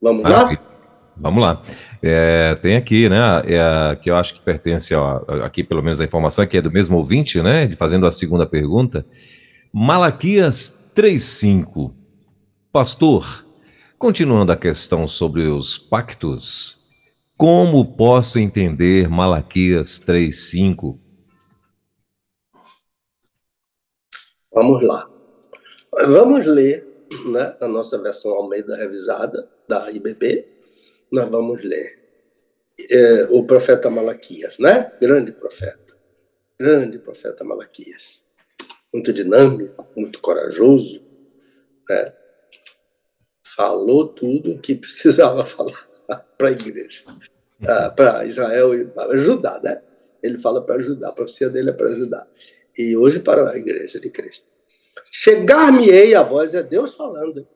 Vamos 0.00 0.24
lá? 0.24 0.73
Vamos 1.16 1.42
lá. 1.42 1.62
É, 2.02 2.54
tem 2.56 2.76
aqui, 2.76 3.08
né, 3.08 3.18
é, 3.46 3.96
que 3.96 4.10
eu 4.10 4.16
acho 4.16 4.34
que 4.34 4.40
pertence, 4.40 4.94
ó, 4.94 5.22
aqui 5.44 5.62
pelo 5.62 5.82
menos 5.82 6.00
a 6.00 6.04
informação 6.04 6.42
é 6.42 6.46
que 6.46 6.56
é 6.56 6.62
do 6.62 6.70
mesmo 6.70 6.96
ouvinte, 6.96 7.40
né, 7.40 7.68
fazendo 7.76 8.06
a 8.06 8.12
segunda 8.12 8.46
pergunta. 8.46 9.06
Malaquias 9.72 10.92
3.5. 10.94 11.92
Pastor, 12.72 13.44
continuando 13.98 14.52
a 14.52 14.56
questão 14.56 15.06
sobre 15.06 15.46
os 15.46 15.78
pactos, 15.78 16.78
como 17.36 17.96
posso 17.96 18.38
entender 18.38 19.08
Malaquias 19.08 20.00
3.5? 20.00 20.98
Vamos 24.52 24.86
lá. 24.86 25.08
Vamos 26.06 26.46
ler 26.46 26.86
né, 27.26 27.56
a 27.60 27.68
nossa 27.68 28.00
versão 28.00 28.32
Almeida 28.32 28.76
revisada 28.76 29.48
da 29.68 29.90
IBB, 29.90 30.53
nós 31.14 31.30
vamos 31.30 31.62
ler 31.62 31.94
é, 32.90 33.28
o 33.30 33.44
profeta 33.44 33.88
Malaquias, 33.88 34.58
né? 34.58 34.92
Grande 35.00 35.30
profeta, 35.30 35.96
grande 36.58 36.98
profeta 36.98 37.44
Malaquias, 37.44 38.20
muito 38.92 39.12
dinâmico, 39.12 39.86
muito 39.96 40.20
corajoso, 40.20 41.06
né? 41.88 42.12
falou 43.44 44.08
tudo 44.08 44.54
o 44.54 44.58
que 44.58 44.74
precisava 44.74 45.44
falar 45.44 45.86
para 46.36 46.48
a 46.48 46.50
igreja, 46.50 47.04
ah, 47.66 47.90
para 47.90 48.26
Israel 48.26 48.74
e 48.74 48.84
para 48.84 49.12
ajudar, 49.12 49.62
né? 49.62 49.80
Ele 50.20 50.38
fala 50.38 50.64
para 50.64 50.74
ajudar, 50.76 51.10
a 51.10 51.12
profecia 51.12 51.48
dele 51.48 51.70
é 51.70 51.72
para 51.72 51.90
ajudar. 51.90 52.28
E 52.76 52.96
hoje 52.96 53.20
para 53.20 53.48
a 53.48 53.56
igreja 53.56 54.00
de 54.00 54.10
Cristo. 54.10 54.48
Chegar-me-ei, 55.12 56.14
a 56.14 56.22
voz 56.24 56.54
é 56.54 56.62
Deus 56.62 56.96
falando, 56.96 57.46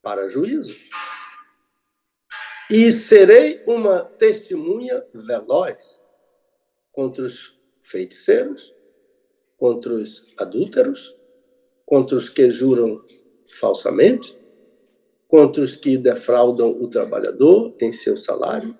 para 0.00 0.30
juízo 0.30 0.74
e 2.70 2.92
serei 2.92 3.60
uma 3.66 4.04
testemunha 4.04 5.04
veloz 5.12 6.04
contra 6.92 7.24
os 7.24 7.58
feiticeiros, 7.82 8.72
contra 9.56 9.92
os 9.92 10.32
adúlteros, 10.38 11.16
contra 11.84 12.16
os 12.16 12.28
que 12.28 12.48
juram 12.48 13.04
falsamente, 13.58 14.38
contra 15.26 15.64
os 15.64 15.74
que 15.74 15.98
defraudam 15.98 16.70
o 16.70 16.86
trabalhador 16.86 17.74
em 17.80 17.92
seu 17.92 18.16
salário, 18.16 18.78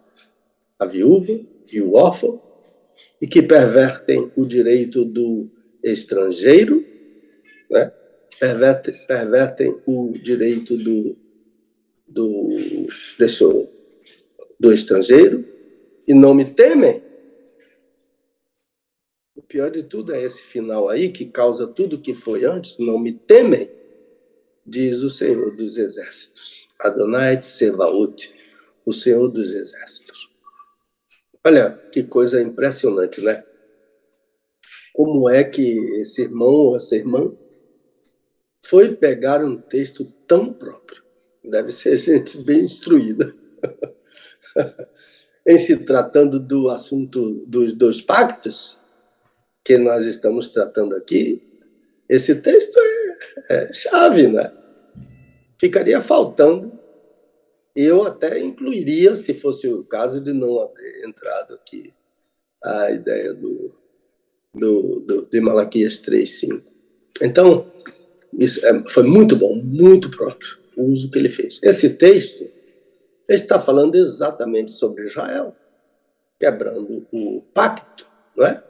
a 0.78 0.86
viúva 0.86 1.40
e 1.72 1.80
o 1.80 1.94
órfão, 1.94 2.40
e 3.20 3.26
que 3.26 3.42
pervertem 3.42 4.30
o 4.36 4.46
direito 4.46 5.04
do 5.04 5.50
estrangeiro, 5.82 6.84
né? 7.68 7.92
pervertem, 8.38 8.94
pervertem 9.06 9.82
o 9.84 10.12
direito 10.12 10.76
do, 10.76 11.16
do 12.06 12.50
deixa 13.18 13.44
eu 13.44 13.79
do 14.60 14.70
estrangeiro 14.72 15.42
e 16.06 16.12
não 16.12 16.34
me 16.34 16.44
temem. 16.44 17.02
O 19.34 19.40
pior 19.40 19.70
de 19.70 19.82
tudo 19.82 20.12
é 20.14 20.22
esse 20.22 20.42
final 20.42 20.90
aí, 20.90 21.10
que 21.10 21.24
causa 21.24 21.66
tudo 21.66 21.98
que 21.98 22.14
foi 22.14 22.44
antes, 22.44 22.76
não 22.78 22.98
me 22.98 23.10
temem, 23.10 23.70
diz 24.66 25.02
o 25.02 25.08
Senhor 25.08 25.56
dos 25.56 25.78
Exércitos. 25.78 26.68
Adonai 26.78 27.40
Tsevaot, 27.40 28.34
o 28.84 28.92
Senhor 28.92 29.28
dos 29.28 29.54
Exércitos. 29.54 30.30
Olha 31.42 31.70
que 31.90 32.02
coisa 32.02 32.42
impressionante, 32.42 33.22
né? 33.22 33.42
Como 34.92 35.28
é 35.30 35.42
que 35.42 35.78
esse 36.00 36.22
irmão 36.22 36.52
ou 36.52 36.76
essa 36.76 36.94
irmã 36.94 37.32
foi 38.62 38.94
pegar 38.94 39.42
um 39.42 39.56
texto 39.56 40.04
tão 40.26 40.52
próprio? 40.52 41.02
Deve 41.42 41.72
ser 41.72 41.96
gente 41.96 42.42
bem 42.42 42.60
instruída. 42.60 43.34
Em 45.46 45.58
se 45.58 45.84
tratando 45.84 46.38
do 46.38 46.68
assunto 46.68 47.44
dos 47.46 47.72
dois 47.72 48.00
pactos, 48.00 48.78
que 49.64 49.78
nós 49.78 50.04
estamos 50.04 50.50
tratando 50.50 50.94
aqui, 50.94 51.42
esse 52.08 52.36
texto 52.36 52.76
é, 52.78 53.54
é 53.54 53.74
chave, 53.74 54.26
né? 54.28 54.52
Ficaria 55.58 56.00
faltando. 56.00 56.72
Eu 57.76 58.04
até 58.04 58.38
incluiria, 58.40 59.14
se 59.14 59.32
fosse 59.32 59.68
o 59.68 59.84
caso 59.84 60.20
de 60.20 60.32
não 60.32 60.60
haver 60.60 61.04
entrado 61.06 61.54
aqui, 61.54 61.94
a 62.62 62.90
ideia 62.90 63.32
do, 63.32 63.74
do, 64.52 65.00
do 65.00 65.26
de 65.26 65.40
Malaquias 65.40 66.00
3,5. 66.00 66.62
Então, 67.22 67.70
isso 68.32 68.64
é, 68.66 68.82
foi 68.88 69.04
muito 69.04 69.36
bom, 69.36 69.54
muito 69.54 70.10
próprio 70.10 70.58
o 70.76 70.84
uso 70.84 71.10
que 71.10 71.18
ele 71.18 71.28
fez. 71.28 71.60
Esse 71.62 71.90
texto 71.90 72.48
ele 73.30 73.38
está 73.38 73.60
falando 73.60 73.94
exatamente 73.94 74.72
sobre 74.72 75.04
Israel, 75.04 75.54
quebrando 76.36 77.06
o 77.12 77.40
pacto, 77.54 78.04
não 78.36 78.44
é? 78.44 78.60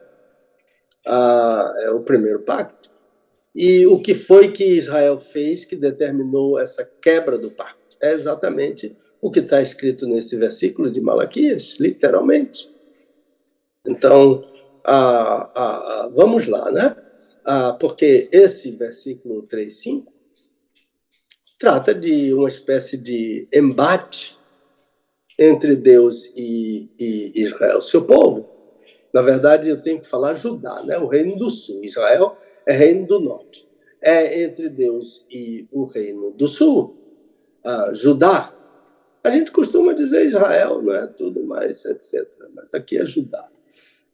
Ah, 1.06 1.74
é 1.84 1.90
o 1.92 2.02
primeiro 2.02 2.40
pacto. 2.40 2.90
E 3.54 3.86
o 3.86 3.98
que 3.98 4.14
foi 4.14 4.52
que 4.52 4.62
Israel 4.62 5.18
fez 5.18 5.64
que 5.64 5.74
determinou 5.74 6.61
essa 6.61 6.84
quebra 6.84 7.38
do 7.38 7.50
pacto? 7.52 7.96
É 8.02 8.12
exatamente 8.12 8.94
o 9.18 9.30
que 9.30 9.40
está 9.40 9.62
escrito 9.62 10.06
nesse 10.06 10.36
versículo 10.36 10.90
de 10.90 11.00
Malaquias, 11.00 11.76
literalmente. 11.80 12.70
Então, 13.86 14.44
ah, 14.84 15.50
ah, 15.54 16.11
vamos 16.14 16.46
lá, 16.46 16.70
né? 16.70 16.96
Ah, 17.46 17.72
porque 17.80 18.28
esse 18.30 18.72
versículo 18.72 19.42
3,5 19.44 20.04
trata 21.58 21.94
de 21.94 22.34
uma 22.34 22.48
espécie 22.50 22.98
de 22.98 23.48
embate 23.54 24.38
entre 25.41 25.74
Deus 25.74 26.26
e, 26.36 26.91
e 27.01 27.43
Israel, 27.43 27.80
seu 27.80 28.05
povo. 28.05 28.47
Na 29.11 29.22
verdade, 29.22 29.70
eu 29.70 29.82
tenho 29.82 29.99
que 29.99 30.07
falar 30.07 30.34
Judá, 30.34 30.82
né? 30.84 30.99
o 30.99 31.07
reino 31.09 31.34
do 31.36 31.51
sul. 31.51 31.82
Israel 31.82 32.36
é 32.66 32.74
reino 32.74 33.07
do 33.07 33.18
norte. 33.18 33.66
É 34.03 34.43
entre 34.43 34.68
Deus 34.68 35.24
e 35.30 35.66
o 35.72 35.86
reino 35.86 36.30
do 36.32 36.47
sul. 36.47 36.95
Ah, 37.64 37.91
Judá. 37.95 38.55
A 39.24 39.30
gente 39.30 39.51
costuma 39.51 39.95
dizer 39.95 40.26
Israel, 40.26 40.82
não 40.82 40.95
é 40.95 41.07
tudo 41.07 41.43
mais, 41.43 41.84
etc. 41.86 42.28
Mas 42.55 42.72
aqui 42.74 42.99
é 42.99 43.07
Judá. 43.07 43.49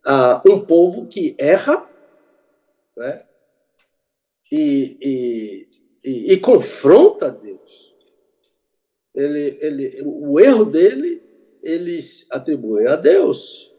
Ah, 0.04 0.40
um 0.46 0.60
povo 0.60 1.06
que 1.06 1.34
erra 1.38 1.90
né? 2.96 3.24
e, 4.50 4.96
e, 5.02 5.68
e, 6.04 6.32
e 6.34 6.40
confronta 6.40 7.30
Deus 7.32 7.95
ele, 9.16 9.58
ele, 9.60 10.02
o 10.04 10.38
erro 10.38 10.66
dele, 10.66 11.22
eles 11.62 12.26
atribuem 12.30 12.86
a 12.86 12.96
Deus. 12.96 13.74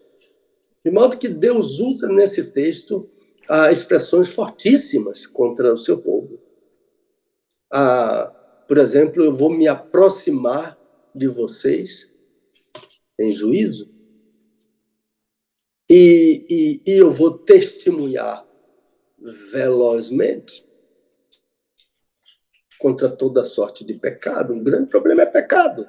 De 0.84 0.90
modo 0.90 1.18
que 1.18 1.30
Deus 1.30 1.80
usa 1.80 2.10
nesse 2.10 2.52
texto 2.52 3.10
ah, 3.48 3.72
expressões 3.72 4.30
fortíssimas 4.30 5.28
contra 5.28 5.74
o 5.74 5.78
seu 5.78 6.00
povo. 6.00 6.40
Ah, 7.72 8.34
por 8.68 8.78
exemplo, 8.78 9.24
eu 9.24 9.32
vou 9.32 9.50
me 9.50 9.68
aproximar 9.68 10.78
de 11.14 11.28
vocês 11.28 12.12
em 13.20 13.32
juízo. 13.32 13.96
e, 15.90 16.46
e, 16.50 16.92
e 16.92 16.98
eu 16.98 17.12
vou 17.14 17.38
testemunhar 17.38 18.46
velozmente 19.52 20.67
contra 22.80 23.10
toda 23.10 23.44
sorte 23.44 23.84
de 23.86 23.94
pecado. 23.94 24.54
Um 24.54 24.64
grande 24.64 24.88
problema 24.88 25.24
é 25.24 25.26
pecado. 25.26 25.88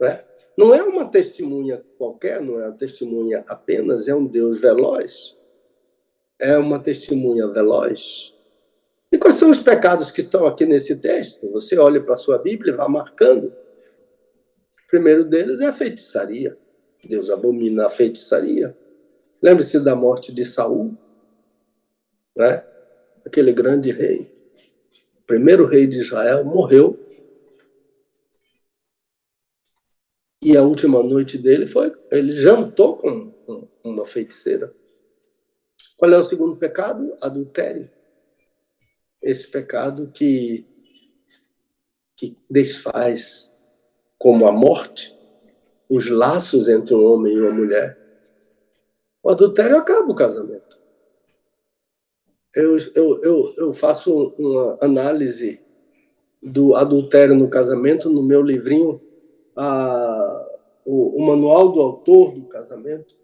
Não 0.00 0.08
é? 0.08 0.24
não 0.58 0.74
é 0.74 0.82
uma 0.82 1.08
testemunha 1.08 1.84
qualquer, 1.96 2.40
não 2.42 2.58
é 2.58 2.66
uma 2.66 2.76
testemunha 2.76 3.44
apenas, 3.48 4.08
é 4.08 4.14
um 4.14 4.26
Deus 4.26 4.60
veloz. 4.60 5.36
É 6.38 6.58
uma 6.58 6.80
testemunha 6.80 7.46
veloz. 7.46 8.34
E 9.10 9.16
quais 9.16 9.36
são 9.36 9.50
os 9.50 9.60
pecados 9.60 10.10
que 10.10 10.20
estão 10.20 10.46
aqui 10.46 10.66
nesse 10.66 10.96
texto? 10.96 11.50
Você 11.52 11.78
olha 11.78 12.02
para 12.02 12.14
a 12.14 12.18
sua 12.18 12.38
Bíblia 12.38 12.72
e 12.72 12.76
vai 12.76 12.88
marcando. 12.88 13.46
O 13.46 14.88
primeiro 14.88 15.24
deles 15.24 15.60
é 15.60 15.66
a 15.66 15.72
feitiçaria. 15.72 16.58
Deus 17.08 17.30
abomina 17.30 17.86
a 17.86 17.90
feitiçaria. 17.90 18.76
Lembre-se 19.40 19.78
da 19.78 19.94
morte 19.94 20.34
de 20.34 20.44
Saul, 20.44 20.96
né? 22.36 22.64
aquele 23.24 23.52
grande 23.52 23.92
rei. 23.92 24.36
Primeiro 25.28 25.66
rei 25.66 25.86
de 25.86 25.98
Israel 25.98 26.42
morreu. 26.42 26.98
E 30.42 30.56
a 30.56 30.62
última 30.62 31.02
noite 31.02 31.36
dele 31.36 31.66
foi. 31.66 31.92
Ele 32.10 32.32
jantou 32.32 32.96
com 32.96 33.68
uma 33.84 34.06
feiticeira. 34.06 34.74
Qual 35.98 36.10
é 36.10 36.18
o 36.18 36.24
segundo 36.24 36.56
pecado? 36.56 37.14
Adultério. 37.20 37.90
Esse 39.20 39.48
pecado 39.48 40.10
que, 40.10 40.66
que 42.16 42.32
desfaz, 42.48 43.54
como 44.16 44.46
a 44.46 44.52
morte, 44.52 45.14
os 45.90 46.08
laços 46.08 46.68
entre 46.68 46.94
um 46.94 47.04
homem 47.04 47.34
e 47.34 47.40
uma 47.40 47.52
mulher. 47.52 47.98
O 49.22 49.28
adultério 49.28 49.76
acaba 49.76 50.10
o 50.10 50.16
casamento. 50.16 50.78
Eu, 52.58 52.76
eu, 52.96 53.22
eu, 53.22 53.54
eu 53.56 53.72
faço 53.72 54.34
uma 54.36 54.76
análise 54.80 55.60
do 56.42 56.74
adultério 56.74 57.36
no 57.36 57.48
casamento 57.48 58.10
no 58.10 58.20
meu 58.20 58.42
livrinho, 58.42 59.00
a, 59.54 60.46
o, 60.84 61.22
o 61.22 61.24
manual 61.24 61.70
do 61.70 61.80
autor 61.80 62.34
do 62.34 62.48
casamento. 62.48 63.16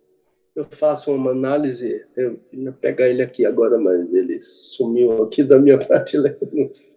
Eu 0.55 0.64
faço 0.70 1.12
uma 1.12 1.32
análise, 1.32 2.07
eu 2.16 2.39
ia 2.53 2.70
pegar 2.70 3.09
ele 3.09 3.22
aqui 3.22 3.45
agora, 3.45 3.76
mas 3.76 4.14
ele 4.14 4.39
sumiu 4.39 5.24
aqui 5.24 5.43
da 5.43 5.59
minha 5.59 5.78
prateleira, 5.85 6.39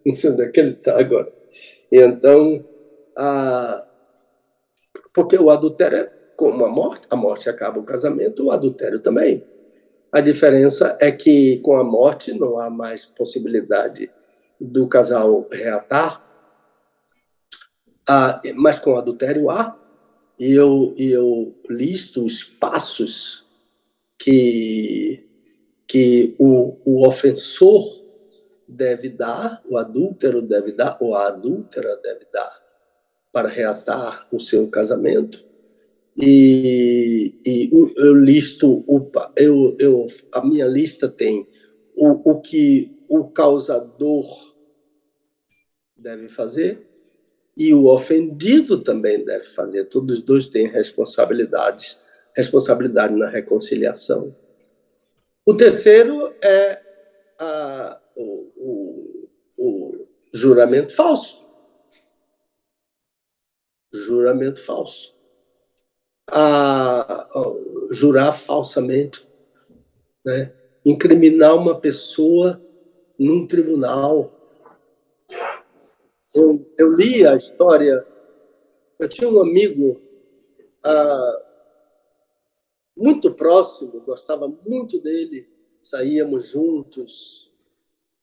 não 0.06 0.14
sei 0.14 0.30
onde 0.30 0.44
é 0.44 0.50
que 0.50 0.60
ele 0.60 0.74
está 0.74 1.00
agora. 1.00 1.34
Então, 1.92 2.64
a, 3.16 3.88
porque 5.12 5.36
o 5.36 5.50
adultério 5.50 5.98
é 5.98 6.12
como 6.36 6.64
a 6.64 6.70
morte, 6.70 7.08
a 7.10 7.16
morte 7.16 7.50
acaba 7.50 7.80
o 7.80 7.84
casamento, 7.84 8.46
o 8.46 8.52
adultério 8.52 9.00
também. 9.00 9.44
A 10.12 10.22
diferença 10.22 10.98
é 11.02 11.12
que 11.12 11.58
com 11.60 11.76
a 11.76 11.84
morte 11.84 12.34
não 12.34 12.60
há 12.60 12.70
mais 12.70 13.06
possibilidade 13.06 14.10
do 14.60 14.88
casal 14.88 15.46
reatar, 15.52 16.24
ah, 18.08 18.42
mas 18.56 18.80
com 18.80 18.92
o 18.92 18.98
adultério 18.98 19.50
há. 19.50 19.78
E 20.40 20.52
eu, 20.52 20.94
eu 20.98 21.56
listo 21.70 22.24
os 22.24 22.44
passos 22.44 23.46
que, 24.18 25.28
que 25.88 26.36
o, 26.40 26.78
o 26.86 27.08
ofensor 27.08 27.84
deve 28.68 29.10
dar, 29.10 29.62
o 29.70 29.78
adúltero 29.78 30.42
deve 30.42 30.72
dar, 30.72 30.98
ou 31.02 31.16
a 31.16 31.28
adúltera 31.28 31.98
deve 31.98 32.26
dar, 32.32 32.52
para 33.32 33.50
reatar 33.50 34.28
o 34.32 34.40
seu 34.40 34.70
casamento 34.70 35.47
e, 36.20 37.40
e 37.46 37.70
eu 37.72 38.16
listo, 38.16 38.84
eu, 39.36 39.76
eu, 39.80 40.08
a 40.32 40.44
minha 40.44 40.66
lista 40.66 41.08
tem 41.08 41.48
o, 41.96 42.32
o 42.32 42.42
que 42.42 42.98
o 43.08 43.30
causador 43.30 44.26
deve 45.96 46.28
fazer 46.28 46.88
e 47.56 47.72
o 47.72 47.86
ofendido 47.86 48.80
também 48.80 49.24
deve 49.24 49.46
fazer. 49.46 49.86
Todos 49.86 50.18
os 50.18 50.26
dois 50.26 50.48
têm 50.48 50.66
responsabilidades, 50.66 52.00
responsabilidade 52.36 53.14
na 53.14 53.30
reconciliação. 53.30 54.36
O 55.46 55.54
terceiro 55.54 56.34
é 56.44 56.82
a, 57.38 58.02
o, 58.16 58.52
o, 58.58 59.30
o 59.56 60.08
juramento 60.34 60.96
falso. 60.96 61.46
Juramento 63.94 64.60
falso 64.60 65.17
a, 66.30 67.28
jurar 67.92 68.34
falsamente, 68.34 69.28
né? 70.26 70.54
incriminar 70.86 71.56
uma 71.56 71.80
pessoa 71.80 72.62
num 73.18 73.48
tribunal. 73.48 74.32
Eu, 76.34 76.66
eu 76.78 76.94
li 76.94 77.26
a 77.26 77.36
história, 77.36 78.06
eu 79.00 79.10
tinha 79.10 79.30
um 79.30 79.42
amigo 79.42 80.00
ah, 80.84 81.44
muito 82.96 83.34
próximo, 83.34 84.02
gostava 84.02 84.48
muito 84.66 85.00
dele, 85.00 85.48
saíamos 85.82 86.48
juntos, 86.48 87.52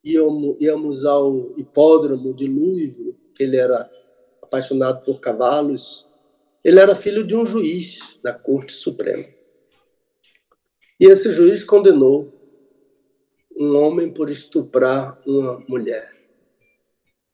íamos, 0.02 0.60
íamos 0.60 1.04
ao 1.04 1.52
hipódromo 1.56 2.34
de 2.34 2.46
Louisville, 2.46 3.16
que 3.34 3.42
ele 3.42 3.56
era 3.56 3.90
apaixonado 4.42 5.02
por 5.04 5.20
cavalos, 5.20 6.03
ele 6.64 6.80
era 6.80 6.96
filho 6.96 7.22
de 7.22 7.36
um 7.36 7.44
juiz 7.44 8.18
da 8.22 8.32
Corte 8.32 8.72
Suprema. 8.72 9.26
E 10.98 11.04
esse 11.04 11.30
juiz 11.30 11.62
condenou 11.62 12.32
um 13.54 13.76
homem 13.76 14.10
por 14.10 14.30
estuprar 14.30 15.20
uma 15.26 15.60
mulher. 15.68 16.14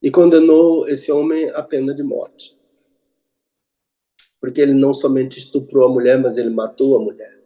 E 0.03 0.11
condenou 0.11 0.89
esse 0.89 1.13
homem 1.13 1.49
à 1.51 1.63
pena 1.63 1.95
de 1.95 2.03
morte. 2.03 2.59
Porque 4.41 4.61
ele 4.61 4.75
não 4.75 4.93
somente 4.93 5.39
estuprou 5.39 5.87
a 5.87 5.93
mulher, 5.93 6.19
mas 6.19 6.37
ele 6.37 6.51
matou 6.51 6.97
a 6.97 7.01
mulher. 7.01 7.39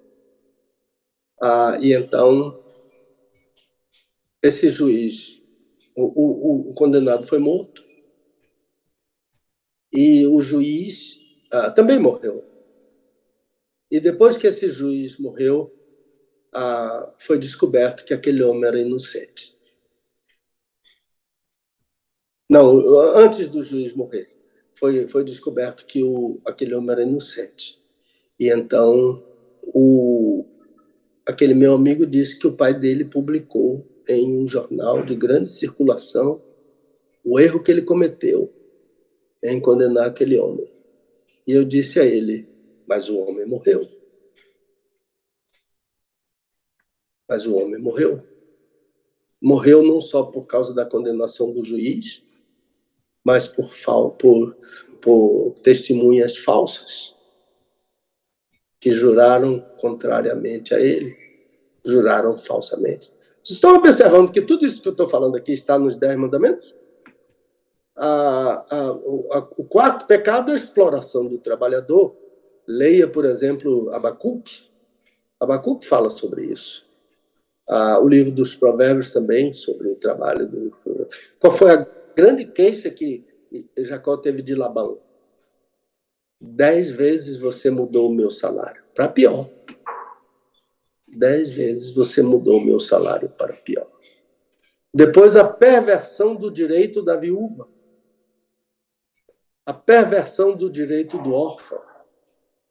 Ah, 1.42 1.76
e 1.82 1.92
então, 1.92 2.64
esse 4.40 4.70
juiz, 4.70 5.42
o, 5.96 6.04
o, 6.04 6.70
o 6.70 6.74
condenado 6.74 7.26
foi 7.26 7.38
morto. 7.38 7.84
E 9.92 10.26
o 10.26 10.40
juiz 10.40 11.23
ah, 11.54 11.70
também 11.70 12.00
morreu. 12.00 12.44
E 13.88 14.00
depois 14.00 14.36
que 14.36 14.48
esse 14.48 14.68
juiz 14.70 15.18
morreu, 15.18 15.72
ah, 16.52 17.14
foi 17.18 17.38
descoberto 17.38 18.04
que 18.04 18.12
aquele 18.12 18.42
homem 18.42 18.64
era 18.64 18.80
inocente. 18.80 19.56
Não, 22.50 22.76
antes 23.16 23.46
do 23.46 23.62
juiz 23.62 23.94
morrer, 23.94 24.28
foi, 24.74 25.06
foi 25.06 25.24
descoberto 25.24 25.86
que 25.86 26.02
o, 26.02 26.40
aquele 26.44 26.74
homem 26.74 26.90
era 26.90 27.02
inocente. 27.02 27.80
E 28.38 28.48
então 28.48 29.16
o, 29.62 30.44
aquele 31.24 31.54
meu 31.54 31.74
amigo 31.74 32.04
disse 32.04 32.38
que 32.38 32.48
o 32.48 32.56
pai 32.56 32.74
dele 32.74 33.04
publicou 33.04 33.86
em 34.08 34.36
um 34.36 34.46
jornal 34.46 35.04
de 35.04 35.14
grande 35.14 35.50
circulação 35.50 36.42
o 37.24 37.38
erro 37.38 37.62
que 37.62 37.70
ele 37.70 37.82
cometeu 37.82 38.52
em 39.42 39.60
condenar 39.60 40.08
aquele 40.08 40.38
homem. 40.38 40.73
E 41.46 41.52
eu 41.52 41.64
disse 41.64 42.00
a 42.00 42.04
ele: 42.04 42.48
Mas 42.86 43.08
o 43.08 43.18
homem 43.18 43.46
morreu. 43.46 43.86
Mas 47.28 47.46
o 47.46 47.56
homem 47.56 47.80
morreu. 47.80 48.22
Morreu 49.40 49.82
não 49.82 50.00
só 50.00 50.22
por 50.24 50.46
causa 50.46 50.74
da 50.74 50.86
condenação 50.86 51.52
do 51.52 51.62
juiz, 51.62 52.22
mas 53.22 53.46
por, 53.46 53.70
por, 54.18 54.56
por 55.00 55.54
testemunhas 55.62 56.36
falsas 56.36 57.14
que 58.80 58.92
juraram 58.92 59.60
contrariamente 59.78 60.74
a 60.74 60.80
ele, 60.80 61.16
juraram 61.84 62.36
falsamente. 62.36 63.12
Vocês 63.42 63.56
estão 63.56 63.76
observando 63.76 64.30
que 64.30 64.42
tudo 64.42 64.66
isso 64.66 64.82
que 64.82 64.88
eu 64.88 64.92
estou 64.92 65.08
falando 65.08 65.36
aqui 65.36 65.52
está 65.52 65.78
nos 65.78 65.96
Dez 65.96 66.16
Mandamentos? 66.16 66.74
A, 67.96 68.66
a, 68.68 68.80
a, 69.38 69.48
o 69.56 69.64
quarto 69.64 70.06
pecado 70.06 70.50
é 70.50 70.54
a 70.54 70.56
exploração 70.56 71.26
do 71.26 71.38
trabalhador. 71.38 72.16
Leia, 72.66 73.06
por 73.06 73.24
exemplo, 73.24 73.90
Abacuque. 73.92 74.68
Abacuque 75.38 75.86
fala 75.86 76.10
sobre 76.10 76.46
isso. 76.46 76.86
Ah, 77.68 77.98
o 78.00 78.08
livro 78.08 78.32
dos 78.32 78.54
Provérbios 78.54 79.10
também, 79.10 79.52
sobre 79.52 79.88
o 79.88 79.96
trabalho 79.96 80.46
do. 80.46 80.72
Qual 81.38 81.52
foi 81.52 81.70
a 81.72 81.86
grande 82.14 82.46
queixa 82.46 82.90
que 82.90 83.24
Jacó 83.78 84.16
teve 84.16 84.42
de 84.42 84.54
Labão? 84.54 84.98
Dez 86.40 86.90
vezes 86.90 87.38
você 87.38 87.70
mudou 87.70 88.10
o 88.10 88.14
meu 88.14 88.30
salário 88.30 88.82
para 88.94 89.08
pior. 89.08 89.48
Dez 91.16 91.48
vezes 91.48 91.94
você 91.94 92.22
mudou 92.22 92.58
o 92.58 92.64
meu 92.64 92.80
salário 92.80 93.30
para 93.30 93.54
pior. 93.54 93.88
Depois, 94.92 95.36
a 95.36 95.44
perversão 95.44 96.34
do 96.34 96.50
direito 96.50 97.02
da 97.02 97.16
viúva 97.16 97.68
a 99.66 99.72
perversão 99.72 100.56
do 100.56 100.70
direito 100.70 101.18
do 101.18 101.32
órfão, 101.32 101.80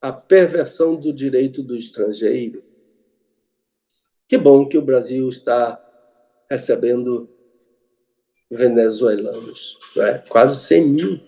a 0.01 0.11
perversão 0.11 0.95
do 0.95 1.13
direito 1.13 1.63
do 1.63 1.75
estrangeiro, 1.75 2.63
Que 4.27 4.37
bom 4.37 4.67
que 4.67 4.77
o 4.77 4.81
Brasil 4.81 5.29
está 5.29 5.79
recebendo 6.49 7.29
venezuelanos. 8.49 9.77
Né? 9.95 10.23
Quase 10.27 10.57
100 10.65 10.89
mil 10.89 11.19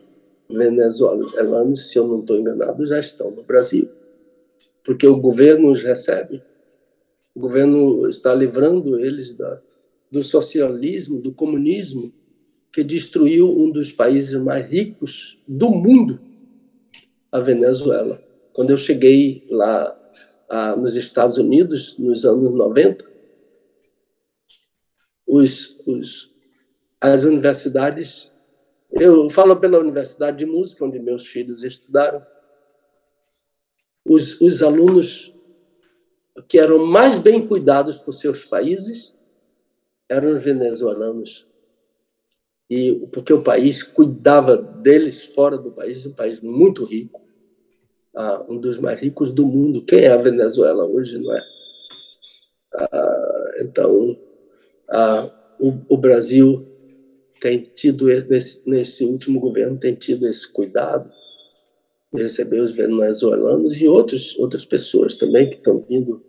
venezuelanos, 0.49 1.89
se 1.89 1.97
eu 1.97 2.07
não 2.07 2.21
estou 2.21 2.37
enganado, 2.37 2.85
já 2.85 2.97
estão 2.99 3.31
no 3.31 3.43
Brasil. 3.43 3.89
Porque 4.83 5.05
o 5.07 5.19
governo 5.19 5.71
os 5.71 5.83
recebe. 5.83 6.43
O 7.35 7.41
governo 7.41 8.07
está 8.07 8.33
livrando 8.33 8.99
eles 8.99 9.33
da, 9.33 9.61
do 10.11 10.23
socialismo, 10.23 11.19
do 11.19 11.33
comunismo, 11.33 12.13
que 12.75 12.83
destruiu 12.83 13.49
um 13.57 13.71
dos 13.71 13.93
países 13.93 14.33
mais 14.33 14.69
ricos 14.69 15.41
do 15.47 15.69
mundo, 15.69 16.19
a 17.31 17.39
Venezuela. 17.39 18.21
Quando 18.51 18.71
eu 18.71 18.77
cheguei 18.77 19.47
lá 19.49 19.97
nos 20.77 20.97
Estados 20.97 21.37
Unidos, 21.37 21.97
nos 21.97 22.25
anos 22.25 22.53
90, 22.53 23.05
os, 25.25 25.79
os, 25.87 26.35
as 26.99 27.23
universidades. 27.23 28.33
Eu 28.91 29.29
falo 29.29 29.55
pela 29.55 29.79
Universidade 29.79 30.39
de 30.39 30.45
Música, 30.45 30.83
onde 30.83 30.99
meus 30.99 31.25
filhos 31.25 31.63
estudaram. 31.63 32.21
Os, 34.05 34.41
os 34.41 34.61
alunos 34.61 35.33
que 36.49 36.59
eram 36.59 36.85
mais 36.85 37.19
bem 37.19 37.47
cuidados 37.47 37.97
por 37.97 38.11
seus 38.11 38.43
países 38.43 39.17
eram 40.09 40.35
os 40.35 40.43
venezuelanos. 40.43 41.47
E 42.69 42.93
porque 43.11 43.31
o 43.31 43.43
país 43.43 43.83
cuidava 43.83 44.57
deles 44.57 45.23
fora 45.23 45.57
do 45.57 45.71
país, 45.71 46.05
um 46.05 46.13
país 46.13 46.41
muito 46.41 46.83
rico, 46.83 47.21
ah, 48.15 48.43
um 48.49 48.59
dos 48.59 48.79
mais 48.79 48.99
ricos 48.99 49.31
do 49.31 49.45
mundo. 49.45 49.83
Quem 49.83 49.99
é 49.99 50.11
a 50.11 50.17
Venezuela 50.17 50.85
hoje, 50.85 51.17
não 51.19 51.35
é? 51.35 51.41
Ah, 52.73 53.53
então, 53.59 54.17
ah, 54.89 55.29
o, 55.59 55.73
o, 55.89 55.97
Brasil 55.97 56.63
tem 57.39 57.69
tido, 57.73 58.05
nesse, 58.27 58.67
nesse 58.67 59.05
último 59.05 59.39
governo, 59.39 59.77
tem 59.77 59.93
tido 59.93 60.27
esse 60.27 60.51
cuidado 60.51 61.11
de 62.13 62.23
receber 62.23 62.61
os 62.61 62.75
venezuelanos 62.75 63.79
e 63.79 63.87
outros, 63.87 64.37
outras 64.39 64.65
pessoas 64.65 65.15
também 65.15 65.49
que 65.49 65.57
estão 65.57 65.79
vindo 65.81 66.23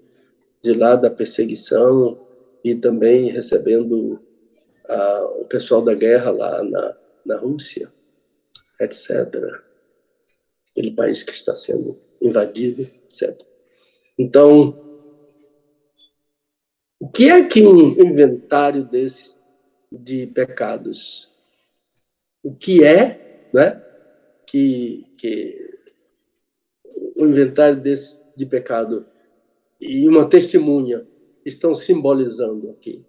de 0.62 0.72
lá 0.74 0.96
da 0.96 1.08
perseguição 1.08 2.16
e 2.64 2.74
também 2.74 3.30
recebendo 3.30 4.20
o 4.88 5.48
pessoal 5.48 5.82
da 5.82 5.94
guerra 5.94 6.30
lá 6.30 6.62
na, 6.62 6.96
na 7.24 7.36
Rússia, 7.36 7.92
etc 8.80 9.66
aquele 10.76 10.94
país 10.94 11.22
que 11.22 11.32
está 11.32 11.56
sendo 11.56 11.98
invadido, 12.20 12.82
etc. 12.82 13.42
Então, 14.18 14.78
o 17.00 17.08
que 17.08 17.30
é 17.30 17.42
que 17.42 17.66
um 17.66 17.92
inventário 17.92 18.84
desse 18.84 19.36
de 19.90 20.26
pecados? 20.26 21.30
O 22.42 22.54
que 22.54 22.84
é, 22.84 23.48
né? 23.54 23.82
Que, 24.46 25.06
que 25.18 25.80
um 27.16 27.26
inventário 27.26 27.80
desse 27.80 28.22
de 28.36 28.44
pecado 28.44 29.06
e 29.80 30.06
uma 30.06 30.28
testemunha 30.28 31.06
estão 31.44 31.74
simbolizando 31.74 32.70
aqui 32.70 33.05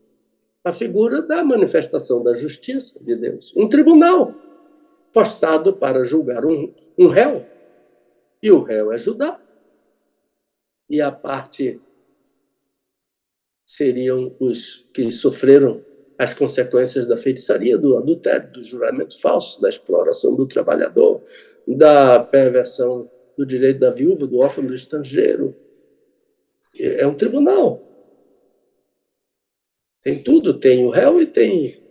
a 0.68 0.74
figura 0.74 1.22
da 1.22 1.44
manifestação 1.44 2.24
da 2.24 2.36
justiça 2.36 3.00
de 3.04 3.16
Deus, 3.16 3.54
um 3.56 3.70
tribunal 3.70 4.34
postado 5.14 5.74
para 5.74 6.04
julgar 6.04 6.46
um, 6.46 6.74
um 6.98 7.08
réu 7.08 7.46
e 8.42 8.52
o 8.52 8.62
réu 8.62 8.92
é 8.92 9.00
Judá. 9.00 9.42
E 10.90 11.02
a 11.02 11.12
parte 11.12 11.82
seriam 13.66 14.36
os 14.40 14.88
que 14.94 15.12
sofreram 15.12 15.84
as 16.18 16.34
consequências 16.34 17.06
da 17.06 17.18
feitiçaria, 17.18 17.78
do 17.78 17.98
adultério, 17.98 18.52
do 18.52 18.62
juramento 18.62 19.20
falso, 19.20 19.62
da 19.62 19.70
exploração 19.70 20.36
do 20.36 20.48
trabalhador, 20.48 21.22
da 21.68 22.20
perversão 22.20 23.10
do 23.38 23.46
direito 23.46 23.80
da 23.80 23.92
viúva, 23.92 24.26
do 24.26 24.40
órfão, 24.40 24.66
do 24.66 24.74
estrangeiro. 24.74 25.56
É 26.80 27.06
um 27.06 27.14
tribunal. 27.14 27.87
Tem 30.08 30.24
tudo, 30.24 30.54
tem 30.54 30.86
o 30.86 30.90
réu 30.90 31.22
e 31.22 31.26
tem 31.26 31.84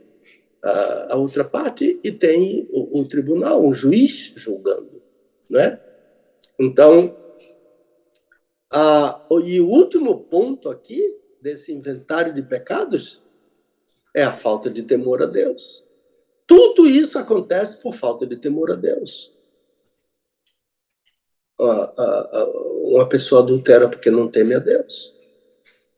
a, 0.62 1.12
a 1.12 1.16
outra 1.16 1.44
parte 1.44 2.00
e 2.02 2.10
tem 2.10 2.66
o, 2.70 3.00
o 3.00 3.04
tribunal, 3.04 3.62
um 3.62 3.74
juiz 3.74 4.32
julgando, 4.34 5.02
não 5.50 5.60
é? 5.60 5.78
Então, 6.58 7.14
a, 8.72 9.22
e 9.44 9.60
o 9.60 9.68
último 9.68 10.18
ponto 10.18 10.70
aqui 10.70 11.14
desse 11.42 11.74
inventário 11.74 12.32
de 12.32 12.40
pecados 12.40 13.22
é 14.14 14.22
a 14.22 14.32
falta 14.32 14.70
de 14.70 14.82
temor 14.82 15.22
a 15.22 15.26
Deus. 15.26 15.86
Tudo 16.46 16.86
isso 16.86 17.18
acontece 17.18 17.82
por 17.82 17.92
falta 17.92 18.26
de 18.26 18.36
temor 18.36 18.72
a 18.72 18.76
Deus. 18.76 19.30
Uma 21.58 23.06
pessoa 23.10 23.42
adultera 23.42 23.90
porque 23.90 24.10
não 24.10 24.26
teme 24.26 24.54
a 24.54 24.58
Deus. 24.58 25.15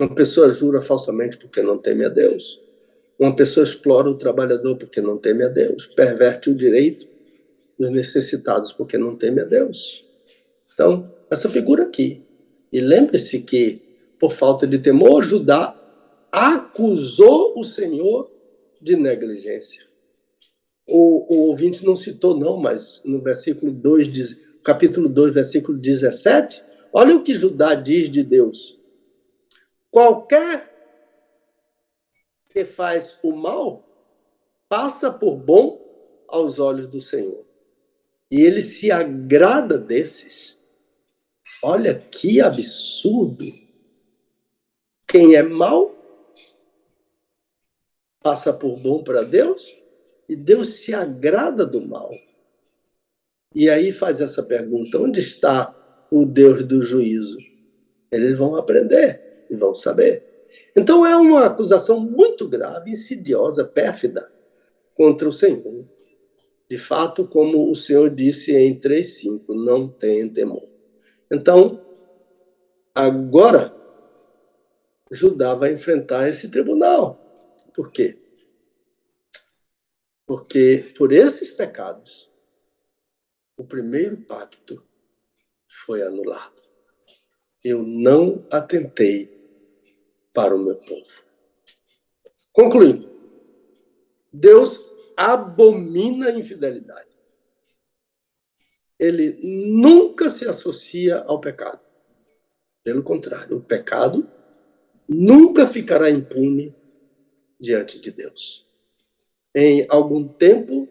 Uma 0.00 0.14
pessoa 0.14 0.48
jura 0.48 0.80
falsamente 0.80 1.36
porque 1.36 1.60
não 1.60 1.76
teme 1.76 2.04
a 2.04 2.08
Deus. 2.08 2.60
Uma 3.18 3.34
pessoa 3.34 3.64
explora 3.64 4.08
o 4.08 4.14
trabalhador 4.14 4.76
porque 4.76 5.00
não 5.00 5.18
teme 5.18 5.42
a 5.42 5.48
Deus. 5.48 5.86
Perverte 5.86 6.50
o 6.50 6.54
direito 6.54 7.08
dos 7.76 7.90
necessitados 7.90 8.72
porque 8.72 8.96
não 8.96 9.16
teme 9.16 9.40
a 9.40 9.44
Deus. 9.44 10.04
Então, 10.72 11.12
essa 11.28 11.48
figura 11.48 11.82
aqui. 11.82 12.22
E 12.72 12.80
lembre-se 12.80 13.40
que, 13.40 13.82
por 14.20 14.32
falta 14.32 14.66
de 14.66 14.78
temor, 14.78 15.22
Judá 15.24 15.74
acusou 16.30 17.58
o 17.58 17.64
Senhor 17.64 18.30
de 18.80 18.94
negligência. 18.94 19.82
O, 20.86 21.34
o 21.34 21.48
ouvinte 21.48 21.84
não 21.84 21.96
citou, 21.96 22.38
não, 22.38 22.56
mas 22.56 23.02
no 23.04 23.20
versículo 23.20 23.72
2, 23.72 24.38
capítulo 24.62 25.08
2, 25.08 25.34
versículo 25.34 25.76
17, 25.76 26.62
olha 26.92 27.16
o 27.16 27.22
que 27.22 27.34
Judá 27.34 27.74
diz 27.74 28.08
de 28.08 28.22
Deus. 28.22 28.77
Qualquer 29.90 30.68
que 32.48 32.64
faz 32.64 33.18
o 33.22 33.32
mal 33.32 33.84
passa 34.68 35.12
por 35.12 35.36
bom 35.36 35.80
aos 36.28 36.58
olhos 36.58 36.88
do 36.88 37.00
Senhor. 37.00 37.46
E 38.30 38.42
ele 38.42 38.62
se 38.62 38.90
agrada 38.90 39.78
desses. 39.78 40.58
Olha 41.62 41.94
que 41.94 42.40
absurdo. 42.40 43.44
Quem 45.06 45.34
é 45.34 45.42
mal 45.42 45.96
passa 48.20 48.52
por 48.52 48.78
bom 48.78 49.02
para 49.02 49.22
Deus 49.22 49.74
e 50.28 50.36
Deus 50.36 50.74
se 50.80 50.94
agrada 50.94 51.64
do 51.64 51.80
mal. 51.80 52.10
E 53.54 53.70
aí 53.70 53.90
faz 53.92 54.20
essa 54.20 54.42
pergunta: 54.42 54.98
onde 54.98 55.20
está 55.20 55.74
o 56.10 56.26
Deus 56.26 56.62
do 56.62 56.82
juízo? 56.82 57.38
Eles 58.12 58.36
vão 58.36 58.56
aprender 58.56 59.27
e 59.50 59.56
vão 59.56 59.74
saber. 59.74 60.46
Então 60.74 61.04
é 61.04 61.16
uma 61.16 61.46
acusação 61.46 62.00
muito 62.00 62.48
grave, 62.48 62.90
insidiosa, 62.90 63.64
pérfida 63.64 64.32
contra 64.94 65.28
o 65.28 65.32
Senhor. 65.32 65.84
De 66.68 66.78
fato, 66.78 67.26
como 67.26 67.70
o 67.70 67.74
Senhor 67.74 68.10
disse 68.10 68.54
em 68.54 68.78
3,5, 68.78 69.54
não 69.54 69.88
tenha 69.88 70.28
temor. 70.30 70.68
Então, 71.30 71.84
agora, 72.94 73.74
Judá 75.10 75.54
vai 75.54 75.72
enfrentar 75.72 76.28
esse 76.28 76.50
tribunal. 76.50 77.18
Por 77.74 77.90
quê? 77.90 78.18
Porque 80.26 80.92
por 80.96 81.10
esses 81.12 81.50
pecados, 81.50 82.30
o 83.56 83.64
primeiro 83.64 84.18
pacto 84.18 84.84
foi 85.86 86.02
anulado. 86.02 86.60
Eu 87.64 87.82
não 87.82 88.46
atentei 88.50 89.37
para 90.32 90.54
o 90.54 90.58
meu 90.58 90.76
povo. 90.76 91.26
Concluindo, 92.52 93.10
Deus 94.32 94.90
abomina 95.16 96.28
a 96.28 96.32
infidelidade 96.32 97.08
ele 98.98 99.38
nunca 99.42 100.28
se 100.28 100.46
associa 100.46 101.20
ao 101.20 101.40
pecado. 101.40 101.80
Pelo 102.82 103.02
contrário, 103.02 103.56
o 103.56 103.62
pecado 103.62 104.28
nunca 105.08 105.66
ficará 105.66 106.10
impune 106.10 106.74
diante 107.60 108.00
de 108.00 108.10
Deus. 108.10 108.66
Em 109.54 109.86
algum 109.88 110.26
tempo, 110.26 110.88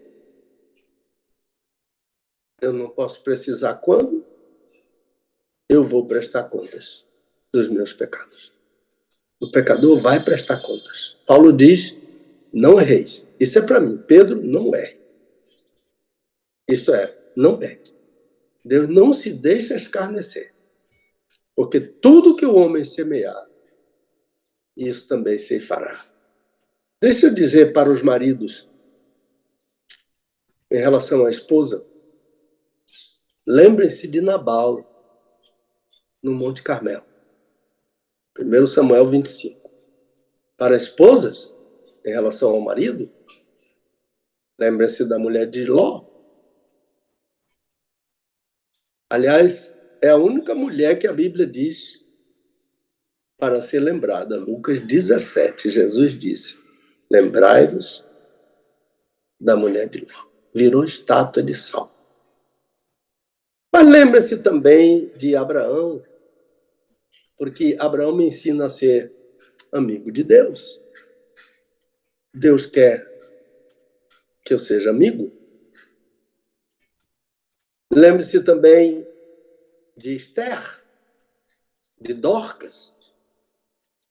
eu 2.60 2.72
não 2.72 2.88
posso 2.88 3.22
precisar 3.22 3.74
quando, 3.74 4.24
eu 5.68 5.84
vou 5.84 6.06
prestar 6.06 6.44
contas 6.44 7.06
dos 7.52 7.68
meus 7.68 7.92
pecados. 7.92 8.57
O 9.40 9.50
pecador 9.50 10.00
vai 10.00 10.22
prestar 10.22 10.60
contas. 10.60 11.16
Paulo 11.26 11.52
diz: 11.52 11.98
não 12.52 12.80
erreis. 12.80 13.26
Isso 13.38 13.58
é 13.58 13.62
para 13.62 13.80
mim. 13.80 13.96
Pedro, 13.98 14.42
não 14.42 14.74
erre. 14.74 14.98
Isto 16.68 16.92
é, 16.92 17.16
não 17.36 17.58
peque. 17.58 17.90
Deus 18.64 18.88
não 18.88 19.12
se 19.12 19.32
deixa 19.32 19.74
escarnecer. 19.74 20.54
Porque 21.56 21.80
tudo 21.80 22.36
que 22.36 22.46
o 22.46 22.54
homem 22.54 22.84
semear, 22.84 23.48
isso 24.76 25.08
também 25.08 25.38
se 25.38 25.58
fará. 25.58 26.04
Deixa 27.00 27.26
eu 27.26 27.34
dizer 27.34 27.72
para 27.72 27.90
os 27.90 28.02
maridos, 28.02 28.68
em 30.70 30.78
relação 30.78 31.24
à 31.24 31.30
esposa, 31.30 31.86
lembrem-se 33.46 34.06
de 34.06 34.20
Nabal, 34.20 34.84
no 36.22 36.34
Monte 36.34 36.62
Carmelo. 36.62 37.07
1 38.38 38.66
Samuel 38.66 39.06
25. 39.08 39.68
Para 40.56 40.76
esposas, 40.76 41.56
em 42.04 42.10
relação 42.10 42.50
ao 42.50 42.60
marido, 42.60 43.12
lembrem-se 44.58 45.04
da 45.04 45.18
mulher 45.18 45.46
de 45.46 45.64
Ló. 45.64 46.06
Aliás, 49.10 49.82
é 50.00 50.10
a 50.10 50.16
única 50.16 50.54
mulher 50.54 50.98
que 50.98 51.06
a 51.06 51.12
Bíblia 51.12 51.46
diz 51.46 52.04
para 53.38 53.60
ser 53.60 53.80
lembrada. 53.80 54.38
Lucas 54.38 54.80
17, 54.80 55.70
Jesus 55.70 56.16
disse: 56.18 56.60
Lembrai-vos 57.10 58.04
da 59.40 59.56
mulher 59.56 59.88
de 59.88 60.00
Ló. 60.00 60.28
Virou 60.54 60.84
estátua 60.84 61.42
de 61.42 61.54
sal. 61.54 61.92
Mas 63.72 63.86
lembre-se 63.86 64.38
também 64.38 65.08
de 65.16 65.36
Abraão, 65.36 66.00
porque 67.38 67.76
Abraão 67.78 68.14
me 68.14 68.26
ensina 68.26 68.66
a 68.66 68.70
ser 68.70 69.12
amigo 69.72 70.10
de 70.10 70.24
Deus. 70.24 70.80
Deus 72.34 72.66
quer 72.66 73.06
que 74.44 74.52
eu 74.52 74.58
seja 74.58 74.90
amigo. 74.90 75.32
Lembre-se 77.90 78.42
também 78.42 79.06
de 79.96 80.16
Esther, 80.16 80.84
de 82.00 82.12
Dorcas 82.12 82.96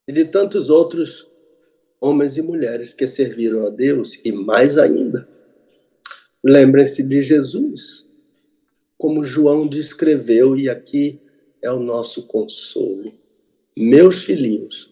e 0.08 0.14
de 0.14 0.26
tantos 0.26 0.70
outros 0.70 1.30
homens 2.00 2.38
e 2.38 2.42
mulheres 2.42 2.94
que 2.94 3.08
serviram 3.08 3.68
a 3.68 3.70
Deus 3.70 4.24
e 4.26 4.32
mais 4.32 4.78
ainda. 4.78 5.28
Lembrem-se 6.44 7.04
de 7.04 7.22
Jesus, 7.22 8.08
como 8.98 9.26
João 9.26 9.68
descreveu, 9.68 10.56
e 10.56 10.70
aqui 10.70 11.22
é 11.62 11.72
o 11.72 11.80
nosso 11.80 12.28
consolo. 12.28 13.14
Meus 13.78 14.24
filhinhos, 14.24 14.92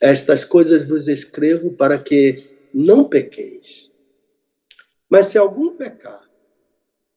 estas 0.00 0.44
coisas 0.44 0.88
vos 0.88 1.06
escrevo 1.06 1.72
para 1.72 1.98
que 1.98 2.36
não 2.74 3.04
pequeis. 3.04 3.90
Mas 5.08 5.26
se 5.26 5.38
algum 5.38 5.76
pecar, 5.76 6.28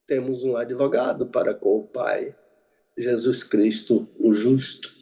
temos 0.06 0.44
um 0.44 0.56
advogado 0.56 1.28
para 1.28 1.54
com 1.54 1.80
o 1.80 1.88
Pai, 1.88 2.36
Jesus 2.98 3.44
Cristo, 3.44 4.08
o 4.20 4.34
justo. 4.34 4.94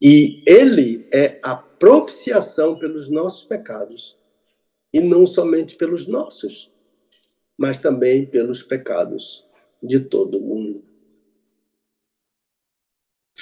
E 0.00 0.42
ele 0.46 1.06
é 1.12 1.38
a 1.42 1.54
propiciação 1.54 2.78
pelos 2.78 3.08
nossos 3.08 3.44
pecados, 3.44 4.16
e 4.92 5.00
não 5.00 5.26
somente 5.26 5.76
pelos 5.76 6.06
nossos, 6.06 6.72
mas 7.56 7.78
também 7.78 8.24
pelos 8.24 8.62
pecados 8.62 9.46
de 9.82 10.00
todo 10.00 10.40
mundo. 10.40 10.89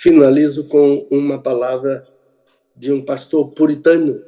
Finalizo 0.01 0.69
com 0.69 1.09
uma 1.11 1.43
palavra 1.43 2.07
de 2.77 2.93
um 2.93 3.05
pastor 3.05 3.51
puritano 3.51 4.25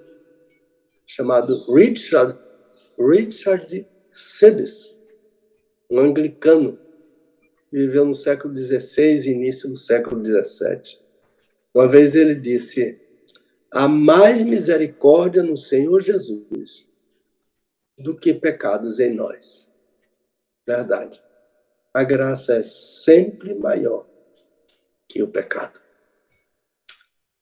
chamado 1.07 1.73
Richard 1.73 2.37
Richard 2.99 3.87
um 5.89 6.01
anglicano, 6.01 6.77
que 7.71 7.77
viveu 7.77 8.05
no 8.05 8.15
século 8.15 8.57
XVI 8.57 9.29
e 9.29 9.31
início 9.31 9.69
do 9.69 9.77
século 9.77 10.21
XVII. 10.25 10.99
Uma 11.73 11.87
vez 11.87 12.17
ele 12.17 12.35
disse: 12.35 13.01
há 13.71 13.87
mais 13.87 14.43
misericórdia 14.43 15.45
no 15.45 15.57
Senhor 15.57 16.01
Jesus 16.01 16.89
do 17.97 18.17
que 18.17 18.35
pecados 18.35 18.99
em 18.99 19.15
nós. 19.15 19.73
Verdade. 20.67 21.23
A 21.95 22.03
graça 22.03 22.55
é 22.55 22.63
sempre 22.65 23.55
maior 23.55 24.10
que 25.11 25.23
o 25.23 25.29
pecado. 25.29 25.81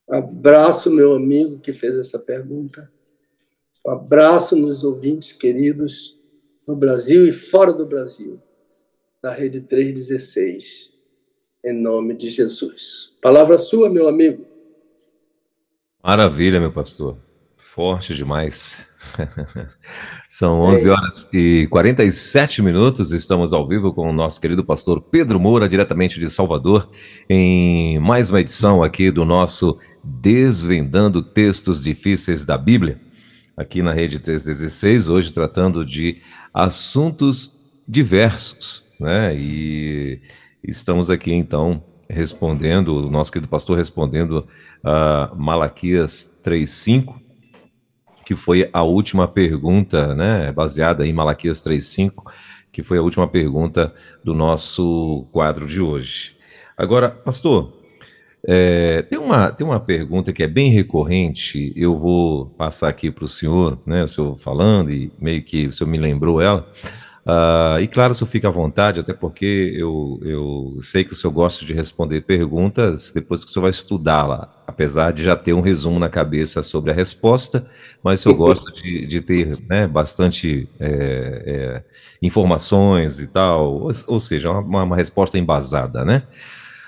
Abraço, 0.08 0.90
meu 0.90 1.12
amigo 1.14 1.60
que 1.60 1.72
fez 1.72 1.98
essa 1.98 2.18
pergunta. 2.18 2.90
Abraço 3.86 4.56
nos 4.56 4.82
ouvintes 4.82 5.32
queridos 5.32 6.18
no 6.66 6.74
Brasil 6.74 7.26
e 7.26 7.32
fora 7.32 7.72
do 7.72 7.86
Brasil, 7.86 8.40
da 9.22 9.32
Rede 9.32 9.60
316 9.60 10.96
em 11.64 11.72
nome 11.72 12.14
de 12.16 12.30
Jesus. 12.30 13.16
Palavra 13.20 13.58
sua, 13.58 13.90
meu 13.90 14.08
amigo. 14.08 14.46
Maravilha, 16.02 16.60
meu 16.60 16.72
pastor. 16.72 17.18
Forte 17.56 18.14
demais. 18.14 18.86
São 20.28 20.60
11 20.60 20.88
horas 20.90 21.28
e 21.32 21.66
47 21.70 22.62
minutos. 22.62 23.10
Estamos 23.10 23.52
ao 23.52 23.66
vivo 23.66 23.92
com 23.92 24.08
o 24.08 24.12
nosso 24.12 24.40
querido 24.40 24.64
pastor 24.64 25.00
Pedro 25.00 25.38
Moura, 25.38 25.68
diretamente 25.68 26.18
de 26.18 26.28
Salvador, 26.28 26.88
em 27.28 27.98
mais 27.98 28.30
uma 28.30 28.40
edição 28.40 28.82
aqui 28.82 29.10
do 29.10 29.24
nosso 29.24 29.78
Desvendando 30.02 31.22
Textos 31.22 31.82
Difíceis 31.82 32.44
da 32.44 32.56
Bíblia, 32.56 33.00
aqui 33.56 33.82
na 33.82 33.92
Rede 33.92 34.18
316, 34.18 35.08
hoje 35.08 35.32
tratando 35.32 35.84
de 35.84 36.22
assuntos 36.52 37.58
diversos, 37.86 38.86
né? 39.00 39.36
E 39.36 40.20
Estamos 40.62 41.08
aqui, 41.08 41.32
então, 41.32 41.82
respondendo, 42.10 43.06
o 43.06 43.10
nosso 43.10 43.30
querido 43.30 43.48
pastor 43.48 43.76
respondendo 43.76 44.46
a 44.82 45.32
Malaquias 45.36 46.40
3.5, 46.44 47.14
que 48.28 48.36
foi 48.36 48.68
a 48.74 48.82
última 48.82 49.26
pergunta, 49.26 50.14
né, 50.14 50.52
baseada 50.52 51.06
em 51.06 51.14
Malaquias 51.14 51.62
3.5, 51.62 52.30
que 52.70 52.82
foi 52.82 52.98
a 52.98 53.02
última 53.02 53.26
pergunta 53.26 53.94
do 54.22 54.34
nosso 54.34 55.26
quadro 55.32 55.66
de 55.66 55.80
hoje. 55.80 56.36
Agora, 56.76 57.08
pastor, 57.08 57.72
é, 58.46 59.00
tem, 59.00 59.18
uma, 59.18 59.50
tem 59.50 59.66
uma 59.66 59.80
pergunta 59.80 60.30
que 60.30 60.42
é 60.42 60.46
bem 60.46 60.70
recorrente, 60.70 61.72
eu 61.74 61.96
vou 61.96 62.50
passar 62.50 62.90
aqui 62.90 63.10
para 63.10 63.24
o 63.24 63.28
senhor, 63.28 63.80
né, 63.86 64.04
o 64.04 64.08
senhor 64.08 64.38
falando, 64.38 64.90
e 64.90 65.10
meio 65.18 65.42
que 65.42 65.66
o 65.66 65.72
senhor 65.72 65.88
me 65.88 65.96
lembrou 65.96 66.38
ela, 66.38 66.70
Uh, 67.28 67.78
e 67.80 67.86
claro, 67.86 68.14
senhor 68.14 68.30
fica 68.30 68.48
à 68.48 68.50
vontade, 68.50 69.00
até 69.00 69.12
porque 69.12 69.74
eu, 69.76 70.18
eu 70.22 70.78
sei 70.80 71.04
que 71.04 71.12
o 71.12 71.14
senhor 71.14 71.30
gosta 71.30 71.62
de 71.66 71.74
responder 71.74 72.22
perguntas 72.22 73.12
depois 73.12 73.44
que 73.44 73.50
o 73.50 73.52
senhor 73.52 73.64
vai 73.64 73.70
estudá-la, 73.70 74.48
apesar 74.66 75.12
de 75.12 75.24
já 75.24 75.36
ter 75.36 75.52
um 75.52 75.60
resumo 75.60 75.98
na 75.98 76.08
cabeça 76.08 76.62
sobre 76.62 76.90
a 76.90 76.94
resposta, 76.94 77.70
mas 78.02 78.20
o 78.20 78.22
senhor 78.22 78.34
gosta 78.34 78.72
de, 78.72 79.06
de 79.06 79.20
ter 79.20 79.58
né, 79.68 79.86
bastante 79.86 80.70
é, 80.80 81.42
é, 81.44 81.84
informações 82.22 83.20
e 83.20 83.26
tal, 83.26 83.74
ou, 83.74 83.90
ou 84.06 84.20
seja, 84.20 84.50
uma, 84.50 84.84
uma, 84.84 84.96
resposta 84.96 85.36
embasada, 85.36 86.06
né? 86.06 86.22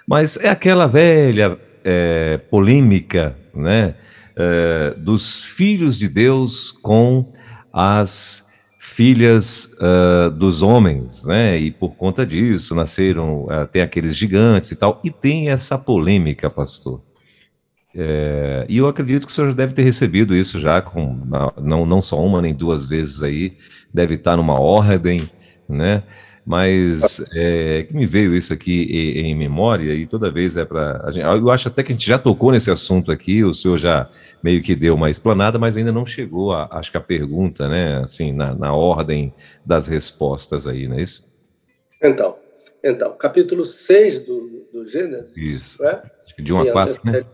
Mas 0.07 0.39
é 0.39 0.49
aquela 0.49 0.87
velha 0.87 1.59
é, 1.85 2.39
polêmica, 2.51 3.37
né, 3.55 3.95
é, 4.35 4.95
dos 4.97 5.45
filhos 5.45 5.99
de 5.99 6.09
Deus 6.09 6.73
com 6.73 7.31
as 7.71 8.50
filhas 8.91 9.77
uh, 9.79 10.31
dos 10.31 10.63
homens, 10.63 11.25
né? 11.25 11.57
E 11.57 11.71
por 11.71 11.95
conta 11.95 12.27
disso 12.27 12.75
nasceram 12.75 13.45
uh, 13.45 13.67
tem 13.71 13.83
aqueles 13.83 14.17
gigantes 14.17 14.71
e 14.73 14.77
tal. 14.77 15.01
E 15.05 15.11
tem 15.11 15.51
essa 15.51 15.79
polêmica, 15.79 16.51
pastor. 16.51 17.01
É, 17.95 18.67
e 18.69 18.79
eu 18.79 18.87
acredito 18.87 19.27
que 19.27 19.33
o 19.33 19.35
senhor 19.35 19.53
deve 19.53 19.75
ter 19.75 19.83
recebido 19.83 20.35
isso 20.35 20.61
já, 20.61 20.81
com 20.81 21.21
não, 21.61 21.85
não 21.85 22.01
só 22.01 22.25
uma 22.25 22.41
nem 22.41 22.55
duas 22.55 22.87
vezes 22.87 23.21
aí, 23.21 23.57
deve 23.93 24.15
estar 24.15 24.37
numa 24.37 24.61
ordem, 24.61 25.29
né? 25.69 26.05
Mas 26.51 27.25
é, 27.33 27.87
me 27.93 28.05
veio 28.05 28.35
isso 28.35 28.53
aqui 28.53 28.83
em, 28.83 29.31
em, 29.31 29.35
memória 29.37 29.95
e 29.95 30.05
toda 30.05 30.33
vez 30.33 30.57
é 30.57 30.65
para 30.65 31.09
eu 31.15 31.49
acho 31.49 31.69
até 31.69 31.81
que 31.81 31.93
a 31.93 31.95
gente 31.95 32.09
já 32.09 32.19
tocou 32.19 32.51
nesse 32.51 32.73
assunto 32.73 33.13
aqui 33.13 33.45
o 33.45 33.55
senhor 33.55 33.79
já 33.79 34.09
meio 34.43 34.61
que 34.61 34.75
deu 34.75 34.97
uma 34.97 35.09
explanada 35.09 35.61
mas 35.61 35.77
ainda 35.77 35.93
não 35.93 36.05
chegou 36.05 36.51
a, 36.53 36.67
acho 36.73 36.91
que 36.91 36.97
a 36.97 37.01
pergunta 37.01 37.69
né 37.69 38.03
assim 38.03 38.33
na, 38.33 38.53
na 38.53 38.75
ordem 38.75 39.33
das 39.65 39.87
respostas 39.87 40.67
aí 40.67 40.89
não 40.89 40.99
é 40.99 41.03
isso 41.03 41.25
então 42.03 42.37
então 42.83 43.17
capítulo 43.17 43.65
6 43.65 44.19
do, 44.27 44.67
do 44.73 44.89
Gênesis 44.89 45.37
isso 45.37 45.85
né? 45.85 46.03
de 46.37 46.53
uma 46.53 46.67
parte 46.73 46.99
antecede, 46.99 47.21
né? 47.21 47.27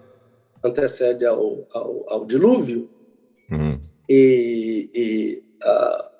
antecede 0.62 1.24
ao, 1.24 1.66
ao, 1.72 2.05
ao 2.06 2.26
dilúvio 2.26 2.90
uhum. 3.51 3.80
e, 4.06 4.90
e 4.94 5.43
uh, 5.64 6.15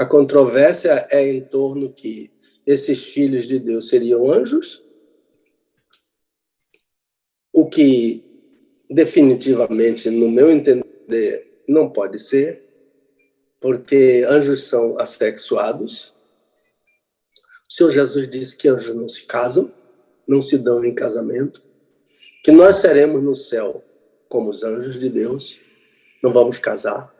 a 0.00 0.06
controvérsia 0.06 1.06
é 1.10 1.28
em 1.28 1.42
torno 1.42 1.92
que 1.92 2.30
esses 2.66 3.04
filhos 3.04 3.46
de 3.46 3.58
Deus 3.58 3.90
seriam 3.90 4.32
anjos, 4.32 4.82
o 7.52 7.68
que 7.68 8.24
definitivamente, 8.90 10.08
no 10.08 10.30
meu 10.30 10.50
entender, 10.50 11.62
não 11.68 11.90
pode 11.90 12.18
ser, 12.18 12.64
porque 13.60 14.24
anjos 14.26 14.68
são 14.68 14.98
assexuados. 14.98 16.14
O 17.68 17.70
Senhor 17.70 17.90
Jesus 17.90 18.30
disse 18.30 18.56
que 18.56 18.68
anjos 18.68 18.96
não 18.96 19.06
se 19.06 19.26
casam, 19.26 19.70
não 20.26 20.40
se 20.40 20.56
dão 20.56 20.82
em 20.82 20.94
casamento, 20.94 21.62
que 22.42 22.50
nós 22.50 22.76
seremos 22.76 23.22
no 23.22 23.36
céu 23.36 23.84
como 24.30 24.48
os 24.48 24.62
anjos 24.62 24.98
de 24.98 25.10
Deus, 25.10 25.60
não 26.22 26.32
vamos 26.32 26.56
casar, 26.56 27.14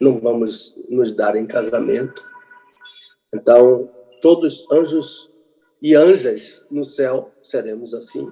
não 0.00 0.20
vamos 0.20 0.78
nos 0.88 1.12
dar 1.12 1.36
em 1.36 1.46
casamento. 1.46 2.24
Então, 3.34 3.90
todos 4.22 4.66
anjos 4.70 5.30
e 5.82 5.94
anjas 5.94 6.66
no 6.70 6.84
céu 6.84 7.30
seremos 7.42 7.94
assim. 7.94 8.30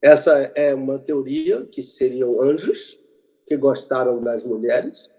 Essa 0.00 0.32
é 0.54 0.74
uma 0.74 0.98
teoria 0.98 1.64
que 1.66 1.82
seriam 1.82 2.40
anjos 2.42 3.00
que 3.46 3.56
gostaram 3.56 4.22
das 4.22 4.44
mulheres, 4.44 5.10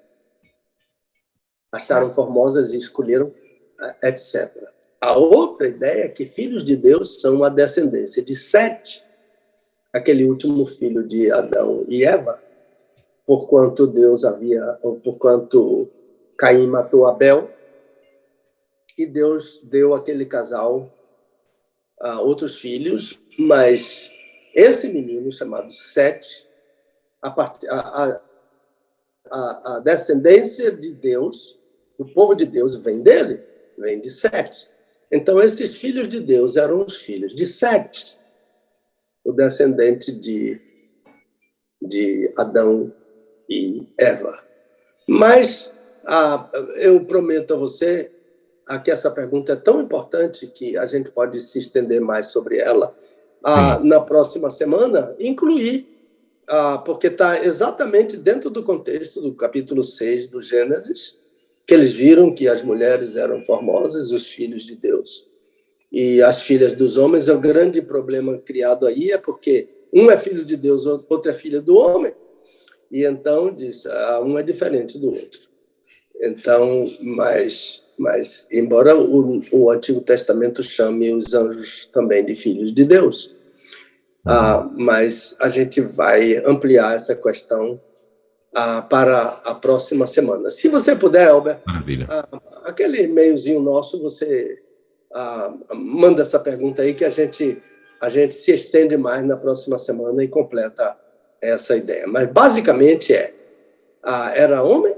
acharam 1.72 2.12
formosas 2.12 2.74
e 2.74 2.78
escolheram, 2.78 3.34
etc. 4.04 4.52
A 5.00 5.18
outra 5.18 5.68
ideia 5.68 6.06
é 6.06 6.10
que 6.10 6.26
filhos 6.26 6.64
de 6.64 6.76
Deus 6.76 7.22
são 7.22 7.44
a 7.44 7.50
descendência 7.50 8.24
de 8.24 8.36
Sete, 8.36 9.04
aquele 9.94 10.26
último 10.26 10.66
filho 10.66 11.08
de 11.08 11.32
Adão 11.32 11.86
e 11.88 12.04
Eva, 12.04 12.42
porquanto 13.28 13.86
Deus 13.86 14.24
havia, 14.24 14.64
porquanto 15.04 15.90
Caim 16.38 16.66
matou 16.66 17.06
Abel, 17.06 17.52
e 18.98 19.06
Deus 19.06 19.62
deu 19.64 19.94
aquele 19.94 20.26
casal 20.26 20.92
outros 22.22 22.60
filhos, 22.60 23.20
mas 23.38 24.10
esse 24.56 24.88
menino 24.88 25.32
chamado 25.32 25.72
Sete, 25.74 26.48
a, 27.22 27.30
a, 27.30 28.22
a, 29.30 29.76
a 29.76 29.80
descendência 29.80 30.72
de 30.72 30.94
Deus, 30.94 31.60
o 31.98 32.06
povo 32.06 32.34
de 32.34 32.46
Deus 32.46 32.76
vem 32.76 33.02
dele, 33.02 33.42
vem 33.78 34.00
de 34.00 34.10
Sete. 34.10 34.70
Então, 35.12 35.40
esses 35.42 35.76
filhos 35.76 36.08
de 36.08 36.20
Deus 36.20 36.56
eram 36.56 36.86
os 36.86 36.98
filhos 36.98 37.36
de 37.36 37.46
Sete, 37.46 38.18
o 39.26 39.34
descendente 39.34 40.12
de, 40.12 40.62
de 41.82 42.34
Adão 42.38 42.94
e 43.50 43.84
Eva. 43.98 44.40
Mas 45.08 45.72
ah, 46.06 46.50
eu 46.76 47.04
prometo 47.06 47.54
a 47.54 47.58
você 47.58 48.12
ah, 48.66 48.80
que 48.80 48.92
essa 48.92 49.12
pergunta 49.12 49.54
é 49.54 49.56
tão 49.56 49.82
importante 49.82 50.48
que 50.48 50.78
a 50.78 50.86
gente 50.86 51.10
pode 51.12 51.42
se 51.42 51.60
estender 51.60 52.02
mais 52.02 52.28
sobre 52.28 52.58
ela 52.58 52.96
ah, 53.44 53.80
na 53.80 54.00
próxima 54.00 54.50
semana, 54.50 55.16
incluir, 55.20 55.88
porque 56.86 57.08
está 57.08 57.44
exatamente 57.44 58.16
dentro 58.16 58.50
do 58.50 58.64
contexto 58.64 59.22
do 59.22 59.34
capítulo 59.34 59.84
6 59.84 60.28
do 60.28 60.42
Gênesis, 60.42 61.20
que 61.66 61.74
eles 61.74 61.94
viram 61.94 62.34
que 62.34 62.48
as 62.48 62.64
mulheres 62.64 63.18
eram 63.18 63.44
formosas, 63.44 64.12
os 64.14 64.28
filhos 64.28 64.64
de 64.64 64.76
Deus. 64.76 65.28
E 65.92 66.22
as 66.22 66.42
filhas 66.42 66.74
dos 66.74 66.96
homens, 66.96 67.28
é 67.28 67.34
o 67.34 67.40
grande 67.40 67.82
problema 67.82 68.38
criado 68.38 68.86
aí 68.86 69.12
é 69.12 69.18
porque 69.18 69.68
um 69.94 70.10
é 70.10 70.18
filho 70.18 70.44
de 70.44 70.56
Deus, 70.56 70.86
outro 70.86 71.30
é 71.30 71.34
filho 71.34 71.62
do 71.62 71.76
homem. 71.78 72.14
E 72.92 73.04
então 73.06 73.54
diz, 73.54 73.86
ah, 73.86 74.22
um 74.22 74.38
é 74.38 74.44
diferente 74.44 74.98
do 74.98 75.08
outro. 75.08 75.48
Então, 76.22 76.90
mas, 77.02 77.84
mas 77.98 78.48
embora 78.52 78.96
o, 78.98 79.42
o 79.52 79.70
Antigo 79.70 80.02
Testamento 80.02 80.64
chame 80.64 81.14
os 81.14 81.34
anjos 81.34 81.88
também 81.94 82.26
de 82.26 82.36
filhos 82.36 82.74
de 82.74 82.86
Deus, 82.86 83.36
ah, 84.26 84.70
mas 84.76 85.38
a 85.40 85.50
gente 85.50 85.80
vai 85.82 86.38
ampliar 86.38 86.96
essa 86.96 87.16
questão 87.16 87.80
ah, 88.56 88.82
para 88.82 89.40
a 89.46 89.54
próxima 89.54 90.08
semana. 90.08 90.50
Se 90.50 90.68
você 90.68 90.96
puder, 90.96 91.30
Albert, 91.30 91.62
ah, 92.10 92.42
aquele 92.64 93.04
e-mailzinho 93.04 93.62
nosso, 93.62 94.02
você 94.02 94.62
ah, 95.14 95.54
manda 95.74 96.24
essa 96.24 96.40
pergunta 96.40 96.82
aí 96.82 96.94
que 96.94 97.06
a 97.06 97.10
gente 97.10 97.62
a 98.00 98.10
gente 98.10 98.36
se 98.36 98.52
estende 98.52 98.96
mais 98.96 99.24
na 99.24 99.36
próxima 99.36 99.78
semana 99.78 100.24
e 100.24 100.28
completa 100.28 100.96
essa 101.42 101.76
ideia. 101.76 102.08
Mas 102.08 102.28
basicamente 102.32 103.14
é: 103.14 103.34
ah, 104.04 104.32
era 104.36 104.64
homem, 104.64 104.96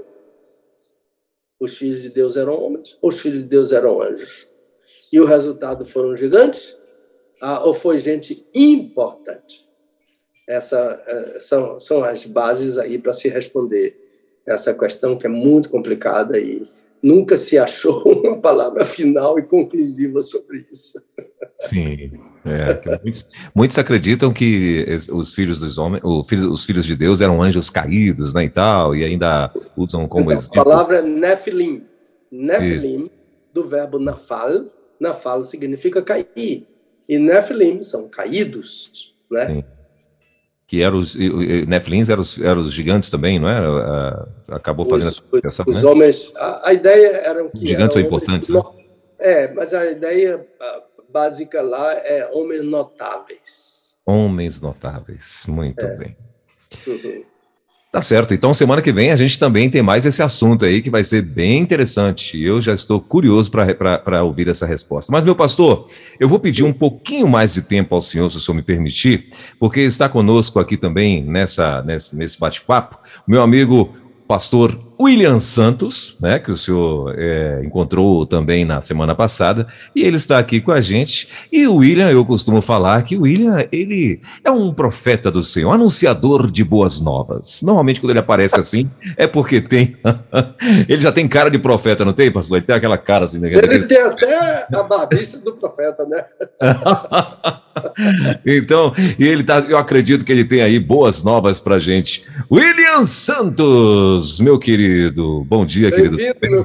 os 1.58 1.76
filhos 1.76 2.02
de 2.02 2.08
Deus 2.08 2.36
eram 2.36 2.58
homens, 2.58 2.96
os 3.02 3.20
filhos 3.20 3.42
de 3.42 3.48
Deus 3.48 3.72
eram 3.72 4.00
anjos. 4.00 4.48
E 5.12 5.20
o 5.20 5.26
resultado 5.26 5.84
foram 5.84 6.16
gigantes, 6.16 6.78
ah, 7.40 7.64
ou 7.64 7.74
foi 7.74 7.98
gente 7.98 8.46
importante? 8.54 9.68
Essa 10.48 11.02
eh, 11.06 11.38
são, 11.38 11.78
são 11.78 12.02
as 12.02 12.26
bases 12.26 12.76
aí 12.76 12.98
para 12.98 13.12
se 13.12 13.28
responder 13.28 13.96
essa 14.46 14.74
questão 14.74 15.16
que 15.16 15.26
é 15.26 15.28
muito 15.28 15.70
complicada 15.70 16.38
e 16.38 16.68
nunca 17.02 17.36
se 17.36 17.58
achou 17.58 18.02
uma 18.22 18.38
palavra 18.38 18.84
final 18.84 19.38
e 19.38 19.42
conclusiva 19.42 20.20
sobre 20.22 20.64
isso. 20.70 21.00
Sim, 21.60 22.10
é, 22.44 22.98
muitos, 23.02 23.26
muitos, 23.54 23.78
acreditam 23.78 24.32
que 24.32 24.86
os 25.12 25.34
filhos 25.34 25.60
dos 25.60 25.76
homens, 25.76 26.02
os 26.04 26.64
filhos 26.64 26.86
de 26.86 26.96
Deus 26.96 27.20
eram 27.20 27.42
anjos 27.42 27.68
caídos, 27.68 28.32
né, 28.32 28.44
e 28.44 28.50
tal, 28.50 28.94
e 28.94 29.04
ainda 29.04 29.52
usam 29.76 30.08
como 30.08 30.32
exemplo. 30.32 30.60
A 30.60 30.64
palavra 30.64 30.98
é 30.98 31.02
Nephilim, 31.02 31.84
Nephilim 32.30 33.10
do 33.52 33.64
verbo 33.64 33.98
nafal, 33.98 34.66
nafal 34.98 35.44
significa 35.44 36.00
cair, 36.00 36.66
e 37.08 37.18
Nephilim 37.18 37.82
são 37.82 38.08
caídos, 38.08 39.14
né? 39.30 39.46
Sim 39.46 39.64
que 40.70 40.80
eram 40.80 41.00
os 41.00 41.16
Nephilim 41.16 42.04
eram 42.08 42.22
os, 42.22 42.40
eram 42.40 42.60
os 42.60 42.72
gigantes 42.72 43.10
também, 43.10 43.40
não 43.40 43.48
é? 43.48 43.58
Acabou 44.52 44.86
fazendo 44.86 45.08
os, 45.08 45.14
essa 45.14 45.24
explicação, 45.24 45.64
Os 45.66 45.82
né? 45.82 45.90
homens, 45.90 46.32
a, 46.36 46.68
a, 46.68 46.72
ideia 46.72 47.08
era 47.08 47.42
que... 47.48 47.58
Os 47.58 47.68
gigantes 47.68 47.94
são 47.94 48.00
importantes, 48.00 48.48
né? 48.50 48.62
É, 49.18 49.52
mas 49.52 49.74
a 49.74 49.90
ideia 49.90 50.46
básica 51.12 51.60
lá 51.60 51.92
é 51.94 52.30
homens 52.32 52.62
notáveis. 52.62 53.96
Homens 54.06 54.60
notáveis, 54.60 55.44
muito 55.48 55.84
é. 55.84 55.98
bem. 55.98 56.16
Uhum. 56.86 57.24
Tá 57.92 58.00
certo. 58.00 58.32
Então, 58.32 58.54
semana 58.54 58.80
que 58.80 58.92
vem 58.92 59.10
a 59.10 59.16
gente 59.16 59.36
também 59.36 59.68
tem 59.68 59.82
mais 59.82 60.06
esse 60.06 60.22
assunto 60.22 60.64
aí 60.64 60.80
que 60.80 60.88
vai 60.88 61.02
ser 61.02 61.22
bem 61.22 61.60
interessante. 61.60 62.40
Eu 62.40 62.62
já 62.62 62.72
estou 62.72 63.00
curioso 63.00 63.50
para 63.50 64.22
ouvir 64.22 64.46
essa 64.46 64.64
resposta. 64.64 65.10
Mas, 65.10 65.24
meu 65.24 65.34
pastor, 65.34 65.88
eu 66.20 66.28
vou 66.28 66.38
pedir 66.38 66.62
um 66.62 66.72
pouquinho 66.72 67.26
mais 67.26 67.52
de 67.52 67.62
tempo 67.62 67.92
ao 67.92 68.00
senhor, 68.00 68.30
se 68.30 68.36
o 68.36 68.40
senhor 68.40 68.54
me 68.54 68.62
permitir, 68.62 69.28
porque 69.58 69.80
está 69.80 70.08
conosco 70.08 70.60
aqui 70.60 70.76
também 70.76 71.24
nessa, 71.24 71.82
nesse, 71.82 72.16
nesse 72.16 72.38
bate-papo 72.38 72.96
meu 73.26 73.42
amigo 73.42 73.92
pastor 74.28 74.78
William 75.00 75.38
Santos, 75.38 76.14
né, 76.20 76.38
que 76.38 76.50
o 76.50 76.56
senhor 76.56 77.14
é, 77.16 77.62
encontrou 77.64 78.26
também 78.26 78.66
na 78.66 78.82
semana 78.82 79.14
passada, 79.14 79.66
e 79.96 80.02
ele 80.02 80.16
está 80.16 80.38
aqui 80.38 80.60
com 80.60 80.72
a 80.72 80.80
gente. 80.80 81.26
E 81.50 81.66
o 81.66 81.76
William, 81.76 82.10
eu 82.10 82.22
costumo 82.22 82.60
falar 82.60 83.02
que 83.02 83.16
o 83.16 83.22
William, 83.22 83.64
ele 83.72 84.20
é 84.44 84.50
um 84.50 84.74
profeta 84.74 85.30
do 85.30 85.42
Senhor, 85.42 85.70
um 85.70 85.72
anunciador 85.72 86.50
de 86.50 86.62
boas 86.62 87.00
novas. 87.00 87.62
Normalmente, 87.62 87.98
quando 87.98 88.10
ele 88.10 88.18
aparece 88.18 88.60
assim, 88.60 88.90
é 89.16 89.26
porque 89.26 89.62
tem. 89.62 89.96
ele 90.86 91.00
já 91.00 91.10
tem 91.10 91.26
cara 91.26 91.50
de 91.50 91.58
profeta, 91.58 92.04
não 92.04 92.12
tem, 92.12 92.30
pastor? 92.30 92.58
Ele 92.58 92.66
tem 92.66 92.76
aquela 92.76 92.98
cara 92.98 93.24
assim. 93.24 93.38
Né? 93.38 93.50
Ele 93.52 93.86
tem 93.86 94.02
até 94.02 94.66
a 94.70 94.82
barbicha 94.82 95.38
do 95.38 95.54
profeta, 95.54 96.04
né? 96.04 96.24
então, 98.44 98.92
e 99.18 99.26
ele 99.26 99.42
tá, 99.42 99.60
eu 99.60 99.78
acredito 99.78 100.26
que 100.26 100.32
ele 100.32 100.44
tem 100.44 100.60
aí 100.60 100.78
boas 100.78 101.24
novas 101.24 101.58
para 101.58 101.78
gente. 101.78 102.22
William 102.50 103.02
Santos, 103.04 104.40
meu 104.40 104.58
querido 104.58 104.89
querido. 104.90 105.44
Bom 105.44 105.64
dia, 105.64 105.90
querido. 105.90 106.16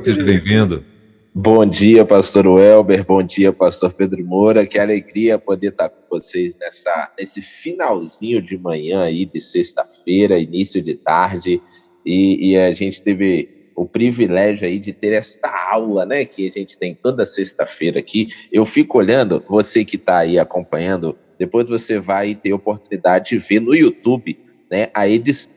Seja 0.02 0.24
bem-vindo. 0.24 0.84
Bom 1.34 1.64
dia, 1.66 2.04
pastor 2.04 2.48
Welber. 2.48 3.06
Bom 3.06 3.22
dia, 3.22 3.54
pastor 3.54 3.94
Pedro 3.94 4.26
Moura. 4.26 4.66
Que 4.66 4.80
alegria 4.80 5.38
poder 5.38 5.68
estar 5.68 5.90
com 5.90 6.02
vocês 6.10 6.58
nessa, 6.58 7.12
nesse 7.20 7.42
finalzinho 7.42 8.42
de 8.42 8.58
manhã 8.58 9.04
aí, 9.04 9.26
de 9.26 9.40
sexta-feira, 9.40 10.40
início 10.40 10.82
de 10.82 10.96
tarde. 10.96 11.62
E, 12.04 12.52
e, 12.52 12.58
a 12.58 12.72
gente 12.72 13.02
teve 13.02 13.50
o 13.76 13.86
privilégio 13.86 14.66
aí 14.66 14.80
de 14.80 14.94
ter 14.94 15.14
esta 15.14 15.50
aula, 15.72 16.06
né, 16.06 16.24
que 16.26 16.48
a 16.48 16.52
gente 16.52 16.78
tem 16.78 16.96
toda 16.96 17.26
sexta-feira 17.26 18.00
aqui. 18.00 18.30
Eu 18.52 18.66
fico 18.66 18.98
olhando, 18.98 19.44
você 19.48 19.84
que 19.84 19.98
está 19.98 20.20
aí 20.20 20.40
acompanhando, 20.40 21.18
depois 21.38 21.68
você 21.70 22.00
vai 22.00 22.34
ter 22.34 22.54
oportunidade 22.54 23.30
de 23.30 23.38
ver 23.38 23.60
no 23.60 23.76
YouTube, 23.76 24.40
né, 24.72 24.90
a 24.94 25.08
edição 25.08 25.54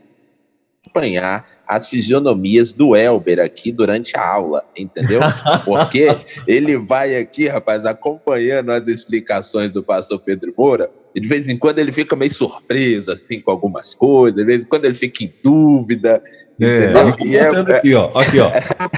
acompanhar 0.88 1.46
as 1.68 1.86
fisionomias 1.86 2.72
do 2.72 2.96
Elber 2.96 3.38
aqui 3.38 3.70
durante 3.70 4.16
a 4.16 4.26
aula, 4.26 4.64
entendeu? 4.74 5.20
Porque 5.66 6.08
ele 6.48 6.78
vai 6.78 7.14
aqui, 7.16 7.46
rapaz, 7.46 7.84
acompanhando 7.84 8.72
as 8.72 8.88
explicações 8.88 9.70
do 9.72 9.82
pastor 9.82 10.18
Pedro 10.20 10.54
Moura, 10.56 10.90
e 11.14 11.20
de 11.20 11.28
vez 11.28 11.46
em 11.46 11.58
quando 11.58 11.78
ele 11.78 11.92
fica 11.92 12.16
meio 12.16 12.32
surpreso, 12.32 13.12
assim, 13.12 13.40
com 13.40 13.50
algumas 13.50 13.94
coisas, 13.94 14.38
de 14.38 14.44
vez 14.44 14.62
em 14.62 14.66
quando 14.66 14.86
ele 14.86 14.94
fica 14.94 15.24
em 15.24 15.32
dúvida. 15.44 16.22
É, 16.60 16.86
anotando 16.86 17.70
é, 17.70 17.76
aqui, 17.76 17.94
ó, 17.94 18.18
aqui, 18.18 18.40
ó, 18.40 18.50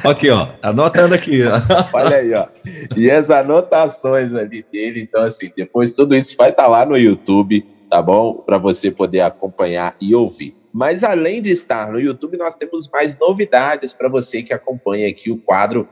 aqui, 0.09 0.31
ó, 0.31 0.49
anotando 0.63 1.15
aqui. 1.15 1.41
Olha 1.93 2.17
aí, 2.17 2.33
ó. 2.33 2.47
E 2.97 3.11
as 3.11 3.31
anotações 3.31 4.33
ali 4.33 4.65
dele, 4.73 5.03
então, 5.03 5.23
assim, 5.23 5.51
depois 5.57 5.93
tudo 5.93 6.15
isso 6.15 6.37
vai 6.37 6.51
estar 6.51 6.65
tá 6.65 6.69
lá 6.69 6.87
no 6.87 6.97
YouTube, 6.97 7.67
tá 7.91 8.01
bom? 8.01 8.35
Para 8.35 8.59
você 8.59 8.91
poder 8.91 9.21
acompanhar 9.21 9.97
e 10.01 10.15
ouvir. 10.15 10.60
Mas 10.73 11.03
além 11.03 11.43
de 11.43 11.51
estar 11.51 11.91
no 11.91 12.01
YouTube, 12.01 12.37
nós 12.37 12.57
temos 12.57 12.89
mais 12.89 13.19
novidades 13.19 13.93
para 13.93 14.09
você 14.09 14.43
que 14.43 14.55
acompanha 14.55 15.09
aqui 15.09 15.31
o 15.31 15.39
quadro 15.39 15.89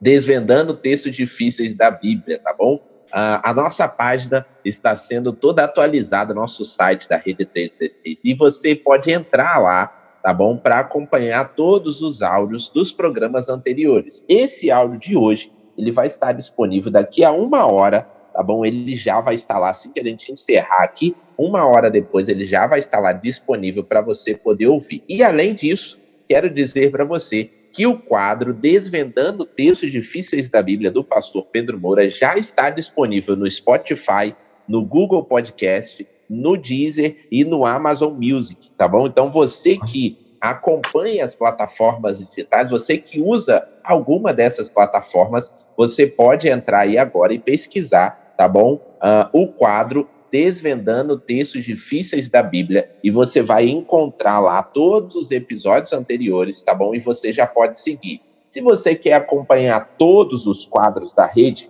Desvendando 0.00 0.74
Textos 0.74 1.14
Difíceis 1.14 1.74
da 1.74 1.90
Bíblia, 1.90 2.38
tá 2.38 2.54
bom? 2.54 2.80
a, 3.12 3.50
a 3.50 3.54
nossa 3.54 3.88
página 3.88 4.46
está 4.64 4.94
sendo 4.94 5.32
toda 5.32 5.64
atualizada, 5.64 6.34
nosso 6.34 6.64
site 6.64 7.08
da 7.08 7.16
Rede 7.16 7.44
316. 7.44 8.24
E 8.24 8.34
você 8.34 8.74
pode 8.74 9.10
entrar 9.10 9.58
lá, 9.58 9.86
tá 10.22 10.32
bom? 10.32 10.56
Para 10.56 10.80
acompanhar 10.80 11.54
todos 11.54 12.02
os 12.02 12.22
áudios 12.22 12.70
dos 12.70 12.92
programas 12.92 13.48
anteriores. 13.48 14.24
Esse 14.28 14.70
áudio 14.70 14.98
de 14.98 15.16
hoje, 15.16 15.52
ele 15.76 15.90
vai 15.90 16.06
estar 16.06 16.32
disponível 16.32 16.90
daqui 16.90 17.24
a 17.24 17.32
uma 17.32 17.66
hora, 17.66 18.08
tá 18.32 18.42
bom? 18.42 18.64
Ele 18.64 18.96
já 18.96 19.20
vai 19.20 19.34
estar 19.34 19.58
lá, 19.58 19.70
assim 19.70 19.92
que 19.92 20.00
a 20.00 20.04
gente 20.04 20.30
encerrar 20.32 20.82
aqui, 20.82 21.14
uma 21.36 21.64
hora 21.66 21.90
depois 21.90 22.28
ele 22.28 22.44
já 22.44 22.66
vai 22.66 22.78
estar 22.78 23.00
lá 23.00 23.12
disponível 23.12 23.82
para 23.84 24.00
você 24.00 24.34
poder 24.34 24.66
ouvir. 24.66 25.02
E 25.08 25.22
além 25.22 25.54
disso, 25.54 26.00
quero 26.28 26.48
dizer 26.48 26.90
para 26.90 27.04
você 27.04 27.50
que 27.72 27.86
o 27.86 27.98
quadro 27.98 28.52
Desvendando 28.52 29.44
Textos 29.44 29.92
Difíceis 29.92 30.48
da 30.48 30.62
Bíblia 30.62 30.90
do 30.90 31.04
pastor 31.04 31.46
Pedro 31.52 31.78
Moura 31.78 32.08
já 32.10 32.36
está 32.36 32.68
disponível 32.68 33.36
no 33.36 33.48
Spotify, 33.50 34.34
no 34.66 34.84
Google 34.84 35.24
Podcast, 35.24 36.06
no 36.28 36.56
Deezer 36.56 37.26
e 37.30 37.44
no 37.44 37.64
Amazon 37.64 38.14
Music, 38.14 38.70
tá 38.76 38.86
bom? 38.86 39.06
Então 39.06 39.30
você 39.30 39.76
que 39.76 40.18
acompanha 40.40 41.24
as 41.24 41.34
plataformas 41.34 42.18
digitais, 42.18 42.70
você 42.70 42.96
que 42.96 43.20
usa 43.20 43.66
alguma 43.84 44.32
dessas 44.32 44.68
plataformas, 44.68 45.52
você 45.76 46.06
pode 46.06 46.48
entrar 46.48 46.80
aí 46.80 46.96
agora 46.96 47.32
e 47.32 47.38
pesquisar, 47.38 48.34
tá 48.36 48.48
bom? 48.48 48.74
Uh, 48.74 49.42
o 49.42 49.48
quadro 49.48 50.08
desvendando 50.30 51.18
textos 51.18 51.64
difíceis 51.64 52.28
da 52.28 52.42
Bíblia 52.42 52.90
e 53.02 53.10
você 53.10 53.42
vai 53.42 53.68
encontrar 53.68 54.38
lá 54.38 54.62
todos 54.62 55.16
os 55.16 55.30
episódios 55.30 55.92
anteriores, 55.92 56.62
tá 56.62 56.72
bom? 56.72 56.94
E 56.94 57.00
você 57.00 57.32
já 57.32 57.46
pode 57.46 57.78
seguir. 57.78 58.22
Se 58.46 58.60
você 58.60 58.94
quer 58.94 59.14
acompanhar 59.14 59.96
todos 59.98 60.46
os 60.46 60.64
quadros 60.64 61.12
da 61.12 61.26
rede, 61.26 61.68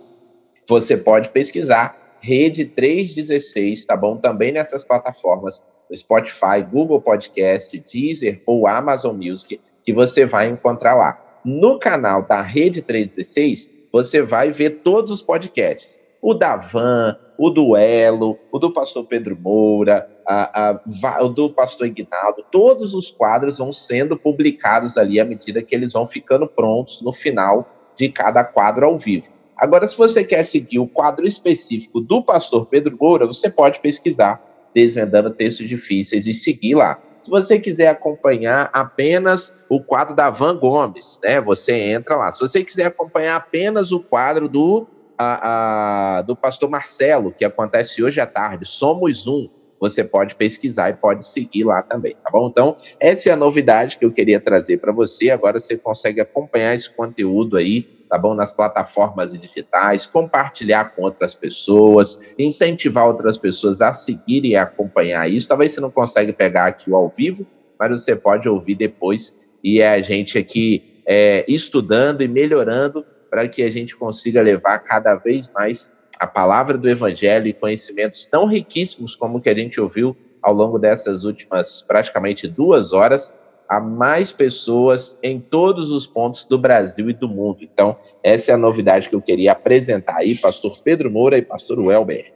você 0.67 0.95
pode 0.95 1.29
pesquisar 1.29 2.01
Rede 2.21 2.65
316, 2.65 3.83
tá 3.85 3.97
bom? 3.97 4.15
Também 4.15 4.51
nessas 4.51 4.83
plataformas, 4.83 5.63
Spotify, 5.95 6.61
Google 6.69 7.01
Podcast, 7.01 7.83
Deezer 7.91 8.41
ou 8.45 8.67
Amazon 8.67 9.15
Music, 9.15 9.59
que 9.83 9.93
você 9.93 10.25
vai 10.25 10.47
encontrar 10.47 10.95
lá. 10.95 11.19
No 11.43 11.79
canal 11.79 12.23
da 12.23 12.41
Rede 12.41 12.81
316, 12.81 13.71
você 13.91 14.21
vai 14.21 14.51
ver 14.51 14.81
todos 14.81 15.11
os 15.11 15.21
podcasts. 15.21 16.01
O 16.21 16.33
da 16.33 16.55
Van, 16.55 17.17
o 17.37 17.49
duelo, 17.49 18.37
o 18.51 18.59
do 18.59 18.71
pastor 18.71 19.05
Pedro 19.05 19.35
Moura, 19.35 20.07
a, 20.27 20.69
a, 20.69 21.23
o 21.23 21.29
do 21.29 21.49
pastor 21.49 21.87
Ignaldo, 21.87 22.45
todos 22.51 22.93
os 22.93 23.09
quadros 23.09 23.57
vão 23.57 23.71
sendo 23.73 24.15
publicados 24.15 24.97
ali 24.97 25.19
à 25.19 25.25
medida 25.25 25.63
que 25.63 25.73
eles 25.73 25.93
vão 25.93 26.05
ficando 26.05 26.47
prontos 26.47 27.01
no 27.01 27.11
final 27.11 27.67
de 27.97 28.09
cada 28.09 28.43
quadro 28.43 28.85
ao 28.85 28.97
vivo. 28.97 29.31
Agora, 29.57 29.85
se 29.85 29.97
você 29.97 30.23
quer 30.23 30.43
seguir 30.43 30.79
o 30.79 30.87
quadro 30.87 31.25
específico 31.27 31.99
do 31.99 32.23
pastor 32.23 32.65
Pedro 32.67 32.97
Moura, 32.99 33.25
você 33.25 33.49
pode 33.49 33.79
pesquisar 33.79 34.41
Desvendando 34.73 35.31
Textos 35.31 35.67
Difíceis 35.67 36.27
e 36.27 36.33
seguir 36.33 36.75
lá. 36.75 37.01
Se 37.21 37.29
você 37.29 37.59
quiser 37.59 37.87
acompanhar 37.87 38.69
apenas 38.73 39.55
o 39.69 39.81
quadro 39.81 40.15
da 40.15 40.29
Van 40.29 40.57
Gomes, 40.57 41.19
né, 41.23 41.39
você 41.39 41.75
entra 41.75 42.15
lá. 42.15 42.31
Se 42.31 42.39
você 42.39 42.63
quiser 42.63 42.87
acompanhar 42.87 43.35
apenas 43.35 43.91
o 43.91 43.99
quadro 43.99 44.49
do 44.49 44.87
a, 45.17 46.17
a, 46.17 46.21
do 46.23 46.35
pastor 46.35 46.67
Marcelo, 46.67 47.31
que 47.31 47.45
acontece 47.45 48.03
hoje 48.03 48.19
à 48.19 48.25
tarde, 48.25 48.65
Somos 48.65 49.27
Um. 49.27 49.47
Você 49.79 50.03
pode 50.03 50.35
pesquisar 50.35 50.91
e 50.91 50.93
pode 50.93 51.25
seguir 51.25 51.63
lá 51.63 51.81
também, 51.81 52.15
tá 52.23 52.29
bom? 52.31 52.47
Então, 52.47 52.77
essa 52.99 53.29
é 53.29 53.31
a 53.33 53.35
novidade 53.35 53.97
que 53.97 54.05
eu 54.05 54.11
queria 54.11 54.39
trazer 54.39 54.77
para 54.77 54.91
você. 54.91 55.31
Agora 55.31 55.59
você 55.59 55.75
consegue 55.75 56.21
acompanhar 56.21 56.75
esse 56.75 56.87
conteúdo 56.87 57.57
aí, 57.57 57.87
tá 58.11 58.17
bom? 58.17 58.33
Nas 58.33 58.51
plataformas 58.51 59.31
digitais, 59.31 60.05
compartilhar 60.05 60.93
com 60.93 61.03
outras 61.03 61.33
pessoas, 61.33 62.21
incentivar 62.37 63.07
outras 63.07 63.37
pessoas 63.37 63.81
a 63.81 63.93
seguirem 63.93 64.51
e 64.51 64.55
acompanhar 64.57 65.31
isso. 65.31 65.47
Talvez 65.47 65.71
você 65.71 65.79
não 65.79 65.89
consiga 65.89 66.33
pegar 66.33 66.65
aqui 66.65 66.91
o 66.91 66.95
ao 66.97 67.07
vivo, 67.07 67.47
mas 67.79 67.89
você 67.89 68.13
pode 68.13 68.49
ouvir 68.49 68.75
depois 68.75 69.39
e 69.63 69.79
é 69.79 69.93
a 69.93 70.01
gente 70.01 70.37
aqui 70.37 71.01
é, 71.05 71.45
estudando 71.47 72.21
e 72.21 72.27
melhorando 72.27 73.05
para 73.29 73.47
que 73.47 73.63
a 73.63 73.71
gente 73.71 73.95
consiga 73.95 74.41
levar 74.41 74.79
cada 74.79 75.15
vez 75.15 75.49
mais 75.53 75.93
a 76.19 76.27
palavra 76.27 76.77
do 76.77 76.89
Evangelho 76.89 77.47
e 77.47 77.53
conhecimentos 77.53 78.25
tão 78.25 78.45
riquíssimos 78.45 79.15
como 79.15 79.39
que 79.39 79.49
a 79.49 79.55
gente 79.55 79.79
ouviu 79.79 80.17
ao 80.41 80.53
longo 80.53 80.77
dessas 80.77 81.23
últimas 81.23 81.81
praticamente 81.81 82.45
duas 82.45 82.91
horas 82.91 83.33
a 83.71 83.79
mais 83.79 84.33
pessoas 84.33 85.17
em 85.23 85.39
todos 85.39 85.91
os 85.91 86.05
pontos 86.05 86.43
do 86.43 86.57
Brasil 86.57 87.09
e 87.09 87.13
do 87.13 87.29
mundo. 87.29 87.59
Então, 87.61 87.95
essa 88.21 88.51
é 88.51 88.53
a 88.53 88.57
novidade 88.57 89.07
que 89.07 89.15
eu 89.15 89.21
queria 89.21 89.53
apresentar 89.53 90.17
aí, 90.17 90.35
pastor 90.35 90.77
Pedro 90.83 91.09
Moura 91.09 91.37
e 91.37 91.41
pastor 91.41 91.79
Welber. 91.79 92.33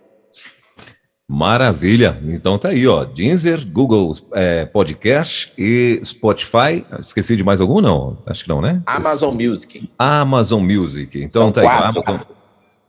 Maravilha. 1.28 2.18
Então 2.26 2.58
tá 2.58 2.70
aí, 2.70 2.88
ó. 2.88 3.04
Deezer, 3.04 3.68
Google 3.68 4.14
é, 4.32 4.64
Podcast 4.64 5.52
e 5.58 6.00
Spotify. 6.06 6.86
Esqueci 7.00 7.36
de 7.36 7.44
mais 7.44 7.60
algum, 7.60 7.82
não? 7.82 8.18
Acho 8.26 8.44
que 8.44 8.50
não, 8.50 8.62
né? 8.62 8.82
Amazon 8.86 9.36
Esse... 9.36 9.50
Music. 9.50 9.90
Amazon 10.00 10.64
Music. 10.64 11.22
Então 11.22 11.42
São 11.42 11.52
tá 11.52 11.64
quatro, 11.64 12.00
aí. 12.00 12.04
Amazon... 12.08 12.28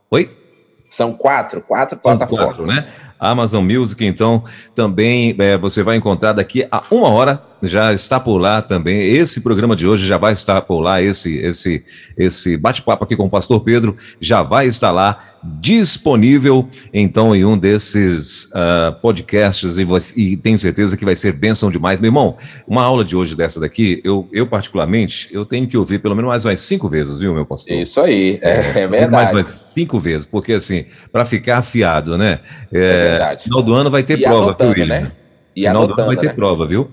Oi? 0.09 0.37
São 0.87 1.13
quatro, 1.13 1.61
quatro 1.61 1.97
plataformas. 1.97 2.55
Quatro, 2.55 2.73
né? 2.73 2.87
Amazon 3.19 3.65
Music, 3.65 4.05
então, 4.05 4.43
também 4.75 5.35
é, 5.39 5.57
você 5.57 5.83
vai 5.83 5.95
encontrar 5.95 6.33
daqui 6.33 6.67
a 6.71 6.83
uma 6.91 7.09
hora, 7.09 7.41
já 7.61 7.93
está 7.93 8.19
por 8.19 8.37
lá 8.37 8.61
também. 8.61 9.01
Esse 9.01 9.41
programa 9.41 9.75
de 9.75 9.87
hoje 9.87 10.05
já 10.05 10.17
vai 10.17 10.33
estar 10.33 10.61
por 10.61 10.79
lá, 10.79 11.01
esse, 11.01 11.37
esse, 11.37 11.83
esse 12.17 12.57
bate-papo 12.57 13.03
aqui 13.03 13.15
com 13.15 13.25
o 13.25 13.29
pastor 13.29 13.61
Pedro 13.61 13.95
já 14.19 14.43
vai 14.43 14.67
estar 14.67 14.91
lá 14.91 15.19
disponível, 15.43 16.67
então, 16.93 17.35
em 17.35 17.45
um 17.45 17.57
desses 17.57 18.45
uh, 18.45 18.99
podcasts, 19.01 19.77
e, 19.77 19.83
você, 19.83 20.19
e, 20.19 20.37
tenho 20.37 20.57
certeza 20.57 20.97
que 20.97 21.05
vai 21.05 21.15
ser 21.15 21.31
bênção 21.31 21.71
demais. 21.71 21.99
Meu 21.99 22.09
irmão, 22.09 22.35
uma 22.67 22.83
aula 22.83 23.03
de 23.03 23.15
hoje 23.15 23.35
dessa 23.35 23.59
daqui, 23.59 24.01
eu, 24.03 24.27
eu 24.31 24.45
particularmente, 24.45 25.29
eu 25.31 25.45
tenho 25.45 25.67
que 25.67 25.77
ouvir 25.77 25.99
pelo 25.99 26.15
menos 26.15 26.29
mais 26.29 26.45
umas 26.45 26.59
cinco 26.59 26.89
vezes, 26.89 27.19
viu, 27.19 27.33
meu 27.33 27.45
pastor? 27.45 27.77
Isso 27.77 27.99
aí, 28.01 28.39
é, 28.43 28.81
é, 28.81 28.87
verdade. 28.87 29.11
Mais 29.11 29.31
umas 29.31 29.47
cinco 29.47 29.99
vezes, 29.99 30.27
porque 30.27 30.53
assim, 30.53 30.85
para 31.11 31.23
ficar 31.23 31.59
afiado, 31.59 32.17
né? 32.17 32.39
É, 32.71 32.79
é 32.79 33.09
verdade. 33.09 33.43
Final 33.43 33.63
do 33.63 33.73
ano 33.73 33.89
vai 33.89 34.03
ter 34.03 34.19
e 34.19 34.23
prova, 34.23 34.55
viu, 34.59 34.69
William? 34.69 35.01
Né? 35.01 35.11
E 35.57 35.61
Final 35.61 35.85
anotando, 35.85 35.95
do 35.95 36.01
ano 36.01 36.07
vai 36.09 36.17
ter 36.17 36.27
né? 36.27 36.33
prova, 36.33 36.67
viu? 36.67 36.87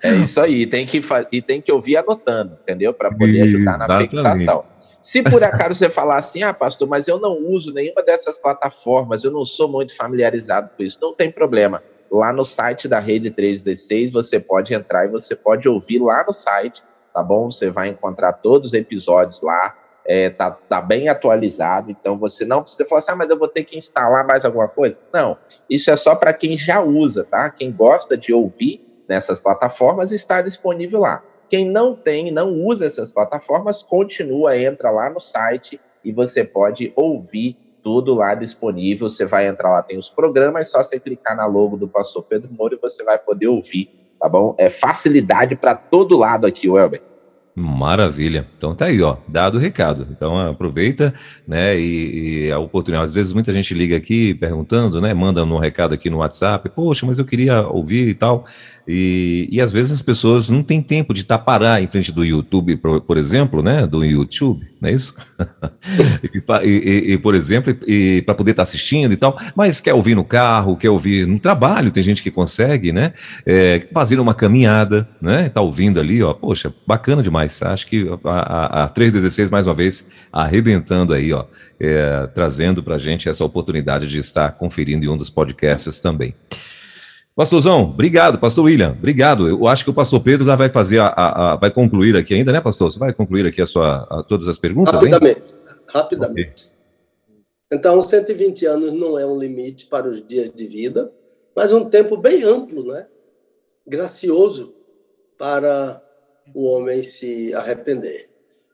É 0.00 0.14
isso 0.14 0.40
aí, 0.40 0.64
tem 0.64 0.86
que, 0.86 1.00
e 1.32 1.42
tem 1.42 1.60
que 1.60 1.72
ouvir 1.72 1.96
anotando, 1.96 2.56
entendeu? 2.62 2.94
Para 2.94 3.10
poder 3.10 3.42
ajudar 3.42 3.74
Exatamente. 3.74 4.14
na 4.14 4.34
fixação. 4.34 4.64
Se 5.00 5.22
por 5.24 5.42
acaso 5.42 5.74
você 5.74 5.88
falar 5.88 6.18
assim, 6.18 6.44
ah, 6.44 6.54
pastor, 6.54 6.86
mas 6.86 7.08
eu 7.08 7.18
não 7.18 7.36
uso 7.36 7.72
nenhuma 7.72 8.00
dessas 8.02 8.38
plataformas, 8.38 9.24
eu 9.24 9.32
não 9.32 9.44
sou 9.44 9.66
muito 9.66 9.96
familiarizado 9.96 10.70
com 10.76 10.84
isso, 10.84 10.98
não 11.02 11.14
tem 11.14 11.28
problema. 11.28 11.82
Lá 12.08 12.32
no 12.32 12.44
site 12.44 12.86
da 12.86 13.00
Rede 13.00 13.30
316, 13.32 14.12
você 14.12 14.38
pode 14.38 14.72
entrar 14.72 15.06
e 15.06 15.08
você 15.08 15.34
pode 15.34 15.68
ouvir 15.68 15.98
lá 15.98 16.22
no 16.24 16.32
site, 16.32 16.84
tá 17.12 17.22
bom? 17.24 17.50
Você 17.50 17.70
vai 17.70 17.88
encontrar 17.88 18.34
todos 18.34 18.68
os 18.68 18.74
episódios 18.74 19.42
lá, 19.42 19.74
é, 20.06 20.30
tá, 20.30 20.50
tá 20.50 20.80
bem 20.80 21.08
atualizado, 21.08 21.90
então 21.90 22.16
você 22.16 22.44
não 22.44 22.62
precisa 22.62 22.88
falar 22.88 23.00
assim, 23.00 23.12
ah, 23.12 23.16
mas 23.16 23.30
eu 23.30 23.38
vou 23.38 23.48
ter 23.48 23.64
que 23.64 23.76
instalar 23.76 24.26
mais 24.26 24.44
alguma 24.44 24.68
coisa. 24.68 25.00
Não, 25.12 25.36
isso 25.68 25.90
é 25.90 25.96
só 25.96 26.14
para 26.14 26.32
quem 26.32 26.56
já 26.56 26.80
usa, 26.80 27.24
tá? 27.24 27.50
Quem 27.50 27.72
gosta 27.72 28.16
de 28.16 28.32
ouvir 28.32 28.86
nessas 29.08 29.38
plataformas 29.38 30.12
está 30.12 30.40
disponível 30.42 31.00
lá. 31.00 31.22
Quem 31.48 31.68
não 31.68 31.94
tem, 31.94 32.30
não 32.32 32.52
usa 32.52 32.86
essas 32.86 33.12
plataformas, 33.12 33.82
continua, 33.82 34.56
entra 34.58 34.90
lá 34.90 35.08
no 35.10 35.20
site 35.20 35.80
e 36.04 36.12
você 36.12 36.42
pode 36.44 36.92
ouvir 36.96 37.56
tudo 37.82 38.14
lá 38.14 38.34
disponível. 38.34 39.08
Você 39.08 39.24
vai 39.24 39.46
entrar 39.46 39.70
lá, 39.70 39.82
tem 39.82 39.96
os 39.96 40.10
programas, 40.10 40.66
é 40.66 40.70
só 40.70 40.82
você 40.82 40.98
clicar 40.98 41.36
na 41.36 41.46
logo 41.46 41.76
do 41.76 41.86
pastor 41.86 42.24
Pedro 42.24 42.52
Moura 42.52 42.74
e 42.74 42.80
você 42.80 43.04
vai 43.04 43.18
poder 43.18 43.46
ouvir, 43.46 43.90
tá 44.18 44.28
bom? 44.28 44.54
É 44.58 44.68
facilidade 44.68 45.54
para 45.54 45.76
todo 45.76 46.16
lado 46.16 46.46
aqui, 46.46 46.68
Welber. 46.68 47.00
Maravilha. 47.58 48.46
Então 48.58 48.74
tá 48.74 48.84
aí, 48.84 49.00
ó, 49.00 49.16
dado 49.26 49.56
o 49.56 49.58
recado. 49.58 50.06
Então 50.10 50.38
aproveita, 50.38 51.14
né, 51.48 51.74
e, 51.80 52.48
e, 52.48 52.52
a 52.52 52.58
oportunidade. 52.58 53.06
Às 53.06 53.12
vezes 53.12 53.32
muita 53.32 53.50
gente 53.50 53.72
liga 53.72 53.96
aqui 53.96 54.34
perguntando, 54.34 55.00
né, 55.00 55.14
manda 55.14 55.42
um 55.42 55.58
recado 55.58 55.94
aqui 55.94 56.10
no 56.10 56.18
WhatsApp, 56.18 56.68
poxa, 56.68 57.06
mas 57.06 57.18
eu 57.18 57.24
queria 57.24 57.66
ouvir 57.66 58.08
e 58.08 58.14
tal. 58.14 58.44
E, 58.88 59.48
e 59.50 59.60
às 59.60 59.72
vezes 59.72 59.92
as 59.92 60.02
pessoas 60.02 60.48
não 60.48 60.62
têm 60.62 60.80
tempo 60.80 61.12
de 61.12 61.22
estar 61.22 61.38
parar 61.38 61.82
em 61.82 61.88
frente 61.88 62.12
do 62.12 62.24
YouTube, 62.24 62.76
por, 62.76 63.00
por 63.00 63.16
exemplo, 63.16 63.60
né? 63.60 63.84
Do 63.84 64.04
YouTube, 64.04 64.64
não 64.80 64.88
é 64.88 64.92
isso? 64.92 65.16
e, 66.62 66.68
e, 66.68 67.12
e, 67.12 67.18
por 67.18 67.34
exemplo, 67.34 67.76
para 68.24 68.34
poder 68.34 68.52
estar 68.52 68.62
assistindo 68.62 69.12
e 69.12 69.16
tal, 69.16 69.36
mas 69.56 69.80
quer 69.80 69.92
ouvir 69.92 70.14
no 70.14 70.22
carro, 70.22 70.76
quer 70.76 70.90
ouvir 70.90 71.26
no 71.26 71.40
trabalho, 71.40 71.90
tem 71.90 72.02
gente 72.02 72.22
que 72.22 72.30
consegue, 72.30 72.92
né? 72.92 73.12
É, 73.44 73.86
fazer 73.92 74.20
uma 74.20 74.34
caminhada, 74.34 75.08
né? 75.20 75.48
Tá 75.48 75.60
ouvindo 75.60 75.98
ali, 75.98 76.22
ó, 76.22 76.32
poxa, 76.32 76.72
bacana 76.86 77.22
demais. 77.22 77.60
Acho 77.62 77.88
que 77.88 78.06
a, 78.24 78.30
a, 78.30 78.84
a 78.84 78.88
316, 78.88 79.50
mais 79.50 79.66
uma 79.66 79.74
vez, 79.74 80.08
arrebentando 80.32 81.12
aí, 81.12 81.32
ó, 81.32 81.44
é, 81.80 82.28
trazendo 82.28 82.84
para 82.84 82.98
gente 82.98 83.28
essa 83.28 83.44
oportunidade 83.44 84.06
de 84.06 84.18
estar 84.18 84.52
conferindo 84.52 85.04
em 85.04 85.08
um 85.08 85.16
dos 85.16 85.28
podcasts 85.28 85.98
também. 85.98 86.34
Pastorzão, 87.36 87.82
obrigado, 87.82 88.38
pastor 88.38 88.64
William, 88.64 88.92
obrigado. 88.92 89.46
Eu 89.46 89.66
acho 89.66 89.84
que 89.84 89.90
o 89.90 89.94
pastor 89.94 90.20
Pedro 90.20 90.46
já 90.46 90.56
vai 90.56 90.70
fazer 90.70 91.00
a, 91.00 91.08
a, 91.08 91.52
a 91.52 91.56
vai 91.56 91.70
concluir 91.70 92.16
aqui 92.16 92.32
ainda, 92.32 92.50
né, 92.50 92.62
pastor? 92.62 92.90
Você 92.90 92.98
vai 92.98 93.12
concluir 93.12 93.44
aqui 93.44 93.60
a 93.60 93.66
sua, 93.66 94.06
a, 94.10 94.22
todas 94.22 94.48
as 94.48 94.58
perguntas, 94.58 94.94
Rapidamente, 94.94 95.40
hein? 95.40 95.74
rapidamente. 95.86 96.64
Okay. 96.64 96.76
Então, 97.70 98.00
120 98.00 98.64
anos 98.64 98.92
não 98.92 99.18
é 99.18 99.26
um 99.26 99.38
limite 99.38 99.84
para 99.86 100.08
os 100.08 100.26
dias 100.26 100.50
de 100.54 100.66
vida, 100.66 101.12
mas 101.54 101.74
um 101.74 101.84
tempo 101.84 102.16
bem 102.16 102.42
amplo, 102.42 102.86
né? 102.86 103.06
gracioso 103.86 104.74
para 105.38 106.02
o 106.54 106.64
homem 106.64 107.02
se 107.02 107.54
arrepender. 107.54 108.28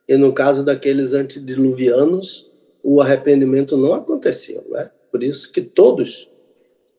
E 0.09 0.17
no 0.17 0.33
caso 0.33 0.65
daqueles 0.65 1.13
antediluvianos, 1.13 2.51
o 2.83 3.01
arrependimento 3.01 3.77
não 3.77 3.93
aconteceu, 3.93 4.65
né? 4.71 4.91
Por 5.11 5.23
isso 5.23 5.53
que 5.53 5.61
todos 5.61 6.31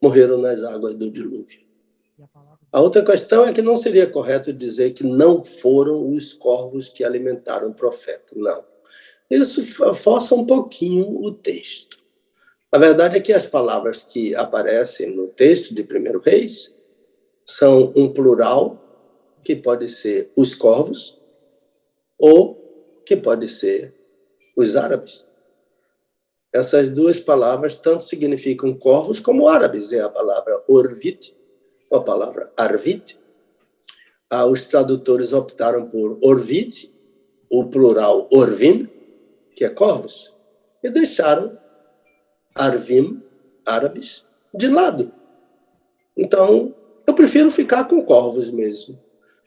morreram 0.04 0.38
nas 0.38 0.62
águas 0.62 0.94
do 0.96 1.10
dilúvio. 1.10 1.62
A 2.70 2.82
outra 2.82 3.06
questão 3.06 3.46
é 3.46 3.54
que 3.54 3.62
não 3.62 3.78
seria 3.78 4.06
correto 4.06 4.52
dizer 4.52 4.92
que 4.92 5.02
não 5.02 5.42
foram 5.42 6.12
os 6.12 6.34
corvos 6.34 6.90
que 6.90 7.06
alimentaram 7.06 7.70
o 7.70 7.74
profeta. 7.74 8.34
Não. 8.36 8.66
Isso 9.32 9.64
força 9.96 10.36
um 10.36 10.46
pouquinho 10.46 11.08
o 11.24 11.32
texto. 11.32 11.98
A 12.70 12.78
verdade 12.78 13.16
é 13.16 13.22
que 13.22 13.32
as 13.32 13.46
palavras 13.46 14.04
que 14.04 14.36
aparecem 14.36 15.16
no 15.16 15.30
texto 15.30 15.74
de 15.74 15.84
1 15.84 16.20
Reis 16.20 16.76
são 17.46 17.94
um 17.96 18.10
plural, 18.10 18.82
que 19.42 19.56
pode 19.56 19.88
ser 19.88 20.34
os 20.36 20.54
corvos, 20.54 21.22
ou 22.20 23.02
que 23.06 23.16
pode 23.16 23.48
ser 23.48 23.94
os 24.58 24.76
árabes. 24.76 25.23
Essas 26.54 26.88
duas 26.88 27.20
palavras 27.20 27.76
tanto 27.76 28.04
significam 28.04 28.78
corvos 28.78 29.20
como 29.20 29.48
árabes. 29.48 29.92
É 29.92 30.02
a 30.02 30.10
palavra 30.10 30.64
orvit, 30.68 31.36
a 31.92 32.00
palavra 32.00 32.54
arvit. 32.56 33.20
Ah, 34.30 34.46
os 34.46 34.68
tradutores 34.68 35.34
optaram 35.34 35.90
por 35.90 36.20
orvit, 36.22 36.94
o 37.50 37.66
plural 37.66 38.28
orvim, 38.32 38.88
que 39.56 39.66
é 39.66 39.70
corvos, 39.70 40.36
e 40.84 40.90
deixaram 40.90 41.58
arvim, 42.56 43.22
árabes, 43.66 44.24
de 44.54 44.68
lado. 44.68 45.10
Então, 46.16 46.74
eu 47.08 47.16
prefiro 47.16 47.50
ficar 47.50 47.88
com 47.88 48.04
corvos 48.04 48.52
mesmo. 48.52 49.00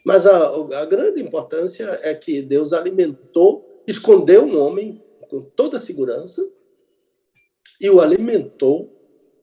Mas 0.05 0.27
a, 0.27 0.55
a 0.81 0.85
grande 0.85 1.21
importância 1.21 1.99
é 2.03 2.15
que 2.15 2.43
Deus 2.43 2.73
alimentou, 2.73 3.83
escondeu 3.87 4.45
um 4.45 4.61
homem 4.61 5.03
com 5.29 5.41
toda 5.41 5.81
segurança 5.81 6.56
e 7.81 7.91
o 7.91 8.01
alimentou 8.01 8.93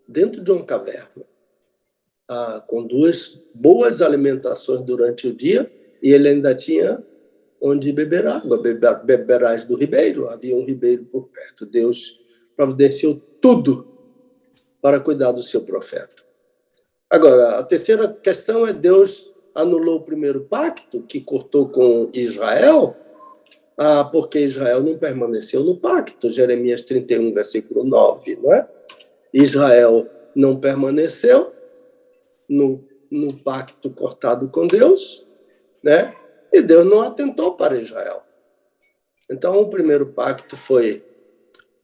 dentro 0.07 0.43
de 0.43 0.51
uma 0.51 0.65
caverna, 0.65 1.25
ah, 2.27 2.63
com 2.67 2.85
duas 2.85 3.41
boas 3.53 4.01
alimentações 4.01 4.81
durante 4.81 5.27
o 5.27 5.35
dia, 5.35 5.65
e 6.01 6.11
ele 6.11 6.27
ainda 6.27 6.53
tinha 6.55 7.03
onde 7.61 7.93
beber 7.93 8.27
água, 8.27 8.61
beber, 8.61 9.03
beberás 9.03 9.63
do 9.63 9.75
ribeiro, 9.75 10.27
havia 10.27 10.55
um 10.55 10.65
ribeiro 10.65 11.05
por 11.05 11.29
perto. 11.29 11.65
Deus 11.65 12.19
providenciou 12.57 13.21
tudo 13.41 13.87
para 14.81 14.99
cuidar 14.99 15.31
do 15.31 15.41
seu 15.41 15.61
profeta. 15.61 16.23
Agora, 17.09 17.59
a 17.59 17.63
terceira 17.63 18.07
questão 18.07 18.67
é 18.67 18.73
Deus 18.73 19.31
anulou 19.55 19.97
o 19.97 20.03
primeiro 20.03 20.41
pacto 20.41 21.03
que 21.03 21.21
cortou 21.21 21.69
com 21.69 22.09
Israel 22.13 22.97
ah, 23.77 24.03
porque 24.03 24.39
Israel 24.39 24.83
não 24.83 24.97
permaneceu 24.97 25.63
no 25.63 25.77
pacto, 25.77 26.29
Jeremias 26.29 26.83
31, 26.83 27.33
versículo 27.33 27.85
9, 27.85 28.37
não 28.41 28.53
é? 28.53 28.67
Israel 29.33 30.07
não 30.35 30.59
permaneceu 30.59 31.51
no, 32.47 32.83
no 33.11 33.33
pacto 33.33 33.89
cortado 33.89 34.47
com 34.49 34.67
Deus, 34.67 35.25
né? 35.81 36.15
E 36.51 36.61
Deus 36.61 36.85
não 36.85 37.01
atentou 37.01 37.55
para 37.55 37.81
Israel. 37.81 38.21
Então, 39.29 39.59
o 39.59 39.69
primeiro 39.69 40.07
pacto 40.07 40.55
foi 40.55 41.03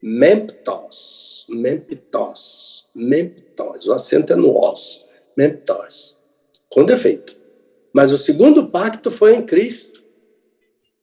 Memptos, 0.00 1.46
Memptos, 1.48 2.88
Memptos, 2.94 3.86
o 3.88 3.92
acento 3.92 4.32
é 4.32 4.36
no 4.36 4.56
os, 4.56 5.06
Memptos, 5.36 6.18
com 6.68 6.84
defeito. 6.84 7.36
Mas 7.92 8.12
o 8.12 8.18
segundo 8.18 8.68
pacto 8.68 9.10
foi 9.10 9.34
em 9.34 9.44
Cristo 9.44 9.99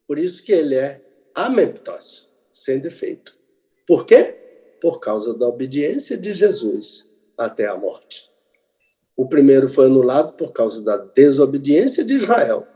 por 0.07 0.17
isso 0.17 0.43
que 0.43 0.51
ele 0.51 0.75
é 0.75 1.01
amemptos, 1.35 2.31
sem 2.51 2.79
defeito. 2.79 3.38
Por 3.85 4.05
quê? 4.05 4.35
Por 4.81 4.99
causa 4.99 5.34
da 5.34 5.47
obediência 5.47 6.17
de 6.17 6.34
Jesus 6.34 7.09
até 7.38 7.67
a 7.67 7.75
morte. 7.75 8.31
O 9.15 9.27
primeiro 9.27 9.67
foi 9.67 9.88
anulado 9.88 10.34
por 10.34 10.51
causa 10.51 10.81
da 10.84 10.97
desobediência 10.97 12.03
de 12.03 12.13
Israel. 12.13 12.67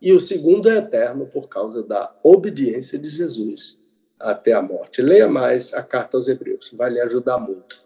E 0.00 0.12
o 0.12 0.20
segundo 0.20 0.68
é 0.68 0.78
eterno 0.78 1.26
por 1.26 1.48
causa 1.48 1.82
da 1.82 2.14
obediência 2.22 2.98
de 2.98 3.08
Jesus 3.08 3.78
até 4.18 4.52
a 4.52 4.62
morte. 4.62 5.02
Leia 5.02 5.28
mais 5.28 5.74
a 5.74 5.82
carta 5.82 6.16
aos 6.16 6.28
Hebreus, 6.28 6.70
vai 6.72 6.90
lhe 6.90 7.00
ajudar 7.00 7.38
muito. 7.38 7.84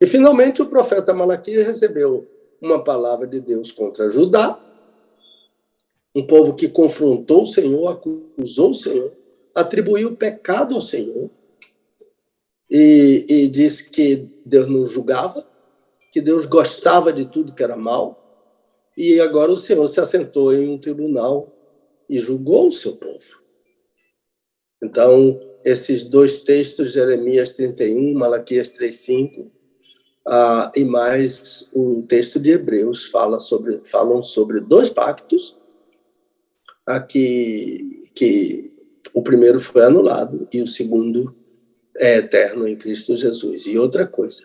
E 0.00 0.06
finalmente 0.06 0.62
o 0.62 0.66
profeta 0.66 1.12
Malaquias 1.12 1.66
recebeu 1.66 2.26
uma 2.60 2.82
palavra 2.82 3.26
de 3.26 3.40
Deus 3.40 3.72
contra 3.72 4.10
Judá, 4.10 4.58
um 6.14 6.26
povo 6.26 6.54
que 6.54 6.68
confrontou 6.68 7.42
o 7.42 7.46
Senhor, 7.46 7.88
acusou 7.88 8.70
o 8.70 8.74
Senhor, 8.74 9.12
atribuiu 9.54 10.08
o 10.08 10.16
pecado 10.16 10.74
ao 10.74 10.80
Senhor 10.80 11.30
e, 12.70 13.24
e 13.28 13.48
disse 13.48 13.90
que 13.90 14.28
Deus 14.44 14.68
não 14.68 14.86
julgava, 14.86 15.46
que 16.12 16.20
Deus 16.20 16.46
gostava 16.46 17.12
de 17.12 17.24
tudo 17.24 17.54
que 17.54 17.62
era 17.62 17.76
mal. 17.76 18.24
E 18.96 19.20
agora 19.20 19.52
o 19.52 19.56
Senhor 19.56 19.86
se 19.88 20.00
assentou 20.00 20.52
em 20.52 20.68
um 20.68 20.78
tribunal 20.78 21.52
e 22.08 22.18
julgou 22.18 22.68
o 22.68 22.72
seu 22.72 22.96
povo. 22.96 23.42
Então, 24.82 25.40
esses 25.64 26.04
dois 26.04 26.42
textos, 26.42 26.92
Jeremias 26.92 27.52
31, 27.52 28.14
Malaquias 28.14 28.72
3,5, 28.72 29.50
ah, 30.26 30.70
e 30.76 30.84
mais 30.84 31.70
o 31.74 32.02
texto 32.02 32.38
de 32.38 32.50
Hebreus 32.50 33.06
fala 33.06 33.40
sobre, 33.40 33.80
falam 33.84 34.22
sobre 34.22 34.60
dois 34.60 34.90
pactos 34.90 35.57
a 36.88 36.98
que, 37.00 38.00
que 38.14 38.72
o 39.12 39.20
primeiro 39.22 39.60
foi 39.60 39.84
anulado 39.84 40.48
e 40.52 40.62
o 40.62 40.66
segundo 40.66 41.36
é 41.98 42.16
eterno 42.16 42.66
em 42.66 42.76
Cristo 42.76 43.14
Jesus. 43.14 43.66
E 43.66 43.76
outra 43.78 44.06
coisa, 44.06 44.44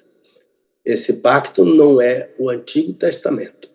esse 0.84 1.14
pacto 1.14 1.64
não 1.64 2.02
é 2.02 2.32
o 2.38 2.50
Antigo 2.50 2.92
Testamento. 2.94 3.70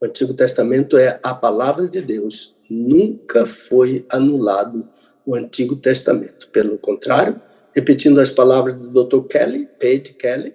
O 0.00 0.06
Antigo 0.06 0.32
Testamento 0.32 0.96
é 0.96 1.18
a 1.24 1.34
palavra 1.34 1.88
de 1.88 2.00
Deus. 2.00 2.54
Nunca 2.70 3.44
foi 3.44 4.06
anulado 4.08 4.88
o 5.26 5.34
Antigo 5.34 5.74
Testamento. 5.74 6.48
Pelo 6.50 6.78
contrário, 6.78 7.40
repetindo 7.74 8.20
as 8.20 8.30
palavras 8.30 8.76
do 8.76 9.04
Dr. 9.04 9.26
Kelly, 9.26 9.68
Page 9.78 10.14
Kelly, 10.14 10.54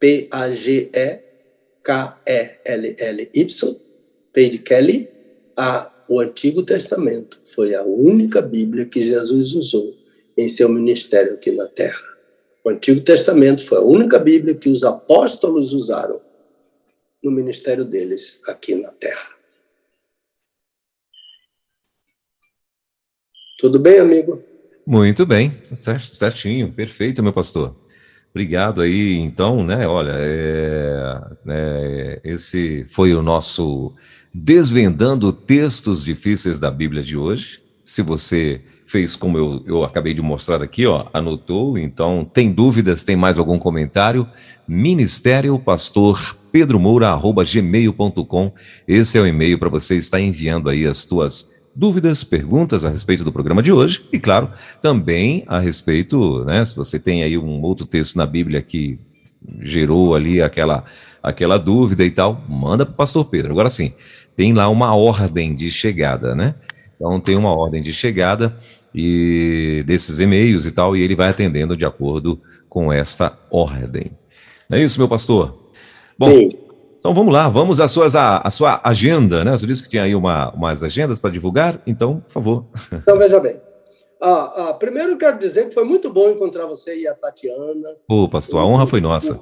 P-A-G-E-K-E-L-L-Y, 0.00 1.06
Page 4.32 4.58
Kelly, 4.58 5.08
a 5.56 5.92
o 6.08 6.20
Antigo 6.20 6.62
Testamento 6.62 7.40
foi 7.44 7.74
a 7.74 7.82
única 7.82 8.40
Bíblia 8.40 8.86
que 8.86 9.04
Jesus 9.04 9.54
usou 9.54 9.94
em 10.36 10.48
seu 10.48 10.68
ministério 10.68 11.34
aqui 11.34 11.50
na 11.50 11.66
Terra. 11.66 12.08
O 12.64 12.70
Antigo 12.70 13.00
Testamento 13.00 13.64
foi 13.64 13.78
a 13.78 13.82
única 13.82 14.18
Bíblia 14.18 14.54
que 14.54 14.68
os 14.68 14.84
apóstolos 14.84 15.72
usaram 15.72 16.20
no 17.22 17.30
ministério 17.30 17.84
deles 17.84 18.40
aqui 18.46 18.74
na 18.74 18.90
Terra. 18.90 19.28
Tudo 23.58 23.78
bem, 23.78 23.98
amigo? 23.98 24.42
Muito 24.86 25.26
bem, 25.26 25.52
certinho, 26.00 26.72
perfeito, 26.72 27.22
meu 27.22 27.32
pastor. 27.32 27.76
Obrigado 28.30 28.80
aí, 28.80 29.16
então, 29.16 29.64
né? 29.64 29.86
Olha, 29.86 30.14
é, 30.16 31.20
é, 31.48 32.20
esse 32.22 32.84
foi 32.88 33.12
o 33.14 33.20
nosso 33.20 33.94
desvendando 34.42 35.32
textos 35.32 36.04
difíceis 36.04 36.60
da 36.60 36.70
Bíblia 36.70 37.02
de 37.02 37.16
hoje. 37.16 37.60
Se 37.82 38.02
você 38.02 38.60
fez 38.86 39.16
como 39.16 39.36
eu, 39.36 39.62
eu 39.66 39.84
acabei 39.84 40.14
de 40.14 40.22
mostrar 40.22 40.62
aqui, 40.62 40.86
ó, 40.86 41.06
anotou, 41.12 41.76
então 41.76 42.24
tem 42.24 42.50
dúvidas, 42.50 43.04
tem 43.04 43.16
mais 43.16 43.38
algum 43.38 43.58
comentário? 43.58 44.26
Ministério 44.66 45.58
Pastor 45.58 46.36
Pedro 46.50 46.78
Moura, 46.78 47.08
arroba 47.08 47.44
gmail.com. 47.44 48.52
Esse 48.86 49.18
é 49.18 49.20
o 49.20 49.26
e-mail 49.26 49.58
para 49.58 49.68
você 49.68 49.96
estar 49.96 50.20
enviando 50.20 50.70
aí 50.70 50.86
as 50.86 51.04
tuas 51.04 51.54
dúvidas, 51.74 52.24
perguntas 52.24 52.84
a 52.84 52.88
respeito 52.88 53.24
do 53.24 53.32
programa 53.32 53.62
de 53.62 53.72
hoje 53.72 54.08
e, 54.12 54.18
claro, 54.18 54.50
também 54.80 55.44
a 55.46 55.60
respeito, 55.60 56.44
né, 56.44 56.64
se 56.64 56.74
você 56.74 56.98
tem 56.98 57.22
aí 57.22 57.36
um 57.36 57.60
outro 57.62 57.84
texto 57.84 58.16
na 58.16 58.26
Bíblia 58.26 58.62
que 58.62 58.98
gerou 59.60 60.14
ali 60.14 60.40
aquela, 60.42 60.84
aquela 61.22 61.58
dúvida 61.58 62.04
e 62.04 62.10
tal, 62.10 62.44
manda 62.48 62.84
para 62.84 62.92
o 62.92 62.96
pastor 62.96 63.24
Pedro. 63.26 63.52
Agora 63.52 63.68
sim, 63.68 63.92
tem 64.38 64.54
lá 64.54 64.68
uma 64.68 64.94
ordem 64.94 65.52
de 65.52 65.68
chegada, 65.68 66.32
né? 66.32 66.54
Então 66.94 67.20
tem 67.20 67.34
uma 67.34 67.52
ordem 67.52 67.82
de 67.82 67.92
chegada 67.92 68.56
e 68.94 69.82
desses 69.84 70.20
e-mails 70.20 70.64
e 70.64 70.70
tal, 70.70 70.96
e 70.96 71.02
ele 71.02 71.16
vai 71.16 71.30
atendendo 71.30 71.76
de 71.76 71.84
acordo 71.84 72.40
com 72.68 72.92
esta 72.92 73.36
ordem. 73.50 74.12
Não 74.70 74.78
é 74.78 74.82
isso, 74.84 74.96
meu 74.96 75.08
pastor? 75.08 75.58
Bom, 76.16 76.30
Sim. 76.30 76.50
então 77.00 77.12
vamos 77.12 77.34
lá, 77.34 77.48
vamos 77.48 77.80
às 77.80 77.90
suas, 77.90 78.14
à, 78.14 78.38
à 78.38 78.48
sua 78.48 78.80
agenda, 78.84 79.44
né? 79.44 79.50
Você 79.50 79.66
disse 79.66 79.82
que 79.82 79.88
tinha 79.88 80.04
aí 80.04 80.14
uma, 80.14 80.52
umas 80.52 80.84
agendas 80.84 81.18
para 81.18 81.30
divulgar, 81.30 81.82
então, 81.84 82.20
por 82.20 82.30
favor. 82.30 82.64
Então, 82.92 83.18
veja 83.18 83.40
bem. 83.40 83.56
Ah, 84.22 84.68
ah, 84.68 84.74
primeiro 84.74 85.14
eu 85.14 85.18
quero 85.18 85.36
dizer 85.36 85.66
que 85.66 85.74
foi 85.74 85.84
muito 85.84 86.12
bom 86.12 86.30
encontrar 86.30 86.66
você 86.66 86.96
e 86.96 87.08
a 87.08 87.14
Tatiana. 87.14 87.96
Ô, 88.08 88.28
pastor, 88.28 88.60
a 88.60 88.64
honra 88.64 88.86
foi 88.86 89.00
nossa. 89.00 89.40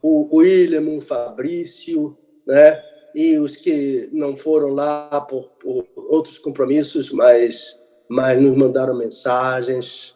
O, 0.00 0.34
o 0.34 0.38
William, 0.38 0.96
o 0.96 1.02
Fabrício, 1.02 2.16
né? 2.46 2.80
E 3.14 3.38
os 3.38 3.56
que 3.56 4.08
não 4.12 4.36
foram 4.36 4.68
lá 4.68 5.20
por, 5.28 5.50
por 5.60 5.86
outros 5.96 6.38
compromissos, 6.38 7.10
mas, 7.10 7.78
mas 8.08 8.40
nos 8.40 8.56
mandaram 8.56 8.96
mensagens. 8.96 10.14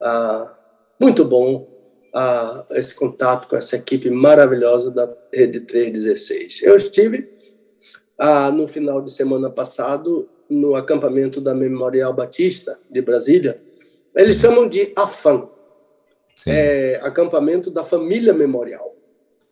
Ah, 0.00 0.56
muito 0.98 1.24
bom 1.24 1.68
ah, 2.14 2.64
esse 2.70 2.94
contato 2.94 3.48
com 3.48 3.56
essa 3.56 3.76
equipe 3.76 4.10
maravilhosa 4.10 4.90
da 4.90 5.12
Rede 5.32 5.60
316. 5.60 6.62
Eu 6.62 6.76
estive 6.76 7.28
ah, 8.18 8.50
no 8.50 8.68
final 8.68 9.02
de 9.02 9.10
semana 9.10 9.50
passado 9.50 10.28
no 10.50 10.74
acampamento 10.74 11.40
da 11.40 11.54
Memorial 11.54 12.12
Batista 12.12 12.78
de 12.90 13.00
Brasília, 13.00 13.62
eles 14.14 14.36
chamam 14.36 14.68
de 14.68 14.92
AFAM, 14.96 15.48
é, 16.46 16.98
acampamento 17.02 17.70
da 17.70 17.84
família 17.84 18.34
memorial. 18.34 18.96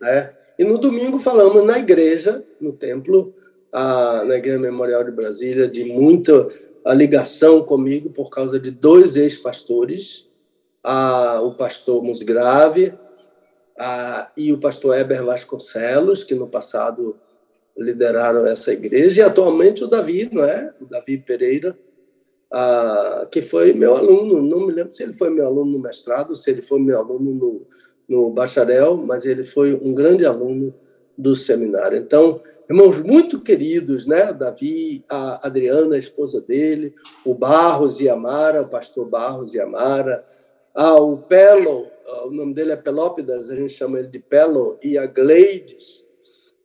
Né? 0.01 0.35
E 0.59 0.65
no 0.65 0.77
domingo 0.77 1.19
falamos 1.19 1.65
na 1.65 1.79
igreja, 1.79 2.45
no 2.61 2.73
templo, 2.73 3.33
a, 3.73 4.25
na 4.25 4.37
Igreja 4.37 4.59
Memorial 4.59 5.05
de 5.05 5.13
Brasília, 5.13 5.69
de 5.69 5.85
muita 5.85 6.49
ligação 6.89 7.63
comigo 7.63 8.11
por 8.11 8.31
causa 8.31 8.59
de 8.59 8.71
dois 8.71 9.17
ex-pastores, 9.17 10.29
o 11.43 11.53
pastor 11.53 12.03
Musgrave 12.03 12.95
a, 13.79 14.33
e 14.37 14.53
o 14.53 14.59
pastor 14.59 14.99
Eber 14.99 15.25
Vasconcelos, 15.25 16.25
que 16.25 16.35
no 16.35 16.49
passado 16.49 17.15
lideraram 17.77 18.45
essa 18.47 18.73
igreja, 18.73 19.21
e 19.21 19.25
atualmente 19.25 19.85
o 19.85 19.87
Davi, 19.87 20.29
não 20.33 20.43
é? 20.43 20.75
O 20.81 20.87
Davi 20.87 21.19
Pereira, 21.19 21.79
ah, 22.53 23.29
que 23.31 23.41
foi 23.41 23.73
meu 23.73 23.97
aluno, 23.97 24.43
não 24.43 24.67
me 24.67 24.73
lembro 24.73 24.93
se 24.93 25.03
ele 25.05 25.13
foi 25.13 25.31
meu 25.31 25.47
aluno 25.47 25.71
no 25.71 25.79
mestrado, 25.79 26.35
se 26.35 26.51
ele 26.51 26.63
foi 26.63 26.81
meu 26.81 26.99
aluno 26.99 27.33
no, 27.33 27.67
no 28.09 28.31
bacharel, 28.31 28.97
mas 28.97 29.25
ele 29.25 29.45
foi 29.45 29.75
um 29.75 29.95
grande 29.95 30.25
aluno 30.25 30.75
do 31.17 31.37
seminário. 31.37 31.99
Então, 31.99 32.41
irmãos 32.69 33.03
muito 33.03 33.41
queridos, 33.41 34.07
né? 34.07 34.33
Davi, 34.33 35.05
a 35.09 35.47
Adriana, 35.47 35.97
a 35.97 35.99
esposa 35.99 36.41
dele, 36.41 36.95
o 37.25 37.35
Barros 37.35 38.01
e 38.01 38.09
Amara, 38.09 38.63
o 38.63 38.69
pastor 38.69 39.07
Barros 39.07 39.55
e 39.55 39.61
Amara, 39.61 40.25
ah, 40.75 40.95
o 40.95 41.19
Pelo, 41.19 41.87
o 42.25 42.31
nome 42.31 42.55
dele 42.55 42.73
é 42.73 42.77
Pelópidas, 42.77 43.51
a 43.51 43.57
gente 43.57 43.73
chama 43.73 43.99
ele 43.99 44.09
de 44.09 44.21
Pelo, 44.21 44.79
e 44.83 44.97
a 44.97 45.07
Gleides, 45.07 46.07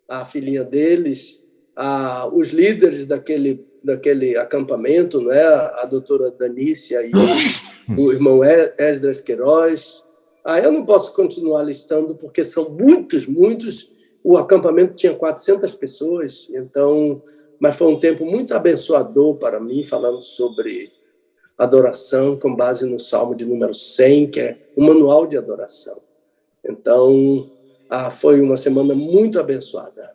a 0.08 0.24
filhinha 0.24 0.64
deles, 0.64 1.44
a, 1.76 2.30
os 2.32 2.50
líderes 2.50 3.06
daquele, 3.06 3.66
daquele 3.84 4.38
acampamento, 4.38 5.20
né? 5.20 5.42
a 5.42 5.88
doutora 5.90 6.32
Danícia 6.32 7.02
e 7.04 7.12
o, 7.12 7.96
o 8.06 8.14
irmão 8.14 8.42
Esdras 8.78 9.20
Queiroz. 9.20 10.03
Ah, 10.44 10.60
eu 10.60 10.72
não 10.72 10.86
posso 10.86 11.14
continuar 11.14 11.64
listando, 11.64 12.16
porque 12.16 12.44
são 12.44 12.70
muitos, 12.70 13.26
muitos. 13.26 13.92
O 14.24 14.38
acampamento 14.38 14.94
tinha 14.94 15.16
400 15.16 15.74
pessoas, 15.76 16.50
então, 16.54 17.22
mas 17.60 17.76
foi 17.76 17.88
um 17.88 18.00
tempo 18.00 18.26
muito 18.26 18.54
abençoador 18.54 19.36
para 19.36 19.60
mim, 19.60 19.84
falando 19.84 20.22
sobre 20.22 20.92
adoração 21.58 22.38
com 22.38 22.56
base 22.56 22.86
no 22.86 23.00
Salmo 23.00 23.36
de 23.36 23.46
número 23.46 23.74
100, 23.74 24.32
que 24.32 24.40
é 24.40 24.58
o 24.76 24.84
manual 24.84 25.28
de 25.28 25.38
adoração. 25.38 26.02
Então, 26.64 27.50
ah, 27.90 28.12
foi 28.12 28.42
uma 28.42 28.58
semana 28.58 28.94
muito 28.94 29.40
abençoada. 29.40 30.14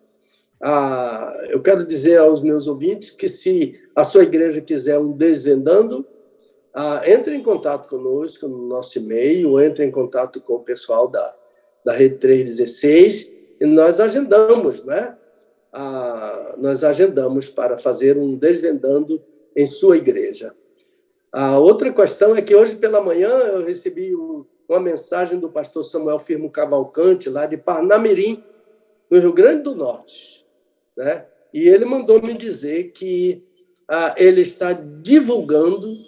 Ah, 0.60 1.32
eu 1.48 1.62
quero 1.62 1.86
dizer 1.86 2.18
aos 2.18 2.42
meus 2.42 2.66
ouvintes 2.66 3.10
que 3.10 3.28
se 3.28 3.80
a 3.94 4.04
sua 4.04 4.24
igreja 4.24 4.60
quiser 4.60 4.98
um 4.98 5.12
desvendando, 5.12 6.04
ah, 6.80 7.02
entre 7.10 7.34
em 7.34 7.42
contato 7.42 7.88
conosco 7.88 8.46
no 8.46 8.68
nosso 8.68 8.98
e-mail, 8.98 9.60
entre 9.60 9.84
em 9.84 9.90
contato 9.90 10.40
com 10.40 10.54
o 10.54 10.62
pessoal 10.62 11.08
da, 11.08 11.34
da 11.84 11.92
Rede 11.92 12.18
316 12.18 13.32
e 13.60 13.66
nós 13.66 13.98
agendamos, 13.98 14.84
né? 14.84 15.18
Ah, 15.72 16.54
nós 16.56 16.84
agendamos 16.84 17.48
para 17.48 17.76
fazer 17.76 18.16
um 18.16 18.30
desvendando 18.30 19.20
em 19.56 19.66
sua 19.66 19.96
igreja. 19.96 20.54
A 21.32 21.58
outra 21.58 21.92
questão 21.92 22.36
é 22.36 22.40
que 22.40 22.54
hoje 22.54 22.76
pela 22.76 23.02
manhã 23.02 23.28
eu 23.28 23.64
recebi 23.64 24.14
um, 24.14 24.44
uma 24.68 24.78
mensagem 24.78 25.36
do 25.36 25.50
pastor 25.50 25.84
Samuel 25.84 26.20
Firmo 26.20 26.48
Cavalcante, 26.48 27.28
lá 27.28 27.44
de 27.44 27.56
Parnamirim, 27.56 28.40
no 29.10 29.18
Rio 29.18 29.32
Grande 29.32 29.64
do 29.64 29.74
Norte. 29.74 30.46
Né? 30.96 31.26
E 31.52 31.68
ele 31.68 31.84
mandou 31.84 32.22
me 32.22 32.34
dizer 32.34 32.92
que 32.92 33.42
ah, 33.88 34.14
ele 34.16 34.42
está 34.42 34.72
divulgando 34.72 36.06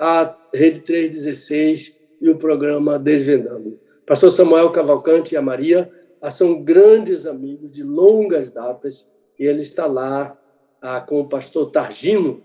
a 0.00 0.34
Rede 0.54 0.80
316 0.80 2.00
e 2.22 2.30
o 2.30 2.38
programa 2.38 2.98
Desvendando. 2.98 3.78
Pastor 4.06 4.30
Samuel 4.30 4.70
Cavalcante 4.70 5.34
e 5.34 5.36
a 5.36 5.42
Maria 5.42 5.92
ah, 6.22 6.30
são 6.30 6.62
grandes 6.62 7.26
amigos 7.26 7.70
de 7.70 7.84
longas 7.84 8.50
datas 8.50 9.10
e 9.38 9.44
ele 9.44 9.60
está 9.60 9.86
lá 9.86 10.36
ah, 10.80 11.00
com 11.02 11.20
o 11.20 11.28
pastor 11.28 11.70
Targino, 11.70 12.42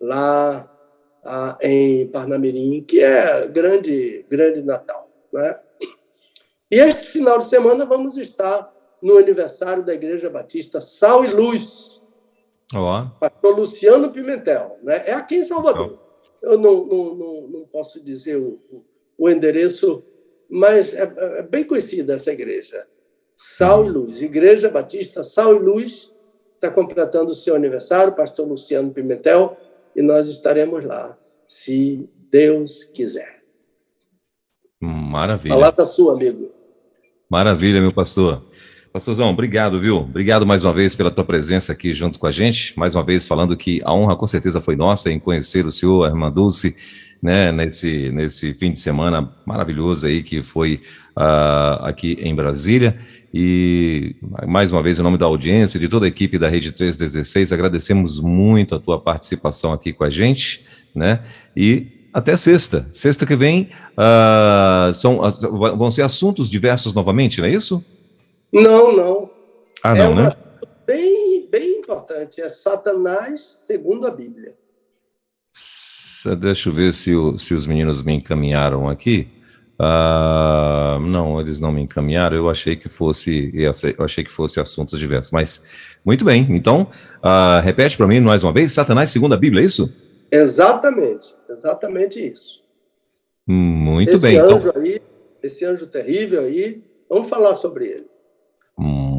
lá 0.00 0.70
ah, 1.22 1.56
em 1.60 2.06
Parnamirim, 2.08 2.82
que 2.82 3.00
é 3.00 3.46
grande, 3.48 4.24
grande 4.30 4.62
Natal. 4.62 5.08
Né? 5.32 5.60
E 6.70 6.76
este 6.76 7.08
final 7.08 7.38
de 7.38 7.44
semana 7.44 7.84
vamos 7.84 8.16
estar 8.16 8.72
no 9.02 9.18
aniversário 9.18 9.84
da 9.84 9.92
Igreja 9.92 10.30
Batista 10.30 10.80
Sal 10.80 11.22
e 11.24 11.28
Luz. 11.28 12.02
Oh. 12.74 13.06
Pastor 13.20 13.56
Luciano 13.56 14.10
Pimentel. 14.10 14.78
Né? 14.82 15.04
É 15.06 15.12
aqui 15.12 15.36
em 15.36 15.44
Salvador. 15.44 16.03
Eu 16.44 16.58
não, 16.58 16.84
não, 16.86 17.14
não, 17.14 17.48
não, 17.48 17.66
posso 17.66 18.02
dizer 18.02 18.36
o, 18.36 18.58
o 19.16 19.28
endereço, 19.28 20.02
mas 20.48 20.92
é, 20.94 21.12
é, 21.16 21.42
bem 21.42 21.64
conhecida 21.64 22.14
essa 22.14 22.32
igreja. 22.32 22.86
Sal 23.36 23.86
e 23.86 23.90
Luz. 23.90 24.22
Igreja 24.22 24.68
Batista 24.68 25.24
Sal 25.24 25.56
e 25.56 25.58
Luz 25.58 26.12
está 26.54 26.70
completando 26.70 27.32
o 27.32 27.34
seu 27.34 27.54
aniversário, 27.54 28.14
pastor 28.14 28.46
Luciano 28.46 28.92
Pimentel 28.92 29.56
e 29.94 30.02
nós 30.02 30.28
estaremos 30.28 30.84
lá, 30.84 31.16
se 31.46 32.08
Deus 32.30 32.84
quiser. 32.84 33.42
Maravilha. 34.80 35.54
Palavra 35.54 35.86
sua, 35.86 36.14
amigo. 36.14 36.52
Maravilha, 37.30 37.80
meu 37.80 37.92
pastor. 37.92 38.42
Pastorzão, 38.94 39.28
obrigado, 39.30 39.80
viu? 39.80 39.96
Obrigado 39.96 40.46
mais 40.46 40.62
uma 40.62 40.72
vez 40.72 40.94
pela 40.94 41.10
tua 41.10 41.24
presença 41.24 41.72
aqui 41.72 41.92
junto 41.92 42.16
com 42.16 42.28
a 42.28 42.30
gente. 42.30 42.78
Mais 42.78 42.94
uma 42.94 43.02
vez 43.02 43.26
falando 43.26 43.56
que 43.56 43.82
a 43.84 43.92
honra 43.92 44.14
com 44.14 44.24
certeza 44.24 44.60
foi 44.60 44.76
nossa 44.76 45.10
em 45.10 45.18
conhecer 45.18 45.66
o 45.66 45.70
senhor, 45.72 46.04
a 46.04 46.10
irmã 46.10 46.30
Dulce, 46.30 46.76
né, 47.20 47.50
nesse, 47.50 48.10
nesse 48.10 48.54
fim 48.54 48.70
de 48.70 48.78
semana 48.78 49.34
maravilhoso 49.44 50.06
aí 50.06 50.22
que 50.22 50.42
foi 50.42 50.80
uh, 51.18 51.82
aqui 51.82 52.16
em 52.20 52.32
Brasília. 52.36 52.96
E 53.34 54.14
mais 54.46 54.70
uma 54.70 54.80
vez, 54.80 55.00
em 55.00 55.02
nome 55.02 55.18
da 55.18 55.26
audiência, 55.26 55.80
de 55.80 55.88
toda 55.88 56.06
a 56.06 56.08
equipe 56.08 56.38
da 56.38 56.48
Rede 56.48 56.70
316, 56.70 57.52
agradecemos 57.52 58.20
muito 58.20 58.76
a 58.76 58.78
tua 58.78 59.00
participação 59.00 59.72
aqui 59.72 59.92
com 59.92 60.04
a 60.04 60.10
gente, 60.10 60.64
né? 60.94 61.20
E 61.56 61.88
até 62.12 62.36
sexta. 62.36 62.86
Sexta 62.92 63.26
que 63.26 63.34
vem 63.34 63.70
uh, 63.98 64.94
são, 64.94 65.18
vão 65.76 65.90
ser 65.90 66.02
assuntos 66.02 66.48
diversos 66.48 66.94
novamente, 66.94 67.40
não 67.40 67.48
é 67.48 67.50
isso? 67.50 67.84
Não, 68.54 68.96
não. 68.96 69.30
Ah, 69.82 69.96
não, 69.96 70.12
é 70.12 70.22
né? 70.22 70.32
Bem, 70.86 71.48
bem 71.50 71.78
importante. 71.78 72.40
É 72.40 72.48
Satanás 72.48 73.56
segundo 73.58 74.06
a 74.06 74.12
Bíblia. 74.12 74.54
Deixa 76.38 76.68
eu 76.68 76.72
ver 76.72 76.94
se, 76.94 77.16
o, 77.16 77.36
se 77.36 77.52
os 77.52 77.66
meninos 77.66 78.00
me 78.00 78.14
encaminharam 78.14 78.88
aqui. 78.88 79.28
Uh, 79.74 81.00
não, 81.00 81.40
eles 81.40 81.60
não 81.60 81.72
me 81.72 81.82
encaminharam. 81.82 82.36
Eu 82.36 82.48
achei 82.48 82.76
que 82.76 82.88
fosse, 82.88 83.50
eu 83.52 84.04
achei 84.04 84.22
que 84.22 84.32
fosse 84.32 84.60
assuntos 84.60 85.00
diversos. 85.00 85.32
Mas 85.32 85.64
muito 86.04 86.24
bem. 86.24 86.46
Então, 86.50 86.88
uh, 87.18 87.60
repete 87.60 87.96
para 87.96 88.06
mim 88.06 88.20
mais 88.20 88.44
uma 88.44 88.52
vez. 88.52 88.72
Satanás 88.72 89.10
segundo 89.10 89.34
a 89.34 89.36
Bíblia, 89.36 89.62
é 89.62 89.66
isso? 89.66 89.92
Exatamente, 90.30 91.34
exatamente 91.50 92.20
isso. 92.20 92.62
Muito 93.44 94.12
esse 94.12 94.22
bem. 94.22 94.38
Anjo 94.38 94.68
então... 94.68 94.80
aí, 94.80 95.00
esse 95.42 95.64
anjo 95.64 95.88
terrível 95.88 96.42
aí, 96.42 96.82
vamos 97.10 97.28
falar 97.28 97.56
sobre 97.56 97.86
ele. 97.86 98.13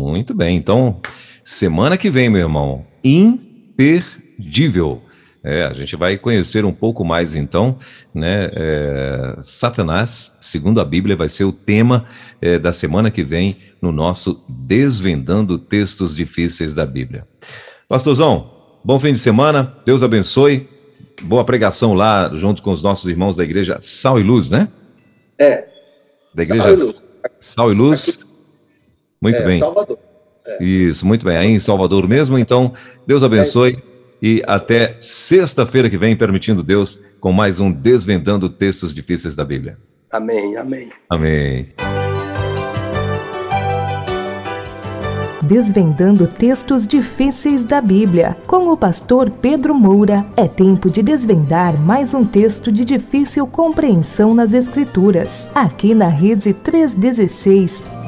Muito 0.06 0.36
bem. 0.36 0.56
Então, 0.56 1.02
semana 1.44 1.98
que 1.98 2.12
vem, 2.12 2.30
meu 2.30 2.42
irmão, 2.42 2.86
imperdível. 3.04 5.02
É, 5.44 5.64
a 5.64 5.74
gente 5.74 5.96
vai 5.96 6.16
conhecer 6.16 6.64
um 6.64 6.72
pouco 6.72 7.04
mais 7.04 7.34
então, 7.36 7.76
né? 8.14 8.52
É, 8.54 9.36
Satanás, 9.42 10.38
segundo 10.40 10.80
a 10.80 10.86
Bíblia, 10.86 11.16
vai 11.16 11.28
ser 11.28 11.44
o 11.44 11.52
tema 11.52 12.06
é, 12.40 12.60
da 12.60 12.72
semana 12.72 13.10
que 13.10 13.24
vem 13.24 13.58
no 13.82 13.92
nosso 13.92 14.46
Desvendando 14.48 15.58
Textos 15.58 16.16
Difíceis 16.16 16.76
da 16.76 16.86
Bíblia. 16.86 17.28
Pastorzão, 17.90 18.52
bom 18.84 19.00
fim 19.00 19.12
de 19.12 19.20
semana, 19.20 19.76
Deus 19.86 20.04
abençoe, 20.04 20.70
boa 21.24 21.44
pregação 21.44 21.96
lá 21.96 22.30
junto 22.36 22.62
com 22.62 22.70
os 22.72 22.84
nossos 22.84 23.10
irmãos 23.10 23.38
da 23.38 23.44
igreja 23.44 23.80
Sal 23.82 24.20
e 24.20 24.24
Luz, 24.24 24.52
né? 24.52 24.68
É. 25.40 25.68
Da 26.34 26.44
igreja 26.44 26.64
Sal 26.64 26.74
e 26.74 26.80
Luz. 26.80 27.04
Sal 27.40 27.72
e 27.72 27.76
Luz. 27.76 28.25
Muito 29.26 29.42
é, 29.42 29.46
bem. 29.46 29.60
Salvador. 29.60 29.98
É. 30.46 30.64
Isso, 30.64 31.04
muito 31.08 31.26
bem. 31.26 31.36
Aí 31.36 31.50
em 31.50 31.58
Salvador 31.58 32.08
mesmo, 32.08 32.38
então, 32.38 32.74
Deus 33.08 33.24
abençoe. 33.24 33.80
e 34.22 34.44
até 34.46 34.96
sexta-feira 35.00 35.90
que 35.90 35.98
vem, 35.98 36.16
permitindo 36.16 36.62
Deus, 36.62 37.04
com 37.20 37.32
mais 37.32 37.60
um 37.60 37.72
Desvendando 37.72 38.48
Textos 38.50 38.94
Difíceis 38.94 39.36
da 39.36 39.44
Bíblia. 39.44 39.80
Amém, 40.12 40.56
amém. 40.58 40.92
Amém. 41.10 41.68
Desvendando 45.42 46.28
textos 46.28 46.88
difíceis 46.88 47.66
da 47.66 47.82
Bíblia. 47.82 48.38
Com 48.48 48.70
o 48.70 48.78
pastor 48.78 49.30
Pedro 49.30 49.74
Moura, 49.74 50.26
é 50.38 50.48
tempo 50.48 50.90
de 50.90 51.02
desvendar 51.02 51.80
mais 51.80 52.14
um 52.14 52.24
texto 52.24 52.72
de 52.72 52.86
difícil 52.86 53.46
compreensão 53.48 54.36
nas 54.36 54.54
Escrituras. 54.54 55.50
Aqui 55.54 55.94
na 55.96 56.08
Rede 56.08 56.54
316 56.54 58.05